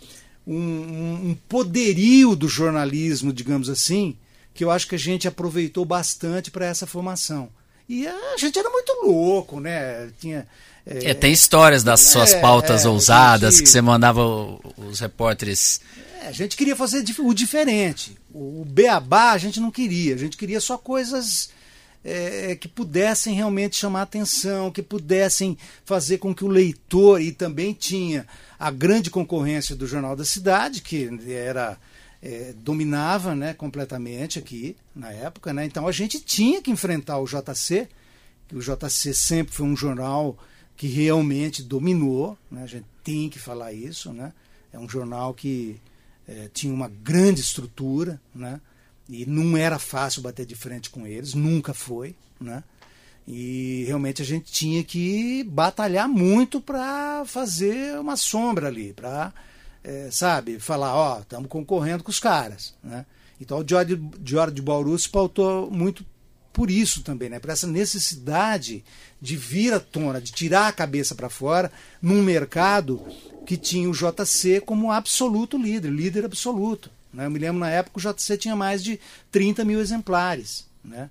um, 0.46 1.30
um 1.30 1.36
poderio 1.48 2.34
do 2.34 2.48
jornalismo, 2.48 3.32
digamos 3.32 3.68
assim, 3.68 4.16
que 4.52 4.64
eu 4.64 4.70
acho 4.70 4.88
que 4.88 4.94
a 4.94 4.98
gente 4.98 5.28
aproveitou 5.28 5.84
bastante 5.84 6.50
para 6.50 6.66
essa 6.66 6.86
formação. 6.86 7.50
E 7.88 8.06
a 8.06 8.36
gente 8.36 8.58
era 8.58 8.70
muito 8.70 8.92
louco, 9.04 9.60
né? 9.60 10.10
Tinha. 10.20 10.46
É, 10.86 11.10
é 11.10 11.14
tem 11.14 11.32
histórias 11.32 11.82
das 11.82 12.04
é, 12.04 12.08
suas 12.08 12.34
pautas 12.34 12.84
é, 12.84 12.88
ousadas 12.88 13.54
gente, 13.54 13.64
que 13.64 13.70
você 13.70 13.80
mandava 13.80 14.22
os 14.76 15.00
repórteres. 15.00 15.80
É, 16.22 16.28
a 16.28 16.32
gente 16.32 16.56
queria 16.56 16.76
fazer 16.76 17.04
o 17.18 17.34
diferente. 17.34 18.16
O 18.32 18.64
beabá 18.64 19.32
a 19.32 19.38
gente 19.38 19.60
não 19.60 19.70
queria. 19.70 20.14
A 20.14 20.18
gente 20.18 20.36
queria 20.36 20.60
só 20.60 20.78
coisas 20.78 21.50
é, 22.04 22.54
que 22.56 22.68
pudessem 22.68 23.34
realmente 23.34 23.76
chamar 23.76 24.02
atenção, 24.02 24.70
que 24.70 24.82
pudessem 24.82 25.56
fazer 25.84 26.18
com 26.18 26.34
que 26.34 26.44
o 26.44 26.48
leitor, 26.48 27.20
e 27.20 27.32
também 27.32 27.72
tinha 27.72 28.26
a 28.58 28.70
grande 28.70 29.10
concorrência 29.10 29.74
do 29.76 29.86
Jornal 29.86 30.16
da 30.16 30.24
Cidade, 30.24 30.82
que 30.82 31.08
era 31.28 31.78
é, 32.22 32.52
dominava 32.56 33.34
né, 33.34 33.54
completamente 33.54 34.38
aqui 34.38 34.76
na 34.94 35.10
época. 35.10 35.52
Né? 35.52 35.64
Então 35.64 35.86
a 35.86 35.92
gente 35.92 36.20
tinha 36.20 36.60
que 36.60 36.70
enfrentar 36.70 37.18
o 37.18 37.26
JC, 37.26 37.88
que 38.48 38.56
o 38.56 38.60
JC 38.60 39.14
sempre 39.14 39.54
foi 39.54 39.66
um 39.66 39.76
jornal 39.76 40.36
que 40.80 40.86
realmente 40.86 41.62
dominou, 41.62 42.38
né? 42.50 42.62
a 42.62 42.66
gente 42.66 42.86
tem 43.04 43.28
que 43.28 43.38
falar 43.38 43.70
isso. 43.70 44.14
Né? 44.14 44.32
É 44.72 44.78
um 44.78 44.88
jornal 44.88 45.34
que 45.34 45.78
é, 46.26 46.48
tinha 46.54 46.72
uma 46.72 46.88
grande 46.88 47.42
estrutura, 47.42 48.18
né? 48.34 48.58
e 49.06 49.26
não 49.26 49.58
era 49.58 49.78
fácil 49.78 50.22
bater 50.22 50.46
de 50.46 50.54
frente 50.54 50.88
com 50.88 51.06
eles, 51.06 51.34
nunca 51.34 51.74
foi. 51.74 52.16
Né? 52.40 52.64
E 53.28 53.84
realmente 53.88 54.22
a 54.22 54.24
gente 54.24 54.50
tinha 54.50 54.82
que 54.82 55.44
batalhar 55.44 56.08
muito 56.08 56.62
para 56.62 57.26
fazer 57.26 57.98
uma 57.98 58.16
sombra 58.16 58.68
ali, 58.68 58.94
para 58.94 59.34
é, 59.84 60.08
sabe, 60.10 60.58
falar, 60.58 60.94
ó, 60.94 61.20
estamos 61.20 61.50
concorrendo 61.50 62.02
com 62.02 62.10
os 62.10 62.18
caras, 62.18 62.74
né? 62.82 63.04
Então 63.38 63.58
o 63.58 63.64
Diário 63.64 63.98
de 64.54 64.62
Bauru 64.62 64.98
se 64.98 65.10
pautou 65.10 65.70
muito 65.70 66.06
por 66.54 66.70
isso 66.70 67.02
também, 67.02 67.28
né? 67.28 67.38
Por 67.38 67.50
essa 67.50 67.66
necessidade 67.66 68.82
de 69.20 69.36
vir 69.36 69.72
à 69.72 69.80
tona, 69.80 70.20
de 70.20 70.32
tirar 70.32 70.68
a 70.68 70.72
cabeça 70.72 71.14
para 71.14 71.28
fora 71.28 71.70
num 72.00 72.22
mercado 72.22 73.04
que 73.46 73.56
tinha 73.56 73.88
o 73.88 73.92
JC 73.92 74.60
como 74.60 74.90
absoluto 74.90 75.58
líder, 75.58 75.90
líder 75.90 76.24
absoluto. 76.24 76.90
Né? 77.12 77.26
Eu 77.26 77.30
me 77.30 77.38
lembro 77.38 77.58
na 77.58 77.70
época 77.70 77.98
o 77.98 78.00
JC 78.00 78.36
tinha 78.38 78.56
mais 78.56 78.82
de 78.82 78.98
30 79.30 79.64
mil 79.64 79.80
exemplares. 79.80 80.66
Né? 80.84 81.10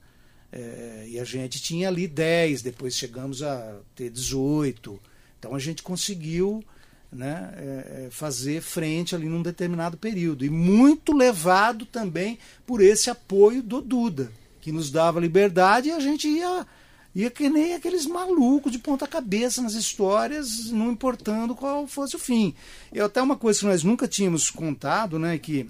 É, 0.52 1.06
e 1.08 1.20
a 1.20 1.24
gente 1.24 1.62
tinha 1.62 1.88
ali 1.88 2.08
10, 2.08 2.62
depois 2.62 2.96
chegamos 2.96 3.44
a 3.44 3.78
ter 3.96 4.10
18. 4.10 5.00
Então 5.38 5.54
a 5.54 5.60
gente 5.60 5.84
conseguiu 5.84 6.64
né, 7.12 7.54
é, 7.56 8.06
é, 8.06 8.08
fazer 8.10 8.62
frente 8.62 9.16
ali 9.16 9.28
num 9.28 9.42
determinado 9.42 9.98
período. 9.98 10.46
E 10.46 10.50
muito 10.50 11.14
levado 11.14 11.86
também 11.86 12.40
por 12.66 12.82
esse 12.82 13.10
apoio 13.10 13.62
do 13.62 13.82
Duda, 13.82 14.32
que 14.62 14.72
nos 14.72 14.92
dava 14.92 15.20
liberdade 15.20 15.90
e 15.90 15.92
a 15.92 16.00
gente 16.00 16.28
ia, 16.28 16.66
ia 17.14 17.30
que 17.30 17.50
nem 17.50 17.74
aqueles 17.74 18.06
malucos 18.06 18.72
de 18.72 18.80
ponta 18.80 19.08
cabeça 19.08 19.62
nas 19.62 19.74
histórias, 19.74 20.72
não 20.72 20.92
importando 20.92 21.56
qual 21.56 21.88
fosse 21.88 22.16
o 22.16 22.20
fim. 22.20 22.54
E 22.94 23.00
até 23.00 23.22
uma 23.22 23.36
coisa 23.36 23.60
que 23.60 23.66
nós 23.66 23.84
nunca 23.84 24.08
tínhamos 24.08 24.50
contado, 24.50 25.18
né, 25.18 25.38
que 25.38 25.70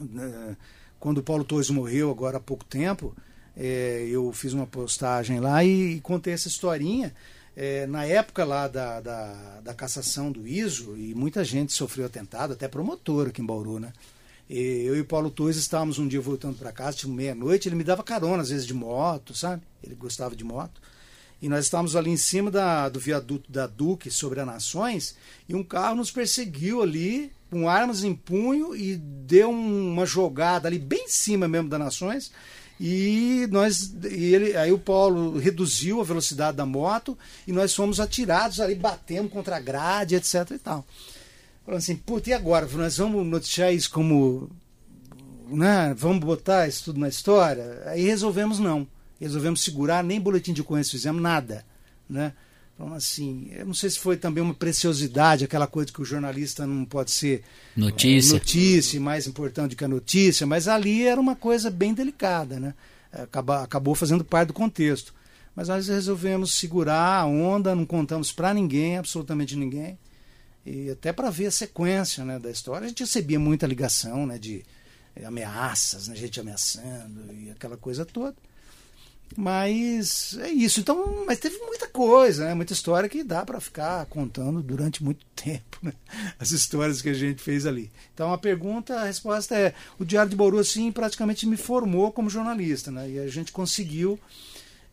né, 0.00 0.56
quando 0.98 1.18
o 1.18 1.22
Paulo 1.22 1.44
Torres 1.44 1.70
morreu 1.70 2.10
agora 2.10 2.36
há 2.36 2.40
pouco 2.40 2.64
tempo, 2.64 3.14
é, 3.56 4.06
eu 4.08 4.32
fiz 4.32 4.52
uma 4.52 4.66
postagem 4.66 5.40
lá 5.40 5.64
e, 5.64 5.96
e 5.96 6.00
contei 6.00 6.32
essa 6.32 6.48
historinha 6.48 7.12
é, 7.56 7.86
na 7.86 8.04
época 8.04 8.44
lá 8.44 8.68
da, 8.68 9.00
da, 9.00 9.60
da, 9.60 9.74
cassação 9.74 10.30
do 10.30 10.46
ISO, 10.46 10.96
e 10.96 11.14
muita 11.14 11.44
gente 11.44 11.72
sofreu 11.72 12.06
atentado, 12.06 12.52
até 12.52 12.68
promotor 12.68 13.28
aqui 13.28 13.42
em 13.42 13.46
Bauru, 13.46 13.80
né? 13.80 13.92
Eu 14.52 14.96
e 14.96 15.00
o 15.00 15.04
Paulo 15.04 15.30
Torres 15.30 15.56
estávamos 15.56 16.00
um 16.00 16.08
dia 16.08 16.20
voltando 16.20 16.58
para 16.58 16.72
casa, 16.72 16.96
tipo 16.96 17.12
meia-noite, 17.12 17.68
ele 17.68 17.76
me 17.76 17.84
dava 17.84 18.02
carona, 18.02 18.42
às 18.42 18.50
vezes 18.50 18.66
de 18.66 18.74
moto, 18.74 19.32
sabe? 19.32 19.62
Ele 19.80 19.94
gostava 19.94 20.34
de 20.34 20.42
moto. 20.42 20.80
E 21.40 21.48
nós 21.48 21.66
estávamos 21.66 21.94
ali 21.94 22.10
em 22.10 22.16
cima 22.16 22.50
da, 22.50 22.88
do 22.88 22.98
viaduto 22.98 23.50
da 23.50 23.68
Duque 23.68 24.10
sobre 24.10 24.40
a 24.40 24.44
Nações, 24.44 25.14
e 25.48 25.54
um 25.54 25.62
carro 25.62 25.94
nos 25.94 26.10
perseguiu 26.10 26.82
ali, 26.82 27.30
com 27.48 27.68
armas 27.68 28.02
em 28.02 28.12
punho, 28.12 28.74
e 28.74 28.96
deu 28.96 29.50
uma 29.50 30.04
jogada 30.04 30.66
ali 30.66 30.80
bem 30.80 31.04
em 31.04 31.08
cima 31.08 31.46
mesmo 31.46 31.68
da 31.68 31.78
Nações 31.78 32.32
e 32.82 33.46
nós 33.50 33.94
e 34.10 34.34
ele 34.34 34.56
aí 34.56 34.72
o 34.72 34.78
Paulo 34.78 35.38
reduziu 35.38 36.00
a 36.00 36.04
velocidade 36.04 36.56
da 36.56 36.64
moto 36.64 37.16
e 37.46 37.52
nós 37.52 37.74
fomos 37.74 38.00
atirados 38.00 38.58
ali 38.58 38.74
batendo 38.74 39.28
contra 39.28 39.58
a 39.58 39.60
grade 39.60 40.14
etc 40.14 40.50
e 40.52 40.58
tal 40.58 40.86
falando 41.64 41.78
assim 41.78 41.96
puta 41.96 42.30
e 42.30 42.32
agora? 42.32 42.66
Nós 42.66 42.96
vamos 42.96 43.26
noticiar 43.26 43.72
isso 43.72 43.90
como 43.90 44.50
né? 45.48 45.94
Vamos 45.96 46.20
botar 46.24 46.68
isso 46.68 46.84
tudo 46.84 47.00
na 47.00 47.08
história? 47.08 47.82
Aí 47.86 48.02
resolvemos 48.04 48.58
não. 48.58 48.86
Resolvemos 49.20 49.62
segurar 49.62 50.02
nem 50.02 50.20
boletim 50.20 50.52
de 50.52 50.60
ocorrência 50.60 50.92
fizemos 50.92 51.20
nada 51.20 51.64
né? 52.10 52.32
Então, 52.74 52.92
assim, 52.94 53.50
eu 53.52 53.66
não 53.66 53.74
sei 53.74 53.90
se 53.90 53.98
foi 53.98 54.16
também 54.16 54.42
uma 54.42 54.54
preciosidade, 54.54 55.44
aquela 55.44 55.66
coisa 55.66 55.92
que 55.92 56.00
o 56.00 56.04
jornalista 56.04 56.66
não 56.66 56.84
pode 56.84 57.10
ser 57.10 57.44
notícia, 57.76 58.30
é, 58.30 58.38
notícia 58.38 59.00
mais 59.00 59.26
importante 59.26 59.76
que 59.76 59.84
a 59.84 59.88
notícia, 59.88 60.46
mas 60.46 60.66
ali 60.66 61.06
era 61.06 61.20
uma 61.20 61.36
coisa 61.36 61.70
bem 61.70 61.92
delicada, 61.94 62.58
né? 62.58 62.74
Acabou, 63.12 63.56
acabou 63.56 63.94
fazendo 63.94 64.24
parte 64.24 64.48
do 64.48 64.54
contexto. 64.54 65.14
Mas 65.54 65.68
nós 65.68 65.88
resolvemos 65.88 66.54
segurar 66.54 67.20
a 67.20 67.26
onda, 67.26 67.74
não 67.74 67.84
contamos 67.84 68.32
para 68.32 68.54
ninguém, 68.54 68.96
absolutamente 68.96 69.56
ninguém, 69.56 69.98
e 70.64 70.90
até 70.90 71.12
para 71.12 71.30
ver 71.30 71.46
a 71.46 71.50
sequência 71.50 72.24
né, 72.24 72.38
da 72.38 72.50
história. 72.50 72.84
A 72.84 72.88
gente 72.88 73.02
recebia 73.02 73.38
muita 73.38 73.66
ligação 73.66 74.26
né, 74.26 74.38
de 74.38 74.64
ameaças, 75.24 76.08
né, 76.08 76.16
gente 76.16 76.40
ameaçando 76.40 77.32
e 77.32 77.50
aquela 77.50 77.76
coisa 77.76 78.04
toda. 78.04 78.36
Mas 79.36 80.36
é 80.40 80.48
isso. 80.48 80.80
Então, 80.80 81.24
mas 81.24 81.38
teve 81.38 81.56
muita 81.58 81.86
coisa, 81.86 82.46
né? 82.46 82.54
muita 82.54 82.72
história 82.72 83.08
que 83.08 83.22
dá 83.22 83.44
para 83.46 83.60
ficar 83.60 84.04
contando 84.06 84.60
durante 84.60 85.04
muito 85.04 85.24
tempo, 85.36 85.78
né? 85.82 85.92
as 86.38 86.50
histórias 86.50 87.00
que 87.00 87.08
a 87.08 87.14
gente 87.14 87.40
fez 87.40 87.64
ali. 87.64 87.90
Então, 88.12 88.32
a 88.32 88.38
pergunta, 88.38 88.96
a 88.96 89.04
resposta 89.04 89.56
é: 89.56 89.72
o 89.98 90.04
Diário 90.04 90.30
de 90.30 90.36
Bauru, 90.36 90.58
assim, 90.58 90.90
praticamente 90.90 91.46
me 91.46 91.56
formou 91.56 92.10
como 92.10 92.28
jornalista, 92.28 92.90
né? 92.90 93.08
E 93.08 93.18
a 93.20 93.28
gente 93.28 93.52
conseguiu 93.52 94.18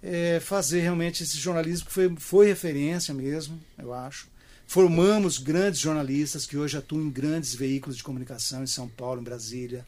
é, 0.03 0.39
fazer 0.39 0.81
realmente 0.81 1.23
esse 1.23 1.37
jornalismo 1.37 1.87
que 1.87 1.93
foi, 1.93 2.15
foi 2.17 2.47
referência 2.47 3.13
mesmo, 3.13 3.59
eu 3.77 3.91
acho. 3.91 4.27
Formamos 4.67 5.37
grandes 5.37 5.79
jornalistas 5.79 6.45
que 6.45 6.57
hoje 6.57 6.77
atuam 6.77 7.01
em 7.01 7.09
grandes 7.09 7.55
veículos 7.55 7.95
de 7.95 8.03
comunicação 8.03 8.63
em 8.63 8.67
São 8.67 8.87
Paulo, 8.87 9.21
em 9.21 9.23
Brasília, 9.23 9.85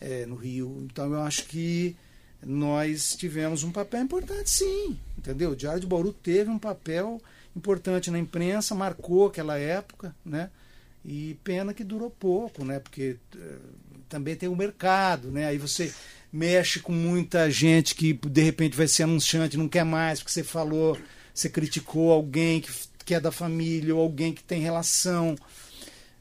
é, 0.00 0.24
no 0.24 0.36
Rio. 0.36 0.86
Então, 0.88 1.12
eu 1.12 1.20
acho 1.20 1.44
que 1.46 1.96
nós 2.40 3.16
tivemos 3.16 3.64
um 3.64 3.72
papel 3.72 4.02
importante, 4.02 4.48
sim. 4.48 4.96
Entendeu? 5.18 5.50
O 5.50 5.56
Diário 5.56 5.80
de 5.80 5.86
Bauru 5.86 6.12
teve 6.12 6.48
um 6.48 6.58
papel 6.60 7.20
importante 7.56 8.08
na 8.08 8.18
imprensa, 8.18 8.72
marcou 8.72 9.26
aquela 9.26 9.58
época, 9.58 10.14
né? 10.24 10.48
E 11.04 11.36
pena 11.42 11.74
que 11.74 11.82
durou 11.82 12.08
pouco, 12.08 12.64
né? 12.64 12.78
Porque 12.78 13.16
uh, 13.34 13.58
também 14.08 14.36
tem 14.36 14.48
o 14.48 14.56
mercado, 14.56 15.30
né? 15.32 15.46
Aí 15.46 15.58
você 15.58 15.92
mexe 16.32 16.78
com 16.78 16.92
muita 16.92 17.50
gente 17.50 17.94
que 17.96 18.12
de 18.12 18.42
repente 18.42 18.76
vai 18.76 18.86
ser 18.86 19.02
anunciante, 19.04 19.56
não 19.56 19.68
quer 19.68 19.84
mais, 19.84 20.20
porque 20.20 20.32
você 20.32 20.44
falou, 20.44 20.96
você 21.32 21.48
criticou 21.48 22.12
alguém 22.12 22.60
que, 22.60 22.70
que 23.04 23.14
é 23.14 23.20
da 23.20 23.30
família 23.30 23.94
ou 23.94 24.00
alguém 24.00 24.32
que 24.32 24.42
tem 24.42 24.60
relação. 24.60 25.36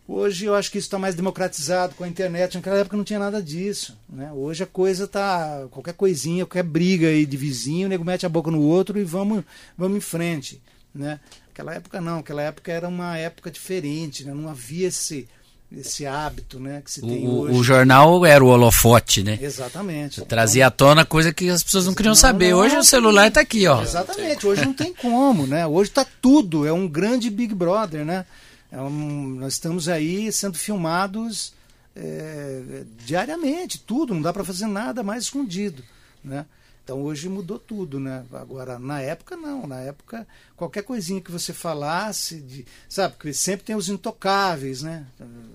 Hoje 0.06 0.46
eu 0.46 0.54
acho 0.54 0.70
que 0.70 0.78
isso 0.78 0.88
está 0.88 1.00
mais 1.00 1.16
democratizado 1.16 1.96
com 1.96 2.04
a 2.04 2.08
internet. 2.08 2.56
Naquela 2.56 2.78
época 2.78 2.98
não 2.98 3.06
tinha 3.06 3.20
nada 3.20 3.42
disso. 3.42 3.98
Né? 4.10 4.32
Hoje 4.34 4.64
a 4.64 4.68
coisa 4.68 5.08
tá. 5.08 5.66
Qualquer 5.72 5.94
coisinha, 5.94 6.46
qualquer 6.46 6.64
briga 6.64 7.08
aí 7.08 7.26
de 7.26 7.38
vizinho, 7.38 7.88
o 7.88 7.90
nego 7.90 8.04
mete 8.04 8.26
a 8.26 8.30
boca 8.30 8.52
no 8.52 8.62
outro 8.62 9.00
e 9.00 9.04
vamos, 9.04 9.44
vamos 9.78 9.98
em 9.98 10.02
frente. 10.02 10.62
Né? 10.94 11.20
Aquela 11.52 11.74
época 11.74 12.02
não, 12.02 12.20
aquela 12.20 12.42
época 12.42 12.72
era 12.72 12.88
uma 12.88 13.18
época 13.18 13.50
diferente, 13.50 14.26
né? 14.26 14.34
não 14.34 14.50
havia 14.50 14.88
esse, 14.88 15.28
esse 15.76 16.05
hábito 16.05 16.59
né, 16.59 16.82
que 16.84 16.91
se 16.91 17.01
tem 17.01 17.28
o, 17.28 17.39
hoje. 17.41 17.59
O 17.59 17.63
jornal 17.63 18.26
era 18.26 18.43
o 18.43 18.47
holofote, 18.47 19.24
né? 19.24 19.39
Exatamente. 19.41 20.21
Trazia 20.26 20.67
à 20.67 20.71
tona 20.71 21.03
coisa 21.03 21.34
que 21.34 21.49
as 21.49 21.63
pessoas 21.63 21.86
não 21.86 21.93
queriam 21.93 22.11
não, 22.11 22.15
saber. 22.15 22.51
Não, 22.51 22.59
hoje 22.59 22.78
o 22.78 22.84
celular 22.84 23.28
está 23.28 23.41
aqui, 23.41 23.67
ó. 23.67 23.82
Exatamente, 23.82 24.45
hoje 24.45 24.63
não 24.63 24.74
tem 24.74 24.93
como, 24.93 25.47
né? 25.47 25.65
Hoje 25.65 25.89
está 25.89 26.05
tudo, 26.21 26.65
é 26.67 26.71
um 26.71 26.88
grande 26.88 27.30
Big 27.30 27.53
Brother, 27.55 28.05
né? 28.05 28.26
É 28.71 28.80
um, 28.80 29.36
nós 29.39 29.53
estamos 29.53 29.88
aí 29.88 30.32
sendo 30.32 30.57
filmados 30.57 31.53
é, 31.95 32.84
diariamente, 33.05 33.80
tudo, 33.80 34.13
não 34.13 34.21
dá 34.21 34.34
para 34.34 34.43
fazer 34.43 34.67
nada 34.67 35.03
mais 35.03 35.24
escondido. 35.24 35.84
Né? 36.24 36.45
Então 36.84 37.02
hoje 37.02 37.30
mudou 37.30 37.58
tudo, 37.58 38.00
né? 38.00 38.26
Agora, 38.34 38.78
na 38.78 39.00
época 39.00 39.38
não, 39.38 39.66
na 39.66 39.80
época 39.80 40.28
qualquer 40.56 40.84
coisinha 40.84 41.22
que 41.22 41.32
você 41.32 41.54
falasse, 41.54 42.42
de, 42.42 42.66
sabe, 42.90 43.16
porque 43.16 43.34
sempre 43.34 43.66
tem 43.66 43.76
os 43.76 43.88
intocáveis, 43.88 44.82
né? 44.82 45.06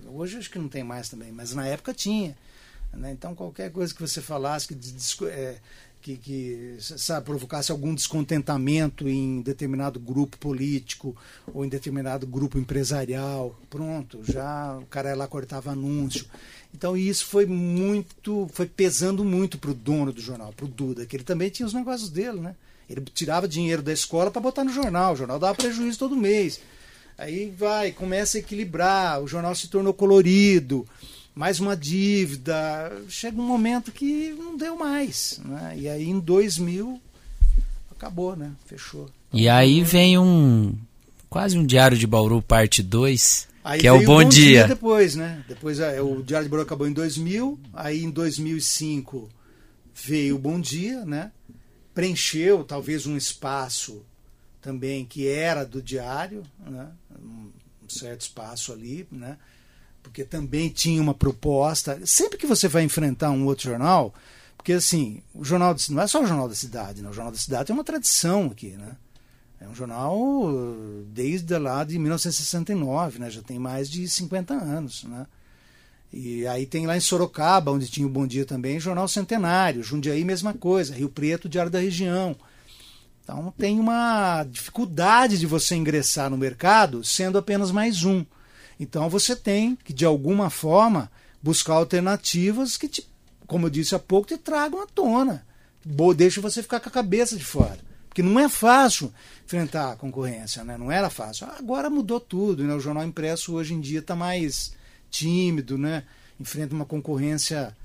Hoje 0.07 0.37
acho 0.37 0.49
que 0.49 0.57
não 0.57 0.67
tem 0.67 0.83
mais 0.83 1.07
também, 1.07 1.31
mas 1.31 1.53
na 1.53 1.67
época 1.67 1.93
tinha. 1.93 2.35
Né? 2.91 3.11
Então 3.11 3.35
qualquer 3.35 3.71
coisa 3.71 3.93
que 3.93 4.01
você 4.01 4.19
falasse 4.19 4.67
que 4.67 5.25
é, 5.25 5.57
que, 6.01 6.17
que 6.17 6.77
sabe, 6.79 7.25
provocasse 7.25 7.71
algum 7.71 7.93
descontentamento 7.93 9.07
em 9.07 9.41
determinado 9.41 9.99
grupo 9.99 10.37
político 10.37 11.15
ou 11.53 11.65
em 11.65 11.69
determinado 11.69 12.25
grupo 12.25 12.57
empresarial. 12.57 13.59
Pronto, 13.69 14.21
já 14.23 14.77
o 14.77 14.85
cara 14.85 15.13
lá 15.15 15.27
cortava 15.27 15.71
anúncio. 15.71 16.25
Então 16.73 16.95
isso 16.95 17.25
foi 17.25 17.45
muito, 17.45 18.49
foi 18.53 18.65
pesando 18.65 19.23
muito 19.23 19.57
para 19.57 19.71
o 19.71 19.73
dono 19.73 20.13
do 20.13 20.21
jornal, 20.21 20.53
para 20.55 20.65
o 20.65 20.69
Duda, 20.69 21.05
que 21.05 21.15
ele 21.15 21.23
também 21.23 21.49
tinha 21.49 21.65
os 21.65 21.73
negócios 21.73 22.09
dele, 22.09 22.39
né? 22.39 22.55
Ele 22.89 23.01
tirava 23.13 23.47
dinheiro 23.47 23.81
da 23.81 23.93
escola 23.93 24.31
para 24.31 24.41
botar 24.41 24.63
no 24.63 24.71
jornal, 24.71 25.13
o 25.13 25.15
jornal 25.15 25.39
dava 25.39 25.55
prejuízo 25.55 25.99
todo 25.99 26.15
mês. 26.15 26.59
Aí 27.17 27.53
vai, 27.57 27.91
começa 27.91 28.37
a 28.37 28.39
equilibrar, 28.39 29.21
o 29.21 29.27
jornal 29.27 29.53
se 29.53 29.67
tornou 29.67 29.93
colorido 29.93 30.87
mais 31.39 31.59
uma 31.59 31.75
dívida. 31.75 32.91
Chega 33.07 33.39
um 33.39 33.45
momento 33.45 33.93
que 33.93 34.35
não 34.37 34.57
deu 34.57 34.75
mais. 34.75 35.39
Né? 35.45 35.75
E 35.77 35.89
aí 35.89 36.09
em 36.09 36.19
2000 36.19 36.99
acabou, 37.91 38.35
né? 38.35 38.51
Fechou. 38.65 39.09
E 39.31 39.47
aí 39.47 39.81
vem 39.81 40.17
um. 40.17 40.75
Quase 41.29 41.57
um 41.57 41.65
Diário 41.65 41.97
de 41.97 42.07
Bauru, 42.07 42.41
parte 42.41 42.81
2. 42.81 43.47
Que 43.79 43.87
é 43.87 43.91
o 43.91 43.99
Bom, 43.99 44.23
Bom 44.23 44.29
Dia. 44.29 44.59
dia. 44.59 44.67
Depois, 44.67 45.15
né? 45.15 45.43
Depois 45.47 45.79
é, 45.79 46.01
o 46.01 46.21
Diário 46.23 46.45
de 46.45 46.49
Bauru 46.49 46.63
acabou 46.63 46.87
em 46.87 46.93
2000. 46.93 47.59
Aí 47.73 48.03
em 48.03 48.09
2005 48.09 49.29
veio 49.93 50.35
o 50.35 50.39
Bom 50.39 50.59
Dia, 50.59 51.05
né? 51.05 51.31
Preencheu 51.93 52.63
talvez 52.63 53.05
um 53.05 53.17
espaço 53.17 54.05
também 54.61 55.05
que 55.05 55.27
era 55.27 55.65
do 55.65 55.81
diário, 55.81 56.43
né? 56.65 56.87
um 57.21 57.49
certo 57.89 58.21
espaço 58.21 58.71
ali, 58.71 59.07
né? 59.11 59.37
porque 60.01 60.23
também 60.23 60.69
tinha 60.69 61.01
uma 61.01 61.13
proposta. 61.13 61.99
Sempre 62.05 62.37
que 62.37 62.47
você 62.47 62.67
vai 62.67 62.83
enfrentar 62.83 63.31
um 63.31 63.45
outro 63.45 63.69
jornal, 63.69 64.13
porque 64.57 64.73
assim, 64.73 65.21
o 65.33 65.43
jornal 65.43 65.75
não 65.89 66.01
é 66.01 66.07
só 66.07 66.21
o 66.21 66.27
jornal 66.27 66.47
da 66.49 66.55
cidade, 66.55 67.01
né? 67.01 67.09
o 67.09 67.13
jornal 67.13 67.31
da 67.31 67.37
cidade 67.37 67.65
tem 67.65 67.75
uma 67.75 67.83
tradição 67.83 68.47
aqui, 68.47 68.71
né? 68.71 68.95
É 69.61 69.67
um 69.67 69.75
jornal 69.75 70.49
desde 71.07 71.57
lá 71.57 71.83
de 71.83 71.99
1969, 71.99 73.19
né? 73.19 73.29
Já 73.29 73.41
tem 73.41 73.59
mais 73.59 73.89
de 73.89 74.07
50 74.07 74.53
anos, 74.53 75.03
né? 75.03 75.27
E 76.11 76.47
aí 76.47 76.65
tem 76.65 76.87
lá 76.87 76.97
em 76.97 77.01
Sorocaba, 77.01 77.71
onde 77.71 77.87
tinha 77.87 78.07
o 78.07 78.09
Bom 78.09 78.25
Dia 78.25 78.45
também, 78.45 78.79
Jornal 78.79 79.07
Centenário. 79.07 79.83
Jundiaí, 79.83 80.23
mesma 80.23 80.53
coisa. 80.53 80.95
Rio 80.95 81.09
Preto, 81.09 81.49
Diário 81.49 81.71
da 81.71 81.79
Região. 81.79 82.35
Então 83.21 83.53
tem 83.57 83.79
uma 83.79 84.43
dificuldade 84.45 85.37
de 85.37 85.45
você 85.45 85.75
ingressar 85.75 86.31
no 86.31 86.37
mercado 86.37 87.03
sendo 87.03 87.37
apenas 87.37 87.69
mais 87.69 88.03
um. 88.03 88.25
Então 88.79 89.09
você 89.09 89.35
tem 89.35 89.75
que, 89.75 89.93
de 89.93 90.05
alguma 90.05 90.49
forma, 90.49 91.11
buscar 91.43 91.73
alternativas 91.73 92.75
que, 92.75 92.87
te, 92.87 93.07
como 93.45 93.67
eu 93.67 93.69
disse 93.69 93.93
há 93.93 93.99
pouco, 93.99 94.29
te 94.29 94.37
tragam 94.37 94.81
à 94.81 94.87
tona. 94.87 95.45
Deixa 96.15 96.41
você 96.41 96.63
ficar 96.63 96.79
com 96.79 96.89
a 96.89 96.91
cabeça 96.91 97.37
de 97.37 97.43
fora. 97.43 97.88
Porque 98.09 98.23
não 98.23 98.39
é 98.39 98.49
fácil 98.49 99.13
enfrentar 99.45 99.93
a 99.93 99.95
concorrência, 99.95 100.63
né? 100.63 100.77
não 100.77 100.91
era 100.91 101.09
fácil. 101.09 101.47
Agora 101.57 101.89
mudou 101.89 102.19
tudo. 102.19 102.63
Né? 102.63 102.73
O 102.73 102.79
jornal 102.79 103.03
impresso 103.03 103.53
hoje 103.53 103.73
em 103.73 103.79
dia 103.79 103.99
está 103.99 104.15
mais 104.15 104.73
tímido, 105.09 105.77
né? 105.77 106.03
enfrenta 106.39 106.75
uma 106.75 106.85
concorrência 106.85 107.75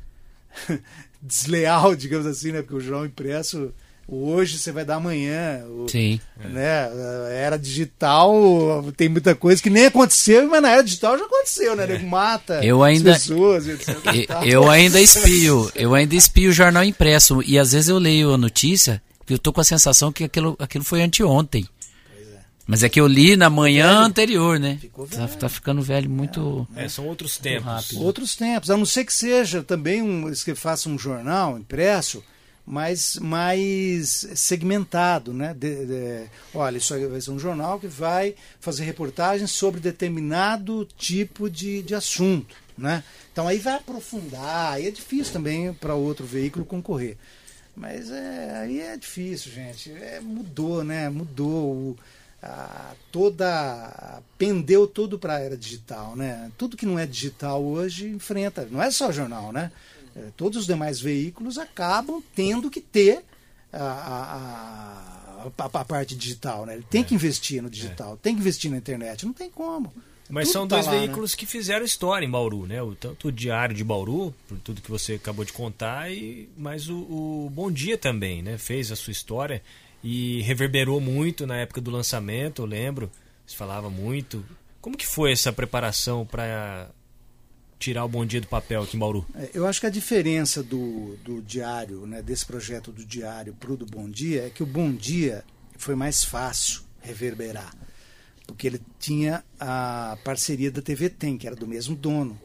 desleal, 1.22 1.94
digamos 1.94 2.26
assim, 2.26 2.52
né? 2.52 2.62
porque 2.62 2.74
o 2.74 2.80
jornal 2.80 3.06
impresso 3.06 3.72
hoje 4.06 4.58
você 4.58 4.70
vai 4.72 4.84
dar 4.84 4.96
amanhã. 4.96 5.64
O, 5.66 5.88
Sim. 5.88 6.20
Né? 6.38 6.90
Era 7.32 7.56
digital, 7.56 8.92
tem 8.96 9.08
muita 9.08 9.34
coisa 9.34 9.62
que 9.62 9.70
nem 9.70 9.86
aconteceu, 9.86 10.48
mas 10.48 10.62
na 10.62 10.70
era 10.70 10.84
digital 10.84 11.18
já 11.18 11.24
aconteceu, 11.24 11.74
né? 11.74 11.84
É. 11.84 11.98
Mata 11.98 12.64
eu 12.64 12.82
ainda, 12.82 13.14
pessoas, 13.14 13.66
etc. 13.66 13.96
Eu, 14.42 14.62
eu 14.62 14.70
ainda 14.70 15.00
espio, 15.00 15.70
eu 15.74 15.94
ainda 15.94 16.14
espio 16.14 16.50
o 16.50 16.52
jornal 16.52 16.84
impresso. 16.84 17.42
E 17.42 17.58
às 17.58 17.72
vezes 17.72 17.88
eu 17.88 17.98
leio 17.98 18.32
a 18.32 18.38
notícia 18.38 19.02
e 19.28 19.32
eu 19.32 19.38
tô 19.38 19.52
com 19.52 19.60
a 19.60 19.64
sensação 19.64 20.12
que 20.12 20.24
aquilo, 20.24 20.56
aquilo 20.58 20.84
foi 20.84 21.02
anteontem. 21.02 21.68
Mas 22.66 22.82
é 22.82 22.88
que 22.88 22.98
eu 22.98 23.06
li 23.06 23.36
na 23.36 23.50
manhã 23.50 23.88
velho. 23.88 24.06
anterior, 24.06 24.58
né? 24.58 24.78
Tá, 25.10 25.28
tá, 25.28 25.48
ficando 25.50 25.82
velho 25.82 26.08
muito. 26.08 26.66
É, 26.74 26.88
são 26.88 27.06
outros 27.06 27.36
tempos. 27.36 27.64
Rápido. 27.64 28.02
Outros 28.02 28.34
tempos. 28.34 28.70
A 28.70 28.76
não 28.76 28.86
ser 28.86 29.04
que 29.04 29.12
seja 29.12 29.62
também 29.62 30.00
um. 30.00 30.32
que 30.32 30.54
faça 30.54 30.88
um 30.88 30.98
jornal 30.98 31.58
impresso 31.58 32.24
mais, 32.66 33.16
mais 33.16 34.26
segmentado, 34.34 35.34
né? 35.34 35.52
De, 35.52 35.86
de, 35.86 36.26
olha, 36.54 36.78
isso 36.78 36.98
vai 37.08 37.20
ser 37.20 37.30
um 37.30 37.38
jornal 37.38 37.78
que 37.78 37.86
vai 37.86 38.34
fazer 38.60 38.84
reportagens 38.84 39.50
sobre 39.50 39.80
determinado 39.80 40.88
tipo 40.96 41.50
de, 41.50 41.82
de 41.82 41.94
assunto, 41.94 42.56
né? 42.76 43.04
Então 43.30 43.46
aí 43.46 43.58
vai 43.58 43.74
aprofundar, 43.74 44.72
aí 44.72 44.86
é 44.86 44.90
difícil 44.90 45.32
também 45.32 45.72
para 45.74 45.94
outro 45.94 46.24
veículo 46.24 46.64
concorrer. 46.64 47.18
Mas 47.76 48.10
é, 48.10 48.58
aí 48.58 48.80
é 48.80 48.96
difícil, 48.96 49.50
gente. 49.50 49.90
É, 49.92 50.20
mudou, 50.20 50.84
né? 50.84 51.08
Mudou 51.08 51.96
a, 52.42 52.94
toda 53.10 54.22
pendeu 54.38 54.86
tudo 54.86 55.18
para 55.18 55.36
a 55.36 55.40
era 55.40 55.56
digital, 55.56 56.14
né? 56.14 56.52
Tudo 56.56 56.76
que 56.76 56.86
não 56.86 56.98
é 56.98 57.06
digital 57.06 57.62
hoje 57.64 58.08
enfrenta. 58.08 58.68
Não 58.70 58.82
é 58.82 58.90
só 58.90 59.10
jornal, 59.10 59.52
né? 59.52 59.72
É, 60.14 60.28
todos 60.36 60.58
os 60.60 60.66
demais 60.66 61.00
veículos 61.00 61.58
acabam 61.58 62.22
tendo 62.34 62.70
que 62.70 62.80
ter 62.80 63.24
a, 63.72 63.82
a, 65.42 65.52
a, 65.58 65.64
a 65.64 65.84
parte 65.84 66.14
digital. 66.14 66.64
Né? 66.66 66.74
Ele 66.74 66.86
tem 66.88 67.00
é. 67.00 67.04
que 67.04 67.14
investir 67.14 67.60
no 67.60 67.68
digital, 67.68 68.14
é. 68.14 68.16
tem 68.22 68.34
que 68.34 68.40
investir 68.40 68.70
na 68.70 68.76
internet, 68.76 69.26
não 69.26 69.32
tem 69.32 69.50
como. 69.50 69.92
Mas 70.28 70.48
tudo 70.48 70.52
são 70.52 70.68
tá 70.68 70.76
dois 70.76 70.86
lá, 70.86 70.92
né? 70.92 70.98
veículos 71.00 71.32
né? 71.32 71.36
que 71.38 71.46
fizeram 71.46 71.84
história 71.84 72.26
em 72.26 72.30
Bauru, 72.30 72.66
né? 72.66 72.82
O, 72.82 72.94
tanto 72.94 73.28
o 73.28 73.32
Diário 73.32 73.74
de 73.74 73.84
Bauru, 73.84 74.34
por 74.48 74.58
tudo 74.58 74.80
que 74.80 74.90
você 74.90 75.14
acabou 75.14 75.44
de 75.44 75.52
contar, 75.52 76.10
e 76.10 76.48
mas 76.56 76.88
o, 76.88 76.96
o 76.96 77.50
Bom 77.52 77.70
Dia 77.70 77.98
também, 77.98 78.42
né? 78.42 78.56
Fez 78.56 78.90
a 78.90 78.96
sua 78.96 79.12
história 79.12 79.62
e 80.02 80.42
reverberou 80.42 81.00
muito 81.00 81.46
na 81.46 81.56
época 81.56 81.80
do 81.80 81.90
lançamento, 81.90 82.62
eu 82.62 82.66
lembro. 82.66 83.10
Se 83.46 83.54
falava 83.54 83.90
muito. 83.90 84.44
Como 84.80 84.96
que 84.96 85.06
foi 85.06 85.32
essa 85.32 85.52
preparação 85.52 86.24
para 86.24 86.88
tirar 87.78 88.04
o 88.04 88.08
Bom 88.08 88.24
Dia 88.24 88.40
do 88.40 88.46
papel 88.46 88.82
aqui 88.82 88.96
em 88.96 89.00
Bauru? 89.00 89.26
É, 89.34 89.50
eu 89.52 89.66
acho 89.66 89.80
que 89.80 89.86
a 89.86 89.90
diferença 89.90 90.62
do, 90.62 91.16
do 91.22 91.42
diário, 91.42 92.06
né, 92.06 92.22
desse 92.22 92.46
projeto 92.46 92.90
do 92.90 93.04
diário 93.04 93.54
para 93.54 93.72
o 93.72 93.76
do 93.76 93.84
Bom 93.84 94.08
Dia, 94.08 94.46
é 94.46 94.50
que 94.50 94.62
o 94.62 94.66
Bom 94.66 94.92
Dia 94.92 95.44
foi 95.76 95.94
mais 95.94 96.24
fácil 96.24 96.82
reverberar. 97.02 97.74
Porque 98.46 98.66
ele 98.66 98.80
tinha 98.98 99.42
a 99.58 100.18
parceria 100.24 100.70
da 100.70 100.82
TV 100.82 101.08
Tem, 101.08 101.38
que 101.38 101.46
era 101.46 101.56
do 101.56 101.66
mesmo 101.66 101.96
dono. 101.96 102.38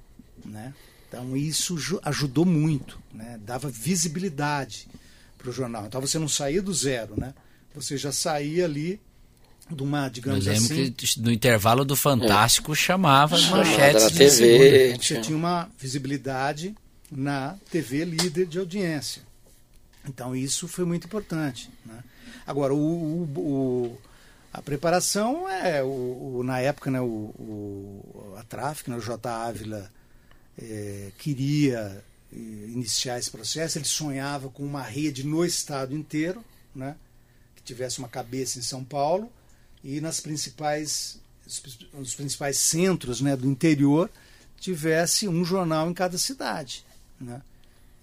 Né? 0.46 0.74
Então 1.08 1.36
isso 1.36 1.78
ajudou 2.04 2.46
muito, 2.46 3.00
né? 3.14 3.40
dava 3.46 3.70
visibilidade 3.70 4.88
para 5.38 5.50
o 5.50 5.54
jornal. 5.54 5.86
Então 5.86 6.00
você 6.00 6.18
não 6.18 6.30
saía 6.30 6.62
do 6.62 6.74
zero, 6.74 7.20
né? 7.20 7.34
você 7.74 7.98
já 7.98 8.12
saía 8.12 8.66
ali 8.66 9.00
de 9.70 9.84
uma, 9.84 10.10
digamos 10.10 10.46
Eu 10.46 10.54
lembro 10.54 10.74
assim. 10.74 10.92
que 10.92 11.20
no 11.22 11.32
intervalo 11.32 11.86
do 11.86 11.96
Fantástico 11.96 12.74
é. 12.74 12.76
chamava 12.76 13.36
as 13.36 13.46
manchetes 13.46 14.04
na 14.04 14.10
TV. 14.12 14.98
Você 14.98 15.22
tinha 15.22 15.38
uma 15.38 15.70
visibilidade 15.78 16.76
na 17.12 17.56
TV 17.72 18.06
líder 18.06 18.46
de 18.46 18.58
audiência. 18.58 19.22
Então 20.08 20.36
isso 20.36 20.68
foi 20.68 20.86
muito 20.86 21.06
importante. 21.06 21.70
Né? 21.86 22.04
Agora, 22.46 22.74
o, 22.74 22.78
o, 22.78 23.40
o, 23.40 24.02
a 24.52 24.62
preparação 24.62 25.48
é, 25.48 25.84
o, 25.84 26.42
na 26.44 26.60
época, 26.60 26.90
né, 26.90 27.00
o, 27.00 28.36
a 28.38 28.44
Tráfico, 28.44 28.90
né, 28.90 28.98
o 28.98 29.02
J. 29.02 29.30
Ávila, 29.30 29.92
é, 30.58 31.12
queria 31.18 32.04
é, 32.32 32.36
iniciar 32.36 33.20
esse 33.20 33.30
processo, 33.30 33.78
ele 33.78 33.86
sonhava 33.86 34.50
com 34.50 34.64
uma 34.64 34.82
rede 34.82 35.26
no 35.26 35.46
estado 35.46 35.96
inteiro, 35.96 36.44
né, 36.74 36.96
que 37.56 37.62
tivesse 37.62 38.00
uma 38.00 38.10
cabeça 38.10 38.58
em 38.58 38.64
São 38.64 38.84
Paulo, 38.84 39.32
e 39.84 40.02
nas 40.02 40.20
principais 40.20 41.20
nos 41.94 42.14
principais 42.14 42.58
centros 42.58 43.22
né, 43.22 43.36
do 43.36 43.48
interior 43.48 44.10
tivesse 44.60 45.28
um 45.28 45.44
jornal 45.44 45.90
em 45.90 45.94
cada 45.94 46.18
cidade. 46.18 46.86
Né? 47.20 47.42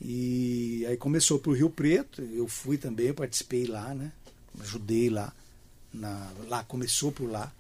E 0.00 0.84
aí 0.88 0.96
começou 0.96 1.38
por 1.38 1.56
Rio 1.56 1.70
Preto, 1.70 2.22
eu 2.22 2.48
fui 2.48 2.76
também, 2.76 3.12
participei 3.12 3.66
lá, 3.66 3.94
né? 3.94 4.10
ajudei 4.58 5.08
lá. 5.08 5.32
Na, 5.96 6.30
lá 6.48 6.64
começou 6.64 7.10
por 7.10 7.30
lá. 7.30 7.52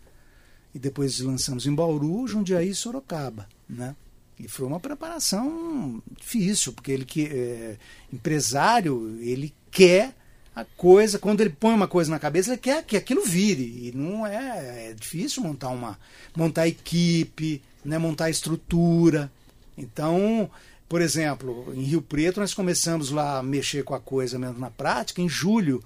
E 0.74 0.78
depois 0.78 1.20
lançamos 1.20 1.66
em 1.66 1.74
Bauru, 1.74 2.26
Jundiaí 2.26 2.70
e 2.70 2.74
Sorocaba. 2.74 3.48
Né? 3.68 3.96
E 4.38 4.46
foi 4.46 4.66
uma 4.66 4.78
preparação 4.78 6.02
difícil, 6.18 6.72
porque 6.72 6.92
ele 6.92 7.04
que 7.04 7.26
é, 7.26 7.76
empresário, 8.12 9.18
ele 9.20 9.54
quer 9.70 10.14
a 10.54 10.64
coisa, 10.64 11.18
quando 11.18 11.42
ele 11.42 11.50
põe 11.50 11.74
uma 11.74 11.88
coisa 11.88 12.10
na 12.10 12.18
cabeça, 12.18 12.50
ele 12.50 12.58
quer 12.58 12.82
que 12.82 12.96
aquilo 12.96 13.22
vire. 13.22 13.88
E 13.88 13.92
não 13.94 14.26
é, 14.26 14.90
é 14.90 14.94
difícil 14.94 15.42
montar 15.42 15.68
uma 15.68 15.98
montar 16.34 16.66
equipe, 16.66 17.62
né, 17.84 17.98
montar 17.98 18.30
estrutura. 18.30 19.30
Então, 19.76 20.50
por 20.88 21.00
exemplo, 21.00 21.72
em 21.74 21.82
Rio 21.82 22.00
Preto 22.00 22.40
nós 22.40 22.54
começamos 22.54 23.10
lá 23.10 23.38
a 23.38 23.42
mexer 23.42 23.82
com 23.82 23.94
a 23.94 24.00
coisa 24.00 24.38
mesmo 24.38 24.58
na 24.58 24.70
prática 24.70 25.20
em 25.20 25.28
julho, 25.28 25.82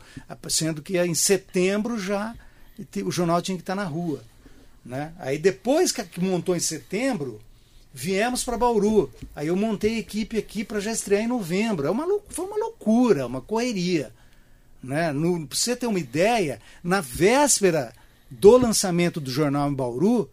sendo 0.49 0.83
que 0.83 0.99
em 0.99 1.15
setembro 1.15 1.99
já 1.99 2.35
o 3.05 3.11
jornal 3.11 3.41
tinha 3.41 3.57
que 3.57 3.63
estar 3.63 3.75
na 3.75 3.85
rua. 3.85 4.23
Né? 4.85 5.13
Aí 5.19 5.39
depois 5.39 5.93
que 5.93 6.21
montou 6.21 6.55
em 6.55 6.61
setembro, 6.61 7.41
viemos 7.93 8.45
para 8.45 8.59
Bauru. 8.59 9.11
Aí 9.35 9.49
eu 9.49 9.57
montei 9.57 9.97
a 9.97 10.01
equipe 10.01 10.39
aqui 10.39 10.65
para 10.65 10.81
já 10.81 10.93
estrear 10.93 11.23
em 11.23 11.29
novembro. 11.29 11.87
É 11.87 11.91
uma, 11.91 12.07
foi 12.29 12.45
uma 12.45 12.57
loucura, 12.57 13.27
uma 13.27 13.41
correria. 13.41 14.13
Né? 14.83 15.13
No, 15.13 15.47
pra 15.47 15.57
você 15.57 15.77
ter 15.77 15.87
uma 15.87 15.99
ideia, 15.99 16.61
na 16.83 17.01
véspera 17.01 17.93
do 18.31 18.57
lançamento 18.57 19.21
do 19.21 19.31
jornal 19.31 19.71
em 19.71 19.75
Bauru, 19.75 20.31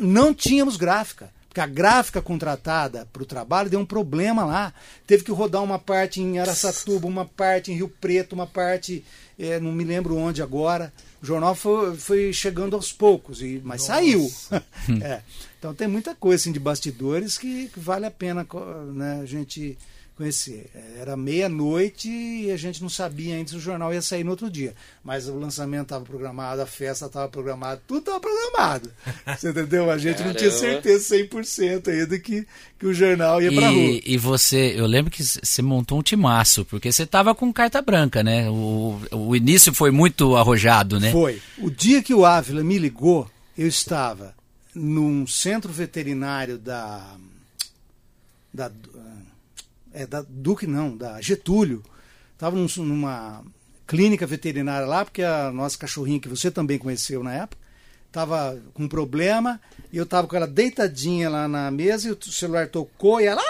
não 0.00 0.34
tínhamos 0.34 0.76
gráfica. 0.76 1.30
Porque 1.50 1.60
a 1.60 1.66
gráfica 1.66 2.22
contratada 2.22 3.08
para 3.12 3.24
o 3.24 3.26
trabalho 3.26 3.68
deu 3.68 3.80
um 3.80 3.84
problema 3.84 4.44
lá. 4.44 4.72
Teve 5.04 5.24
que 5.24 5.32
rodar 5.32 5.64
uma 5.64 5.80
parte 5.80 6.20
em 6.20 6.38
Araçatuba, 6.38 7.08
uma 7.08 7.24
parte 7.24 7.72
em 7.72 7.74
Rio 7.74 7.88
Preto, 7.88 8.34
uma 8.34 8.46
parte, 8.46 9.04
é, 9.36 9.58
não 9.58 9.72
me 9.72 9.82
lembro 9.82 10.16
onde 10.16 10.40
agora. 10.40 10.92
O 11.20 11.26
jornal 11.26 11.56
foi, 11.56 11.96
foi 11.96 12.32
chegando 12.32 12.76
aos 12.76 12.92
poucos, 12.92 13.42
e, 13.42 13.60
mas 13.64 13.80
Nossa. 13.80 13.94
saiu. 13.94 14.30
é. 15.02 15.22
Então 15.58 15.74
tem 15.74 15.88
muita 15.88 16.14
coisa 16.14 16.40
assim, 16.40 16.52
de 16.52 16.60
bastidores 16.60 17.36
que, 17.36 17.66
que 17.66 17.80
vale 17.80 18.06
a 18.06 18.12
pena 18.12 18.46
né, 18.94 19.18
a 19.20 19.26
gente 19.26 19.76
conhecer. 20.20 20.70
Era 21.00 21.16
meia-noite 21.16 22.08
e 22.10 22.50
a 22.50 22.56
gente 22.56 22.82
não 22.82 22.90
sabia 22.90 23.34
ainda 23.34 23.50
se 23.50 23.56
o 23.56 23.60
jornal 23.60 23.92
ia 23.92 24.02
sair 24.02 24.22
no 24.22 24.32
outro 24.32 24.50
dia. 24.50 24.74
Mas 25.02 25.26
o 25.26 25.38
lançamento 25.38 25.84
estava 25.84 26.04
programado, 26.04 26.60
a 26.60 26.66
festa 26.66 27.06
estava 27.06 27.26
programada, 27.28 27.80
tudo 27.86 28.00
estava 28.00 28.20
programado. 28.20 28.90
Você 29.38 29.48
entendeu? 29.48 29.90
A 29.90 29.96
gente 29.96 30.18
Caramba. 30.18 30.34
não 30.34 30.38
tinha 30.38 30.50
certeza 30.50 31.16
100% 31.16 31.88
ainda 31.88 32.18
que, 32.18 32.46
que 32.78 32.86
o 32.86 32.92
jornal 32.92 33.40
ia 33.40 33.50
para 33.50 33.70
rua. 33.70 34.00
E 34.04 34.18
você, 34.18 34.74
eu 34.76 34.86
lembro 34.86 35.10
que 35.10 35.24
você 35.24 35.62
montou 35.62 35.98
um 35.98 36.02
timaço, 36.02 36.66
porque 36.66 36.92
você 36.92 37.04
estava 37.04 37.34
com 37.34 37.50
carta 37.50 37.80
branca, 37.80 38.22
né? 38.22 38.50
O, 38.50 39.00
o 39.10 39.34
início 39.34 39.72
foi 39.72 39.90
muito 39.90 40.36
arrojado, 40.36 41.00
né? 41.00 41.12
Foi. 41.12 41.40
O 41.58 41.70
dia 41.70 42.02
que 42.02 42.12
o 42.12 42.26
Ávila 42.26 42.62
me 42.62 42.78
ligou, 42.78 43.30
eu 43.56 43.66
estava 43.66 44.34
num 44.74 45.26
centro 45.26 45.72
veterinário 45.72 46.58
da 46.58 47.16
da 48.52 48.70
é, 49.92 50.06
da 50.06 50.22
Duque 50.22 50.66
não, 50.66 50.96
da 50.96 51.20
Getúlio, 51.20 51.82
estava 52.32 52.56
num, 52.56 52.66
numa 52.84 53.44
clínica 53.86 54.26
veterinária 54.26 54.86
lá, 54.86 55.04
porque 55.04 55.22
a 55.22 55.50
nossa 55.50 55.76
cachorrinha, 55.76 56.20
que 56.20 56.28
você 56.28 56.50
também 56.50 56.78
conheceu 56.78 57.22
na 57.22 57.34
época, 57.34 57.60
estava 58.06 58.60
com 58.72 58.84
um 58.84 58.88
problema 58.88 59.60
e 59.92 59.96
eu 59.96 60.04
estava 60.04 60.26
com 60.26 60.36
ela 60.36 60.46
deitadinha 60.46 61.28
lá 61.28 61.48
na 61.48 61.70
mesa 61.70 62.08
e 62.08 62.12
o 62.12 62.32
celular 62.32 62.68
tocou 62.68 63.20
e 63.20 63.26
ela, 63.26 63.42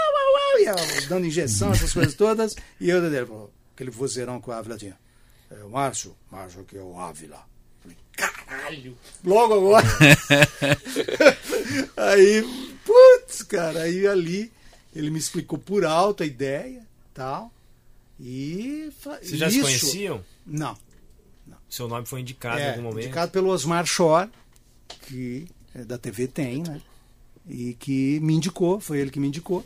e 0.59 0.65
ela 0.65 0.81
dando 1.09 1.27
injeção, 1.27 1.73
essas 1.73 1.93
coisas 1.93 2.15
todas. 2.15 2.57
E 2.81 2.89
eu, 2.89 3.51
aquele 3.75 3.91
vozeirão 3.91 4.41
com 4.41 4.51
a 4.53 4.59
Ávila 4.59 4.77
tinha. 4.77 4.97
É, 5.51 5.57
Márcio, 5.65 6.17
Márcio 6.31 6.65
que 6.65 6.77
é 6.77 6.83
o 6.83 6.99
Ávila. 6.99 7.45
Falei, 7.83 7.97
caralho, 8.13 8.97
logo 9.25 9.55
agora. 9.55 9.87
aí, 11.97 12.43
putz, 12.85 13.43
cara, 13.43 13.83
aí 13.83 14.07
ali 14.07 14.53
ele 14.95 15.11
me 15.11 15.19
explicou 15.19 15.59
por 15.59 15.85
alto 15.85 16.23
a 16.23 16.27
ideia 16.27 16.87
tal. 17.15 17.53
E. 18.19 18.93
Vocês 19.01 19.39
já 19.39 19.49
isso, 19.49 19.57
se 19.57 19.63
conheciam? 19.63 20.25
Não. 20.47 20.77
Seu 21.69 21.87
nome 21.87 22.07
foi 22.07 22.21
indicado 22.21 22.59
é, 22.59 22.67
em 22.67 22.71
algum 22.71 22.83
momento? 22.83 23.05
Indicado 23.05 23.31
pelo 23.31 23.49
Osmar 23.49 23.87
Shore, 23.87 24.29
que 24.89 25.47
é 25.75 25.85
da 25.85 25.97
TV 25.97 26.27
Tem, 26.27 26.63
né? 26.63 26.81
E 27.47 27.75
que 27.75 28.19
me 28.21 28.35
indicou, 28.35 28.81
foi 28.81 28.99
ele 28.99 29.11
que 29.11 29.21
me 29.21 29.29
indicou. 29.29 29.65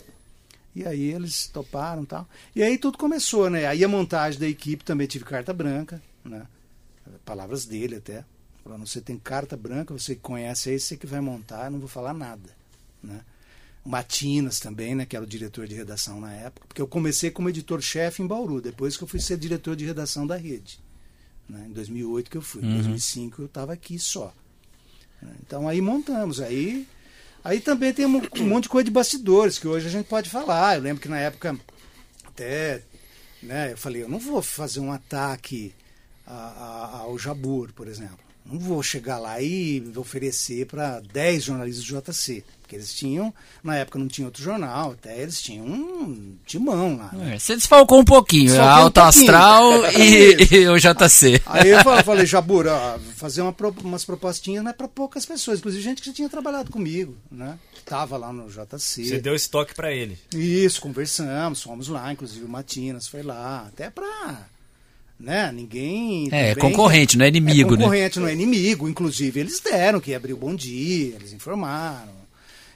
E 0.75 0.85
aí 0.85 1.13
eles 1.13 1.47
toparam 1.47 2.05
tal. 2.05 2.29
E 2.55 2.63
aí 2.63 2.77
tudo 2.77 2.99
começou, 2.99 3.49
né? 3.49 3.67
Aí 3.67 3.83
a 3.83 3.89
montagem 3.89 4.39
da 4.39 4.47
equipe 4.47 4.85
também 4.85 5.07
tive 5.07 5.25
carta 5.25 5.53
branca, 5.53 6.03
né? 6.25 6.47
Palavras 7.25 7.65
dele 7.65 7.97
até. 7.97 8.25
Falando, 8.63 8.87
você 8.87 9.01
tem 9.01 9.19
carta 9.19 9.57
branca, 9.57 9.93
você 9.93 10.15
conhece 10.15 10.71
aí, 10.71 10.81
você 10.81 10.97
que 10.97 11.07
vai 11.07 11.21
montar, 11.21 11.71
não 11.71 11.79
vou 11.79 11.89
falar 11.89 12.15
nada, 12.15 12.51
né? 13.03 13.21
O 13.85 13.89
Matinas 13.91 14.59
também, 14.61 14.95
né, 14.95 15.05
que 15.05 15.15
era 15.15 15.25
o 15.25 15.29
diretor 15.29 15.67
de 15.69 15.75
redação 15.75 16.19
na 16.21 16.33
época, 16.33 16.67
porque 16.67 16.81
eu 16.81 16.87
comecei 16.89 17.31
como 17.31 17.51
editor-chefe 17.51 18.23
em 18.23 18.27
Bauru, 18.27 18.61
depois 18.63 18.97
que 18.97 19.05
eu 19.05 19.09
fui 19.09 19.21
ser 19.21 19.37
diretor 19.37 19.77
de 19.77 19.85
redação 19.85 20.27
da 20.27 20.37
rede. 20.37 20.79
Né, 21.49 21.67
em 21.69 21.73
2008 21.73 22.31
que 22.31 22.37
eu 22.39 22.43
fui, 22.43 22.63
em 22.63 22.67
Uhum. 22.69 22.75
2005 22.77 23.43
eu 23.43 23.47
estava 23.47 23.73
aqui 23.75 23.99
só. 23.99 24.33
né. 25.21 25.33
Então 25.47 25.69
aí 25.69 25.81
montamos, 25.83 26.41
aí 26.41 26.89
aí 27.45 27.61
também 27.61 27.93
tem 27.93 28.07
um, 28.07 28.23
um 28.41 28.47
monte 28.49 28.63
de 28.65 28.69
coisa 28.71 28.85
de 28.87 28.91
bastidores 28.91 29.59
que 29.59 29.69
hoje 29.69 29.87
a 29.87 29.91
gente 29.91 30.07
pode 30.07 30.31
falar. 30.31 30.77
Eu 30.77 30.83
lembro 30.83 31.03
que 31.03 31.09
na 31.09 31.19
época 31.19 31.55
até 32.25 32.83
né, 33.43 33.73
eu 33.73 33.77
falei, 33.77 34.03
eu 34.03 34.09
não 34.09 34.19
vou 34.19 34.41
fazer 34.41 34.81
um 34.81 34.91
ataque 34.91 35.75
a- 36.27 36.33
a- 36.33 36.97
ao 37.01 37.19
Jabur, 37.19 37.71
por 37.75 37.87
exemplo. 37.87 38.24
Não 38.45 38.59
vou 38.59 38.83
chegar 38.83 39.19
lá 39.19 39.41
e 39.41 39.83
oferecer 39.97 40.67
para 40.67 41.01
10 41.13 41.45
jornalistas 41.45 41.85
do 41.85 42.01
JC. 42.13 42.45
Porque 42.61 42.77
eles 42.77 42.95
tinham, 42.95 43.33
na 43.63 43.77
época 43.77 43.99
não 43.99 44.09
tinha 44.09 44.27
outro 44.27 44.43
jornal, 44.43 44.93
até 44.93 45.21
eles 45.21 45.41
tinham 45.41 45.67
um 45.67 46.35
timão 46.47 46.97
lá. 46.97 47.11
né? 47.13 47.35
É, 47.35 47.39
Você 47.39 47.55
desfalcou 47.57 48.01
um 48.01 48.05
pouquinho, 48.05 48.47
Desfalquei 48.47 48.75
um 48.75 48.85
Alto 48.85 49.01
pouquinho. 49.03 49.23
Astral 49.25 49.93
e, 50.01 50.55
e 50.57 50.69
o 50.69 50.79
JC. 50.79 51.43
Aí 51.47 51.69
eu 51.71 51.81
falei, 51.85 52.03
falei 52.03 52.27
Jabur, 52.27 52.67
ó, 52.67 52.99
fazer 53.17 53.43
uma, 53.43 53.55
umas 53.83 54.05
propostinhas 54.05 54.65
não 54.65 54.71
é 54.71 54.75
para 54.75 54.89
poucas 54.89 55.27
pessoas, 55.27 55.59
inclusive 55.59 55.83
gente 55.83 56.01
que 56.01 56.09
já 56.09 56.15
tinha 56.15 56.29
trabalhado 56.29 56.71
comigo, 56.71 57.17
né? 57.31 57.59
Tava 57.85 58.17
lá 58.17 58.33
no 58.33 58.49
JC. 58.49 59.05
Você 59.05 59.19
deu 59.19 59.35
esse 59.35 59.49
toque 59.51 59.75
pra 59.75 59.93
ele. 59.93 60.19
Isso, 60.35 60.81
conversamos, 60.81 61.63
fomos 61.63 61.89
lá, 61.89 62.11
inclusive 62.13 62.45
o 62.45 62.49
Matinas 62.49 63.07
foi 63.07 63.23
lá, 63.23 63.67
até 63.69 63.91
pra. 63.91 64.49
Né, 65.25 65.51
ninguém. 65.53 66.29
É, 66.31 66.55
também- 66.55 66.71
concorrente, 66.71 67.17
não 67.17 67.25
é 67.25 67.29
inimigo, 67.29 67.75
é 67.75 67.79
né? 67.79 67.83
concorrente, 67.85 68.21
não 68.21 68.29
é 68.29 68.33
inimigo. 68.35 68.87
Inclusive, 68.89 69.41
eles 69.41 69.59
deram 69.59 69.99
que 70.01 70.15
abriu 70.15 70.37
bom 70.37 70.55
dia, 70.55 71.15
eles 71.15 71.33
informaram. 71.33 72.13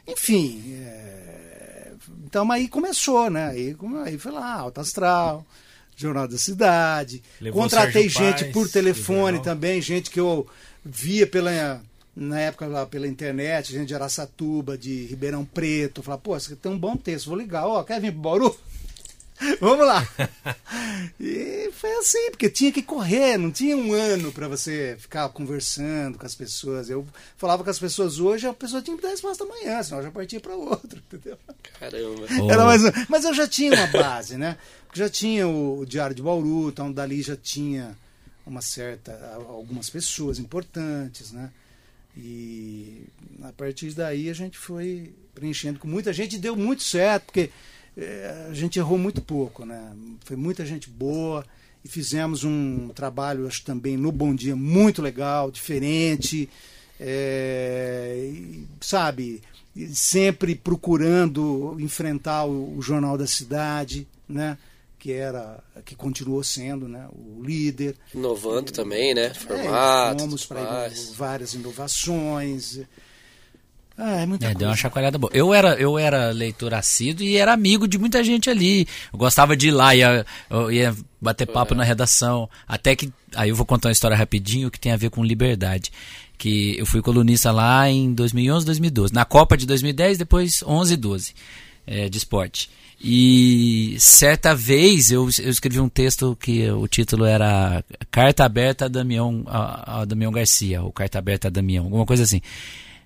Enfim. 0.06 0.62
é, 0.80 1.92
Então 2.26 2.50
aí 2.50 2.66
começou, 2.68 3.28
né? 3.30 3.48
Aí, 3.48 3.76
aí 4.04 4.18
foi 4.18 4.32
lá, 4.32 4.54
Alta 4.54 4.80
Astral, 4.80 5.46
Jornal 5.96 6.26
da 6.26 6.38
Cidade. 6.38 7.22
Levou 7.40 7.62
Contratei 7.62 8.08
gente 8.08 8.46
por 8.46 8.68
telefone 8.68 9.42
também, 9.42 9.80
gente 9.82 10.10
que 10.10 10.20
eu 10.20 10.46
via 10.84 11.26
pela. 11.26 11.82
Na 12.16 12.40
época 12.40 12.66
lá 12.66 12.84
pela 12.84 13.06
internet, 13.06 13.72
gente 13.72 13.86
de 13.86 13.94
Araçatuba, 13.94 14.76
de 14.76 15.04
Ribeirão 15.04 15.44
Preto, 15.44 16.02
falar, 16.02 16.18
pô, 16.18 16.32
você 16.38 16.56
tem 16.56 16.72
um 16.72 16.78
bom 16.78 16.96
texto, 16.96 17.26
vou 17.28 17.38
ligar, 17.38 17.64
ó, 17.66 17.84
quer 17.84 18.00
vir 18.00 18.10
pro 18.10 18.20
Bauru? 18.22 18.56
Vamos 19.60 19.86
lá. 19.86 20.06
E 21.20 21.70
foi 21.72 21.90
assim, 21.98 22.30
porque 22.30 22.48
tinha 22.50 22.72
que 22.72 22.82
correr, 22.82 23.36
não 23.36 23.50
tinha 23.50 23.76
um 23.76 23.92
ano 23.92 24.32
para 24.32 24.48
você 24.48 24.96
ficar 24.98 25.28
conversando 25.30 26.18
com 26.18 26.26
as 26.26 26.34
pessoas. 26.34 26.90
Eu 26.90 27.06
falava 27.36 27.62
com 27.64 27.70
as 27.70 27.78
pessoas 27.78 28.18
hoje, 28.18 28.46
a 28.46 28.52
pessoa 28.52 28.82
tinha 28.82 28.96
que 28.96 29.02
dar 29.02 29.10
resposta 29.10 29.44
amanhã, 29.44 29.82
senão 29.82 29.98
eu 29.98 30.04
já 30.04 30.10
partia 30.10 30.40
para 30.40 30.54
outro, 30.54 30.98
entendeu? 31.12 31.38
Caramba. 31.78 32.26
Oh. 32.42 32.50
Era 32.50 32.64
mais, 32.64 32.84
um- 32.84 32.90
mas 33.08 33.24
eu 33.24 33.34
já 33.34 33.46
tinha 33.46 33.72
uma 33.74 33.86
base, 33.86 34.36
né? 34.36 34.56
Porque 34.86 34.98
já 34.98 35.08
tinha 35.08 35.46
o, 35.46 35.80
o 35.80 35.86
Diário 35.86 36.16
de 36.16 36.22
Bauru, 36.22 36.68
então 36.68 36.90
dali 36.92 37.22
já 37.22 37.36
tinha 37.36 37.96
uma 38.46 38.62
certa, 38.62 39.12
algumas 39.48 39.90
pessoas 39.90 40.38
importantes, 40.38 41.32
né? 41.32 41.50
E 42.16 43.04
a 43.42 43.52
partir 43.52 43.92
daí 43.92 44.28
a 44.28 44.32
gente 44.34 44.58
foi 44.58 45.14
preenchendo 45.34 45.78
com 45.78 45.86
muita 45.86 46.12
gente 46.12 46.34
e 46.34 46.38
deu 46.38 46.56
muito 46.56 46.82
certo, 46.82 47.26
porque 47.26 47.50
eh, 47.98 48.46
a 48.48 48.54
gente 48.54 48.78
errou 48.78 48.96
muito 48.96 49.20
pouco, 49.20 49.66
né? 49.66 49.92
Foi 50.24 50.36
muita 50.36 50.64
gente 50.64 50.88
boa 50.88 51.44
e 51.84 51.88
fizemos 51.88 52.44
um 52.44 52.88
trabalho, 52.90 53.46
acho 53.46 53.64
também 53.64 53.96
no 53.96 54.12
Bom 54.12 54.34
Dia 54.34 54.54
muito 54.54 55.02
legal, 55.02 55.50
diferente, 55.50 56.48
e, 57.00 58.64
sabe? 58.80 59.42
E 59.74 59.88
sempre 59.88 60.54
procurando 60.54 61.76
enfrentar 61.80 62.44
o, 62.44 62.78
o 62.78 62.82
jornal 62.82 63.18
da 63.18 63.26
cidade, 63.26 64.06
né? 64.28 64.56
Que 64.98 65.12
era, 65.12 65.62
que 65.84 65.94
continuou 65.94 66.42
sendo, 66.42 66.88
né? 66.88 67.08
O 67.12 67.42
líder. 67.42 67.96
Inovando 68.14 68.72
também, 68.72 69.14
né? 69.14 69.26
É, 69.26 69.34
Formato. 69.34 70.20
fomos 70.20 70.42
tudo 70.42 70.48
para 70.48 70.90
várias 71.16 71.54
inovações. 71.54 72.80
Ah, 74.00 74.20
é 74.20 74.26
muita 74.26 74.44
É, 74.44 74.48
coisa. 74.48 74.58
deu 74.60 74.68
uma 74.68 74.76
chacoalhada 74.76 75.18
boa. 75.18 75.30
Eu 75.34 75.52
era, 75.52 75.74
eu 75.74 75.98
era 75.98 76.30
leitor 76.30 76.72
assíduo 76.72 77.26
e 77.26 77.36
era 77.36 77.52
amigo 77.52 77.88
de 77.88 77.98
muita 77.98 78.22
gente 78.22 78.48
ali. 78.48 78.86
Eu 79.12 79.18
gostava 79.18 79.56
de 79.56 79.68
ir 79.68 79.70
lá, 79.72 79.92
ia, 79.92 80.24
ia 80.70 80.96
bater 81.20 81.46
papo 81.46 81.74
na 81.74 81.82
redação. 81.82 82.48
Até 82.66 82.94
que. 82.94 83.12
Aí 83.34 83.48
eu 83.50 83.56
vou 83.56 83.66
contar 83.66 83.88
uma 83.88 83.92
história 83.92 84.16
rapidinho 84.16 84.70
que 84.70 84.78
tem 84.78 84.92
a 84.92 84.96
ver 84.96 85.10
com 85.10 85.24
liberdade. 85.24 85.90
Que 86.38 86.78
eu 86.78 86.86
fui 86.86 87.02
colunista 87.02 87.50
lá 87.50 87.90
em 87.90 88.12
2011, 88.14 88.64
2012. 88.64 89.12
Na 89.12 89.24
Copa 89.24 89.56
de 89.56 89.66
2010, 89.66 90.16
depois 90.18 90.62
11 90.64 90.94
e 90.94 90.96
12 90.96 91.34
é, 91.84 92.08
de 92.08 92.18
esporte. 92.18 92.70
E 93.00 93.96
certa 93.98 94.54
vez 94.54 95.10
eu, 95.10 95.22
eu 95.40 95.50
escrevi 95.50 95.80
um 95.80 95.88
texto 95.88 96.36
que 96.40 96.70
o 96.70 96.86
título 96.86 97.24
era 97.24 97.84
Carta 98.12 98.44
Aberta 98.44 98.84
a 98.84 98.88
Damião, 98.88 99.42
a, 99.46 100.00
a 100.00 100.04
Damião 100.04 100.30
Garcia, 100.30 100.82
ou 100.82 100.92
Carta 100.92 101.18
Aberta 101.18 101.48
a 101.48 101.50
Damião, 101.50 101.84
alguma 101.84 102.06
coisa 102.06 102.22
assim 102.22 102.40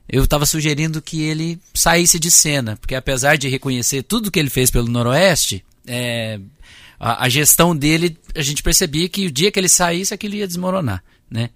eu 0.09 0.25
estava 0.25 0.45
sugerindo 0.47 1.01
que 1.01 1.23
ele 1.23 1.61
saísse 1.75 2.19
de 2.19 2.31
cena, 2.31 2.77
porque 2.77 2.95
apesar 2.95 3.37
de 3.37 3.49
reconhecer 3.49 4.03
tudo 4.03 4.31
que 4.31 4.39
ele 4.39 4.51
fez 4.51 4.71
pelo 4.71 4.89
Noroeste, 4.89 5.65
é, 5.87 6.39
a, 6.99 7.25
a 7.25 7.29
gestão 7.29 7.75
dele, 7.75 8.17
a 8.35 8.43
gente 8.43 8.63
percebia 8.63 9.09
que 9.09 9.27
o 9.27 9.31
dia 9.31 9.51
que 9.51 9.59
ele 9.59 9.69
saísse, 9.69 10.13
aquilo 10.13 10.35
ia 10.35 10.47
desmoronar, 10.47 11.03
né? 11.31 11.51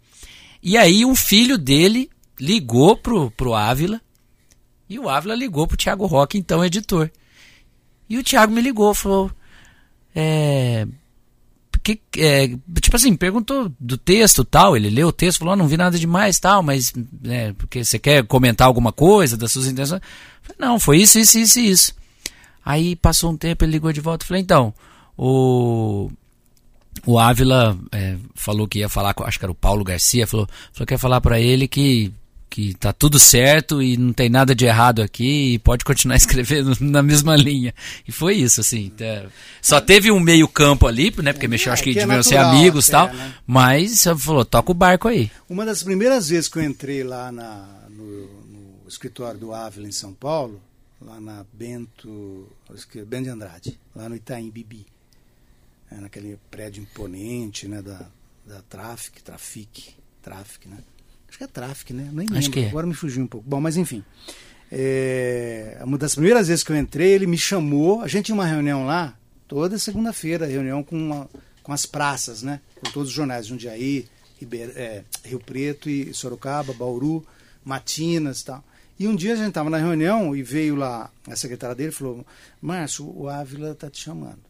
E 0.62 0.76
aí 0.76 1.04
um 1.04 1.14
filho 1.14 1.58
dele 1.58 2.10
ligou 2.40 2.96
pro, 2.96 3.30
pro 3.30 3.54
Ávila, 3.54 4.00
e 4.88 4.98
o 4.98 5.08
Ávila 5.08 5.34
ligou 5.34 5.66
pro 5.66 5.76
Thiago 5.76 6.06
Roque, 6.06 6.38
então 6.38 6.64
editor. 6.64 7.10
E 8.08 8.18
o 8.18 8.22
Thiago 8.22 8.52
me 8.52 8.60
ligou, 8.60 8.94
falou, 8.94 9.30
é, 10.14 10.86
que, 11.94 12.00
é, 12.18 12.48
tipo 12.80 12.96
assim, 12.96 13.14
perguntou 13.14 13.70
do 13.78 13.96
texto 13.96 14.44
tal, 14.44 14.76
ele 14.76 14.90
leu 14.90 15.08
o 15.08 15.12
texto, 15.12 15.38
falou, 15.38 15.54
"Ah, 15.54 15.56
não 15.56 15.68
vi 15.68 15.76
nada 15.76 15.96
demais 15.96 16.40
tal, 16.40 16.60
mas 16.62 16.92
é, 17.24 17.52
porque 17.52 17.84
você 17.84 17.96
quer 17.96 18.24
comentar 18.24 18.66
alguma 18.66 18.90
coisa 18.90 19.36
das 19.36 19.52
suas 19.52 19.68
intenções? 19.68 20.00
Falei, 20.42 20.56
não, 20.58 20.80
foi 20.80 20.98
isso, 20.98 21.18
isso, 21.18 21.38
isso 21.38 21.60
isso. 21.60 21.94
Aí 22.64 22.96
passou 22.96 23.30
um 23.30 23.36
tempo, 23.36 23.64
ele 23.64 23.72
ligou 23.72 23.92
de 23.92 24.00
volta, 24.00 24.26
falei, 24.26 24.42
então, 24.42 24.74
o 25.16 26.10
o 27.04 27.18
Ávila 27.20 27.78
é, 27.92 28.16
falou 28.34 28.66
que 28.66 28.80
ia 28.80 28.88
falar 28.88 29.14
acho 29.20 29.38
que 29.38 29.44
era 29.44 29.52
o 29.52 29.54
Paulo 29.54 29.84
Garcia, 29.84 30.26
falou, 30.26 30.48
falou 30.72 30.86
que 30.86 30.94
ia 30.94 30.98
falar 30.98 31.20
para 31.20 31.38
ele 31.38 31.68
que 31.68 32.12
que 32.48 32.74
tá 32.74 32.92
tudo 32.92 33.18
certo 33.18 33.82
e 33.82 33.96
não 33.96 34.12
tem 34.12 34.28
nada 34.28 34.54
de 34.54 34.64
errado 34.64 35.02
aqui 35.02 35.54
e 35.54 35.58
pode 35.58 35.84
continuar 35.84 36.16
escrevendo 36.16 36.72
na 36.80 37.02
mesma 37.02 37.36
linha. 37.36 37.74
E 38.06 38.12
foi 38.12 38.34
isso, 38.36 38.60
assim. 38.60 38.90
tá. 38.90 39.26
Só 39.60 39.80
teve 39.80 40.10
um 40.10 40.20
meio 40.20 40.48
campo 40.48 40.86
ali, 40.86 41.12
né? 41.22 41.32
Porque 41.32 41.48
mexeu, 41.48 41.70
É, 41.70 41.74
acho 41.74 41.82
que 41.82 41.92
que 41.92 41.98
é 41.98 42.06
deviam 42.06 42.22
ser 42.22 42.36
amigos 42.36 42.88
e 42.88 42.94
até, 42.94 43.08
tal. 43.08 43.16
né? 43.16 43.34
Mas 43.46 44.00
você 44.00 44.16
falou, 44.16 44.44
toca 44.44 44.70
o 44.70 44.74
barco 44.74 45.08
aí. 45.08 45.30
Uma 45.48 45.64
das 45.66 45.82
primeiras 45.82 46.28
vezes 46.28 46.48
que 46.48 46.58
eu 46.58 46.62
entrei 46.62 47.02
lá 47.02 47.30
na, 47.30 47.68
no, 47.90 48.26
no 48.44 48.88
escritório 48.88 49.38
do 49.38 49.52
Ávila 49.52 49.88
em 49.88 49.92
São 49.92 50.12
Paulo, 50.12 50.60
lá 51.00 51.20
na 51.20 51.44
Bento, 51.52 52.48
é 52.94 53.04
Bento 53.04 53.24
de 53.24 53.30
Andrade, 53.30 53.78
lá 53.94 54.08
no 54.08 54.16
Itaim 54.16 54.50
Bibi, 54.50 54.86
é, 55.90 55.96
naquele 55.96 56.38
prédio 56.50 56.82
imponente 56.82 57.68
né, 57.68 57.82
da, 57.82 58.06
da 58.46 58.62
Trafic, 58.62 59.22
Trafic, 59.22 59.94
Trafic, 60.22 60.68
né? 60.68 60.78
Acho 61.28 61.38
que 61.38 61.44
é 61.44 61.46
Trafic, 61.46 61.92
né? 61.92 62.08
Nem 62.12 62.26
Acho 62.26 62.34
lembro, 62.34 62.50
que 62.52 62.60
é. 62.60 62.68
agora 62.68 62.86
me 62.86 62.94
fugiu 62.94 63.22
um 63.22 63.26
pouco. 63.26 63.48
Bom, 63.48 63.60
mas 63.60 63.76
enfim. 63.76 64.02
É, 64.70 65.80
uma 65.84 65.96
das 65.96 66.14
primeiras 66.14 66.48
vezes 66.48 66.64
que 66.64 66.72
eu 66.72 66.76
entrei, 66.76 67.12
ele 67.12 67.26
me 67.26 67.38
chamou, 67.38 68.02
a 68.02 68.08
gente 68.08 68.26
tinha 68.26 68.34
uma 68.34 68.44
reunião 68.46 68.84
lá, 68.84 69.16
toda 69.46 69.78
segunda-feira, 69.78 70.44
reunião 70.46 70.82
com, 70.82 70.96
uma- 70.96 71.28
com 71.62 71.72
as 71.72 71.86
praças, 71.86 72.42
né? 72.42 72.60
Com 72.76 72.90
todos 72.90 73.08
os 73.10 73.14
jornais, 73.14 73.46
Jundiaí, 73.46 74.06
Ribeir, 74.38 74.72
é, 74.76 75.04
Rio 75.24 75.38
Preto 75.40 75.88
e 75.88 76.12
Sorocaba, 76.12 76.72
Bauru, 76.72 77.24
Matinas 77.64 78.40
e 78.40 78.44
tal. 78.44 78.64
E 78.98 79.06
um 79.06 79.14
dia 79.14 79.34
a 79.34 79.36
gente 79.36 79.48
estava 79.48 79.70
na 79.70 79.78
reunião 79.78 80.34
e 80.34 80.42
veio 80.42 80.74
lá 80.74 81.10
a 81.26 81.36
secretária 81.36 81.74
dele 81.76 81.90
e 81.90 81.92
falou: 81.92 82.26
Márcio, 82.60 83.06
o 83.14 83.28
Ávila 83.28 83.74
tá 83.74 83.88
te 83.90 84.00
chamando. 84.02 84.40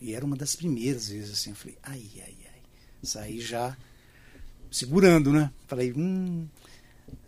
E 0.00 0.14
era 0.14 0.24
uma 0.24 0.36
das 0.36 0.54
primeiras 0.56 1.08
vezes 1.10 1.32
assim. 1.32 1.50
Eu 1.50 1.56
falei: 1.56 1.76
ai, 1.82 2.02
ai, 2.16 2.36
ai. 2.46 2.60
Saí 3.02 3.40
já 3.40 3.76
segurando, 4.70 5.32
né? 5.32 5.50
Falei: 5.66 5.92
hum. 5.96 6.46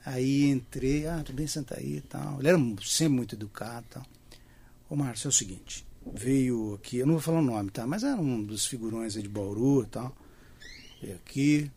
Aí 0.04 0.48
entrei, 0.48 1.06
ah, 1.06 1.22
tudo 1.24 1.36
bem, 1.36 1.46
senta 1.46 1.78
aí 1.78 1.96
e 1.96 2.00
tal. 2.00 2.38
Ele 2.38 2.48
era 2.48 2.58
sempre 2.82 3.14
muito 3.14 3.34
educado 3.34 3.86
e 3.90 3.94
tal. 3.94 4.06
Ô 4.88 4.96
Márcio, 4.96 5.28
é 5.28 5.30
o 5.30 5.32
seguinte: 5.32 5.86
veio 6.12 6.74
aqui, 6.74 6.98
eu 6.98 7.06
não 7.06 7.14
vou 7.14 7.22
falar 7.22 7.38
o 7.38 7.44
nome, 7.44 7.70
tá? 7.70 7.86
Mas 7.86 8.02
era 8.02 8.20
um 8.20 8.42
dos 8.42 8.66
figurões 8.66 9.16
aí 9.16 9.22
de 9.22 9.28
Bauru 9.28 9.82
e 9.82 9.86
tal. 9.86 10.16
Veio 11.02 11.16
aqui, 11.16 11.70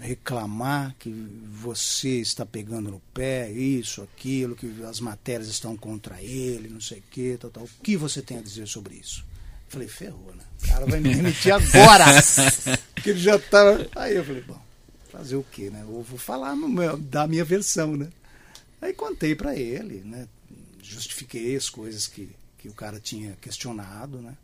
reclamar 0.00 0.94
que 0.98 1.10
você 1.10 2.20
está 2.20 2.46
pegando 2.46 2.90
no 2.90 3.00
pé, 3.12 3.50
isso, 3.50 4.02
aquilo, 4.02 4.56
que 4.56 4.82
as 4.84 5.00
matérias 5.00 5.48
estão 5.48 5.76
contra 5.76 6.22
ele, 6.22 6.68
não 6.68 6.80
sei 6.80 7.00
o 7.00 7.04
que, 7.10 7.36
tal, 7.36 7.50
tal. 7.50 7.64
O 7.64 7.68
que 7.82 7.96
você 7.96 8.22
tem 8.22 8.38
a 8.38 8.42
dizer 8.42 8.66
sobre 8.66 8.94
isso? 8.94 9.24
Falei, 9.68 9.88
ferrou, 9.88 10.34
né? 10.36 10.44
O 10.64 10.68
cara 10.68 10.86
vai 10.86 11.00
me 11.00 11.14
demitir 11.14 11.52
agora! 11.52 12.04
que 13.02 13.10
ele 13.10 13.18
já. 13.18 13.38
Tá... 13.38 13.62
Aí 13.96 14.16
eu 14.16 14.24
falei, 14.24 14.42
bom, 14.42 14.61
fazer 15.12 15.36
o 15.36 15.44
quê, 15.44 15.70
né? 15.70 15.82
Eu 15.82 16.02
vou 16.02 16.18
falar 16.18 16.56
meu, 16.56 16.96
da 16.96 17.26
minha 17.26 17.44
versão, 17.44 17.96
né? 17.96 18.08
Aí 18.80 18.92
contei 18.92 19.34
para 19.34 19.54
ele, 19.54 20.02
né? 20.04 20.26
Justifiquei 20.82 21.54
as 21.54 21.70
coisas 21.70 22.06
que, 22.06 22.28
que 22.58 22.68
o 22.68 22.74
cara 22.74 22.98
tinha 22.98 23.36
questionado, 23.40 24.18
né? 24.18 24.36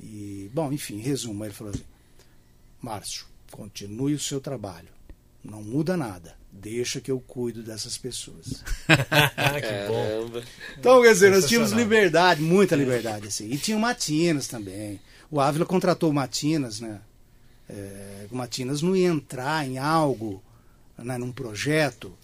E, 0.00 0.50
bom, 0.52 0.72
enfim, 0.72 0.98
resumo, 0.98 1.44
ele 1.44 1.54
falou 1.54 1.72
assim, 1.72 1.84
Márcio, 2.80 3.26
Continue 3.54 4.14
o 4.14 4.18
seu 4.18 4.40
trabalho. 4.40 4.88
Não 5.42 5.62
muda 5.62 5.96
nada. 5.96 6.34
Deixa 6.50 7.00
que 7.00 7.08
eu 7.08 7.20
cuido 7.20 7.62
dessas 7.62 7.96
pessoas. 7.96 8.64
que 8.88 9.88
bom. 9.88 10.42
Então, 10.76 11.00
quer 11.02 11.12
dizer, 11.12 11.30
nós 11.30 11.46
tínhamos 11.46 11.70
liberdade, 11.70 12.42
muita 12.42 12.74
liberdade. 12.74 13.28
Assim. 13.28 13.48
E 13.48 13.56
tinha 13.56 13.76
o 13.76 13.80
Matinas 13.80 14.48
também. 14.48 15.00
O 15.30 15.40
Ávila 15.40 15.64
contratou 15.64 16.10
o 16.10 16.14
Matinas, 16.14 16.80
né? 16.80 17.00
É, 17.68 18.26
Matinas 18.30 18.82
não 18.82 18.94
ia 18.94 19.08
entrar 19.08 19.66
em 19.66 19.78
algo, 19.78 20.42
né, 20.98 21.16
num 21.16 21.32
projeto, 21.32 22.16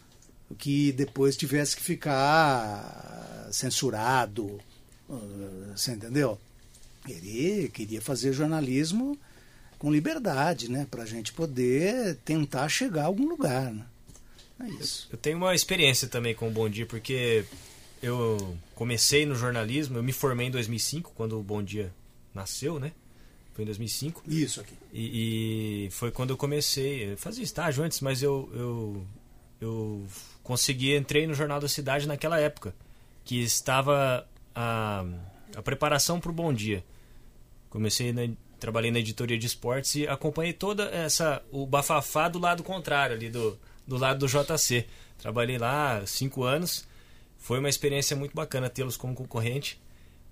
que 0.58 0.92
depois 0.92 1.36
tivesse 1.36 1.76
que 1.76 1.82
ficar 1.82 3.48
censurado. 3.52 4.60
Uh, 5.08 5.72
você 5.74 5.92
entendeu? 5.92 6.38
Ele 7.08 7.68
queria 7.68 8.00
fazer 8.00 8.32
jornalismo 8.32 9.18
com 9.78 9.92
liberdade, 9.92 10.70
né? 10.70 10.86
Para 10.90 11.04
a 11.04 11.06
gente 11.06 11.32
poder 11.32 12.16
tentar 12.24 12.68
chegar 12.68 13.04
a 13.04 13.06
algum 13.06 13.26
lugar. 13.26 13.72
Né? 13.72 13.86
É 14.60 14.68
isso. 14.68 15.08
Eu 15.10 15.18
tenho 15.18 15.38
uma 15.38 15.54
experiência 15.54 16.06
também 16.06 16.34
com 16.34 16.48
o 16.48 16.50
Bom 16.50 16.68
Dia, 16.68 16.84
porque 16.84 17.44
eu 18.02 18.56
comecei 18.74 19.24
no 19.24 19.34
jornalismo, 19.34 19.96
eu 19.96 20.02
me 20.02 20.12
formei 20.12 20.48
em 20.48 20.50
2005, 20.50 21.12
quando 21.14 21.38
o 21.38 21.42
Bom 21.42 21.62
Dia 21.62 21.92
nasceu, 22.34 22.78
né? 22.78 22.92
Foi 23.60 23.62
em 23.62 23.66
2005. 23.66 24.22
Isso 24.26 24.60
aqui. 24.60 24.74
E, 24.92 25.86
e 25.86 25.90
foi 25.90 26.10
quando 26.10 26.30
eu 26.30 26.36
comecei. 26.36 27.12
Eu 27.12 27.16
fazia 27.18 27.44
estágio 27.44 27.84
antes, 27.84 28.00
mas 28.00 28.22
eu, 28.22 28.50
eu, 28.54 29.06
eu 29.60 30.06
consegui, 30.42 30.96
entrei 30.96 31.26
no 31.26 31.34
Jornal 31.34 31.60
da 31.60 31.68
Cidade 31.68 32.08
naquela 32.08 32.40
época, 32.40 32.74
que 33.22 33.42
estava 33.42 34.26
a, 34.54 35.04
a 35.54 35.62
preparação 35.62 36.18
para 36.18 36.30
o 36.30 36.34
Bom 36.34 36.54
Dia. 36.54 36.82
Comecei 37.68 38.12
na, 38.14 38.22
trabalhei 38.58 38.90
na 38.90 38.98
editoria 38.98 39.38
de 39.38 39.46
esportes 39.46 39.94
e 39.94 40.08
acompanhei 40.08 40.54
toda 40.54 40.84
essa 40.84 41.42
o 41.52 41.66
bafafá 41.66 42.28
do 42.28 42.38
lado 42.38 42.62
contrário 42.62 43.14
ali 43.14 43.28
do, 43.28 43.58
do 43.86 43.98
lado 43.98 44.20
do 44.20 44.26
JC. 44.26 44.86
Trabalhei 45.18 45.58
lá 45.58 46.02
cinco 46.06 46.44
anos, 46.44 46.88
foi 47.36 47.58
uma 47.58 47.68
experiência 47.68 48.16
muito 48.16 48.34
bacana 48.34 48.70
tê-los 48.70 48.96
como 48.96 49.14
concorrente, 49.14 49.78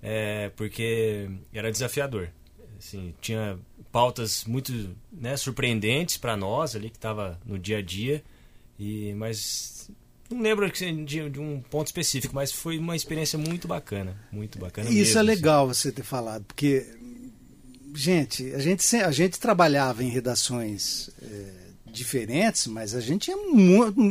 é, 0.01 0.49
porque 0.55 1.29
era 1.53 1.71
desafiador. 1.71 2.31
Assim, 2.79 3.13
tinha 3.19 3.59
pautas 3.91 4.45
muito 4.45 4.95
né, 5.11 5.35
surpreendentes 5.35 6.15
para 6.15 6.37
nós 6.37 6.75
ali 6.75 6.89
que 6.89 6.95
estava 6.95 7.37
no 7.45 7.59
dia 7.59 7.79
a 7.79 7.81
dia, 7.81 8.23
e 8.79 9.13
mas 9.15 9.91
não 10.29 10.41
lembro 10.41 10.69
de, 10.71 11.29
de, 11.29 11.39
um 11.39 11.59
ponto 11.59 11.87
específico, 11.87 12.33
mas 12.33 12.51
foi 12.51 12.77
uma 12.77 12.95
experiência 12.95 13.37
muito 13.37 13.67
bacana, 13.67 14.15
muito 14.31 14.57
bacana. 14.57 14.89
Isso 14.89 14.97
mesmo, 14.97 15.19
é 15.19 15.23
legal 15.23 15.69
assim. 15.69 15.81
você 15.81 15.91
ter 15.91 16.03
falado, 16.03 16.45
porque 16.45 16.85
gente, 17.93 18.53
a 18.53 18.59
gente, 18.59 18.95
a 18.95 19.11
gente 19.11 19.39
trabalhava 19.39 20.03
em 20.03 20.09
redações 20.09 21.09
é, 21.21 21.51
diferentes, 21.91 22.67
mas 22.67 22.95
a 22.95 23.01
gente 23.01 23.31
é 23.31 23.35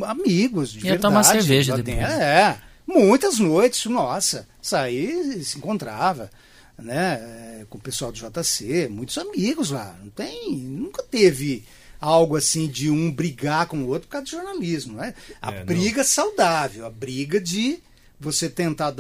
amigos 0.07 0.73
de 0.73 0.78
Ia 0.78 0.93
verdade. 0.93 1.03
tomar 1.03 1.23
cerveja 1.23 1.77
depois. 1.77 1.97
É, 1.97 2.59
muitas 2.86 3.39
noites, 3.39 3.86
nossa, 3.86 4.49
sair 4.61 5.43
se 5.45 5.57
encontrava, 5.57 6.31
né, 6.78 7.66
com 7.68 7.78
o 7.78 7.80
pessoal 7.80 8.12
do 8.12 8.18
JC, 8.18 8.88
muitos 8.88 9.18
amigos 9.18 9.70
lá. 9.70 9.98
Não 10.02 10.10
tem, 10.10 10.56
nunca 10.56 11.02
teve 11.02 11.64
algo 12.00 12.36
assim 12.36 12.68
de 12.68 12.90
um 12.90 13.10
brigar 13.10 13.66
com 13.66 13.78
o 13.78 13.88
outro 13.88 14.09
por 14.09 14.12
causa 14.12 14.24
de 14.26 14.30
jornalismo, 14.30 14.96
né? 14.96 15.14
A 15.42 15.52
é, 15.52 15.64
briga 15.64 15.98
não. 15.98 16.05
saudável, 16.05 16.86
a 16.86 16.90
briga 16.90 17.40
de 17.40 17.80
você 18.20 18.48
tentar, 18.48 18.94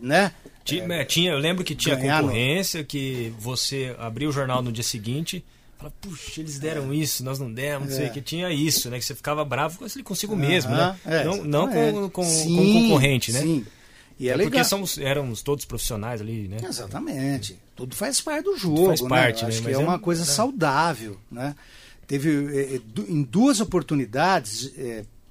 né, 0.00 0.32
tinha, 0.64 0.84
é, 0.94 1.04
tinha, 1.04 1.32
eu 1.32 1.38
lembro 1.38 1.64
que 1.64 1.74
tinha 1.74 1.96
concorrência, 1.96 2.80
no... 2.80 2.86
que 2.86 3.32
você 3.38 3.94
abriu 3.98 4.28
o 4.28 4.32
jornal 4.32 4.62
no 4.62 4.70
dia 4.70 4.84
seguinte, 4.84 5.44
fala, 5.76 5.92
puxa, 6.00 6.40
eles 6.40 6.58
deram 6.58 6.92
é. 6.92 6.96
isso, 6.96 7.24
nós 7.24 7.38
não 7.38 7.52
demos, 7.52 7.88
não 7.88 7.96
sei, 7.96 8.06
é. 8.06 8.10
que 8.10 8.20
tinha 8.20 8.50
isso, 8.50 8.88
né? 8.88 8.98
Que 8.98 9.04
você 9.04 9.14
ficava 9.14 9.44
bravo 9.44 9.80
consigo 10.04 10.36
mesmo, 10.36 10.70
né? 10.70 10.96
É, 11.04 11.24
não, 11.24 11.44
não 11.44 11.68
com, 11.68 12.10
com, 12.10 12.24
com 12.24 12.54
o 12.54 12.72
concorrente, 12.72 13.32
né? 13.32 13.40
Sim. 13.40 13.66
E 14.22 14.28
é, 14.28 14.34
é 14.34 14.38
porque 14.38 14.62
somos, 14.62 14.98
éramos 14.98 15.42
todos 15.42 15.64
profissionais 15.64 16.20
ali, 16.20 16.46
né? 16.46 16.58
Exatamente. 16.62 17.58
Tudo 17.74 17.96
faz 17.96 18.20
parte 18.20 18.44
do 18.44 18.56
jogo. 18.56 18.76
Tudo 18.76 18.86
faz 18.86 19.00
parte, 19.02 19.42
né? 19.42 19.48
Acho 19.48 19.62
né? 19.62 19.68
que 19.70 19.74
é 19.74 19.78
uma 19.78 19.98
coisa 19.98 20.24
saudável, 20.24 21.18
né? 21.28 21.56
Teve 22.06 22.78
em 23.08 23.22
duas 23.22 23.60
oportunidades 23.60 24.70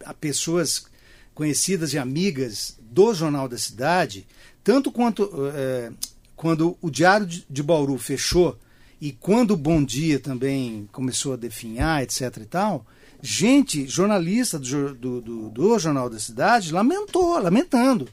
a 0.04 0.14
pessoas 0.14 0.86
conhecidas 1.34 1.94
e 1.94 1.98
amigas 1.98 2.76
do 2.82 3.14
Jornal 3.14 3.48
da 3.48 3.58
Cidade 3.58 4.28
tanto 4.64 4.92
quanto 4.92 5.30
é, 5.56 5.92
quando 6.36 6.78
o 6.82 6.90
Diário 6.90 7.26
de 7.26 7.64
Bauru 7.64 7.98
fechou 7.98 8.58
e 9.00 9.12
quando 9.12 9.52
o 9.52 9.58
Bom 9.58 9.84
Dia 9.84 10.20
também 10.20 10.88
começou 10.92 11.34
a 11.34 11.38
definhar, 11.38 12.04
etc. 12.04 12.38
e 12.38 12.46
tal, 12.46 12.86
gente, 13.22 13.88
jornalista 13.88 14.60
do, 14.60 14.94
do, 14.94 15.22
do, 15.22 15.50
do 15.50 15.80
Jornal 15.80 16.10
da 16.10 16.20
Cidade, 16.20 16.72
lamentou, 16.72 17.40
lamentando. 17.40 18.08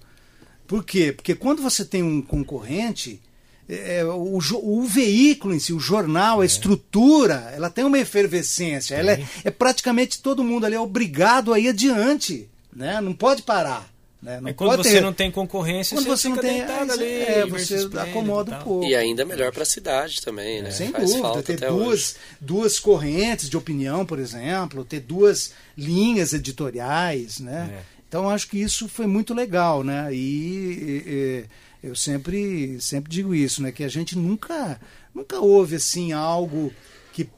Por 0.69 0.85
quê? 0.85 1.13
Porque 1.13 1.35
quando 1.35 1.63
você 1.63 1.83
tem 1.83 2.03
um 2.03 2.21
concorrente, 2.21 3.21
é, 3.67 4.05
o, 4.05 4.39
o, 4.39 4.83
veículo 4.83 5.55
em 5.55 5.59
si, 5.59 5.73
o 5.73 5.81
jornal, 5.81 6.41
a 6.41 6.45
é. 6.45 6.47
estrutura, 6.47 7.51
ela 7.55 7.71
tem 7.71 7.85
uma 7.85 7.99
efervescência. 7.99 8.95
Ela 8.95 9.13
é, 9.13 9.25
é, 9.45 9.51
praticamente 9.51 10.21
todo 10.21 10.45
mundo 10.45 10.67
ali 10.67 10.75
é 10.75 10.81
obrigado 10.81 11.55
a 11.55 11.59
ir 11.59 11.69
adiante. 11.69 12.49
Né? 12.71 13.01
Não 13.01 13.15
pode 13.15 13.43
parar. 13.43 13.91
Né? 14.23 14.41
Não 14.43 14.49
é 14.49 14.53
quando 14.53 14.77
você 14.77 14.95
ter... 14.95 15.01
não 15.01 15.13
tem 15.13 15.31
concorrência, 15.31 15.97
quando 15.97 16.07
você, 16.07 16.29
você 16.29 16.29
não 16.29 16.37
tem, 16.37 16.61
é, 16.61 16.81
ali, 16.81 17.23
é, 17.23 17.47
você 17.47 17.89
acomoda 17.99 18.57
um 18.57 18.63
pouco. 18.63 18.85
E 18.85 18.95
ainda 18.95 19.25
melhor 19.25 19.53
para 19.53 19.63
a 19.63 19.67
cidade 19.67 20.21
também, 20.21 20.61
né? 20.61 20.71
Sem 20.71 20.91
Faz 20.91 21.15
dúvida, 21.15 21.43
ter 21.43 21.61
duas, 21.61 22.17
duas 22.41 22.79
correntes 22.79 23.49
de 23.49 23.57
opinião, 23.57 24.05
por 24.05 24.19
exemplo, 24.19 24.85
ter 24.85 25.01
duas 25.01 25.53
linhas 25.77 26.35
editoriais, 26.35 27.39
né? 27.39 27.83
Então 28.09 28.29
acho 28.29 28.49
que 28.49 28.59
isso 28.59 28.89
foi 28.89 29.07
muito 29.07 29.35
legal, 29.35 29.85
né? 29.85 30.13
E, 30.13 30.17
e, 30.17 31.05
e, 31.07 31.89
eu 31.89 31.95
sempre 31.95 32.81
sempre 32.81 33.11
digo 33.11 33.35
isso, 33.35 33.63
né? 33.63 33.71
Que 33.71 33.85
a 33.85 33.89
gente 33.89 34.17
nunca 34.17 34.81
nunca 35.15 35.39
houve 35.41 35.77
assim 35.77 36.13
algo 36.13 36.73
que 37.13 37.29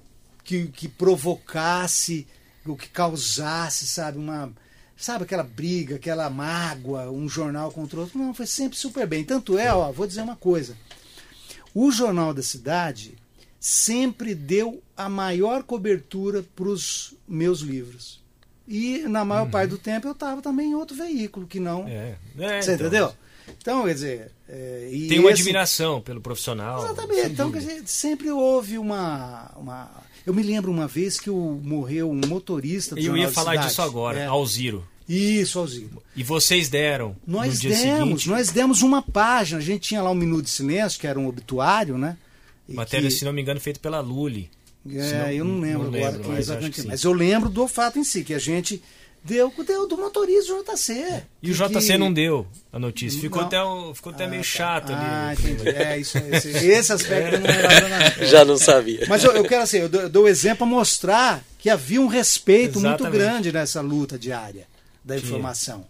que, 0.44 0.68
que 0.68 0.88
provocasse, 0.88 2.26
o 2.64 2.76
que 2.76 2.88
causasse, 2.88 3.86
sabe, 3.86 4.18
uma 4.18 4.52
sabe 4.96 5.24
aquela 5.24 5.42
briga, 5.42 5.96
aquela 5.96 6.30
mágoa, 6.30 7.10
um 7.10 7.28
jornal 7.28 7.72
contra 7.72 7.98
o 7.98 8.02
outro. 8.02 8.18
Não, 8.18 8.32
foi 8.34 8.46
sempre 8.46 8.78
super 8.78 9.06
bem. 9.06 9.24
Tanto 9.24 9.58
é, 9.58 9.72
ó, 9.74 9.90
vou 9.90 10.06
dizer 10.06 10.22
uma 10.22 10.36
coisa. 10.36 10.76
O 11.74 11.90
Jornal 11.90 12.34
da 12.34 12.42
Cidade 12.42 13.16
sempre 13.58 14.34
deu 14.34 14.82
a 14.96 15.08
maior 15.08 15.62
cobertura 15.62 16.42
para 16.42 16.68
os 16.68 17.14
meus 17.26 17.60
livros. 17.60 18.19
E 18.70 19.00
na 19.08 19.24
maior 19.24 19.46
uhum. 19.46 19.50
parte 19.50 19.70
do 19.70 19.78
tempo 19.78 20.06
eu 20.06 20.12
estava 20.12 20.40
também 20.40 20.70
em 20.70 20.74
outro 20.76 20.96
veículo 20.96 21.44
que 21.44 21.58
não. 21.58 21.88
É. 21.88 22.14
É, 22.38 22.62
Você 22.62 22.74
então, 22.74 22.86
entendeu? 22.86 23.12
Então, 23.60 23.84
quer 23.84 23.94
dizer. 23.94 24.32
É, 24.48 24.88
tem 25.08 25.18
uma 25.18 25.32
esse... 25.32 25.42
admiração 25.42 26.00
pelo 26.00 26.20
profissional. 26.20 26.84
Exatamente. 26.84 27.26
Então, 27.32 27.50
quer 27.50 27.58
dizer, 27.58 27.82
sempre 27.86 28.30
houve 28.30 28.78
uma, 28.78 29.50
uma 29.56 29.90
eu 30.26 30.34
me 30.34 30.42
lembro 30.42 30.70
uma 30.70 30.86
vez 30.86 31.18
que 31.18 31.30
o, 31.30 31.60
morreu 31.62 32.10
um 32.10 32.20
motorista 32.28 32.94
do 32.94 33.00
Eu 33.00 33.16
ia 33.16 33.28
falar 33.28 33.56
disso 33.56 33.82
agora, 33.82 34.20
é. 34.20 34.26
Alziro. 34.26 34.86
Isso, 35.08 35.58
Alziro. 35.58 36.00
E 36.14 36.22
vocês 36.22 36.68
deram? 36.68 37.16
Nós 37.26 37.58
demos, 37.58 37.78
seguinte? 37.80 38.28
nós 38.28 38.50
demos 38.50 38.82
uma 38.82 39.02
página. 39.02 39.58
A 39.58 39.62
gente 39.62 39.88
tinha 39.88 40.02
lá 40.02 40.10
um 40.10 40.14
minuto 40.14 40.44
de 40.44 40.50
silêncio, 40.50 41.00
que 41.00 41.06
era 41.06 41.18
um 41.18 41.26
obituário, 41.26 41.98
né? 41.98 42.16
Matéria, 42.68 43.08
que, 43.08 43.14
se 43.14 43.24
não 43.24 43.32
me 43.32 43.42
engano, 43.42 43.58
feita 43.58 43.80
pela 43.80 43.98
Lully. 44.00 44.48
É, 44.88 45.12
não, 45.18 45.30
eu 45.32 45.44
não 45.44 45.60
lembro 45.60 45.82
não 45.82 45.88
agora 45.88 46.04
lembro, 46.10 46.20
quem 46.22 46.30
mas 46.32 46.38
exatamente. 46.40 46.82
Mas, 46.86 46.86
que 46.94 47.02
sim. 47.02 47.06
eu 47.08 47.12
lembro 47.12 47.48
do 47.50 47.68
fato 47.68 47.98
em 47.98 48.04
si, 48.04 48.24
que 48.24 48.32
a 48.32 48.38
gente 48.38 48.82
deu, 49.22 49.52
deu 49.66 49.86
do 49.86 49.96
motorista 49.98 50.54
do 50.54 50.62
JC. 50.64 51.22
E 51.42 51.50
o 51.50 51.54
que- 51.54 51.68
JC 51.68 51.92
que- 51.92 51.98
não 51.98 52.10
deu 52.12 52.46
a 52.72 52.78
notícia. 52.78 53.20
Ficou 53.20 53.40
Não. 53.42 53.46
até, 53.48 53.62
o- 53.62 53.94
ficou 53.94 54.10
até 54.12 54.24
Ah, 54.24 54.28
meio 54.28 54.42
tá. 54.42 54.48
chato 54.48 54.92
Ah, 54.92 55.28
ali. 55.28 55.52
entendi. 55.52 55.68
É, 55.68 55.98
isso, 55.98 56.16
esse, 56.16 56.48
esse 56.66 56.92
aspecto 56.92 57.34
eu 57.34 57.40
não 57.40 57.46
lembrava 57.46 57.88
nada. 57.88 58.24
Já 58.26 58.44
não 58.44 58.56
sabia. 58.56 59.04
Mas 59.06 59.22
eu, 59.22 59.32
eu 59.32 59.44
quero 59.44 59.62
assim, 59.62 59.78
eu 59.78 59.88
dou, 59.88 60.00
eu 60.02 60.08
dou 60.08 60.24
o 60.24 60.28
exemplo 60.28 60.58
para 60.58 60.66
mostrar 60.66 61.44
que 61.58 61.68
havia 61.68 62.00
um 62.00 62.06
respeito 62.06 62.80
muito 62.80 62.86
Exatamente. 63.02 63.12
grande 63.18 63.52
nessa 63.52 63.82
luta 63.82 64.18
diária 64.18 64.66
da 65.04 65.14
informação, 65.16 65.84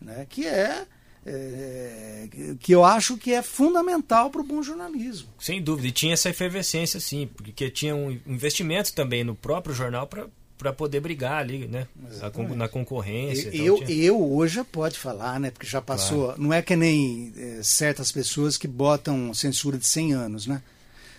né? 0.00 0.24
que 0.28 0.46
é, 0.46 0.82
é, 1.26 2.28
que 2.60 2.72
eu 2.72 2.84
acho 2.84 3.16
que 3.16 3.32
é 3.32 3.42
fundamental 3.42 4.30
para 4.30 4.40
o 4.40 4.44
bom 4.44 4.62
jornalismo. 4.62 5.28
Sem 5.38 5.60
dúvida. 5.62 5.88
E 5.88 5.92
tinha 5.92 6.14
essa 6.14 6.30
efervescência, 6.30 7.00
sim, 7.00 7.28
porque 7.36 7.68
tinha 7.70 7.94
um 7.94 8.10
investimento 8.26 8.92
também 8.92 9.24
no 9.24 9.34
próprio 9.34 9.74
jornal 9.74 10.06
para 10.06 10.72
poder 10.72 11.00
brigar 11.00 11.38
ali, 11.42 11.66
né? 11.66 11.86
Na, 12.20 12.30
con- 12.30 12.54
na 12.54 12.68
concorrência. 12.68 13.48
E- 13.48 13.60
então 13.60 13.66
Eu, 13.66 13.84
tinha- 13.84 14.04
eu 14.04 14.32
hoje 14.34 14.54
já 14.56 14.64
pode 14.64 14.98
falar, 14.98 15.38
né? 15.40 15.50
Porque 15.50 15.66
já 15.66 15.82
passou. 15.82 16.34
Não 16.38 16.52
é 16.52 16.62
que 16.62 16.76
nem 16.76 17.32
é, 17.36 17.60
certas 17.62 18.10
pessoas 18.12 18.56
que 18.56 18.68
botam 18.68 19.34
censura 19.34 19.76
de 19.76 19.86
100 19.86 20.12
anos, 20.14 20.46
né? 20.46 20.62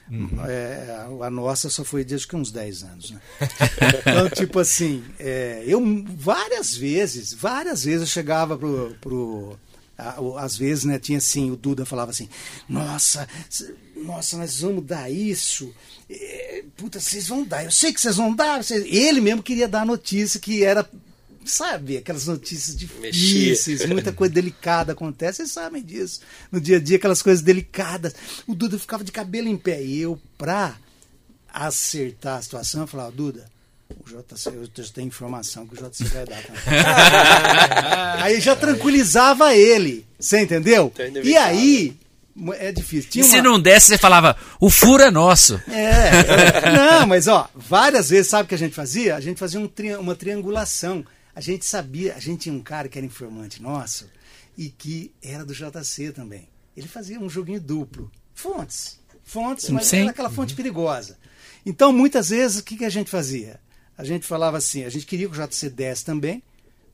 Uhum. 0.09 0.29
É, 0.47 1.05
a 1.21 1.29
nossa 1.29 1.69
só 1.69 1.84
foi 1.84 2.05
desde 2.05 2.25
que 2.27 2.35
uns 2.38 2.49
10 2.49 2.84
anos, 2.84 3.11
né? 3.11 3.19
então, 3.99 4.29
tipo 4.29 4.57
assim, 4.57 5.03
é, 5.19 5.63
eu 5.67 5.81
várias 6.15 6.73
vezes, 6.77 7.34
várias 7.34 7.84
vezes 7.84 8.01
eu 8.01 8.07
chegava 8.07 8.57
pro. 8.57 8.95
pro 9.01 9.57
às 10.37 10.57
vezes, 10.57 10.83
né, 10.83 10.99
tinha 10.99 11.17
assim, 11.17 11.49
o 11.51 11.55
Duda 11.55 11.85
falava 11.85 12.11
assim, 12.11 12.29
nossa, 12.69 13.27
nossa, 13.95 14.37
nós 14.37 14.61
vamos 14.61 14.85
dar 14.85 15.09
isso. 15.09 15.73
É, 16.09 16.63
puta, 16.75 16.99
vocês 16.99 17.27
vão 17.27 17.43
dar, 17.43 17.63
eu 17.65 17.71
sei 17.71 17.91
que 17.91 17.99
vocês 17.99 18.15
vão 18.15 18.33
dar. 18.33 18.63
vocês-" 18.63 18.85
Ele 18.85 19.19
mesmo 19.19 19.41
queria 19.41 19.67
dar 19.67 19.81
a 19.81 19.85
notícia 19.85 20.39
que 20.39 20.63
era 20.63 20.87
sabe, 21.47 21.97
aquelas 21.97 22.27
notícias 22.27 22.75
difíceis, 22.75 23.85
muita 23.85 24.11
coisa 24.11 24.33
delicada 24.33 24.91
acontece, 24.91 25.37
vocês 25.37 25.51
sabem 25.51 25.81
disso. 25.81 26.19
No 26.51 26.59
dia 26.59 26.75
a 26.75 26.79
dia, 26.79 26.97
aquelas 26.97 27.21
coisas 27.21 27.41
delicadas. 27.41 28.13
O 28.45 28.53
Duda 28.53 28.77
ficava 28.77 29.03
de 29.03 29.11
cabelo 29.11 29.47
em 29.47 29.57
pé. 29.57 29.81
E 29.81 29.99
eu, 29.99 30.19
pra 30.37 30.77
acertar 31.47 32.37
a 32.37 32.41
situação, 32.41 32.81
eu 32.81 32.87
falava, 32.87 33.11
Duda, 33.11 33.49
o 33.95 34.03
JC, 34.34 34.49
eu 34.49 34.69
já 34.84 34.91
tenho 34.93 35.07
informação 35.07 35.65
que 35.68 35.73
o 35.73 35.77
JC 35.89 36.03
vai 36.05 36.26
dar 36.26 36.41
também. 36.43 36.61
aí 38.23 38.39
já 38.41 38.55
tranquilizava 38.55 39.53
ele, 39.55 40.05
você 40.19 40.41
entendeu? 40.41 40.91
E 41.23 41.35
aí, 41.38 41.97
é 42.59 42.72
difícil. 42.72 43.09
E 43.09 43.11
Tinha 43.11 43.23
se 43.26 43.35
uma- 43.38 43.43
não 43.43 43.59
desse, 43.59 43.88
você 43.88 43.97
falava, 43.97 44.35
o 44.59 44.69
furo 44.69 45.03
é 45.03 45.11
nosso. 45.11 45.61
é, 45.69 46.09
é. 46.68 46.72
não, 46.99 47.07
mas 47.07 47.27
ó, 47.27 47.49
várias 47.55 48.09
vezes, 48.09 48.30
sabe 48.30 48.43
o 48.45 48.47
que 48.47 48.55
a 48.55 48.59
gente 48.59 48.76
fazia? 48.76 49.15
A 49.15 49.19
gente 49.19 49.39
fazia 49.39 49.59
um 49.59 49.68
tri- 49.68 49.95
uma 49.95 50.15
triangulação. 50.15 51.05
A 51.35 51.41
gente 51.41 51.65
sabia, 51.65 52.15
a 52.15 52.19
gente 52.19 52.41
tinha 52.43 52.55
um 52.55 52.61
cara 52.61 52.89
que 52.89 52.97
era 52.97 53.05
informante 53.05 53.61
nosso 53.61 54.07
e 54.57 54.69
que 54.69 55.11
era 55.23 55.45
do 55.45 55.53
JC 55.53 56.11
também. 56.11 56.47
Ele 56.76 56.88
fazia 56.88 57.19
um 57.19 57.30
joguinho 57.30 57.59
duplo. 57.61 58.11
Fontes. 58.34 58.99
Fontes, 59.23 59.69
mas 59.69 59.85
Sim. 59.88 60.01
era 60.01 60.09
aquela 60.11 60.30
fonte 60.30 60.55
perigosa. 60.55 61.18
Então, 61.65 61.91
muitas 61.91 62.30
vezes, 62.30 62.59
o 62.59 62.64
que, 62.64 62.77
que 62.77 62.85
a 62.85 62.89
gente 62.89 63.09
fazia? 63.11 63.59
A 63.97 64.03
gente 64.03 64.25
falava 64.25 64.57
assim, 64.57 64.83
a 64.83 64.89
gente 64.89 65.05
queria 65.05 65.27
que 65.27 65.37
o 65.39 65.47
JC 65.47 65.69
desse 65.69 66.05
também, 66.05 66.43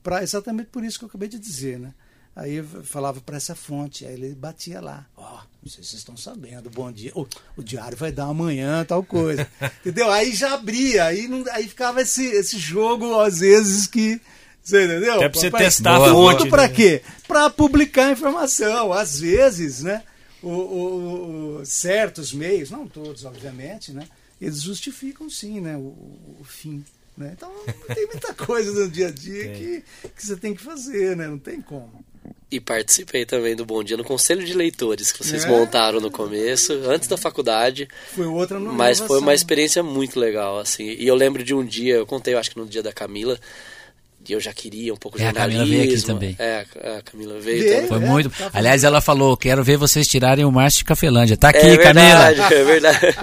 pra, 0.02 0.24
exatamente 0.24 0.68
por 0.68 0.84
isso 0.84 0.98
que 0.98 1.06
eu 1.06 1.10
acabei 1.10 1.28
de 1.28 1.38
dizer, 1.38 1.80
né? 1.80 1.94
Aí 2.36 2.56
eu 2.56 2.66
falava 2.84 3.22
para 3.22 3.38
essa 3.38 3.54
fonte, 3.54 4.06
aí 4.08 4.14
ele 4.14 4.34
batia 4.34 4.82
lá. 4.82 5.06
Ó, 5.16 5.42
não 5.62 5.70
sei 5.70 5.84
se 5.84 5.90
vocês 5.92 6.00
estão 6.00 6.18
sabendo, 6.18 6.68
bom 6.70 6.92
dia. 6.92 7.12
O, 7.14 7.28
o 7.56 7.62
diário 7.64 7.96
vai 7.96 8.12
dar 8.12 8.24
amanhã, 8.26 8.84
tal 8.86 9.04
coisa. 9.04 9.48
entendeu? 9.82 10.10
Aí 10.12 10.34
já 10.34 10.54
abria, 10.56 11.04
aí, 11.06 11.28
não, 11.28 11.44
aí 11.52 11.68
ficava 11.68 12.02
esse, 12.02 12.26
esse 12.26 12.58
jogo, 12.58 13.20
às 13.20 13.40
vezes, 13.40 13.86
que. 13.86 14.20
Você 14.64 14.86
entendeu? 14.86 15.16
Até 15.16 15.30
pra 15.30 15.40
você 15.42 15.52
testar 15.52 15.98
Boa, 15.98 16.10
a 16.10 16.12
fonte. 16.38 16.50
Para 16.50 16.64
né? 16.64 16.74
quê? 16.74 17.02
Para 17.28 17.50
publicar 17.50 18.12
informação. 18.12 18.92
Às 18.94 19.20
vezes, 19.20 19.84
né? 19.84 20.02
O, 20.42 20.50
o- 20.50 21.58
o- 21.62 21.66
certos 21.66 22.34
meios, 22.34 22.72
não 22.72 22.88
todos, 22.88 23.26
obviamente, 23.26 23.92
né? 23.92 24.08
Eles 24.44 24.62
justificam 24.62 25.30
sim, 25.30 25.60
né? 25.62 25.76
O, 25.78 25.82
o- 26.40 26.44
fim. 26.44 26.84
Né? 27.16 27.32
Então 27.38 27.52
tem 27.94 28.08
muita 28.08 28.34
coisa 28.46 28.72
no 28.72 28.90
dia 28.90 29.08
a 29.08 29.12
dia 29.12 29.50
que, 29.54 29.84
que 30.16 30.26
você 30.26 30.36
tem 30.36 30.56
que 30.56 30.62
fazer, 30.64 31.16
né? 31.16 31.28
Não 31.28 31.38
tem 31.38 31.62
como. 31.62 32.04
E 32.50 32.60
participei 32.60 33.26
também 33.26 33.56
do 33.56 33.66
Bom 33.66 33.84
Dia 33.84 33.98
no 33.98 34.04
Conselho 34.04 34.44
de 34.46 34.54
Leitores 34.54 35.12
que 35.12 35.24
vocês 35.24 35.44
É. 35.46 35.48
montaram 35.48 36.00
no 36.00 36.10
começo, 36.12 36.72
antes 36.88 37.08
da 37.08 37.18
faculdade. 37.18 37.88
Foi 38.14 38.26
outra 38.28 38.60
no- 38.60 38.74
Mas 38.74 39.00
foi 39.00 39.20
uma 39.20 39.34
experiência 39.34 39.82
muito 39.84 40.20
legal, 40.20 40.60
assim. 40.60 40.86
E 40.86 41.08
eu 41.08 41.16
lembro 41.16 41.44
de 41.44 41.54
um 41.54 41.64
dia, 41.66 41.96
eu 41.96 42.06
contei, 42.06 42.34
eu 42.34 42.40
acho 42.40 42.52
que 42.52 42.58
no 42.60 42.66
dia 42.68 42.84
da 42.84 42.94
Camila, 42.94 43.40
eu 44.32 44.40
já 44.40 44.54
queria 44.54 44.94
um 44.94 44.98
pouco 44.98 45.20
É, 45.20 45.24
a 45.24 45.26
jornalismo. 45.26 45.60
Camila 45.64 45.78
veio 45.82 45.94
aqui 45.94 46.06
também. 46.06 46.36
É, 46.40 46.66
a 46.98 47.02
Camila 47.02 47.40
veio 47.40 47.60
Veio. 47.60 47.74
também. 47.74 47.88
Foi 47.88 47.98
É, 47.98 48.00
muito. 48.00 48.30
tá 48.30 48.50
Aliás, 48.54 48.84
ela 48.84 49.02
falou: 49.02 49.36
quero 49.36 49.64
ver 49.64 49.76
vocês 49.78 50.08
tirarem 50.08 50.46
o 50.46 50.52
Márcio 50.52 50.80
de 50.80 50.86
Cafelândia. 50.86 51.36
Tá 51.36 51.50
aqui, 51.50 51.58
é 51.66 51.78
Camila. 51.78 52.32
verdade, 52.32 52.42
é 52.54 52.64
verdade. 52.64 53.18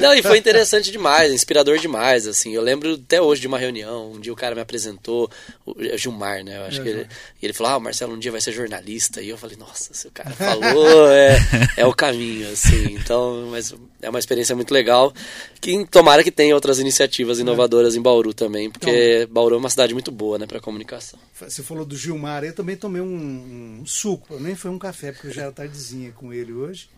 Não, 0.00 0.12
e 0.12 0.22
foi 0.22 0.36
interessante 0.38 0.90
demais, 0.90 1.32
inspirador 1.32 1.78
demais, 1.78 2.26
assim. 2.26 2.52
Eu 2.54 2.60
lembro 2.62 2.94
até 2.94 3.22
hoje 3.22 3.40
de 3.40 3.46
uma 3.46 3.58
reunião, 3.58 4.12
um 4.12 4.20
dia 4.20 4.32
o 4.32 4.36
cara 4.36 4.54
me 4.54 4.60
apresentou, 4.60 5.30
o 5.64 5.74
Gilmar, 5.96 6.42
né? 6.44 6.58
Eu 6.58 6.64
acho 6.64 6.80
É, 6.80 6.82
que 6.82 6.88
ele, 6.88 7.06
e 7.40 7.46
ele 7.46 7.52
falou, 7.52 7.72
ah, 7.72 7.76
o 7.76 7.80
Marcelo 7.80 8.14
um 8.14 8.18
dia 8.18 8.32
vai 8.32 8.40
ser 8.40 8.52
jornalista. 8.52 9.22
E 9.22 9.28
eu 9.28 9.38
falei, 9.38 9.56
nossa, 9.56 9.94
se 9.94 10.06
o 10.08 10.10
cara 10.10 10.30
falou, 10.30 11.08
é, 11.12 11.38
é 11.76 11.86
o 11.86 11.94
caminho, 11.94 12.50
assim. 12.52 12.94
Então, 12.94 13.48
mas 13.50 13.72
é 14.04 14.10
uma 14.10 14.18
experiência 14.18 14.54
muito 14.54 14.72
legal. 14.72 15.12
Que 15.60 15.84
tomara 15.86 16.22
que 16.22 16.30
tenha 16.30 16.54
outras 16.54 16.78
iniciativas 16.78 17.38
inovadoras 17.38 17.96
em 17.96 18.02
Bauru 18.02 18.32
também, 18.34 18.70
porque 18.70 19.26
Bauru 19.30 19.54
é 19.54 19.58
uma 19.58 19.70
cidade 19.70 19.92
muito 19.94 20.10
boa, 20.12 20.38
né, 20.38 20.46
pra 20.46 20.60
comunicação. 20.60 21.18
Você 21.34 21.62
falou 21.62 21.84
do 21.84 21.96
Gilmar, 21.96 22.44
eu 22.44 22.54
também 22.54 22.76
tomei 22.76 23.00
um, 23.02 23.78
um 23.80 23.86
suco, 23.86 24.38
nem 24.38 24.54
foi 24.54 24.70
um 24.70 24.78
café, 24.78 25.12
porque 25.12 25.28
eu 25.28 25.32
já 25.32 25.42
era 25.42 25.52
tardezinha 25.52 26.12
com 26.12 26.32
ele 26.32 26.52
hoje. 26.52 26.88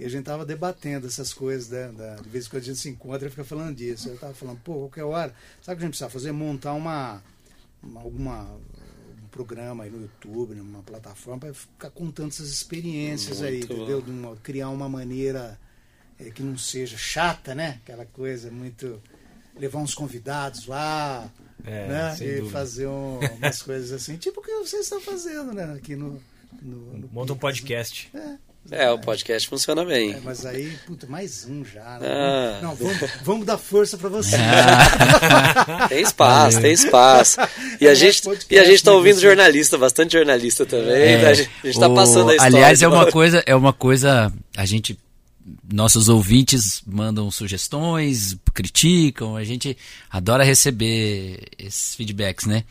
E 0.00 0.04
a 0.04 0.08
gente 0.08 0.24
tava 0.24 0.44
debatendo 0.46 1.08
essas 1.08 1.32
coisas, 1.32 1.70
né? 1.70 1.90
Da, 1.96 2.14
de 2.16 2.28
vez 2.28 2.46
em 2.46 2.50
quando 2.50 2.62
a 2.62 2.66
gente 2.66 2.78
se 2.78 2.88
encontra 2.88 3.26
e 3.26 3.30
fica 3.30 3.42
falando 3.42 3.74
disso. 3.74 4.08
Eu 4.08 4.16
tava 4.16 4.32
falando, 4.32 4.60
pô, 4.62 4.74
qualquer 4.74 5.02
hora, 5.02 5.34
sabe 5.60 5.74
o 5.74 5.78
que 5.78 5.82
a 5.82 5.86
gente 5.86 5.90
precisa 5.90 6.08
fazer? 6.08 6.30
Montar 6.30 6.74
uma, 6.74 7.20
uma- 7.82 8.00
alguma 8.02 8.42
um 9.24 9.28
programa 9.30 9.82
aí 9.82 9.90
no 9.90 10.00
YouTube, 10.02 10.54
numa 10.54 10.82
plataforma, 10.84 11.40
para 11.40 11.52
ficar 11.52 11.90
contando 11.90 12.28
essas 12.28 12.48
experiências 12.48 13.42
aí, 13.42 13.58
Muito 13.58 13.68
bom. 13.68 13.74
entendeu? 13.74 14.00
De 14.00 14.10
uma- 14.10 14.36
criar 14.36 14.68
uma 14.70 14.88
maneira 14.88 15.58
que 16.34 16.42
não 16.42 16.56
seja 16.58 16.96
chata, 16.96 17.54
né? 17.54 17.78
Aquela 17.84 18.04
coisa 18.06 18.50
muito. 18.50 19.00
levar 19.58 19.78
uns 19.80 19.94
convidados 19.94 20.66
lá, 20.66 21.26
É, 21.66 21.88
né? 21.88 22.16
E 22.20 22.24
dúvida. 22.36 22.50
fazer 22.50 22.86
um- 22.86 23.18
umas 23.38 23.60
coisas 23.62 23.90
assim, 23.92 24.16
tipo 24.16 24.40
o 24.40 24.42
que 24.42 24.52
vocês 24.58 24.82
estão 24.84 25.00
fazendo, 25.00 25.52
né? 25.52 25.74
Aqui 25.76 25.96
no. 25.96 26.20
no, 26.62 26.76
no 26.98 27.08
Monta 27.12 27.32
um 27.32 27.36
Pix, 27.36 27.40
podcast. 27.60 28.10
né? 28.14 28.38
É, 28.70 28.90
o 28.90 28.98
podcast 28.98 29.48
funciona 29.48 29.82
bem. 29.82 30.12
É, 30.12 30.20
mas 30.22 30.44
aí, 30.44 30.76
puta, 30.86 31.06
mais 31.06 31.46
um 31.48 31.64
já. 31.64 31.98
Né? 31.98 32.06
Ah. 32.06 32.60
Não, 32.62 32.74
vamos, 32.74 32.98
vamos 33.22 33.46
dar 33.46 33.56
força 33.56 33.96
pra 33.96 34.10
você. 34.10 34.36
Tem 35.88 36.02
espaço, 36.02 36.60
tem 36.60 36.72
espaço. 36.72 37.38
E 37.80 37.88
a 37.88 37.92
É, 37.92 37.94
gente, 37.94 38.22
podcast, 38.22 38.54
e 38.54 38.58
a 38.58 38.64
gente 38.64 38.82
tá 38.84 38.90
né, 38.90 38.96
ouvindo 38.96 39.20
jornalista, 39.20 39.78
bastante 39.78 40.12
jornalista 40.12 40.66
também. 40.66 40.90
É, 41.14 41.22
né? 41.22 41.28
A 41.28 41.34
gente, 41.34 41.50
a 41.62 41.66
gente 41.66 41.80
tá 41.80 41.88
o- 41.88 41.94
passando 41.94 42.30
a 42.30 42.34
história. 42.34 42.56
Aliás, 42.56 42.82
é 42.82 42.88
uma 42.88 43.10
coisa, 43.10 43.42
é 43.46 43.54
uma 43.54 43.72
coisa. 43.72 44.32
A 44.56 44.66
gente. 44.66 44.98
Nossos 45.70 46.08
ouvintes 46.08 46.82
mandam 46.86 47.30
sugestões, 47.30 48.36
criticam, 48.54 49.36
a 49.36 49.44
gente 49.44 49.76
adora 50.10 50.44
receber 50.44 51.40
esses 51.58 51.94
feedbacks, 51.94 52.46
né? 52.46 52.64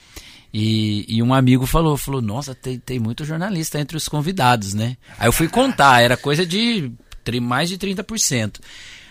E, 0.54 1.06
e 1.08 1.22
um 1.22 1.34
amigo 1.34 1.66
falou, 1.66 1.98
falou, 1.98 2.22
nossa, 2.22 2.56
tem, 2.56 2.80
tem 2.80 3.00
muito 3.00 3.26
jornalista 3.26 3.80
entre 3.80 3.98
os 3.98 4.08
convidados, 4.08 4.74
né? 4.74 4.98
Aí 5.20 5.28
eu 5.28 5.34
fui 5.34 5.48
contar, 5.48 6.02
era 6.02 6.18
coisa 6.18 6.46
de 6.46 6.92
mais 7.42 7.70
de 7.70 7.78
30%. 7.78 8.60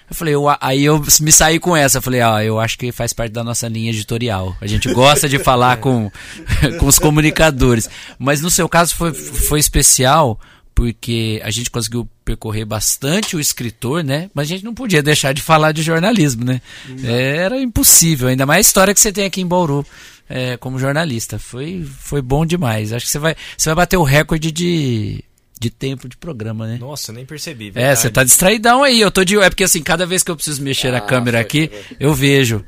Eu 0.09 0.15
falei, 0.15 0.35
eu, 0.35 0.45
aí 0.61 0.85
eu 0.85 1.05
me 1.21 1.33
saí 1.33 1.59
com 1.59 1.77
essa, 1.77 1.99
eu 1.99 2.03
falei, 2.03 2.21
ah, 2.21 2.43
eu 2.43 2.61
acho 2.61 2.79
que 2.79 2.93
faz 2.93 3.13
parte 3.13 3.33
da 3.33 3.43
nossa 3.43 3.67
linha 3.67 3.91
editorial. 3.91 4.57
A 4.61 4.67
gente 4.67 4.93
gosta 4.93 5.29
de 5.29 5.39
falar 5.39 5.79
com, 5.79 6.11
com 6.79 6.87
os 6.87 6.99
comunicadores. 6.99 7.91
Mas 8.19 8.41
no 8.41 8.51
seu 8.51 8.69
caso 8.69 8.95
foi, 8.95 9.13
foi 9.13 9.59
especial, 9.59 10.39
porque 10.77 11.41
a 11.43 11.51
gente 11.51 11.71
conseguiu 11.71 12.07
percorrer 12.23 12.67
bastante 12.67 13.35
o 13.35 13.41
escritor, 13.41 14.05
né? 14.05 14.31
Mas 14.35 14.45
a 14.47 14.49
gente 14.51 14.65
não 14.65 14.75
podia 14.75 15.03
deixar 15.03 15.33
de 15.33 15.41
falar 15.41 15.73
de 15.73 15.83
jornalismo, 15.83 16.45
né? 16.45 16.61
Era 17.03 17.59
impossível, 17.59 18.29
ainda 18.29 18.45
mais 18.45 18.59
a 18.59 18.69
história 18.69 18.93
que 18.95 19.01
você 19.01 19.11
tem 19.11 19.25
aqui 19.25 19.41
em 19.41 19.47
Bauru. 19.47 19.85
é, 20.29 20.59
como 20.59 20.79
jornalista, 20.79 21.39
foi, 21.39 21.83
foi 21.99 22.21
bom 22.21 22.45
demais. 22.45 22.93
Acho 22.93 23.07
que 23.07 23.11
você 23.11 23.19
vai, 23.19 23.35
você 23.57 23.71
vai 23.71 23.75
bater 23.77 23.97
o 23.97 24.03
recorde 24.03 24.53
de, 24.53 25.25
de 25.59 25.71
tempo 25.71 26.07
de 26.11 26.17
programa, 26.19 26.67
né? 26.67 26.77
Nossa, 26.79 27.11
nem 27.11 27.25
percebi. 27.25 27.69
É, 27.69 27.71
verdade. 27.71 27.99
você 28.01 28.11
tá 28.11 28.23
distraidão 28.23 28.83
aí. 28.83 29.01
Eu 29.01 29.11
tô 29.11 29.25
de. 29.25 29.39
É 29.39 29.49
porque 29.49 29.65
assim, 29.65 29.83
cada 29.83 30.05
vez 30.05 30.23
que 30.23 30.31
eu 30.31 30.37
preciso 30.37 30.63
mexer 30.63 30.91
na 30.93 30.99
Ah, 30.99 31.01
câmera 31.01 31.39
foi, 31.39 31.41
aqui, 31.43 31.69
foi. 31.69 31.97
eu 31.99 32.13
vejo. 32.13 32.63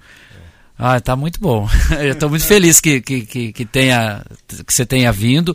Ah, 0.78 0.98
tá 0.98 1.14
muito 1.14 1.39
bom. 1.40 1.68
eu 2.01 2.14
tô 2.14 2.30
muito 2.30 2.47
feliz 2.47 2.80
que, 2.80 3.02
que, 3.02 3.20
que, 3.26 3.52
que 3.52 3.64
tenha, 3.66 4.24
que 4.66 4.72
você 4.72 4.86
tenha 4.86 5.12
vindo. 5.12 5.55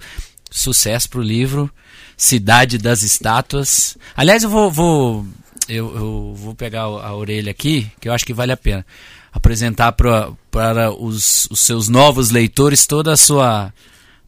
Sucesso 0.52 1.10
pro 1.10 1.20
livro. 1.22 1.68
Cidade 2.16 2.78
das 2.78 3.04
Estátuas. 3.04 3.98
Aliás, 4.16 4.44
eu 4.44 4.50
vou, 4.50 4.72
vou 4.72 5.26
eu, 5.68 5.96
eu 5.96 6.34
vou 6.36 6.56
pegar 6.56 6.82
a 6.82 7.16
orelha 7.16 7.52
aqui, 7.52 7.90
que 8.00 8.10
eu 8.10 8.14
acho 8.14 8.26
que 8.26 8.34
vale 8.34 8.52
a 8.52 8.58
pena. 8.58 8.86
Apresentar 9.32 9.92
para 9.94 10.92
os, 11.00 11.48
os 11.50 11.60
seus 11.60 11.88
novos 11.88 12.30
leitores 12.30 12.86
toda 12.86 13.14
a 13.14 13.18
sua 13.18 13.74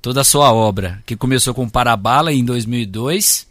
toda 0.02 0.22
a 0.22 0.24
sua 0.24 0.53
obra, 0.53 1.02
que 1.03 1.16
começou 1.16 1.52
com 1.52 1.68
Parabala 1.68 2.32
em 2.32 2.45
2002, 2.45 3.48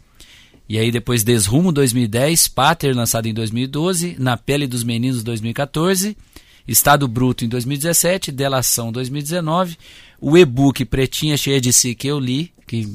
e 0.69 0.79
aí 0.79 0.89
depois 0.89 1.21
Desrumo 1.21 1.69
2010, 1.69 2.47
Pater 2.47 2.95
lançado 2.95 3.27
em 3.27 3.33
2012, 3.33 4.15
Na 4.17 4.37
Pele 4.37 4.65
dos 4.65 4.81
Meninos 4.81 5.21
2014, 5.21 6.15
Estado 6.65 7.09
Bruto 7.09 7.43
em 7.43 7.49
2017, 7.49 8.31
Delação 8.31 8.89
2019, 8.89 9.77
o 10.21 10.37
e-book 10.37 10.85
Pretinha 10.85 11.35
Cheia 11.35 11.59
de 11.59 11.73
Si 11.73 11.93
que 11.93 12.07
eu 12.07 12.17
li, 12.17 12.53
que 12.65 12.91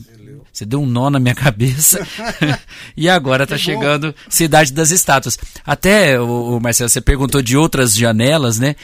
você 0.53 0.65
deu 0.65 0.81
um 0.81 0.87
nó 0.87 1.11
na 1.11 1.21
minha 1.21 1.35
cabeça. 1.35 2.07
e 2.97 3.09
agora 3.09 3.45
está 3.45 3.57
chegando 3.57 4.15
Cidade 4.29 4.73
das 4.73 4.91
Estátuas. 4.91 5.39
Até, 5.65 6.21
o, 6.21 6.59
Marcelo, 6.61 6.89
você 6.89 7.01
perguntou 7.01 7.41
de 7.41 7.57
outras 7.57 7.97
janelas, 7.97 8.59
né? 8.59 8.75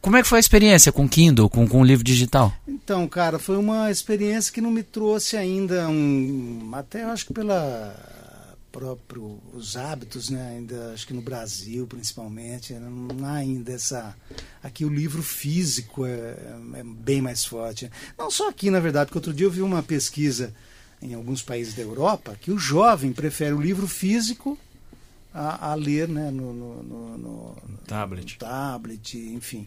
Como 0.00 0.16
é 0.16 0.22
que 0.22 0.28
foi 0.28 0.38
a 0.38 0.40
experiência 0.40 0.92
com 0.92 1.08
Kindle, 1.08 1.48
com, 1.48 1.66
com 1.66 1.80
o 1.80 1.84
livro 1.84 2.04
digital? 2.04 2.52
Então, 2.68 3.08
cara, 3.08 3.38
foi 3.38 3.56
uma 3.56 3.90
experiência 3.90 4.52
que 4.52 4.60
não 4.60 4.70
me 4.70 4.82
trouxe 4.82 5.36
ainda 5.36 5.88
um. 5.88 6.70
Até 6.74 7.02
eu 7.02 7.10
acho 7.10 7.26
que 7.26 7.32
pela 7.32 7.92
próprio 8.76 9.40
os 9.54 9.74
hábitos, 9.74 10.28
né? 10.28 10.56
Ainda 10.56 10.92
acho 10.92 11.06
que 11.06 11.14
no 11.14 11.22
Brasil 11.22 11.86
principalmente 11.86 12.74
não 12.74 13.24
há 13.26 13.36
ainda 13.36 13.72
essa 13.72 14.14
aqui 14.62 14.84
o 14.84 14.92
livro 14.92 15.22
físico 15.22 16.04
é, 16.04 16.36
é, 16.74 16.82
bem 16.84 17.22
mais 17.22 17.42
forte. 17.42 17.90
Não 18.18 18.30
só 18.30 18.50
aqui, 18.50 18.70
na 18.70 18.78
verdade, 18.78 19.06
porque 19.06 19.18
outro 19.18 19.32
dia 19.32 19.46
eu 19.46 19.50
vi 19.50 19.62
uma 19.62 19.82
pesquisa 19.82 20.52
em 21.00 21.14
alguns 21.14 21.40
países 21.40 21.72
da 21.72 21.80
Europa 21.80 22.36
que 22.38 22.50
o 22.50 22.58
jovem 22.58 23.14
prefere 23.14 23.54
o 23.54 23.62
livro 23.62 23.88
físico 23.88 24.58
a, 25.32 25.70
a 25.70 25.74
ler, 25.74 26.06
né? 26.06 26.30
No, 26.30 26.52
no, 26.52 26.82
no, 26.82 27.18
no 27.18 27.78
tablet, 27.86 28.34
no 28.34 28.38
tablet, 28.38 29.16
enfim. 29.16 29.66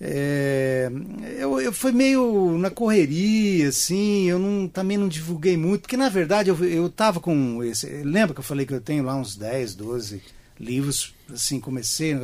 É, 0.00 0.90
eu, 1.38 1.60
eu 1.60 1.72
foi 1.72 1.92
meio 1.92 2.58
na 2.58 2.68
correria, 2.68 3.68
assim, 3.68 4.28
eu 4.28 4.38
não, 4.38 4.68
também 4.68 4.98
não 4.98 5.08
divulguei 5.08 5.56
muito, 5.56 5.82
porque 5.82 5.96
na 5.96 6.08
verdade 6.08 6.50
eu, 6.50 6.64
eu 6.64 6.88
tava 6.90 7.20
com 7.20 7.62
esse. 7.62 7.86
Lembra 8.02 8.34
que 8.34 8.40
eu 8.40 8.44
falei 8.44 8.66
que 8.66 8.74
eu 8.74 8.80
tenho 8.80 9.04
lá 9.04 9.14
uns 9.14 9.36
10, 9.36 9.74
12 9.74 10.22
livros, 10.58 11.14
assim, 11.32 11.60
comecei. 11.60 12.16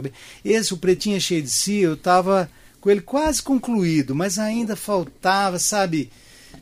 Esse, 0.45 0.75
o 0.75 0.77
Pretinho 0.77 1.17
é 1.17 1.21
Cheio 1.21 1.43
de 1.43 1.51
Si, 1.51 1.77
eu 1.77 1.97
tava 1.97 2.51
com 2.81 2.91
ele 2.91 3.01
quase 3.01 3.43
concluído, 3.43 4.15
mas 4.15 4.39
ainda 4.39 4.75
faltava, 4.75 5.59
sabe, 5.59 6.11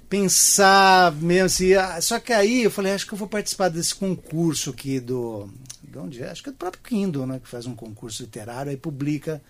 pensar 0.09 1.13
mesmo 1.13 1.47
assim. 1.47 1.75
Ah, 1.75 2.01
só 2.01 2.19
que 2.19 2.33
aí 2.33 2.65
eu 2.65 2.71
falei, 2.71 2.93
acho 2.93 3.07
que 3.07 3.15
eu 3.15 3.19
vou 3.19 3.29
participar 3.29 3.69
desse 3.69 3.95
concurso 3.95 4.71
aqui 4.71 5.01
do. 5.01 5.49
De 5.83 5.99
onde 5.99 6.23
é? 6.23 6.31
Acho 6.31 6.43
que 6.43 6.51
é 6.51 6.53
do 6.53 6.59
próprio 6.59 6.83
Kindle, 6.83 7.27
né? 7.27 7.41
Que 7.43 7.49
faz 7.49 7.67
um 7.67 7.75
concurso 7.75 8.23
literário, 8.23 8.71
aí 8.71 8.77
publica 8.77 9.41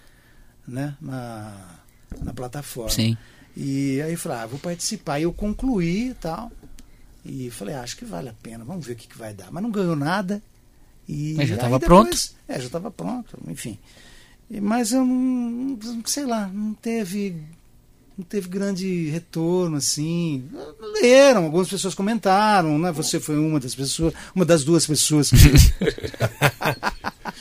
né, 0.69 0.95
na, 1.01 1.81
na 2.23 2.33
plataforma. 2.33 2.91
Sim. 2.91 3.17
E 3.57 4.01
aí 4.03 4.13
eu 4.13 4.19
falei, 4.19 4.39
ah, 4.39 4.47
vou 4.47 4.59
participar. 4.59 5.19
E 5.19 5.25
eu 5.25 5.33
concluí 5.33 6.11
e 6.11 6.15
tal. 6.15 6.53
E 7.25 7.51
falei, 7.51 7.75
ah, 7.75 7.83
acho 7.83 7.97
que 7.97 8.05
vale 8.05 8.29
a 8.29 8.35
pena, 8.35 8.65
vamos 8.65 8.87
ver 8.87 8.93
o 8.93 8.97
que, 8.97 9.09
que 9.09 9.19
vai 9.19 9.35
dar. 9.35 9.51
Mas 9.51 9.63
não 9.63 9.71
ganhou 9.71 9.97
nada. 9.97 10.43
E 11.09 11.35
Mas 11.37 11.49
já 11.49 11.55
estava 11.57 11.81
pronto? 11.81 12.17
É, 12.47 12.61
já 12.61 12.67
estava 12.67 12.91
pronto, 12.91 13.39
enfim. 13.49 13.79
E, 14.51 14.61
mas 14.61 14.93
eu 14.93 15.05
não, 15.05 15.79
sei 16.05 16.27
lá, 16.27 16.47
não 16.47 16.75
teve 16.75 17.43
não 18.17 18.25
teve 18.25 18.49
grande 18.49 19.09
retorno 19.11 19.77
assim. 19.77 20.49
Leram, 21.01 21.45
algumas 21.45 21.69
pessoas 21.69 21.95
comentaram, 21.95 22.79
né? 22.79 22.93
Você 22.93 23.21
foi 23.21 23.39
uma 23.39 23.61
das 23.61 23.75
pessoas, 23.75 24.13
uma 24.35 24.45
das 24.45 24.65
duas 24.65 24.87
pessoas 24.87 25.31
que 25.31 25.37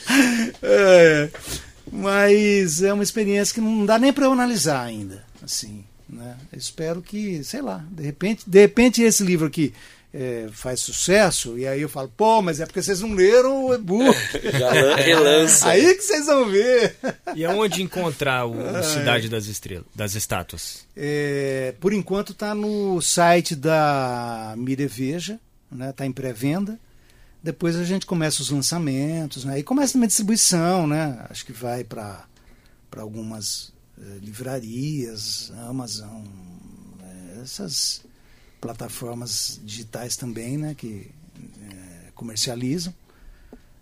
é, 0.62 1.30
mas 1.92 2.82
é 2.82 2.92
uma 2.92 3.02
experiência 3.02 3.54
que 3.54 3.60
não 3.60 3.84
dá 3.86 3.98
nem 3.98 4.12
para 4.12 4.26
eu 4.26 4.32
analisar 4.32 4.84
ainda, 4.84 5.24
assim, 5.42 5.84
né? 6.08 6.36
Eu 6.52 6.58
espero 6.58 7.02
que, 7.02 7.42
sei 7.44 7.62
lá, 7.62 7.84
de 7.90 8.02
repente, 8.02 8.44
de 8.46 8.60
repente 8.60 9.02
esse 9.02 9.22
livro 9.22 9.46
aqui 9.46 9.72
é, 10.12 10.48
faz 10.50 10.80
sucesso, 10.80 11.58
e 11.58 11.66
aí 11.66 11.82
eu 11.82 11.88
falo, 11.88 12.10
pô, 12.16 12.40
mas 12.40 12.60
é 12.60 12.66
porque 12.66 12.82
vocês 12.82 13.00
não 13.00 13.12
leram 13.12 13.66
o 13.66 13.74
e-book. 13.74 14.16
Já 14.58 14.96
relança. 14.96 15.68
aí 15.68 15.94
que 15.94 16.02
vocês 16.02 16.26
vão 16.26 16.48
ver. 16.48 16.96
E 17.34 17.44
aonde 17.44 17.82
encontrar 17.82 18.46
o 18.46 18.54
Cidade 18.82 19.28
das 19.28 19.46
Estrelas, 19.46 19.86
das 19.94 20.14
Estátuas? 20.14 20.86
É, 20.96 21.74
por 21.78 21.92
enquanto 21.92 22.32
está 22.32 22.54
no 22.54 23.00
site 23.02 23.54
da 23.54 24.54
Mireveja, 24.56 25.38
né? 25.70 25.92
Tá 25.92 26.06
em 26.06 26.12
pré-venda. 26.12 26.78
Depois 27.42 27.76
a 27.76 27.84
gente 27.84 28.04
começa 28.04 28.42
os 28.42 28.50
lançamentos, 28.50 29.44
né? 29.44 29.58
E 29.58 29.62
começa 29.62 29.96
uma 29.96 30.06
distribuição, 30.06 30.86
né? 30.86 31.24
Acho 31.30 31.46
que 31.46 31.52
vai 31.52 31.84
para 31.84 32.26
algumas 32.96 33.72
eh, 33.96 34.18
livrarias, 34.20 35.52
Amazon, 35.68 36.24
eh, 37.00 37.40
essas 37.42 38.02
plataformas 38.60 39.60
digitais 39.62 40.16
também, 40.16 40.58
né? 40.58 40.74
Que 40.74 41.10
eh, 41.62 42.10
comercializam. 42.14 42.92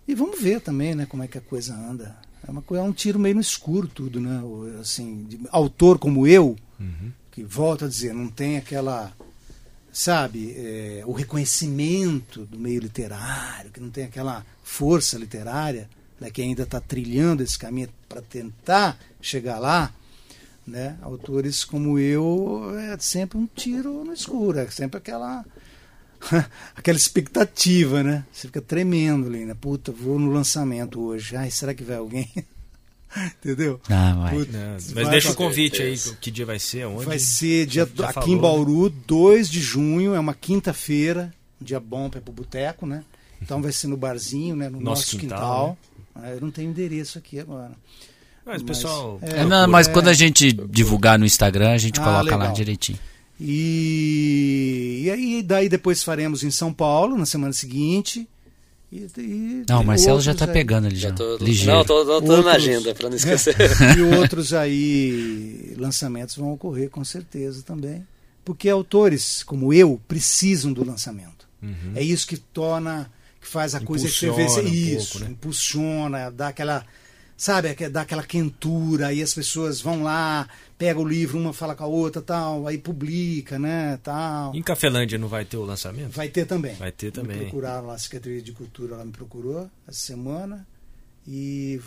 E 0.07 0.13
vamos 0.13 0.39
ver 0.39 0.61
também, 0.61 0.93
né? 0.93 1.05
Como 1.07 1.23
é 1.23 1.27
que 1.27 1.37
a 1.37 1.41
coisa 1.41 1.75
anda. 1.75 2.15
É, 2.47 2.51
uma, 2.51 2.63
é 2.71 2.81
um 2.81 2.93
tiro 2.93 3.17
meio 3.17 3.35
no 3.35 3.41
escuro 3.41 3.87
tudo, 3.87 4.21
né? 4.21 4.39
Assim, 4.79 5.25
de, 5.25 5.39
autor 5.49 5.97
como 5.97 6.27
eu, 6.27 6.55
uhum. 6.79 7.11
que 7.31 7.43
volta 7.43 7.85
a 7.85 7.89
dizer, 7.89 8.13
não 8.13 8.27
tem 8.29 8.57
aquela 8.57 9.11
sabe, 9.97 10.53
é, 10.55 11.03
o 11.07 11.11
reconhecimento 11.11 12.45
do 12.45 12.59
meio 12.59 12.79
literário, 12.79 13.71
que 13.71 13.79
não 13.79 13.89
tem 13.89 14.03
aquela 14.03 14.45
força 14.63 15.17
literária, 15.17 15.89
né, 16.19 16.29
que 16.29 16.39
ainda 16.39 16.61
está 16.61 16.79
trilhando 16.79 17.41
esse 17.41 17.57
caminho 17.57 17.89
para 18.07 18.21
tentar 18.21 18.99
chegar 19.19 19.57
lá, 19.57 19.91
né, 20.67 20.95
autores 21.01 21.65
como 21.65 21.97
eu 21.97 22.77
é 22.77 22.95
sempre 22.99 23.39
um 23.39 23.47
tiro 23.47 24.03
no 24.03 24.13
escuro, 24.13 24.59
é 24.59 24.69
sempre 24.69 24.99
aquela 24.99 25.43
aquela 26.75 26.97
expectativa, 26.97 28.03
né? 28.03 28.25
Você 28.31 28.47
fica 28.47 28.61
tremendo 28.61 29.27
ali, 29.27 29.45
né? 29.45 29.55
Puta, 29.59 29.91
vou 29.91 30.17
no 30.17 30.31
lançamento 30.31 30.99
hoje. 30.99 31.35
Ai, 31.35 31.51
será 31.51 31.75
que 31.75 31.83
vai 31.83 31.97
alguém? 31.97 32.27
Entendeu? 33.41 33.79
Ah, 33.89 34.13
vai. 34.13 34.35
Putz, 34.35 34.51
Não, 34.53 34.95
mas 34.95 35.09
deixa 35.09 35.31
o 35.31 35.35
convite 35.35 35.81
aí, 35.81 35.97
que 36.19 36.29
dia 36.29 36.45
vai 36.45 36.59
ser, 36.59 36.85
onde? 36.85 37.05
Vai 37.05 37.19
ser 37.19 37.65
dia 37.65 37.83
aqui 37.83 38.13
falou, 38.13 38.29
em 38.29 38.37
Bauru, 38.37 38.89
né? 38.89 38.95
2 39.07 39.49
de 39.49 39.61
junho, 39.61 40.13
é 40.13 40.19
uma 40.19 40.33
quinta-feira, 40.33 41.33
um 41.61 41.65
dia 41.65 41.79
bom 41.79 42.09
para 42.09 42.19
ir 42.19 42.23
pro 42.23 42.33
boteco, 42.33 42.85
né? 42.85 43.03
Então 43.41 43.61
vai 43.61 43.71
ser 43.71 43.87
no 43.87 43.97
barzinho, 43.97 44.55
né? 44.55 44.69
No 44.69 44.79
nosso, 44.79 45.01
nosso 45.01 45.17
quintal. 45.17 45.77
quintal. 46.13 46.23
Né? 46.23 46.33
Eu 46.35 46.41
não 46.41 46.51
tenho 46.51 46.69
endereço 46.69 47.17
aqui 47.17 47.39
agora. 47.39 47.71
Mas, 48.45 48.63
pessoal. 48.63 49.19
É, 49.21 49.43
não, 49.43 49.67
mas 49.67 49.87
é... 49.87 49.91
quando 49.91 50.07
a 50.07 50.13
gente 50.13 50.51
divulgar 50.51 51.19
no 51.19 51.25
Instagram, 51.25 51.73
a 51.73 51.77
gente 51.77 51.99
ah, 51.99 52.03
coloca 52.03 52.23
legal. 52.23 52.39
lá 52.39 52.47
direitinho. 52.47 52.97
E, 53.39 55.01
e 55.03 55.11
aí, 55.11 55.43
daí 55.43 55.69
depois 55.69 56.01
faremos 56.01 56.43
em 56.43 56.49
São 56.49 56.73
Paulo, 56.73 57.17
na 57.17 57.25
semana 57.25 57.53
seguinte. 57.53 58.27
E, 58.91 59.05
e 59.17 59.65
não, 59.67 59.81
o 59.81 59.85
Marcelo 59.85 60.21
já 60.21 60.31
está 60.31 60.47
pegando 60.47 60.87
ali 60.87 60.95
já. 60.95 61.09
já 61.09 61.15
tô, 61.15 61.37
ligeiro. 61.37 61.73
Não, 61.73 61.83
tô, 61.83 62.05
tô, 62.05 62.05
tô 62.05 62.13
outros, 62.13 62.45
na 62.45 62.51
agenda 62.53 62.95
para 62.95 63.09
não 63.09 63.17
esquecer. 63.17 63.55
e 63.97 64.01
outros 64.17 64.53
aí 64.53 65.75
lançamentos 65.77 66.35
vão 66.37 66.53
ocorrer 66.53 66.89
com 66.89 67.03
certeza 67.03 67.63
também, 67.63 68.07
porque 68.45 68.69
autores 68.69 69.43
como 69.43 69.73
eu 69.73 69.99
precisam 70.07 70.71
do 70.71 70.85
lançamento. 70.85 71.47
Uhum. 71.61 71.93
É 71.95 72.01
isso 72.01 72.25
que 72.25 72.37
torna, 72.37 73.11
que 73.41 73.47
faz 73.47 73.75
a 73.75 73.81
coisa 73.81 74.07
efervescer, 74.07 74.63
um 74.63 74.67
isso, 74.67 75.11
pouco, 75.13 75.25
né? 75.25 75.31
impulsiona, 75.31 76.31
dá 76.31 76.47
aquela 76.47 76.85
sabe, 77.37 77.73
dá 77.89 78.01
aquela 78.01 78.23
quentura, 78.23 79.07
aí 79.07 79.21
as 79.21 79.33
pessoas 79.33 79.79
vão 79.79 80.01
lá, 80.01 80.49
pega 80.77 80.99
o 80.99 81.07
livro, 81.07 81.39
uma 81.39 81.53
fala 81.53 81.75
com 81.75 81.83
a 81.83 81.87
outra, 81.87 82.21
tal, 82.21 82.67
aí 82.67 82.77
publica, 82.77 83.57
né, 83.57 83.97
tal. 84.03 84.55
Em 84.55 84.61
Cafelândia 84.61 85.17
não 85.17 85.27
vai 85.27 85.43
ter 85.43 85.57
o 85.57 85.63
lançamento? 85.63 86.11
Vai 86.11 86.29
ter 86.29 86.45
também. 86.45 86.75
Vai 86.75 86.91
ter 86.91 87.11
também. 87.11 87.37
Me 87.37 87.43
procuraram 87.43 87.87
lá, 87.87 87.95
a 87.95 87.97
Secretaria 87.97 88.41
de 88.41 88.51
Cultura 88.51 88.95
lá 88.95 89.03
me 89.03 89.11
procurou 89.11 89.69
essa 89.87 89.99
semana 89.99 90.67
e 91.27 91.81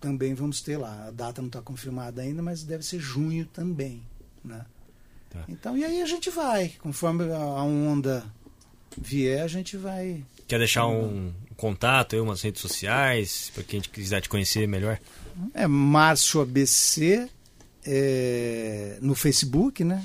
também 0.00 0.32
vamos 0.34 0.62
ter 0.62 0.78
lá. 0.78 1.08
A 1.08 1.10
data 1.10 1.42
não 1.42 1.48
está 1.48 1.60
confirmada 1.60 2.22
ainda, 2.22 2.42
mas 2.42 2.62
deve 2.62 2.84
ser 2.84 2.98
junho 2.98 3.44
também, 3.46 4.02
né. 4.44 4.64
Tá. 5.28 5.44
Então, 5.48 5.76
e 5.76 5.84
aí 5.84 6.02
a 6.02 6.06
gente 6.06 6.28
vai, 6.30 6.72
conforme 6.80 7.30
a 7.32 7.62
onda 7.62 8.24
vier, 8.98 9.42
a 9.42 9.48
gente 9.48 9.76
vai. 9.76 10.24
Quer 10.48 10.58
deixar 10.58 10.86
um, 10.88 11.32
contato, 11.56 12.16
aí, 12.16 12.20
umas 12.20 12.42
redes 12.42 12.62
sociais, 12.62 13.52
para 13.54 13.62
quem 13.62 13.80
quiser 13.80 14.22
te 14.22 14.28
conhecer 14.28 14.66
melhor? 14.66 14.98
É 15.54 15.66
Márcio 15.66 16.40
ABC 16.40 17.28
é, 17.86 18.98
no 19.00 19.14
Facebook, 19.14 19.84
né? 19.84 20.04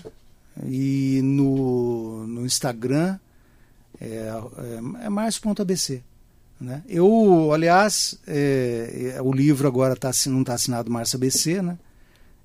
E 0.65 1.19
no, 1.23 2.25
no 2.27 2.45
Instagram 2.45 3.19
é, 3.99 4.31
é, 5.01 5.05
é 5.05 5.09
Márcio.abc. 5.09 6.03
Né? 6.59 6.81
Eu, 6.87 7.51
aliás, 7.53 8.17
é, 8.25 9.13
é, 9.15 9.21
o 9.21 9.31
livro 9.33 9.67
agora 9.67 9.95
tá, 9.95 10.11
não 10.27 10.41
está 10.41 10.53
assinado 10.53 10.89
Márcio 10.89 11.17
ABC, 11.17 11.61
né? 11.61 11.77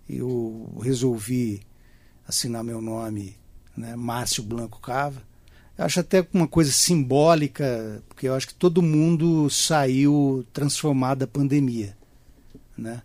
Eu 0.08 0.76
resolvi 0.82 1.62
assinar 2.26 2.64
meu 2.64 2.80
nome, 2.80 3.36
né? 3.76 3.94
Márcio 3.94 4.42
Blanco 4.42 4.80
Cava 4.80 5.22
acho 5.80 6.00
até 6.00 6.26
uma 6.32 6.46
coisa 6.46 6.70
simbólica, 6.70 8.02
porque 8.08 8.28
eu 8.28 8.34
acho 8.34 8.48
que 8.48 8.54
todo 8.54 8.82
mundo 8.82 9.48
saiu 9.48 10.44
transformado 10.52 11.18
da 11.20 11.26
pandemia, 11.26 11.96
né? 12.76 13.02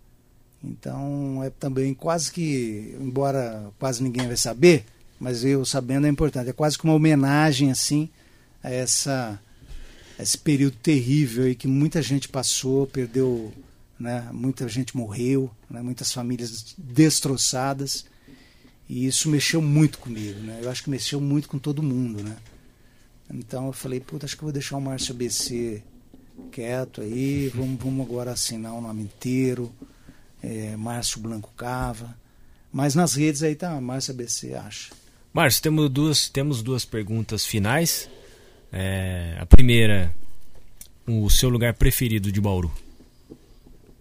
Então 0.65 1.43
é 1.43 1.49
também 1.49 1.93
quase 1.93 2.31
que, 2.31 2.95
embora 2.99 3.71
quase 3.79 4.01
ninguém 4.01 4.27
vai 4.27 4.37
saber, 4.37 4.85
mas 5.19 5.43
eu 5.45 5.63
sabendo 5.65 6.07
é 6.07 6.09
importante. 6.09 6.49
É 6.49 6.53
quase 6.53 6.77
que 6.77 6.83
uma 6.83 6.93
homenagem 6.93 7.71
assim 7.71 8.09
a 8.63 8.69
essa 8.69 9.39
esse 10.17 10.37
período 10.37 10.77
terrível 10.77 11.43
aí 11.43 11.55
que 11.55 11.67
muita 11.67 12.01
gente 12.01 12.29
passou, 12.29 12.87
perdeu, 12.87 13.53
né? 13.99 14.27
Muita 14.31 14.67
gente 14.67 14.95
morreu, 14.95 15.51
né? 15.69 15.81
muitas 15.81 16.11
famílias 16.11 16.73
destroçadas. 16.77 18.05
E 18.87 19.05
isso 19.05 19.29
mexeu 19.29 19.61
muito 19.61 19.97
comigo, 19.97 20.39
né? 20.39 20.59
Eu 20.61 20.69
acho 20.69 20.83
que 20.83 20.89
mexeu 20.89 21.19
muito 21.19 21.49
com 21.49 21.57
todo 21.57 21.83
mundo, 21.83 22.23
né? 22.23 22.37
Então 23.33 23.67
eu 23.67 23.73
falei, 23.73 23.99
puta, 23.99 24.25
acho 24.25 24.37
que 24.37 24.43
vou 24.43 24.53
deixar 24.53 24.77
o 24.77 24.81
Márcio 24.81 25.13
ABC 25.13 25.83
quieto 26.51 27.01
aí, 27.01 27.49
vamos, 27.49 27.81
vamos 27.81 28.05
agora 28.05 28.31
assinar 28.31 28.73
o 28.73 28.81
nome 28.81 29.03
inteiro, 29.03 29.71
é, 30.45 30.77
Márcio 30.77 31.19
Blanco 31.19 31.51
Cava. 31.57 32.15
Mas 32.71 32.93
nas 32.93 33.15
redes 33.15 33.41
aí 33.41 33.55
tá 33.55 33.79
Márcio 33.81 34.13
ABC, 34.13 34.53
acha. 34.53 34.93
Márcio, 35.33 35.61
temos 35.61 35.89
duas, 35.89 36.29
temos 36.29 36.61
duas 36.61 36.85
perguntas 36.85 37.45
finais. 37.45 38.09
É, 38.71 39.37
a 39.39 39.45
primeira, 39.45 40.13
o 41.07 41.29
seu 41.29 41.49
lugar 41.49 41.73
preferido 41.73 42.31
de 42.31 42.39
Bauru? 42.39 42.71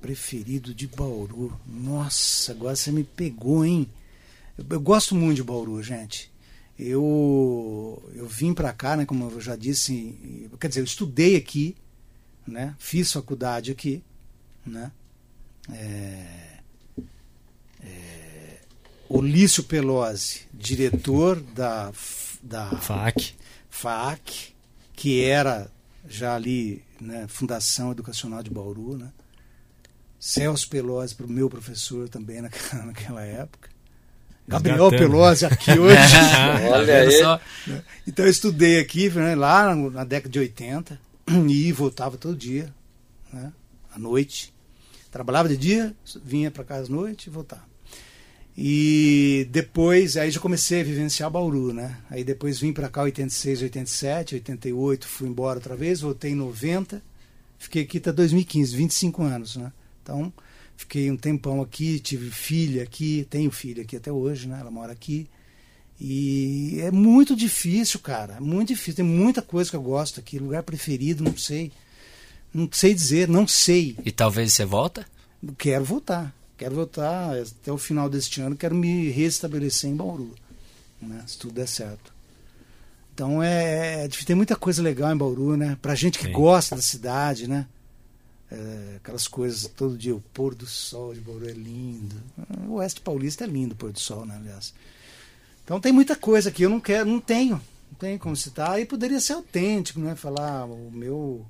Preferido 0.00 0.74
de 0.74 0.86
Bauru? 0.86 1.58
Nossa, 1.66 2.52
agora 2.52 2.76
você 2.76 2.92
me 2.92 3.04
pegou, 3.04 3.64
hein? 3.64 3.88
Eu, 4.58 4.66
eu 4.68 4.80
gosto 4.80 5.14
muito 5.14 5.36
de 5.36 5.42
Bauru, 5.42 5.82
gente. 5.82 6.30
Eu, 6.78 8.02
eu 8.14 8.26
vim 8.26 8.52
para 8.52 8.72
cá, 8.72 8.96
né, 8.96 9.06
como 9.06 9.30
eu 9.30 9.40
já 9.40 9.54
disse, 9.54 10.50
quer 10.60 10.68
dizer, 10.68 10.80
eu 10.80 10.84
estudei 10.84 11.36
aqui, 11.36 11.76
né, 12.44 12.74
fiz 12.80 13.12
faculdade 13.12 13.70
aqui, 13.70 14.02
né, 14.66 14.90
Olício 19.08 19.62
Pelosi, 19.62 20.42
diretor 20.52 21.40
da, 21.40 21.92
da 22.42 22.70
FAC. 22.70 23.34
FAC, 23.70 24.54
que 24.94 25.22
era 25.22 25.70
já 26.08 26.34
ali, 26.34 26.82
né, 27.00 27.26
Fundação 27.28 27.92
Educacional 27.92 28.42
de 28.42 28.50
Bauru, 28.50 28.96
né, 28.96 29.12
Celso 30.18 30.68
Pelosi, 30.70 31.14
o 31.20 31.28
meu 31.28 31.50
professor 31.50 32.08
também 32.08 32.40
naquela, 32.40 32.84
naquela 32.86 33.22
época. 33.22 33.68
Gabriel 34.48 34.88
Pelosi 34.88 35.44
aqui 35.44 35.72
hoje. 35.78 36.14
Olha 36.72 36.96
aí. 37.02 37.12
Só. 37.12 37.40
Então 38.06 38.24
eu 38.24 38.30
estudei 38.30 38.78
aqui 38.78 39.10
né, 39.10 39.34
lá 39.34 39.74
na 39.74 40.02
década 40.02 40.30
de 40.30 40.38
80 40.38 40.98
e 41.48 41.72
voltava 41.72 42.16
todo 42.16 42.36
dia, 42.36 42.72
né, 43.30 43.52
à 43.94 43.98
noite. 43.98 44.53
Trabalhava 45.14 45.48
de 45.48 45.56
dia, 45.56 45.94
vinha 46.24 46.50
para 46.50 46.64
casa 46.64 46.90
à 46.90 46.94
noite 46.94 47.28
e 47.28 47.30
voltava. 47.30 47.64
E 48.58 49.48
depois, 49.50 50.16
aí 50.16 50.30
já 50.30 50.40
comecei 50.40 50.80
a 50.80 50.84
vivenciar 50.84 51.30
Bauru, 51.30 51.72
né? 51.72 51.98
Aí 52.10 52.24
depois 52.24 52.58
vim 52.58 52.72
para 52.72 52.88
cá 52.88 53.02
86, 53.02 53.62
87, 53.62 54.34
88, 54.34 55.06
fui 55.06 55.28
embora 55.28 55.58
outra 55.58 55.76
vez, 55.76 56.00
voltei 56.00 56.32
em 56.32 56.34
90, 56.34 57.00
fiquei 57.58 57.82
aqui 57.82 57.98
até 57.98 58.12
2015, 58.12 58.76
25 58.76 59.22
anos, 59.22 59.56
né? 59.56 59.72
Então, 60.02 60.32
Fiquei 60.76 61.10
um 61.10 61.16
tempão 61.16 61.62
aqui, 61.62 62.00
tive 62.00 62.30
filha 62.30 62.82
aqui, 62.82 63.26
tenho 63.30 63.50
filha 63.50 63.82
aqui 63.82 63.96
até 63.96 64.10
hoje, 64.10 64.48
né? 64.48 64.58
Ela 64.60 64.70
mora 64.70 64.92
aqui. 64.92 65.28
E 66.00 66.80
é 66.80 66.90
muito 66.90 67.36
difícil, 67.36 68.00
cara. 68.00 68.34
É 68.34 68.40
muito 68.40 68.68
difícil. 68.68 68.96
Tem 68.96 69.04
muita 69.04 69.40
coisa 69.40 69.70
que 69.70 69.76
eu 69.76 69.82
gosto 69.82 70.18
aqui. 70.18 70.38
Lugar 70.38 70.64
preferido, 70.64 71.22
não 71.22 71.36
sei. 71.36 71.70
Não 72.54 72.68
sei 72.70 72.94
dizer, 72.94 73.28
não 73.28 73.48
sei. 73.48 73.96
E 74.04 74.12
talvez 74.12 74.54
você 74.54 74.64
volta? 74.64 75.04
Quero 75.58 75.84
voltar. 75.84 76.32
Quero 76.56 76.76
voltar 76.76 77.36
até 77.36 77.72
o 77.72 77.76
final 77.76 78.08
deste 78.08 78.40
ano. 78.40 78.56
Quero 78.56 78.76
me 78.76 79.10
restabelecer 79.10 79.90
em 79.90 79.96
Bauru. 79.96 80.32
Né? 81.02 81.22
Se 81.26 81.36
tudo 81.36 81.54
der 81.54 81.66
certo. 81.66 82.14
Então 83.12 83.42
é, 83.42 84.04
é, 84.04 84.08
tem 84.08 84.36
muita 84.36 84.54
coisa 84.54 84.80
legal 84.80 85.12
em 85.12 85.16
Bauru, 85.16 85.56
né? 85.56 85.76
Pra 85.82 85.94
gente 85.94 86.18
que 86.18 86.26
Sim. 86.26 86.32
gosta 86.32 86.76
da 86.76 86.82
cidade, 86.82 87.48
né? 87.48 87.66
É, 88.50 88.94
aquelas 88.96 89.26
coisas, 89.26 89.66
todo 89.68 89.98
dia 89.98 90.14
o 90.14 90.20
pôr 90.32 90.54
do 90.54 90.66
sol 90.66 91.12
de 91.12 91.20
Bauru 91.20 91.48
é 91.48 91.52
lindo. 91.52 92.16
O 92.68 92.74
Oeste 92.74 93.00
Paulista 93.00 93.44
é 93.44 93.46
lindo 93.48 93.74
o 93.74 93.76
pôr 93.76 93.90
do 93.90 93.98
sol, 93.98 94.24
né, 94.24 94.36
aliás. 94.36 94.72
Então 95.64 95.80
tem 95.80 95.92
muita 95.92 96.14
coisa 96.14 96.50
que 96.50 96.64
eu 96.64 96.70
não 96.70 96.78
quero, 96.78 97.08
não 97.08 97.20
tenho, 97.20 97.60
não 97.90 97.98
tenho 97.98 98.18
como 98.18 98.36
citar. 98.36 98.80
E 98.80 98.84
poderia 98.84 99.20
ser 99.20 99.32
autêntico, 99.32 99.98
né? 99.98 100.14
Falar 100.14 100.66
o 100.66 100.90
meu 100.92 101.44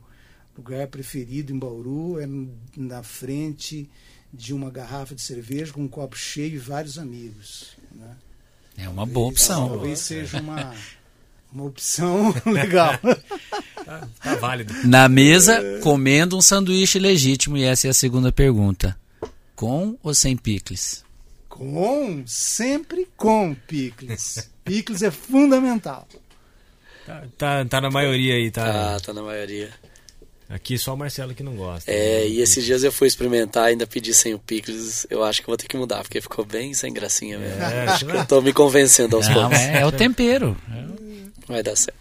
lugar 0.56 0.86
preferido 0.89 1.52
em 1.52 1.59
Bauru 1.59 2.18
é 2.20 2.26
na 2.76 3.02
frente 3.02 3.89
de 4.32 4.52
uma 4.52 4.70
garrafa 4.70 5.14
de 5.14 5.22
cerveja 5.22 5.72
com 5.72 5.82
um 5.82 5.89
copo 5.89 6.16
cheio 6.16 6.55
e 6.55 6.59
vários 6.59 6.98
amigos. 6.98 7.76
Né? 7.93 8.16
É 8.78 8.89
uma 8.89 9.06
boa 9.06 9.28
opção. 9.28 9.68
Talvez 9.68 10.01
seja 10.01 10.40
uma 10.40 10.74
uma 11.55 11.64
opção 11.64 12.35
legal. 12.44 12.98
tá, 13.85 14.09
tá, 14.20 14.35
válido. 14.35 14.74
Na 14.85 15.09
mesa, 15.09 15.78
comendo 15.81 16.36
um 16.36 16.43
sanduíche 16.43 16.98
legítimo, 16.98 17.56
e 17.56 17.62
essa 17.62 17.86
é 17.86 17.90
a 17.90 17.94
segunda 17.94 18.32
pergunta. 18.32 18.98
Com 19.55 19.97
ou 20.02 20.12
sem 20.12 20.36
picles? 20.36 21.05
Com, 21.48 22.24
sempre 22.26 23.06
com 23.16 23.55
picles. 23.55 24.51
picles 24.64 25.02
é 25.02 25.10
fundamental. 25.12 26.09
Tá, 27.06 27.24
tá, 27.39 27.64
tá 27.64 27.81
na 27.81 27.90
maioria 27.90 28.35
aí, 28.35 28.51
tá? 28.51 28.64
Tá, 28.64 29.01
tá 29.01 29.12
na 29.12 29.22
maioria. 29.22 29.70
Aqui 30.48 30.76
só 30.76 30.94
o 30.94 30.96
Marcelo 30.96 31.34
que 31.34 31.42
não 31.42 31.56
gosta. 31.56 31.90
É, 31.90 32.20
né? 32.20 32.28
e 32.28 32.40
esses 32.40 32.64
dias 32.64 32.84
eu 32.84 32.92
fui 32.92 33.08
experimentar, 33.08 33.64
ainda 33.64 33.86
pedi 33.86 34.12
sem 34.12 34.34
o 34.34 34.38
picles. 34.38 35.06
Eu 35.08 35.24
acho 35.24 35.40
que 35.40 35.46
vou 35.46 35.56
ter 35.56 35.66
que 35.66 35.76
mudar, 35.76 36.02
porque 36.02 36.20
ficou 36.20 36.44
bem 36.44 36.74
sem 36.74 36.92
gracinha 36.92 37.38
mesmo. 37.38 37.62
É, 37.62 37.88
acho 37.88 38.04
que 38.04 38.12
eu 38.12 38.26
tô 38.26 38.40
me 38.40 38.52
convencendo 38.52 39.16
aos 39.16 39.28
poucos. 39.28 39.58
É, 39.58 39.80
é 39.80 39.86
o 39.86 39.92
tempero. 39.92 40.56
É 40.70 40.84
Vai 41.48 41.62
dar 41.62 41.76
certo. 41.76 41.98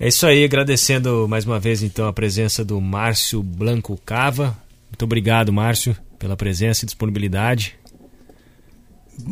É 0.00 0.08
isso 0.08 0.26
aí, 0.26 0.42
agradecendo 0.42 1.28
mais 1.28 1.44
uma 1.44 1.60
vez 1.60 1.82
então 1.82 2.08
a 2.08 2.12
presença 2.12 2.64
do 2.64 2.80
Márcio 2.80 3.42
Blanco 3.42 3.96
Cava. 4.04 4.56
Muito 4.88 5.04
obrigado, 5.04 5.52
Márcio, 5.52 5.96
pela 6.18 6.36
presença 6.36 6.84
e 6.84 6.86
disponibilidade. 6.86 7.78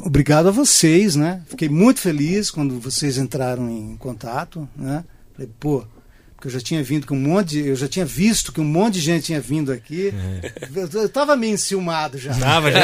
Obrigado 0.05 0.49
a 0.49 0.53
vocês, 0.53 1.17
né? 1.17 1.43
Fiquei 1.49 1.69
muito 1.69 2.01
feliz 2.01 2.51
quando 2.51 2.79
vocês 2.79 3.19
entraram 3.19 3.69
em 3.71 3.97
contato, 3.97 4.69
né? 4.77 5.05
Falei, 5.35 5.51
pô, 5.59 5.85
porque 6.41 6.49
eu 6.49 6.53
já 6.53 6.61
tinha 6.61 6.83
vindo 6.83 7.07
com 7.07 7.15
um 7.15 7.21
monte 7.21 7.51
de, 7.51 7.69
eu 7.69 7.77
já 7.77 7.87
tinha 7.87 8.07
visto 8.07 8.51
que 8.51 8.63
um 8.63 8.65
monte 8.65 8.95
de 8.95 9.01
gente 9.01 9.27
tinha 9.27 9.41
vindo 9.43 9.71
aqui. 9.71 10.11
É. 10.43 10.53
Eu, 10.75 11.03
eu 11.03 11.09
tava 11.11 11.37
meio 11.37 11.53
enciumado 11.53 12.17
já. 12.17 12.33
Tava 12.35 12.73
já. 12.73 12.81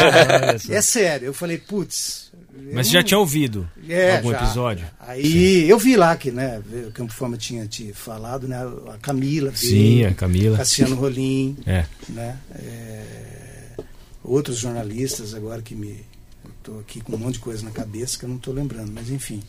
é 0.68 0.82
sério, 0.82 1.26
eu 1.26 1.32
falei, 1.32 1.56
putz, 1.56 2.30
mas 2.72 2.88
você 2.88 2.92
já 2.94 3.02
tinha 3.02 3.18
ouvido 3.18 3.68
é, 3.88 4.16
algum 4.16 4.30
já. 4.30 4.42
episódio? 4.42 4.86
Aí 5.00 5.24
Sim. 5.26 5.70
eu 5.70 5.78
vi 5.78 5.96
lá 5.96 6.14
que, 6.16 6.30
né, 6.30 6.60
o 6.86 6.90
Campo 6.90 7.14
Forma 7.14 7.38
tinha 7.38 7.66
te 7.66 7.94
falado, 7.94 8.46
né, 8.46 8.58
a 8.92 8.98
Camila. 8.98 9.50
Sim, 9.54 10.04
a 10.04 10.12
Camila. 10.12 10.58
Cassiano 10.58 10.94
Rolim. 10.94 11.56
É. 11.64 11.86
Né, 12.10 12.36
é, 12.56 13.04
outros 14.22 14.58
jornalistas 14.58 15.34
agora 15.34 15.62
que 15.62 15.74
me. 15.74 16.04
Estou 16.58 16.80
aqui 16.80 17.00
com 17.00 17.14
um 17.14 17.18
monte 17.18 17.34
de 17.34 17.40
coisa 17.40 17.64
na 17.64 17.70
cabeça 17.70 18.18
que 18.18 18.24
eu 18.24 18.28
não 18.28 18.36
estou 18.36 18.52
lembrando, 18.52 18.92
mas 18.92 19.08
enfim. 19.08 19.40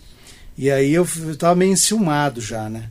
E 0.57 0.71
aí 0.71 0.93
eu 0.93 1.03
estava 1.03 1.55
meio 1.55 1.71
enciumado 1.71 2.39
já, 2.39 2.69
né? 2.69 2.89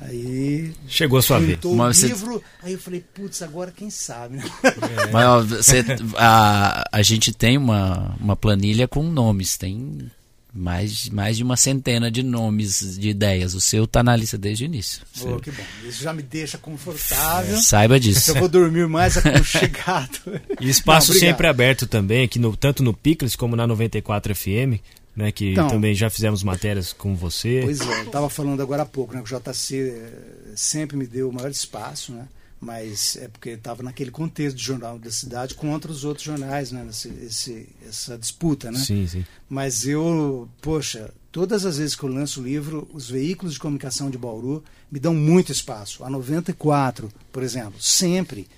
Aí 0.00 0.72
chegou 0.88 1.18
a 1.18 1.22
sua 1.22 1.38
vez. 1.38 1.58
o 1.64 1.76
você... 1.76 2.08
livro, 2.08 2.42
aí 2.62 2.72
eu 2.72 2.78
falei, 2.78 3.04
putz, 3.14 3.42
agora 3.42 3.70
quem 3.70 3.90
sabe, 3.90 4.36
né? 4.36 4.44
É. 4.64 5.10
Mas 5.12 5.26
ó, 5.26 5.42
você, 5.42 5.84
a, 6.16 6.84
a 6.90 7.02
gente 7.02 7.32
tem 7.32 7.58
uma, 7.58 8.16
uma 8.18 8.34
planilha 8.34 8.88
com 8.88 9.02
nomes, 9.02 9.56
tem 9.56 10.10
mais, 10.52 11.08
mais 11.08 11.36
de 11.36 11.42
uma 11.42 11.56
centena 11.56 12.10
de 12.10 12.22
nomes, 12.22 12.98
de 12.98 13.08
ideias. 13.08 13.54
O 13.54 13.60
seu 13.60 13.84
está 13.84 14.02
na 14.02 14.14
lista 14.16 14.36
desde 14.36 14.64
o 14.64 14.66
início. 14.66 15.02
Oh, 15.22 15.36
que 15.38 15.50
bom. 15.50 15.62
Isso 15.84 16.02
já 16.02 16.12
me 16.12 16.22
deixa 16.22 16.58
confortável. 16.58 17.56
É, 17.56 17.60
saiba 17.60 17.98
disso. 17.98 18.30
Eu 18.30 18.34
vou 18.36 18.48
dormir 18.48 18.86
mais 18.88 19.16
aconchegado. 19.16 20.18
e 20.60 20.68
espaço 20.68 21.12
Não, 21.12 21.20
sempre 21.20 21.46
aberto 21.46 21.86
também, 21.86 22.24
aqui 22.24 22.38
no, 22.38 22.56
tanto 22.56 22.82
no 22.82 22.92
Picles 22.92 23.36
como 23.36 23.56
na 23.56 23.66
94 23.66 24.34
FM 24.34 24.80
né, 25.14 25.30
que 25.30 25.52
então, 25.52 25.68
também 25.68 25.94
já 25.94 26.08
fizemos 26.08 26.42
matérias 26.42 26.92
com 26.92 27.14
você. 27.14 27.60
Pois 27.64 27.80
é, 27.80 28.00
eu 28.00 28.04
estava 28.04 28.30
falando 28.30 28.62
agora 28.62 28.82
há 28.82 28.86
pouco, 28.86 29.14
né, 29.14 29.22
que 29.22 29.34
o 29.34 29.38
JC 29.38 29.76
eh, 29.76 30.52
sempre 30.56 30.96
me 30.96 31.06
deu 31.06 31.28
o 31.28 31.32
maior 31.32 31.50
espaço, 31.50 32.12
né, 32.12 32.26
mas 32.60 33.16
é 33.16 33.28
porque 33.28 33.50
estava 33.50 33.82
naquele 33.82 34.10
contexto 34.10 34.56
de 34.56 34.62
jornal 34.62 34.98
da 34.98 35.10
cidade 35.10 35.54
contra 35.54 35.90
os 35.90 36.04
outros 36.04 36.24
jornais, 36.24 36.72
né, 36.72 36.86
esse, 36.88 37.08
esse, 37.26 37.68
essa 37.86 38.16
disputa, 38.16 38.70
né. 38.70 38.78
Sim, 38.78 39.06
sim. 39.06 39.24
Mas 39.48 39.86
eu, 39.86 40.48
poxa, 40.62 41.12
todas 41.30 41.66
as 41.66 41.76
vezes 41.76 41.94
que 41.94 42.04
eu 42.04 42.08
lanço 42.08 42.40
o 42.40 42.44
livro, 42.44 42.88
os 42.92 43.10
veículos 43.10 43.54
de 43.54 43.60
comunicação 43.60 44.10
de 44.10 44.16
Bauru 44.16 44.64
me 44.90 44.98
dão 44.98 45.14
muito 45.14 45.52
espaço. 45.52 46.04
A 46.04 46.10
94, 46.10 47.10
por 47.30 47.42
exemplo, 47.42 47.80
sempre, 47.82 48.48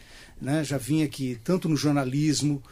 né, 0.41 0.63
já 0.63 0.79
vim 0.79 1.03
aqui 1.03 1.39
tanto 1.43 1.69
no 1.69 1.77
jornalismo 1.77 2.63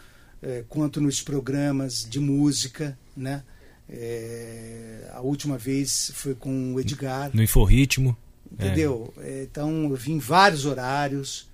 eh, 0.41 0.65
quanto 0.69 1.01
nos 1.01 1.21
programas 1.21 2.07
de 2.09 2.21
música, 2.21 2.97
né, 3.17 3.43
É, 3.89 5.11
a 5.13 5.21
última 5.21 5.59
vez 5.59 6.13
foi 6.15 6.35
com 6.35 6.75
o 6.75 6.81
Edgar. 6.81 7.31
No 7.33 7.43
Inforritmo. 7.43 8.17
Entendeu? 8.51 9.13
É. 9.19 9.47
Então 9.51 9.89
eu 9.91 9.97
vim 9.97 10.15
em 10.15 10.19
vários 10.19 10.67
horários. 10.67 11.51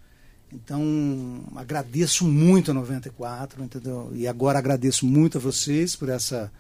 Então 0.53 1.45
agradeço 1.55 2.27
muito 2.27 2.71
a 2.71 2.75
94, 2.75 3.63
entendeu? 3.63 4.11
E 4.15 4.27
agora 4.27 4.59
agradeço 4.59 5.07
muito 5.07 5.39
a 5.39 5.41
vocês 5.41 5.95
por 5.95 6.09
essa 6.09 6.51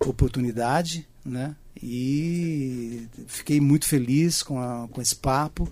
oportunidade, 0.00 1.06
né? 1.24 1.54
E 1.80 3.06
fiquei 3.26 3.60
muito 3.60 3.86
feliz 3.86 4.42
com, 4.42 4.58
a, 4.60 4.88
com 4.90 5.00
esse 5.00 5.14
papo. 5.14 5.68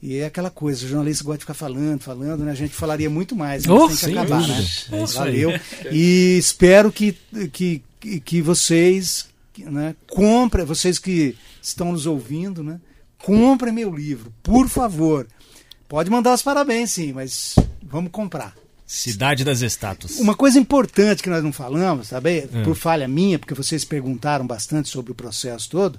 E 0.00 0.16
é 0.16 0.26
aquela 0.26 0.50
coisa, 0.50 0.84
o 0.84 0.88
jornalista 0.88 1.24
gosta 1.24 1.38
de 1.38 1.42
ficar 1.42 1.54
falando, 1.54 2.00
falando, 2.00 2.44
né? 2.44 2.52
A 2.52 2.54
gente 2.54 2.72
falaria 2.72 3.10
muito 3.10 3.34
mais, 3.34 3.66
mas 3.66 3.80
oh, 3.80 3.88
tem 3.88 3.96
que 3.96 4.18
acabar, 4.18 4.40
dúvida. 4.40 4.58
né? 4.58 5.02
É 5.02 5.06
Valeu. 5.06 5.50
E 5.90 6.38
espero 6.38 6.92
que, 6.92 7.16
que, 7.52 7.82
que 7.98 8.40
vocês 8.40 9.28
né, 9.64 9.94
comprem, 10.08 10.64
vocês 10.64 10.98
que 10.98 11.36
estão 11.60 11.92
nos 11.92 12.06
ouvindo, 12.06 12.62
né? 12.62 12.80
Comprem 13.18 13.72
meu 13.72 13.94
livro, 13.94 14.32
por 14.42 14.68
favor. 14.68 15.26
Pode 15.88 16.10
mandar 16.10 16.34
os 16.34 16.42
parabéns, 16.42 16.92
sim, 16.92 17.12
mas 17.12 17.56
vamos 17.82 18.12
comprar. 18.12 18.54
Cidade 18.86 19.44
das 19.44 19.60
Estátuas. 19.60 20.18
Uma 20.18 20.34
coisa 20.34 20.58
importante 20.58 21.22
que 21.22 21.28
nós 21.28 21.42
não 21.42 21.52
falamos, 21.52 22.08
sabe? 22.08 22.48
Por 22.64 22.74
falha 22.74 23.08
minha, 23.08 23.38
porque 23.38 23.54
vocês 23.54 23.84
perguntaram 23.84 24.46
bastante 24.46 24.88
sobre 24.88 25.12
o 25.12 25.14
processo 25.14 25.68
todo, 25.68 25.98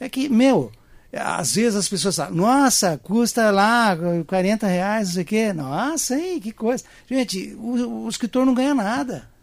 é 0.00 0.08
que, 0.08 0.28
meu, 0.28 0.72
às 1.12 1.54
vezes 1.54 1.76
as 1.76 1.88
pessoas 1.88 2.16
falam, 2.16 2.34
nossa, 2.34 2.98
custa 2.98 3.50
lá 3.50 3.96
40 4.26 4.66
reais, 4.66 5.08
não 5.08 5.14
sei 5.14 5.22
o 5.22 5.26
quê. 5.26 5.52
Nossa, 5.52 6.18
hein, 6.18 6.40
que 6.40 6.50
coisa. 6.50 6.82
Gente, 7.08 7.54
o, 7.56 8.04
o 8.04 8.08
escritor 8.08 8.44
não 8.44 8.54
ganha 8.54 8.74
nada 8.74 9.33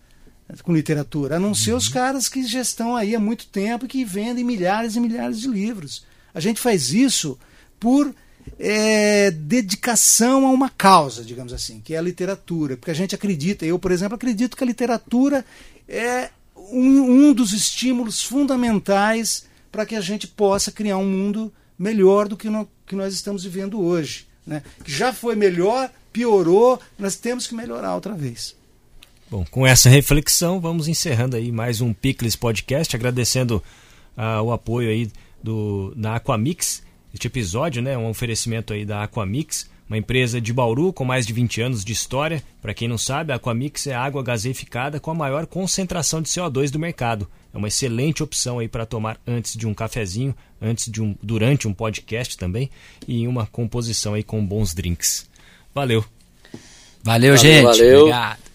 com 0.64 0.74
literatura, 0.74 1.38
a 1.38 1.40
não 1.40 1.56
ser 1.56 1.74
os 1.74 1.88
caras 1.88 2.28
que 2.28 2.46
já 2.46 2.62
estão 2.62 2.96
aí 2.96 3.16
há 3.16 3.20
muito 3.20 3.48
tempo 3.48 3.86
e 3.86 3.88
que 3.88 4.04
vendem 4.04 4.44
milhares 4.44 4.96
e 4.96 5.00
milhares 5.00 5.40
de 5.40 5.48
livros. 5.48 6.06
A 6.34 6.40
gente 6.40 6.60
faz 6.60 6.94
isso 6.94 7.38
por 7.80 8.14
é, 8.60 9.32
dedicação 9.32 10.46
a 10.46 10.52
uma 10.52 10.70
causa, 10.70 11.24
digamos 11.24 11.54
assim, 11.54 11.80
que 11.80 11.94
é 11.94 11.98
a 11.98 12.02
literatura. 12.02 12.78
Porque 12.78 12.92
a 12.92 12.96
gente 12.96 13.16
acredita, 13.16 13.66
eu, 13.66 13.80
por 13.80 13.92
exemplo, 13.92 14.16
acredito 14.16 14.58
que 14.58 14.64
a 14.64 14.68
literatura 14.68 15.46
é 15.88 16.30
um, 16.56 17.30
um 17.30 17.34
dos 17.34 17.54
estímulos 17.54 18.24
fundamentais 18.24 19.46
para 19.72 19.86
que 19.86 19.96
a 19.96 20.02
gente 20.02 20.28
possa 20.28 20.72
criar 20.72 20.98
um 20.98 21.10
mundo 21.10 21.52
melhor 21.78 22.28
do 22.28 22.38
que, 22.38 22.50
no, 22.50 22.68
que 22.86 22.96
nós 22.96 23.14
estamos 23.14 23.44
vivendo 23.44 23.82
hoje. 23.82 24.28
Né? 24.46 24.62
Que 24.84 24.92
já 24.92 25.14
foi 25.14 25.36
melhor, 25.36 25.90
piorou, 26.12 26.80
nós 26.98 27.16
temos 27.16 27.48
que 27.48 27.56
melhorar 27.56 27.96
outra 27.96 28.14
vez. 28.14 28.56
Bom, 29.32 29.46
com 29.50 29.66
essa 29.66 29.88
reflexão, 29.88 30.60
vamos 30.60 30.90
encerrando 30.90 31.38
aí 31.38 31.54
mais 31.54 31.80
um 31.80 31.94
Picles 31.94 32.36
Podcast, 32.36 32.94
agradecendo 32.94 33.64
uh, 34.18 34.42
o 34.44 34.52
apoio 34.52 34.90
aí 34.90 35.10
do, 35.42 35.94
da 35.96 36.18
Aquamix. 36.18 36.84
Este 37.14 37.28
episódio 37.28 37.82
né, 37.82 37.94
é 37.94 37.98
um 37.98 38.10
oferecimento 38.10 38.74
aí 38.74 38.84
da 38.84 39.04
Aquamix, 39.04 39.70
uma 39.88 39.98
empresa 39.98 40.42
de 40.42 40.52
Bauru 40.52 40.92
com 40.92 41.06
mais 41.06 41.26
de 41.26 41.32
20 41.32 41.62
anos 41.62 41.86
de 41.86 41.94
história. 41.94 42.44
Para 42.62 42.74
quem 42.74 42.90
não 42.90 42.98
sabe, 42.98 43.32
a 43.32 43.38
Aquamix 43.38 43.88
é 43.88 43.96
água 43.96 44.22
gaseificada 44.22 45.00
com 45.00 45.12
a 45.12 45.16
maior 45.16 45.46
concentração 45.46 46.22
de 46.22 46.28
CO2 46.28 46.70
do 46.70 46.78
mercado. 46.78 47.26
É 47.54 47.58
uma 47.58 47.70
excelente 47.70 48.22
opção 48.22 48.60
aí 48.60 48.68
para 48.68 48.86
tomar 48.86 49.18
antes 49.26 49.56
de 49.56 49.66
um 49.66 49.74
cafezinho, 49.74 50.36
antes 50.62 50.92
de 50.92 51.02
um, 51.02 51.16
durante 51.24 51.70
um 51.70 51.74
podcast 51.74 52.38
também 52.38 52.70
e 53.08 53.26
uma 53.26 53.46
composição 53.46 54.14
aí 54.14 54.24
com 54.24 54.46
bons 54.46 54.74
drinks. 54.74 55.26
Valeu. 55.74 56.04
Valeu, 57.02 57.34
valeu 57.34 57.38
gente. 57.38 57.64
Valeu. 57.64 58.00
Obrigado. 58.02 58.51